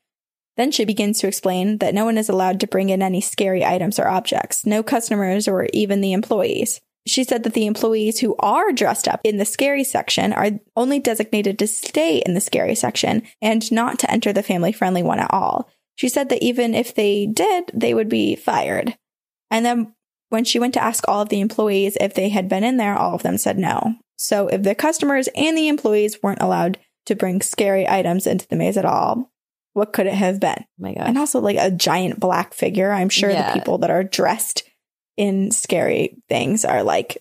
Then 0.56 0.70
she 0.70 0.84
begins 0.84 1.18
to 1.20 1.28
explain 1.28 1.78
that 1.78 1.94
no 1.94 2.04
one 2.04 2.18
is 2.18 2.28
allowed 2.28 2.60
to 2.60 2.66
bring 2.66 2.90
in 2.90 3.02
any 3.02 3.20
scary 3.20 3.64
items 3.64 3.98
or 3.98 4.08
objects, 4.08 4.66
no 4.66 4.82
customers 4.82 5.48
or 5.48 5.68
even 5.72 6.00
the 6.00 6.12
employees. 6.12 6.80
She 7.06 7.24
said 7.24 7.42
that 7.42 7.54
the 7.54 7.66
employees 7.66 8.20
who 8.20 8.36
are 8.38 8.70
dressed 8.70 9.08
up 9.08 9.20
in 9.24 9.38
the 9.38 9.44
scary 9.44 9.82
section 9.82 10.32
are 10.32 10.50
only 10.76 11.00
designated 11.00 11.58
to 11.58 11.66
stay 11.66 12.18
in 12.18 12.34
the 12.34 12.40
scary 12.40 12.74
section 12.74 13.22
and 13.40 13.72
not 13.72 13.98
to 14.00 14.10
enter 14.10 14.32
the 14.32 14.42
family 14.42 14.72
friendly 14.72 15.02
one 15.02 15.18
at 15.18 15.32
all. 15.32 15.68
She 15.96 16.08
said 16.08 16.28
that 16.28 16.42
even 16.42 16.74
if 16.74 16.94
they 16.94 17.26
did, 17.26 17.70
they 17.74 17.92
would 17.94 18.08
be 18.08 18.36
fired. 18.36 18.96
And 19.50 19.64
then 19.64 19.94
when 20.32 20.44
she 20.44 20.58
went 20.58 20.74
to 20.74 20.82
ask 20.82 21.06
all 21.06 21.20
of 21.22 21.28
the 21.28 21.40
employees 21.40 21.96
if 22.00 22.14
they 22.14 22.30
had 22.30 22.48
been 22.48 22.64
in 22.64 22.78
there, 22.78 22.96
all 22.96 23.14
of 23.14 23.22
them 23.22 23.38
said 23.38 23.58
no. 23.58 23.94
So 24.16 24.48
if 24.48 24.62
the 24.62 24.74
customers 24.74 25.28
and 25.36 25.56
the 25.56 25.68
employees 25.68 26.22
weren't 26.22 26.40
allowed 26.40 26.78
to 27.06 27.14
bring 27.14 27.42
scary 27.42 27.88
items 27.88 28.26
into 28.26 28.46
the 28.48 28.56
maze 28.56 28.76
at 28.76 28.84
all, 28.84 29.30
what 29.74 29.92
could 29.92 30.06
it 30.06 30.14
have 30.14 30.40
been? 30.40 30.56
Oh 30.58 30.64
my 30.78 30.94
God. 30.94 31.06
And 31.08 31.18
also 31.18 31.40
like 31.40 31.56
a 31.58 31.70
giant 31.70 32.18
black 32.20 32.54
figure. 32.54 32.92
I'm 32.92 33.08
sure 33.08 33.30
Yeah. 33.30 33.52
the 33.52 33.58
people 33.58 33.78
that 33.78 33.90
are 33.90 34.04
dressed 34.04 34.64
in 35.16 35.50
scary 35.50 36.16
things 36.28 36.64
are 36.64 36.82
like 36.82 37.18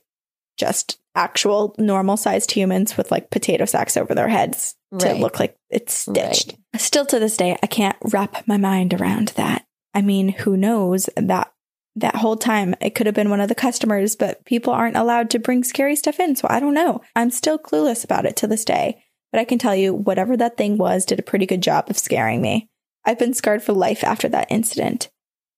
just 0.57 0.97
actual 1.15 1.75
normal 1.77 2.15
sized 2.17 2.51
humans 2.51 2.95
with 2.95 3.11
like 3.11 3.29
potato 3.29 3.65
sacks 3.65 3.97
over 3.97 4.15
their 4.15 4.29
heads 4.29 4.75
to 4.99 5.13
look 5.13 5.39
like 5.39 5.55
it's 5.69 5.93
stitched. 5.93 6.55
Right. 6.73 6.81
Still 6.81 7.05
to 7.07 7.19
this 7.19 7.35
day, 7.37 7.57
I 7.61 7.67
can't 7.67 7.97
wrap 8.11 8.47
my 8.47 8.57
mind 8.57 8.93
around 8.93 9.29
that. 9.29 9.65
I 9.93 10.01
mean, 10.01 10.29
who 10.29 10.55
knows 10.55 11.09
that 11.17 11.51
that 11.95 12.15
whole 12.15 12.37
time 12.37 12.75
it 12.81 12.95
could 12.95 13.05
have 13.05 13.15
been 13.15 13.29
one 13.29 13.41
of 13.41 13.49
the 13.49 13.55
customers, 13.55 14.15
but 14.15 14.45
people 14.45 14.73
aren't 14.73 14.97
allowed 14.97 15.29
to 15.31 15.39
bring 15.39 15.63
scary 15.63 15.95
stuff 15.95 16.19
in. 16.19 16.35
So 16.35 16.47
I 16.49 16.59
don't 16.59 16.73
know. 16.73 17.01
I'm 17.15 17.31
still 17.31 17.59
clueless 17.59 18.03
about 18.03 18.25
it 18.25 18.35
to 18.37 18.47
this 18.47 18.65
day. 18.65 19.03
But 19.31 19.39
I 19.39 19.45
can 19.45 19.57
tell 19.57 19.75
you, 19.75 19.93
whatever 19.93 20.35
that 20.37 20.57
thing 20.57 20.77
was 20.77 21.05
did 21.05 21.19
a 21.19 21.23
pretty 21.23 21.45
good 21.45 21.61
job 21.61 21.89
of 21.89 21.97
scaring 21.97 22.41
me. 22.41 22.69
I've 23.05 23.19
been 23.19 23.33
scarred 23.33 23.63
for 23.63 23.73
life 23.73 24.03
after 24.03 24.29
that 24.29 24.51
incident. 24.51 25.09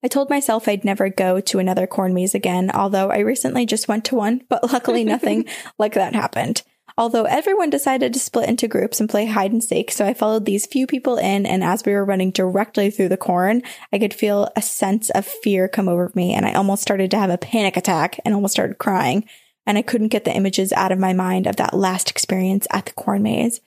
I 0.04 0.08
told 0.08 0.30
myself 0.30 0.68
I'd 0.68 0.84
never 0.84 1.10
go 1.10 1.40
to 1.40 1.60
another 1.60 1.88
corn 1.88 2.14
maze 2.14 2.36
again, 2.36 2.70
although 2.72 3.10
I 3.10 3.20
recently 3.20 3.66
just 3.66 3.88
went 3.88 4.06
to 4.06 4.16
one, 4.16 4.42
but 4.50 4.72
luckily 4.72 5.04
nothing 5.06 5.46
like 5.80 5.94
that 5.94 6.14
happened. 6.14 6.62
Although 6.98 7.24
everyone 7.24 7.72
decided 7.72 8.14
to 8.14 8.20
split 8.20 8.48
into 8.48 8.68
groups 8.68 9.00
and 9.00 9.10
play 9.10 9.26
hide 9.26 9.52
and 9.52 9.64
seek, 9.64 9.90
so 9.90 10.06
I 10.06 10.14
followed 10.14 10.46
these 10.46 10.68
few 10.68 10.86
people 10.86 11.18
in, 11.18 11.46
and 11.46 11.64
as 11.64 11.84
we 11.84 11.94
were 11.94 12.06
running 12.06 12.30
directly 12.30 12.92
through 12.92 13.10
the 13.10 13.18
corn, 13.18 13.64
I 13.92 13.98
could 13.98 14.14
feel 14.14 14.50
a 14.56 14.62
sense 14.62 15.10
of 15.10 15.26
fear 15.26 15.68
come 15.68 15.90
over 15.90 16.12
me, 16.14 16.34
and 16.34 16.46
I 16.46 16.54
almost 16.54 16.84
started 16.84 17.10
to 17.12 17.18
have 17.18 17.32
a 17.32 17.38
panic 17.38 17.78
attack 17.78 18.20
and 18.24 18.36
almost 18.36 18.54
started 18.54 18.78
crying. 18.78 19.28
And 19.66 19.78
I 19.78 19.82
couldn't 19.82 20.10
get 20.10 20.26
the 20.26 20.36
images 20.36 20.74
out 20.74 20.92
of 20.92 21.00
my 21.00 21.14
mind 21.14 21.48
of 21.48 21.56
that 21.56 21.74
last 21.74 22.12
experience 22.12 22.68
at 22.72 22.86
the 22.86 22.92
corn 22.92 23.24
maze. 23.24 23.62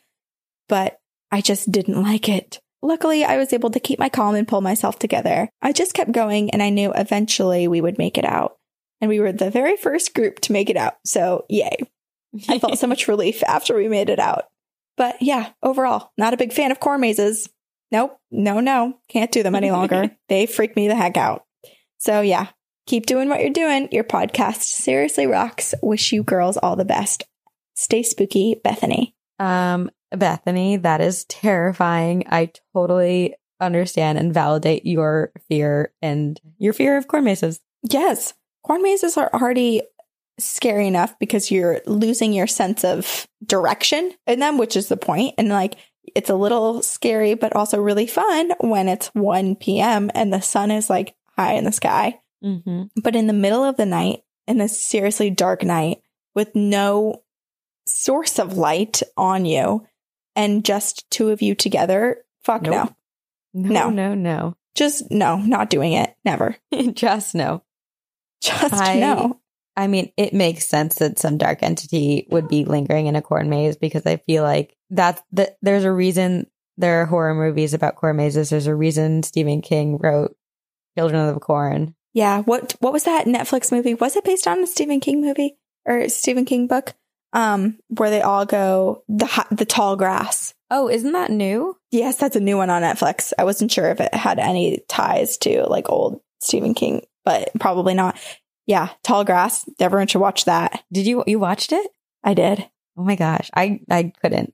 But 0.69 1.01
I 1.33 1.41
just 1.41 1.73
didn't 1.73 2.03
like 2.03 2.29
it. 2.29 2.61
Luckily, 2.83 3.25
I 3.25 3.39
was 3.39 3.53
able 3.53 3.71
to 3.71 3.81
keep 3.81 3.99
my 3.99 4.11
calm 4.11 4.35
and 4.35 4.47
pull 4.47 4.61
myself 4.61 4.99
together. 4.99 5.49
I 5.63 5.73
just 5.73 5.95
kept 5.95 6.13
going, 6.13 6.51
and 6.51 6.63
I 6.63 6.71
knew 6.71 6.93
eventually 6.93 7.67
we 7.67 7.81
would 7.81 7.99
make 7.99 8.19
it 8.19 8.25
out. 8.25 8.57
And 9.01 9.09
we 9.09 9.19
were 9.19 9.33
the 9.33 9.51
very 9.51 9.77
first 9.77 10.15
group 10.15 10.41
to 10.41 10.53
make 10.53 10.71
it 10.71 10.77
out, 10.77 10.99
so 11.05 11.45
yay. 11.49 11.77
I 12.49 12.59
felt 12.59 12.79
so 12.79 12.87
much 12.87 13.09
relief 13.09 13.43
after 13.45 13.77
we 13.77 13.89
made 13.89 14.09
it 14.09 14.19
out. 14.19 14.45
But 14.97 15.21
yeah, 15.21 15.51
overall, 15.63 16.13
not 16.17 16.35
a 16.35 16.39
big 16.39 16.53
fan 16.53 16.71
of 16.71 16.81
corn 16.81 17.01
mazes. 17.01 17.49
Nope, 17.93 18.19
no, 18.31 18.61
no, 18.61 18.99
can't 19.09 19.31
do 19.31 19.43
them 19.43 19.55
any 19.55 19.71
longer. 19.71 20.11
they 20.29 20.47
freak 20.47 20.75
me 20.75 20.89
the 20.89 20.97
heck 20.97 21.17
out. 21.17 21.45
So 21.99 22.21
yeah, 22.21 22.49
keep 22.87 23.07
doing 23.07 23.29
what 23.29 23.41
you're 23.41 23.51
doing. 23.51 23.89
Your 23.93 24.05
podcast 24.05 24.63
seriously 24.63 25.27
rocks. 25.27 25.75
Wish 25.83 26.13
you 26.13 26.23
girls 26.23 26.57
all 26.57 26.77
the 26.77 26.85
best. 26.85 27.25
Stay 27.75 28.03
spooky, 28.03 28.61
Bethany. 28.65 29.15
Um, 29.39 29.91
Bethany, 30.11 30.79
that 30.79 31.01
is 31.01 31.25
terrifying. 31.25 32.25
I 32.29 32.51
totally 32.75 33.35
understand 33.61 34.19
and 34.19 34.33
validate 34.35 34.85
your 34.87 35.33
fear 35.49 35.93
and 36.03 36.41
your 36.59 36.73
fear 36.73 36.97
of 36.97 37.09
corn 37.09 37.25
mazes. 37.25 37.61
Yes, 37.83 38.35
corn 38.65 38.83
mazes 38.83 39.17
are 39.17 39.31
already 39.33 39.83
scary 40.39 40.87
enough 40.87 41.19
because 41.19 41.51
you're 41.51 41.81
losing 41.87 42.33
your 42.33 42.47
sense 42.47 42.85
of 42.85 43.27
direction 43.45 44.13
in 44.27 44.41
them, 44.41 44.59
which 44.59 44.77
is 44.77 44.89
the 44.89 44.97
point. 44.97 45.35
And 45.39 45.49
like, 45.49 45.75
it's 46.15 46.31
a 46.31 46.35
little 46.37 46.83
scary, 46.83 47.35
but 47.35 47.55
also 47.57 47.81
really 47.81 48.07
fun 48.07 48.53
when 48.61 48.89
it's 48.89 49.09
1 49.09 49.57
p.m. 49.57 50.11
and 50.15 50.33
the 50.33 50.41
sun 50.41 50.71
is 50.71 50.89
like 50.91 51.15
high 51.37 51.55
in 51.55 51.65
the 51.65 51.73
sky. 51.73 52.21
Mm-hmm. 52.45 53.01
But 53.03 53.17
in 53.17 53.27
the 53.27 53.33
middle 53.33 53.65
of 53.65 53.77
the 53.77 53.87
night, 53.87 54.23
in 54.47 54.59
this 54.59 54.79
seriously 54.81 55.31
dark 55.31 55.65
night 55.65 55.99
with 56.35 56.55
no 56.55 57.23
source 57.87 58.39
of 58.39 58.57
light 58.57 59.03
on 59.17 59.45
you 59.45 59.87
and 60.37 60.65
just 60.65 61.11
two 61.11 61.31
of 61.31 61.43
you 61.43 61.55
together, 61.55 62.25
fuck 62.45 62.63
Nope. 62.63 62.73
no. 63.55 63.69
No, 63.71 63.71
No. 63.71 63.91
no, 63.91 64.15
no. 64.15 64.57
Just 64.75 65.11
no, 65.11 65.37
not 65.39 65.71
doing 65.71 65.95
it. 65.95 66.15
Never. 66.25 66.57
Just 66.93 67.35
no. 67.35 67.63
Just 68.43 68.75
I- 68.75 68.99
no. 69.01 69.41
I 69.77 69.87
mean, 69.89 70.11
it 70.17 70.33
makes 70.33 70.67
sense 70.67 70.97
that 70.97 71.19
some 71.19 71.37
dark 71.37 71.63
entity 71.63 72.27
would 72.31 72.49
be 72.49 72.65
lingering 72.65 73.07
in 73.07 73.17
a 73.17 73.23
corn 73.23 73.51
maze 73.51 73.77
because 73.77 74.07
I 74.07 74.17
feel 74.17 74.43
like 74.43 74.75
that's 74.91 75.23
the, 75.33 75.55
there's 75.63 75.85
a 75.85 75.93
reason 75.93 76.47
there 76.79 77.03
are 77.03 77.07
horror 77.07 77.35
movies 77.35 77.75
about 77.75 77.97
corn 77.97 78.17
mazes. 78.17 78.51
There's 78.51 78.67
a 78.67 78.75
reason 78.75 79.23
Stephen 79.23 79.63
King 79.63 79.99
wrote 79.99 80.37
Children 80.97 81.29
of 81.29 81.35
the 81.35 81.41
Corn. 81.41 81.95
Yeah. 82.13 82.43
What 82.43 82.75
what 82.81 82.93
was 82.93 83.05
that 83.05 83.27
Netflix 83.27 83.71
movie? 83.71 83.95
Was 83.95 84.17
it 84.17 84.25
based 84.25 84.47
on 84.47 84.63
a 84.63 84.67
Stephen 84.67 85.01
King 85.01 85.21
movie 85.21 85.57
or 85.85 86.09
Stephen 86.09 86.45
King 86.45 86.67
book? 86.67 86.95
Um, 87.33 87.79
where 87.89 88.09
they 88.09 88.23
all 88.23 88.47
go 88.47 89.03
the 89.09 89.47
the 89.51 89.67
tall 89.67 89.97
grass. 89.97 90.55
Oh, 90.71 90.89
isn't 90.89 91.13
that 91.13 91.31
new? 91.31 91.77
Yes, 91.91 92.17
that's 92.17 92.37
a 92.37 92.41
new 92.41 92.57
one 92.57 92.71
on 92.71 92.83
Netflix. 92.83 93.33
I 93.39 93.45
wasn't 93.45 93.71
sure 93.71 93.91
if 93.91 94.01
it 94.01 94.15
had 94.15 94.39
any 94.39 94.83
ties 94.89 95.37
to 95.39 95.65
like 95.65 95.91
old 95.91 96.21
Stephen 96.41 96.75
King, 96.75 97.05
but 97.25 97.51
probably 97.61 97.95
not. 97.95 98.19
Yeah, 98.67 98.91
tall 99.03 99.25
grass. 99.25 99.69
Everyone 99.81 100.07
should 100.09 100.21
watch 100.21 100.45
that. 100.45 100.83
Did 100.93 101.07
you 101.07 101.23
you 101.27 101.39
watched 101.39 101.73
it? 101.73 101.87
I 102.25 102.35
did. 102.35 102.69
Oh 102.97 103.05
my 103.05 103.15
gosh, 103.17 103.51
I 103.55 103.81
I 103.91 104.13
couldn't. 104.21 104.53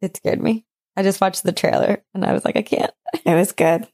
It 0.00 0.16
scared 0.16 0.40
me. 0.42 0.64
I 0.96 1.02
just 1.02 1.20
watched 1.20 1.42
the 1.42 1.52
trailer 1.52 2.02
and 2.14 2.24
I 2.24 2.32
was 2.32 2.44
like, 2.44 2.56
I 2.56 2.62
can't. 2.62 2.92
It 3.24 3.34
was 3.34 3.52
good. 3.52 3.86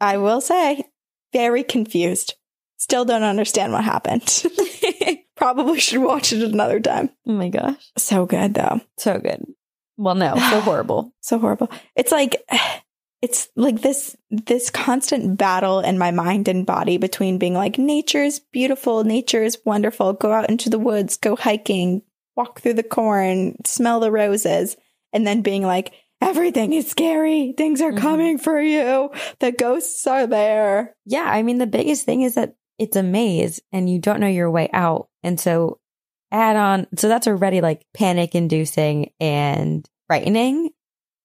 I 0.00 0.16
will 0.18 0.40
say, 0.40 0.84
very 1.32 1.62
confused. 1.64 2.34
Still 2.76 3.04
don't 3.04 3.22
understand 3.22 3.72
what 3.72 3.84
happened. 3.84 4.42
Probably 5.36 5.78
should 5.80 6.02
watch 6.02 6.32
it 6.32 6.42
another 6.42 6.80
time. 6.80 7.10
Oh 7.26 7.32
my 7.32 7.48
gosh, 7.48 7.90
So 7.96 8.26
good 8.26 8.54
though. 8.54 8.80
so 8.98 9.18
good. 9.18 9.44
Well, 9.96 10.14
no, 10.14 10.34
so 10.36 10.60
horrible. 10.62 11.12
so 11.20 11.38
horrible. 11.38 11.70
It's 11.96 12.12
like 12.12 12.36
it's 13.22 13.48
like 13.56 13.80
this 13.82 14.16
this 14.30 14.68
constant 14.68 15.38
battle 15.38 15.80
in 15.80 15.96
my 15.96 16.10
mind 16.10 16.48
and 16.48 16.66
body 16.66 16.98
between 16.98 17.38
being 17.38 17.54
like 17.54 17.78
nature 17.78 18.22
is 18.22 18.40
beautiful, 18.52 19.04
nature 19.04 19.42
is 19.42 19.58
wonderful, 19.64 20.12
go 20.12 20.32
out 20.32 20.50
into 20.50 20.68
the 20.68 20.78
woods, 20.78 21.16
go 21.16 21.36
hiking, 21.36 22.02
walk 22.36 22.60
through 22.60 22.74
the 22.74 22.82
corn, 22.82 23.54
smell 23.64 24.00
the 24.00 24.10
roses, 24.10 24.76
and 25.12 25.26
then 25.26 25.40
being 25.40 25.62
like 25.62 25.92
everything 26.20 26.72
is 26.72 26.88
scary, 26.88 27.54
things 27.56 27.80
are 27.80 27.92
Mhm. 27.92 27.98
coming 27.98 28.38
for 28.38 28.60
you, 28.60 29.10
the 29.38 29.52
ghosts 29.52 30.06
are 30.06 30.26
there. 30.26 30.94
Yeah, 31.06 31.24
I 31.24 31.42
mean, 31.42 31.58
the 31.58 31.66
biggest 31.66 32.04
thing 32.04 32.22
is 32.22 32.34
that 32.34 32.54
it's 32.78 32.96
a 32.96 33.02
maze 33.02 33.60
and 33.72 33.88
you 33.88 33.98
don't 33.98 34.20
know 34.20 34.26
your 34.26 34.50
way 34.50 34.68
out. 34.72 35.08
And 35.22 35.38
so 35.38 35.78
add 36.32 36.56
on, 36.56 36.88
so 36.96 37.08
that's 37.08 37.28
already 37.28 37.60
like 37.60 37.84
panic 37.94 38.34
inducing 38.34 39.12
and 39.20 39.88
frightening. 40.08 40.70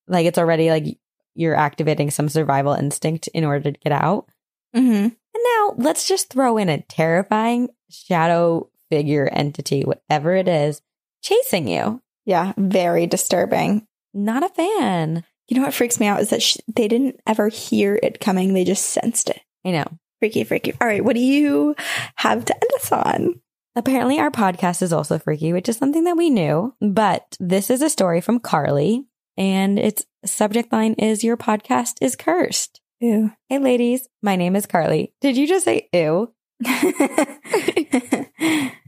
Like 0.07 0.25
it's 0.27 0.37
already 0.37 0.69
like 0.69 0.97
you're 1.37 1.55
activating 1.55 2.11
some 2.11 2.29
survival 2.29 2.73
instinct 2.73 3.27
in 3.29 3.45
order 3.45 3.71
to 3.71 3.79
get 3.79 3.91
out. 3.91 4.27
Mm-hmm. 4.75 5.05
And 5.05 5.13
now 5.33 5.75
let's 5.77 6.07
just 6.07 6.29
throw 6.29 6.57
in 6.57 6.69
a 6.69 6.81
terrifying 6.81 7.69
shadow 7.89 8.69
figure 8.89 9.29
entity, 9.31 9.83
whatever 9.83 10.35
it 10.35 10.47
is, 10.47 10.81
chasing 11.21 11.67
you. 11.67 12.01
Yeah, 12.25 12.53
very 12.57 13.07
disturbing. 13.07 13.87
Not 14.13 14.43
a 14.43 14.49
fan. 14.49 15.23
You 15.47 15.57
know 15.57 15.63
what 15.63 15.73
freaks 15.73 15.99
me 15.99 16.07
out 16.07 16.19
is 16.19 16.31
that 16.31 16.41
sh- 16.41 16.57
they 16.67 16.87
didn't 16.87 17.19
ever 17.25 17.47
hear 17.47 17.97
it 18.01 18.19
coming; 18.19 18.53
they 18.53 18.65
just 18.65 18.87
sensed 18.87 19.29
it. 19.29 19.41
I 19.65 19.71
know. 19.71 19.85
Freaky, 20.19 20.43
freaky. 20.43 20.73
All 20.81 20.87
right, 20.87 21.03
what 21.03 21.13
do 21.13 21.21
you 21.21 21.75
have 22.15 22.43
to 22.45 22.53
end 22.53 22.71
us 22.75 22.91
on? 22.91 23.41
Apparently, 23.75 24.19
our 24.19 24.31
podcast 24.31 24.81
is 24.81 24.91
also 24.91 25.19
freaky, 25.19 25.53
which 25.53 25.69
is 25.69 25.77
something 25.77 26.03
that 26.05 26.17
we 26.17 26.29
knew. 26.31 26.73
But 26.81 27.37
this 27.39 27.69
is 27.69 27.81
a 27.81 27.89
story 27.89 28.21
from 28.21 28.39
Carly, 28.39 29.05
and 29.37 29.77
its 29.77 30.05
subject 30.25 30.73
line 30.73 30.93
is 30.93 31.23
Your 31.23 31.37
podcast 31.37 31.95
is 32.01 32.15
cursed. 32.15 32.81
Ew. 32.99 33.31
Hey, 33.47 33.59
ladies, 33.59 34.07
my 34.23 34.35
name 34.35 34.55
is 34.55 34.65
Carly. 34.65 35.13
Did 35.21 35.37
you 35.37 35.47
just 35.47 35.65
say 35.65 35.87
ew? 35.93 36.33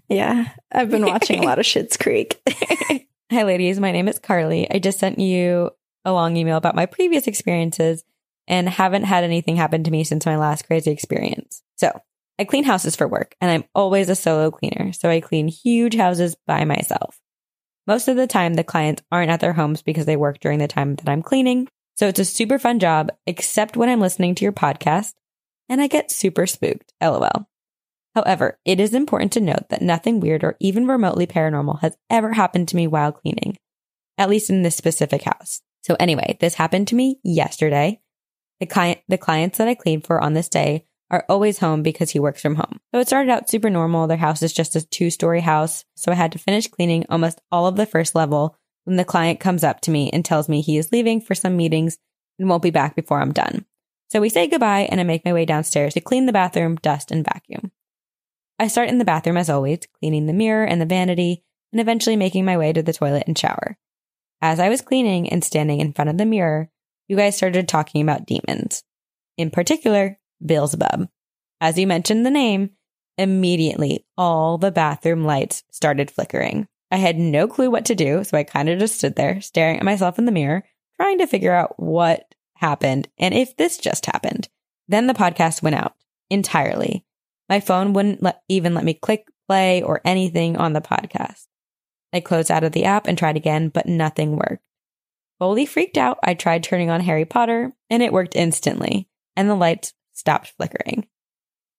yeah, 0.10 0.50
I've 0.72 0.90
been 0.90 1.06
watching 1.06 1.44
a 1.44 1.46
lot 1.46 1.60
of 1.60 1.66
Schitt's 1.68 1.96
Creek. 1.96 2.42
Hi, 3.32 3.44
ladies, 3.44 3.80
my 3.80 3.92
name 3.92 4.08
is 4.08 4.18
Carly. 4.18 4.70
I 4.72 4.80
just 4.80 4.98
sent 4.98 5.20
you 5.20 5.70
a 6.04 6.12
long 6.12 6.36
email 6.36 6.58
about 6.58 6.74
my 6.76 6.88
previous 6.88 7.28
experiences 7.28 8.04
and 8.48 8.68
haven't 8.68 9.04
had 9.04 9.24
anything 9.24 9.56
happen 9.56 9.84
to 9.84 9.92
me 9.92 10.04
since 10.04 10.26
my 10.26 10.38
last 10.38 10.66
crazy 10.66 10.90
experience. 10.90 11.62
So, 11.76 12.02
I 12.40 12.46
clean 12.46 12.64
houses 12.64 12.96
for 12.96 13.08
work, 13.08 13.36
and 13.40 13.52
I'm 13.52 13.66
always 13.76 14.10
a 14.10 14.16
solo 14.16 14.50
cleaner, 14.50 14.94
so 14.94 15.10
I 15.10 15.20
clean 15.20 15.48
huge 15.48 15.96
houses 15.96 16.36
by 16.48 16.66
myself. 16.66 17.20
Most 17.90 18.08
of 18.08 18.18
the 18.18 18.28
time, 18.28 18.54
the 18.54 18.64
clients 18.64 19.02
aren't 19.12 19.32
at 19.32 19.40
their 19.40 19.54
homes 19.54 19.82
because 19.82 20.06
they 20.06 20.16
work 20.16 20.40
during 20.40 20.60
the 20.60 20.68
time 20.68 20.94
that 20.98 21.10
I'm 21.10 21.24
cleaning. 21.24 21.68
So 21.98 22.08
it's 22.08 22.20
a 22.20 22.24
super 22.24 22.60
fun 22.60 22.78
job, 22.78 23.10
except 23.26 23.76
when 23.76 23.90
I'm 23.90 24.00
listening 24.00 24.36
to 24.36 24.46
your 24.46 24.52
podcast 24.52 25.14
and 25.68 25.82
I 25.82 25.88
get 25.88 26.12
super 26.12 26.46
spooked. 26.46 26.94
LOL. 27.02 27.50
However, 28.14 28.60
it 28.64 28.80
is 28.80 28.94
important 28.94 29.32
to 29.34 29.42
note 29.42 29.70
that 29.70 29.82
nothing 29.82 30.20
weird 30.20 30.44
or 30.44 30.56
even 30.60 30.86
remotely 30.86 31.26
paranormal 31.26 31.80
has 31.82 31.98
ever 32.12 32.34
happened 32.34 32.68
to 32.68 32.76
me 32.76 32.86
while 32.86 33.12
cleaning, 33.12 33.58
at 34.20 34.30
least 34.30 34.52
in 34.52 34.62
this 34.62 34.76
specific 34.76 35.24
house. 35.24 35.62
So 35.82 35.96
anyway, 36.00 36.38
this 36.40 36.54
happened 36.54 36.90
to 36.90 36.96
me 36.96 37.20
yesterday. 37.24 38.02
The 38.60 38.68
client, 38.68 39.00
the 39.08 39.18
clients 39.18 39.58
that 39.58 39.68
I 39.68 39.74
cleaned 39.74 40.06
for 40.06 40.22
on 40.22 40.36
this 40.36 40.48
day 40.48 40.86
are 41.12 41.26
always 41.28 41.60
home 41.60 41.84
because 41.84 42.12
he 42.12 42.20
works 42.20 42.42
from 42.42 42.56
home. 42.56 42.80
So 42.94 43.00
it 43.00 43.08
started 43.08 43.32
out 43.32 43.50
super 43.50 43.70
normal. 43.70 44.08
Their 44.08 44.18
house 44.18 44.44
is 44.44 44.54
just 44.54 44.76
a 44.76 44.86
two 44.86 45.10
story 45.10 45.42
house. 45.42 45.86
So 45.96 46.12
I 46.12 46.16
had 46.16 46.32
to 46.34 46.40
finish 46.40 46.68
cleaning 46.68 47.06
almost 47.10 47.42
all 47.52 47.68
of 47.68 47.76
the 47.76 47.86
first 47.86 48.16
level 48.16 48.56
when 48.84 48.98
the 48.98 49.06
client 49.06 49.40
comes 49.40 49.64
up 49.64 49.82
to 49.82 49.92
me 49.92 50.10
and 50.12 50.24
tells 50.24 50.50
me 50.50 50.62
he 50.62 50.78
is 50.78 50.92
leaving 50.92 51.22
for 51.22 51.36
some 51.36 51.58
meetings 51.58 51.98
and 52.38 52.50
won't 52.50 52.64
be 52.64 52.72
back 52.72 52.96
before 52.96 53.22
I'm 53.22 53.34
done. 53.34 53.66
So 54.10 54.22
we 54.22 54.30
say 54.30 54.48
goodbye 54.48 54.88
and 54.90 55.00
I 55.00 55.04
make 55.04 55.26
my 55.26 55.34
way 55.34 55.46
downstairs 55.46 55.94
to 55.94 56.02
clean 56.02 56.26
the 56.26 56.34
bathroom, 56.34 56.76
dust, 56.78 57.12
and 57.12 57.26
vacuum. 57.26 57.72
I 58.58 58.68
start 58.68 58.90
in 58.90 58.98
the 58.98 59.06
bathroom 59.06 59.38
as 59.38 59.50
always, 59.50 59.80
cleaning 60.00 60.26
the 60.26 60.34
mirror 60.34 60.66
and 60.66 60.82
the 60.82 60.86
vanity, 60.86 61.44
and 61.72 61.80
eventually 61.80 62.16
making 62.16 62.46
my 62.46 62.58
way 62.58 62.74
to 62.74 62.82
the 62.82 62.94
toilet 62.94 63.24
and 63.28 63.38
shower. 63.38 63.78
As 64.42 64.60
I 64.60 64.70
was 64.70 64.82
cleaning 64.82 65.30
and 65.30 65.44
standing 65.44 65.80
in 65.80 65.94
front 65.94 66.10
of 66.10 66.18
the 66.18 66.26
mirror, 66.26 66.70
you 67.08 67.16
guys 67.16 67.38
started 67.38 67.68
talking 67.68 68.02
about 68.02 68.26
demons. 68.26 68.84
In 69.38 69.52
particular, 69.52 70.20
Beelzebub. 70.46 71.10
As 71.62 71.78
you 71.78 71.88
mentioned 71.88 72.26
the 72.26 72.32
name, 72.32 72.72
immediately 73.18 74.06
all 74.18 74.58
the 74.58 74.72
bathroom 74.72 75.26
lights 75.26 75.64
started 75.72 76.10
flickering. 76.10 76.68
I 76.92 76.98
had 76.98 77.18
no 77.18 77.48
clue 77.48 77.70
what 77.70 77.86
to 77.86 77.96
do, 77.96 78.24
so 78.24 78.38
I 78.38 78.44
kind 78.44 78.70
of 78.70 78.80
just 78.80 78.98
stood 78.98 79.16
there 79.16 79.42
staring 79.42 79.78
at 79.78 79.84
myself 79.84 80.18
in 80.18 80.26
the 80.26 80.32
mirror, 80.32 80.64
trying 80.96 81.20
to 81.20 81.28
figure 81.28 81.54
out 81.54 81.80
what 81.80 82.34
happened 82.56 83.08
and 83.18 83.34
if 83.34 83.56
this 83.58 83.78
just 83.78 84.06
happened. 84.06 84.50
Then 84.88 85.08
the 85.08 85.14
podcast 85.14 85.62
went 85.62 85.76
out 85.76 85.94
entirely. 86.30 87.06
My 87.48 87.60
phone 87.60 87.94
wouldn't 87.94 88.26
even 88.48 88.74
let 88.74 88.84
me 88.84 88.94
click 88.94 89.28
play 89.48 89.82
or 89.82 90.02
anything 90.06 90.58
on 90.58 90.74
the 90.74 90.82
podcast. 90.82 91.48
I 92.14 92.20
closed 92.22 92.52
out 92.52 92.64
of 92.64 92.72
the 92.72 92.86
app 92.86 93.08
and 93.08 93.18
tried 93.18 93.38
again, 93.38 93.70
but 93.70 93.88
nothing 93.88 94.36
worked. 94.36 94.64
Fully 95.40 95.66
freaked 95.66 95.98
out, 95.98 96.20
I 96.24 96.34
tried 96.34 96.64
turning 96.64 96.90
on 96.90 97.02
Harry 97.02 97.26
Potter 97.26 97.72
and 97.90 98.04
it 98.04 98.14
worked 98.14 98.36
instantly, 98.36 99.08
and 99.36 99.50
the 99.50 99.56
lights 99.56 99.94
stopped 100.20 100.54
flickering. 100.58 101.08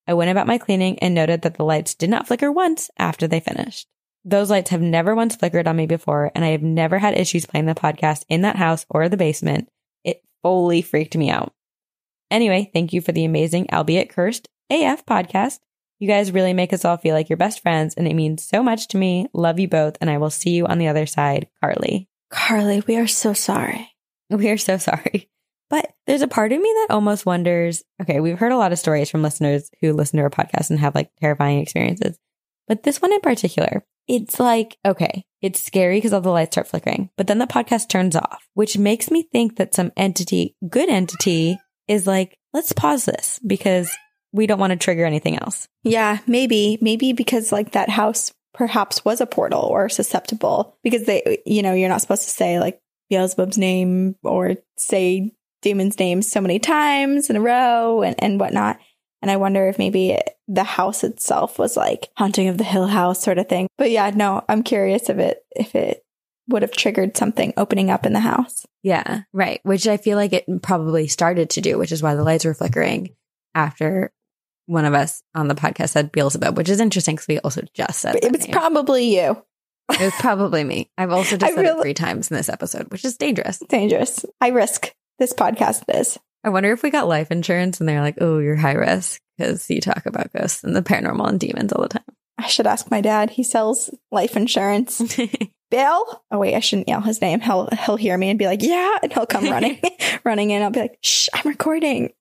I 0.06 0.14
went 0.14 0.30
about 0.30 0.46
my 0.46 0.58
cleaning 0.58 0.98
and 0.98 1.14
noted 1.14 1.42
that 1.42 1.54
the 1.54 1.64
lights 1.64 1.94
did 1.94 2.10
not 2.10 2.26
flicker 2.26 2.50
once 2.50 2.90
after 2.98 3.28
they 3.28 3.40
finished. 3.40 3.86
Those 4.24 4.50
lights 4.50 4.70
have 4.70 4.80
never 4.80 5.14
once 5.14 5.36
flickered 5.36 5.68
on 5.68 5.76
me 5.76 5.86
before, 5.86 6.30
and 6.34 6.44
I 6.44 6.48
have 6.48 6.62
never 6.62 6.98
had 6.98 7.16
issues 7.16 7.46
playing 7.46 7.66
the 7.66 7.74
podcast 7.74 8.24
in 8.28 8.42
that 8.42 8.56
house 8.56 8.84
or 8.90 9.08
the 9.08 9.16
basement. 9.16 9.68
It 10.04 10.22
fully 10.42 10.82
freaked 10.82 11.16
me 11.16 11.30
out. 11.30 11.52
Anyway, 12.30 12.70
thank 12.72 12.92
you 12.92 13.00
for 13.00 13.12
the 13.12 13.24
amazing, 13.24 13.68
albeit 13.72 14.10
cursed, 14.10 14.48
AF 14.70 15.06
podcast. 15.06 15.60
You 15.98 16.08
guys 16.08 16.32
really 16.32 16.54
make 16.54 16.72
us 16.72 16.84
all 16.84 16.96
feel 16.96 17.14
like 17.14 17.28
your 17.28 17.36
best 17.36 17.60
friends, 17.60 17.94
and 17.94 18.06
it 18.08 18.14
means 18.14 18.44
so 18.44 18.62
much 18.62 18.88
to 18.88 18.96
me. 18.96 19.26
Love 19.32 19.58
you 19.58 19.68
both, 19.68 19.96
and 20.00 20.10
I 20.10 20.18
will 20.18 20.30
see 20.30 20.50
you 20.50 20.66
on 20.66 20.78
the 20.78 20.88
other 20.88 21.06
side, 21.06 21.48
Carly. 21.60 22.08
Carly, 22.30 22.82
we 22.86 22.96
are 22.96 23.06
so 23.06 23.32
sorry. 23.32 23.90
We 24.28 24.48
are 24.48 24.58
so 24.58 24.76
sorry. 24.76 25.28
But 25.70 25.92
there's 26.06 26.22
a 26.22 26.28
part 26.28 26.52
of 26.52 26.60
me 26.60 26.68
that 26.68 26.94
almost 26.94 27.24
wonders 27.24 27.82
okay, 28.02 28.20
we've 28.20 28.38
heard 28.38 28.52
a 28.52 28.58
lot 28.58 28.72
of 28.72 28.78
stories 28.78 29.08
from 29.08 29.22
listeners 29.22 29.70
who 29.80 29.92
listen 29.92 30.18
to 30.18 30.24
our 30.24 30.30
podcast 30.30 30.70
and 30.70 30.78
have 30.80 30.94
like 30.94 31.10
terrifying 31.20 31.60
experiences. 31.60 32.18
But 32.68 32.82
this 32.82 33.00
one 33.00 33.12
in 33.12 33.20
particular, 33.20 33.84
it's 34.06 34.38
like, 34.38 34.76
okay, 34.84 35.24
it's 35.40 35.60
scary 35.60 35.96
because 35.96 36.12
all 36.12 36.20
the 36.20 36.30
lights 36.30 36.54
start 36.54 36.68
flickering, 36.68 37.10
but 37.16 37.26
then 37.26 37.38
the 37.38 37.46
podcast 37.46 37.88
turns 37.88 38.16
off, 38.16 38.46
which 38.54 38.76
makes 38.76 39.10
me 39.10 39.28
think 39.32 39.56
that 39.56 39.74
some 39.74 39.92
entity, 39.96 40.56
good 40.68 40.88
entity, 40.88 41.58
is 41.88 42.06
like, 42.06 42.38
let's 42.52 42.72
pause 42.72 43.04
this 43.04 43.40
because 43.46 43.90
we 44.32 44.46
don't 44.46 44.60
want 44.60 44.72
to 44.72 44.76
trigger 44.76 45.04
anything 45.04 45.36
else. 45.38 45.68
Yeah, 45.82 46.18
maybe, 46.26 46.78
maybe 46.80 47.12
because 47.12 47.52
like 47.52 47.72
that 47.72 47.88
house 47.88 48.32
perhaps 48.54 49.04
was 49.04 49.20
a 49.20 49.26
portal 49.26 49.62
or 49.62 49.88
susceptible 49.88 50.76
because 50.82 51.04
they, 51.04 51.42
you 51.46 51.62
know, 51.62 51.72
you're 51.72 51.88
not 51.88 52.00
supposed 52.00 52.24
to 52.24 52.30
say 52.30 52.60
like 52.60 52.80
Beelzebub's 53.10 53.58
name 53.58 54.16
or 54.22 54.54
say 54.76 55.32
demon's 55.62 55.98
name 55.98 56.22
so 56.22 56.40
many 56.40 56.58
times 56.58 57.30
in 57.30 57.36
a 57.36 57.40
row 57.40 58.02
and, 58.02 58.14
and 58.22 58.40
whatnot. 58.40 58.78
And 59.22 59.30
I 59.30 59.36
wonder 59.36 59.68
if 59.68 59.78
maybe 59.78 60.18
the 60.48 60.64
house 60.64 61.04
itself 61.04 61.58
was 61.58 61.76
like 61.76 62.08
haunting 62.16 62.48
of 62.48 62.58
the 62.58 62.64
Hill 62.64 62.86
House 62.86 63.22
sort 63.22 63.38
of 63.38 63.48
thing. 63.48 63.68
But 63.76 63.90
yeah, 63.90 64.10
no, 64.14 64.42
I'm 64.48 64.62
curious 64.62 65.10
if 65.10 65.18
it 65.18 65.44
if 65.54 65.74
it 65.74 66.04
would 66.48 66.62
have 66.62 66.72
triggered 66.72 67.16
something 67.16 67.52
opening 67.56 67.90
up 67.90 68.06
in 68.06 68.12
the 68.12 68.20
house. 68.20 68.66
Yeah, 68.82 69.22
right. 69.32 69.60
Which 69.62 69.86
I 69.86 69.98
feel 69.98 70.16
like 70.16 70.32
it 70.32 70.46
probably 70.62 71.06
started 71.06 71.50
to 71.50 71.60
do, 71.60 71.78
which 71.78 71.92
is 71.92 72.02
why 72.02 72.14
the 72.14 72.24
lights 72.24 72.44
were 72.44 72.54
flickering 72.54 73.14
after 73.54 74.12
one 74.66 74.84
of 74.84 74.94
us 74.94 75.22
on 75.34 75.48
the 75.48 75.54
podcast 75.54 75.90
said 75.90 76.12
Beelzebub, 76.12 76.56
which 76.56 76.68
is 76.68 76.80
interesting 76.80 77.16
because 77.16 77.28
we 77.28 77.38
also 77.40 77.62
just 77.74 78.00
said 78.00 78.16
it 78.16 78.32
was 78.32 78.42
name. 78.42 78.52
probably 78.52 79.16
you. 79.16 79.42
It 79.90 80.00
was 80.00 80.14
probably 80.20 80.62
me. 80.62 80.90
I've 80.96 81.10
also 81.10 81.36
just 81.38 81.54
said 81.54 81.60
really, 81.60 81.78
it 81.78 81.82
three 81.82 81.94
times 81.94 82.30
in 82.30 82.36
this 82.36 82.48
episode, 82.48 82.90
which 82.92 83.04
is 83.04 83.16
dangerous. 83.16 83.58
Dangerous. 83.68 84.24
High 84.40 84.48
risk. 84.48 84.92
This 85.20 85.34
podcast 85.34 85.82
is. 85.94 86.18
I 86.42 86.48
wonder 86.48 86.72
if 86.72 86.82
we 86.82 86.88
got 86.88 87.06
life 87.06 87.30
insurance 87.30 87.78
and 87.78 87.86
they're 87.86 88.00
like, 88.00 88.16
"Oh, 88.22 88.38
you're 88.38 88.56
high 88.56 88.72
risk 88.72 89.20
because 89.36 89.68
you 89.68 89.82
talk 89.82 90.06
about 90.06 90.32
ghosts 90.32 90.64
and 90.64 90.74
the 90.74 90.80
paranormal 90.80 91.28
and 91.28 91.38
demons 91.38 91.74
all 91.74 91.82
the 91.82 91.90
time." 91.90 92.04
I 92.38 92.46
should 92.46 92.66
ask 92.66 92.90
my 92.90 93.02
dad. 93.02 93.28
He 93.28 93.42
sells 93.42 93.90
life 94.10 94.34
insurance. 94.34 94.98
Bill? 95.70 96.24
Oh 96.30 96.38
wait, 96.38 96.54
I 96.54 96.60
shouldn't 96.60 96.88
yell 96.88 97.02
his 97.02 97.20
name. 97.20 97.40
He'll 97.40 97.68
he'll 97.84 97.96
hear 97.96 98.16
me 98.16 98.30
and 98.30 98.38
be 98.38 98.46
like, 98.46 98.62
"Yeah," 98.62 98.96
and 99.02 99.12
he'll 99.12 99.26
come 99.26 99.44
running, 99.44 99.78
running 100.24 100.52
in. 100.52 100.62
I'll 100.62 100.70
be 100.70 100.80
like, 100.80 100.96
"Shh, 101.02 101.28
I'm 101.34 101.46
recording." 101.46 102.14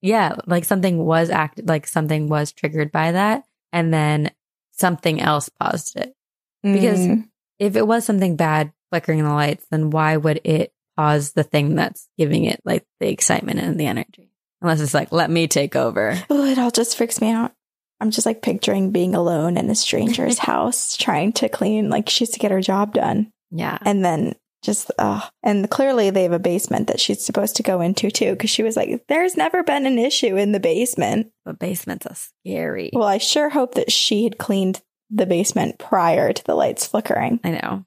yeah, 0.00 0.36
like 0.46 0.64
something 0.64 1.04
was 1.04 1.28
act 1.28 1.60
like 1.66 1.86
something 1.86 2.30
was 2.30 2.50
triggered 2.52 2.92
by 2.92 3.12
that, 3.12 3.44
and 3.74 3.92
then 3.92 4.30
something 4.72 5.20
else 5.20 5.50
paused 5.50 5.98
it. 5.98 6.14
Because 6.62 7.00
mm. 7.00 7.28
if 7.58 7.76
it 7.76 7.86
was 7.86 8.06
something 8.06 8.36
bad 8.36 8.72
flickering 8.88 9.22
the 9.22 9.34
lights, 9.34 9.66
then 9.70 9.90
why 9.90 10.16
would 10.16 10.40
it 10.44 10.72
pause 10.96 11.32
the 11.32 11.42
thing 11.42 11.74
that's 11.74 12.08
giving 12.18 12.44
it 12.44 12.60
like 12.64 12.84
the 13.00 13.08
excitement 13.08 13.60
and 13.60 13.78
the 13.78 13.86
energy? 13.86 14.30
Unless 14.62 14.80
it's 14.80 14.94
like, 14.94 15.10
let 15.12 15.30
me 15.30 15.48
take 15.48 15.74
over. 15.74 16.18
Oh, 16.28 16.44
it 16.44 16.58
all 16.58 16.70
just 16.70 16.96
freaks 16.96 17.20
me 17.20 17.30
out. 17.30 17.52
I'm 18.00 18.10
just 18.10 18.26
like 18.26 18.42
picturing 18.42 18.92
being 18.92 19.14
alone 19.14 19.56
in 19.56 19.68
a 19.70 19.74
stranger's 19.74 20.38
house 20.50 20.96
trying 20.96 21.32
to 21.34 21.48
clean, 21.48 21.90
like 21.90 22.08
she 22.08 22.24
she's 22.24 22.30
to 22.30 22.38
get 22.38 22.50
her 22.50 22.60
job 22.60 22.94
done. 22.94 23.30
Yeah. 23.50 23.78
And 23.82 24.04
then 24.04 24.34
just 24.62 24.90
uh 24.98 25.26
and 25.42 25.70
clearly 25.70 26.10
they 26.10 26.24
have 26.24 26.32
a 26.32 26.38
basement 26.38 26.88
that 26.88 27.00
she's 27.00 27.24
supposed 27.24 27.56
to 27.56 27.62
go 27.62 27.80
into 27.80 28.10
too 28.10 28.32
because 28.32 28.50
she 28.50 28.62
was 28.62 28.76
like 28.76 29.02
there's 29.08 29.36
never 29.36 29.62
been 29.62 29.86
an 29.86 29.98
issue 29.98 30.36
in 30.36 30.52
the 30.52 30.60
basement 30.60 31.30
but 31.44 31.58
basements 31.58 32.06
are 32.06 32.14
scary 32.14 32.90
well 32.92 33.08
i 33.08 33.18
sure 33.18 33.48
hope 33.48 33.74
that 33.74 33.90
she 33.90 34.24
had 34.24 34.38
cleaned 34.38 34.82
the 35.10 35.26
basement 35.26 35.78
prior 35.78 36.32
to 36.32 36.44
the 36.44 36.54
lights 36.54 36.86
flickering 36.86 37.40
i 37.42 37.50
know 37.50 37.84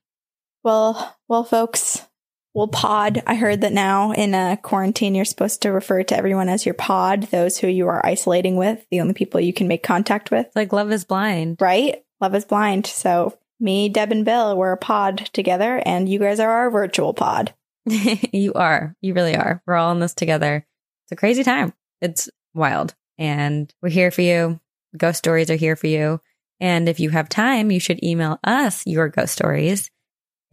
well 0.64 1.16
well 1.28 1.44
folks 1.44 2.08
we'll 2.54 2.68
pod 2.68 3.22
i 3.28 3.36
heard 3.36 3.62
that 3.62 3.74
now 3.74 4.12
in 4.12 4.34
a 4.34 4.58
quarantine 4.62 5.16
you're 5.16 5.26
supposed 5.26 5.62
to 5.62 5.70
refer 5.70 6.04
to 6.04 6.16
everyone 6.16 6.50
as 6.50 6.66
your 6.66 6.76
pod 6.76 7.24
those 7.24 7.58
who 7.58 7.68
you 7.68 7.88
are 7.88 8.06
isolating 8.06 8.56
with 8.56 8.86
the 8.92 9.02
only 9.02 9.14
people 9.14 9.40
you 9.40 9.54
can 9.54 9.68
make 9.68 9.84
contact 9.84 10.32
with 10.32 10.48
like 10.56 10.74
love 10.74 10.92
is 10.92 11.04
blind 11.04 11.58
right 11.60 12.04
love 12.22 12.36
is 12.36 12.46
blind 12.46 12.86
so 12.86 13.38
me, 13.64 13.90
Deb, 13.90 14.12
and 14.12 14.26
Bill, 14.26 14.58
we're 14.58 14.74
a 14.74 14.78
pod 14.78 15.30
together, 15.32 15.82
and 15.86 16.10
you 16.10 16.20
guys 16.20 16.40
are 16.40 16.50
our 16.50 16.70
virtual 16.70 17.14
pod. 17.14 17.54
you 17.86 18.54
are. 18.54 18.96
You 19.02 19.14
really 19.14 19.36
are. 19.36 19.64
We're 19.66 19.76
all 19.76 19.94
in 19.94 20.00
this 20.00 20.14
together. 20.14 20.68
It's 21.06 21.12
a 21.14 21.16
crazy 21.16 21.44
time. 21.44 21.74
It's 22.02 22.30
wild. 22.54 22.94
And 23.18 23.74
we're 23.82 23.90
here 23.90 24.12
for 24.12 24.22
you. 24.22 24.60
Ghost 24.98 25.18
stories 25.18 25.50
are 25.50 25.56
here 25.56 25.76
for 25.76 25.88
you. 25.88 26.20
And 26.60 26.88
if 26.88 27.00
you 27.00 27.10
have 27.12 27.30
time, 27.30 27.72
you 27.72 27.80
should 27.80 28.04
email 28.04 28.40
us 28.44 28.86
your 28.86 29.10
ghost 29.10 29.34
stories 29.34 29.90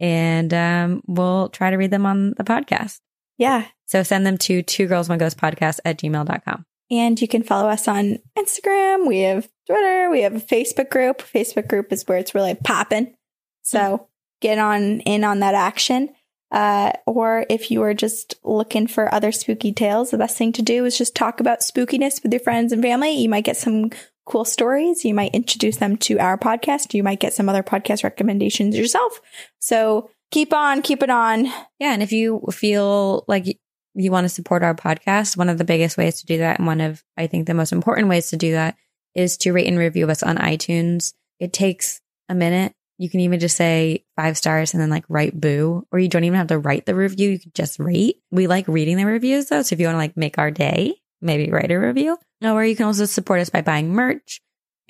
and 0.01 0.53
um, 0.53 1.03
we'll 1.07 1.47
try 1.49 1.69
to 1.69 1.77
read 1.77 1.91
them 1.91 2.05
on 2.05 2.31
the 2.31 2.43
podcast. 2.43 2.99
Yeah. 3.37 3.67
So 3.85 4.03
send 4.03 4.25
them 4.25 4.37
to 4.39 4.63
two 4.63 4.87
girls, 4.87 5.07
one 5.07 5.19
ghost 5.19 5.37
podcast 5.37 5.79
at 5.85 5.99
gmail.com. 5.99 6.65
And 6.89 7.21
you 7.21 7.27
can 7.27 7.43
follow 7.43 7.69
us 7.69 7.87
on 7.87 8.17
Instagram. 8.37 9.07
We 9.07 9.19
have 9.21 9.47
Twitter. 9.67 10.09
We 10.09 10.21
have 10.21 10.35
a 10.35 10.41
Facebook 10.41 10.89
group. 10.89 11.21
Facebook 11.21 11.69
group 11.69 11.93
is 11.93 12.03
where 12.07 12.17
it's 12.17 12.35
really 12.35 12.55
popping. 12.55 13.15
So 13.61 14.07
get 14.41 14.57
on 14.57 14.99
in 15.01 15.23
on 15.23 15.39
that 15.39 15.55
action. 15.55 16.09
Uh, 16.51 16.91
or 17.05 17.45
if 17.49 17.71
you 17.71 17.81
are 17.81 17.93
just 17.93 18.35
looking 18.43 18.87
for 18.87 19.13
other 19.13 19.31
spooky 19.31 19.71
tales, 19.71 20.11
the 20.11 20.17
best 20.17 20.37
thing 20.37 20.51
to 20.51 20.61
do 20.61 20.83
is 20.83 20.97
just 20.97 21.15
talk 21.15 21.39
about 21.39 21.61
spookiness 21.61 22.21
with 22.21 22.33
your 22.33 22.41
friends 22.41 22.73
and 22.73 22.81
family. 22.81 23.11
You 23.11 23.29
might 23.29 23.45
get 23.45 23.55
some 23.55 23.91
cool 24.25 24.45
stories. 24.45 25.03
You 25.03 25.13
might 25.13 25.33
introduce 25.33 25.77
them 25.77 25.97
to 25.97 26.19
our 26.19 26.37
podcast. 26.37 26.93
You 26.93 27.03
might 27.03 27.19
get 27.19 27.33
some 27.33 27.49
other 27.49 27.63
podcast 27.63 28.03
recommendations 28.03 28.77
yourself. 28.77 29.21
So 29.59 30.09
keep 30.31 30.53
on, 30.53 30.81
keep 30.81 31.03
it 31.03 31.09
on. 31.09 31.45
Yeah. 31.79 31.93
And 31.93 32.03
if 32.03 32.11
you 32.11 32.41
feel 32.51 33.25
like 33.27 33.59
you 33.93 34.11
want 34.11 34.25
to 34.25 34.29
support 34.29 34.63
our 34.63 34.75
podcast, 34.75 35.35
one 35.35 35.49
of 35.49 35.57
the 35.57 35.65
biggest 35.65 35.97
ways 35.97 36.21
to 36.21 36.25
do 36.25 36.37
that, 36.37 36.59
and 36.59 36.67
one 36.67 36.81
of, 36.81 37.03
I 37.17 37.27
think, 37.27 37.47
the 37.47 37.53
most 37.53 37.73
important 37.73 38.07
ways 38.07 38.29
to 38.29 38.37
do 38.37 38.53
that 38.53 38.75
is 39.15 39.37
to 39.37 39.51
rate 39.51 39.67
and 39.67 39.77
review 39.77 40.09
us 40.09 40.23
on 40.23 40.37
iTunes. 40.37 41.13
It 41.39 41.51
takes 41.51 41.99
a 42.29 42.35
minute. 42.35 42.73
You 42.97 43.09
can 43.09 43.21
even 43.21 43.39
just 43.39 43.57
say 43.57 44.05
five 44.15 44.37
stars 44.37 44.73
and 44.73 44.81
then 44.81 44.91
like 44.91 45.03
write 45.09 45.39
boo, 45.39 45.87
or 45.91 45.97
you 45.97 46.07
don't 46.07 46.23
even 46.23 46.37
have 46.37 46.47
to 46.47 46.59
write 46.59 46.85
the 46.85 46.93
review. 46.95 47.31
You 47.31 47.39
can 47.39 47.51
just 47.55 47.79
rate. 47.79 48.17
We 48.29 48.45
like 48.45 48.67
reading 48.67 48.95
the 48.95 49.07
reviews 49.07 49.47
though. 49.47 49.63
So 49.63 49.73
if 49.73 49.79
you 49.79 49.87
want 49.87 49.95
to 49.95 49.99
like 49.99 50.15
make 50.15 50.37
our 50.37 50.51
day, 50.51 51.00
maybe 51.21 51.51
write 51.51 51.71
a 51.71 51.77
review. 51.77 52.17
Or 52.43 52.65
you 52.65 52.75
can 52.75 52.87
also 52.87 53.05
support 53.05 53.39
us 53.39 53.49
by 53.49 53.61
buying 53.61 53.93
merch 53.93 54.41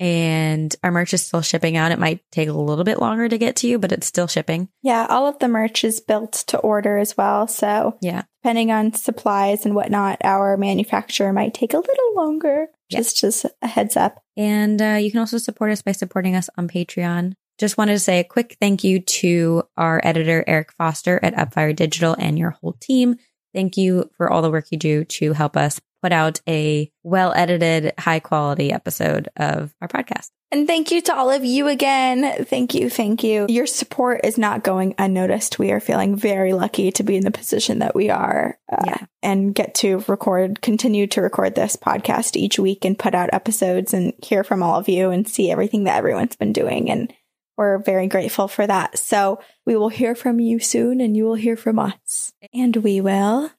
and 0.02 0.74
our 0.82 0.90
merch 0.90 1.14
is 1.14 1.24
still 1.24 1.42
shipping 1.42 1.76
out. 1.76 1.92
It 1.92 1.98
might 2.00 2.28
take 2.32 2.48
a 2.48 2.52
little 2.52 2.82
bit 2.82 2.98
longer 2.98 3.28
to 3.28 3.38
get 3.38 3.54
to 3.56 3.68
you, 3.68 3.78
but 3.78 3.92
it's 3.92 4.08
still 4.08 4.26
shipping. 4.26 4.68
Yeah, 4.82 5.06
all 5.08 5.28
of 5.28 5.38
the 5.38 5.46
merch 5.46 5.84
is 5.84 6.00
built 6.00 6.32
to 6.48 6.58
order 6.58 6.98
as 6.98 7.16
well. 7.16 7.46
So, 7.46 7.98
yeah, 8.00 8.22
depending 8.42 8.72
on 8.72 8.94
supplies 8.94 9.64
and 9.64 9.76
whatnot, 9.76 10.18
our 10.24 10.56
manufacturer 10.56 11.32
might 11.32 11.54
take 11.54 11.72
a 11.72 11.78
little 11.78 12.14
longer. 12.16 12.66
Just, 12.90 13.20
just 13.20 13.46
a 13.62 13.68
heads 13.68 13.96
up. 13.96 14.20
And 14.36 14.82
uh, 14.82 14.98
you 15.00 15.12
can 15.12 15.20
also 15.20 15.38
support 15.38 15.70
us 15.70 15.82
by 15.82 15.92
supporting 15.92 16.34
us 16.34 16.50
on 16.58 16.66
Patreon. 16.66 17.34
Just 17.58 17.78
wanted 17.78 17.92
to 17.92 18.00
say 18.00 18.18
a 18.18 18.24
quick 18.24 18.56
thank 18.60 18.82
you 18.82 18.98
to 18.98 19.62
our 19.76 20.00
editor, 20.02 20.42
Eric 20.48 20.72
Foster 20.72 21.20
at 21.22 21.36
Upfire 21.36 21.76
Digital 21.76 22.16
and 22.18 22.36
your 22.36 22.50
whole 22.50 22.72
team. 22.80 23.16
Thank 23.54 23.76
you 23.76 24.10
for 24.16 24.28
all 24.28 24.42
the 24.42 24.50
work 24.50 24.66
you 24.72 24.78
do 24.78 25.04
to 25.04 25.32
help 25.32 25.56
us 25.56 25.80
put 26.02 26.12
out 26.12 26.40
a 26.48 26.90
well 27.02 27.32
edited, 27.34 27.92
high 27.98 28.20
quality 28.20 28.72
episode 28.72 29.28
of 29.36 29.74
our 29.80 29.88
podcast. 29.88 30.30
And 30.50 30.66
thank 30.66 30.90
you 30.90 31.00
to 31.02 31.16
all 31.16 31.30
of 31.30 31.46
you 31.46 31.68
again. 31.68 32.44
Thank 32.44 32.74
you. 32.74 32.90
Thank 32.90 33.24
you. 33.24 33.46
Your 33.48 33.66
support 33.66 34.20
is 34.22 34.36
not 34.36 34.62
going 34.62 34.94
unnoticed. 34.98 35.58
We 35.58 35.72
are 35.72 35.80
feeling 35.80 36.14
very 36.14 36.52
lucky 36.52 36.92
to 36.92 37.02
be 37.02 37.16
in 37.16 37.24
the 37.24 37.30
position 37.30 37.78
that 37.78 37.94
we 37.94 38.10
are 38.10 38.58
uh, 38.70 38.82
yeah. 38.84 39.06
and 39.22 39.54
get 39.54 39.74
to 39.76 40.04
record, 40.08 40.60
continue 40.60 41.06
to 41.06 41.22
record 41.22 41.54
this 41.54 41.76
podcast 41.76 42.36
each 42.36 42.58
week 42.58 42.84
and 42.84 42.98
put 42.98 43.14
out 43.14 43.32
episodes 43.32 43.94
and 43.94 44.12
hear 44.22 44.44
from 44.44 44.62
all 44.62 44.78
of 44.78 44.90
you 44.90 45.08
and 45.08 45.26
see 45.26 45.50
everything 45.50 45.84
that 45.84 45.96
everyone's 45.96 46.36
been 46.36 46.52
doing. 46.52 46.90
And 46.90 47.10
we're 47.56 47.78
very 47.78 48.06
grateful 48.08 48.46
for 48.46 48.66
that. 48.66 48.98
So 48.98 49.40
we 49.64 49.74
will 49.74 49.88
hear 49.88 50.14
from 50.14 50.38
you 50.38 50.58
soon 50.58 51.00
and 51.00 51.16
you 51.16 51.24
will 51.24 51.34
hear 51.34 51.56
from 51.56 51.78
us. 51.78 52.34
And 52.52 52.76
we 52.76 53.00
will 53.00 53.50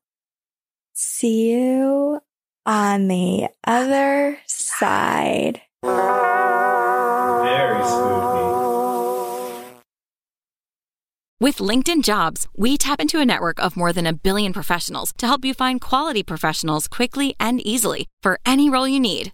see 0.94 1.54
you 1.54 2.22
on 2.66 3.08
the 3.08 3.50
other 3.66 4.40
side. 4.46 5.62
Very 7.44 7.84
spooky. 7.84 8.44
With 11.40 11.58
LinkedIn 11.58 12.04
Jobs, 12.04 12.48
we 12.56 12.78
tap 12.78 13.02
into 13.02 13.20
a 13.20 13.26
network 13.26 13.60
of 13.60 13.76
more 13.76 13.92
than 13.92 14.08
a 14.08 14.14
billion 14.14 14.54
professionals 14.54 15.12
to 15.18 15.28
help 15.28 15.44
you 15.44 15.54
find 15.54 15.82
quality 15.82 16.24
professionals 16.24 16.88
quickly 16.88 17.36
and 17.38 17.60
easily 17.68 18.08
for 18.22 18.40
any 18.46 18.70
role 18.70 18.88
you 18.88 19.00
need. 19.00 19.34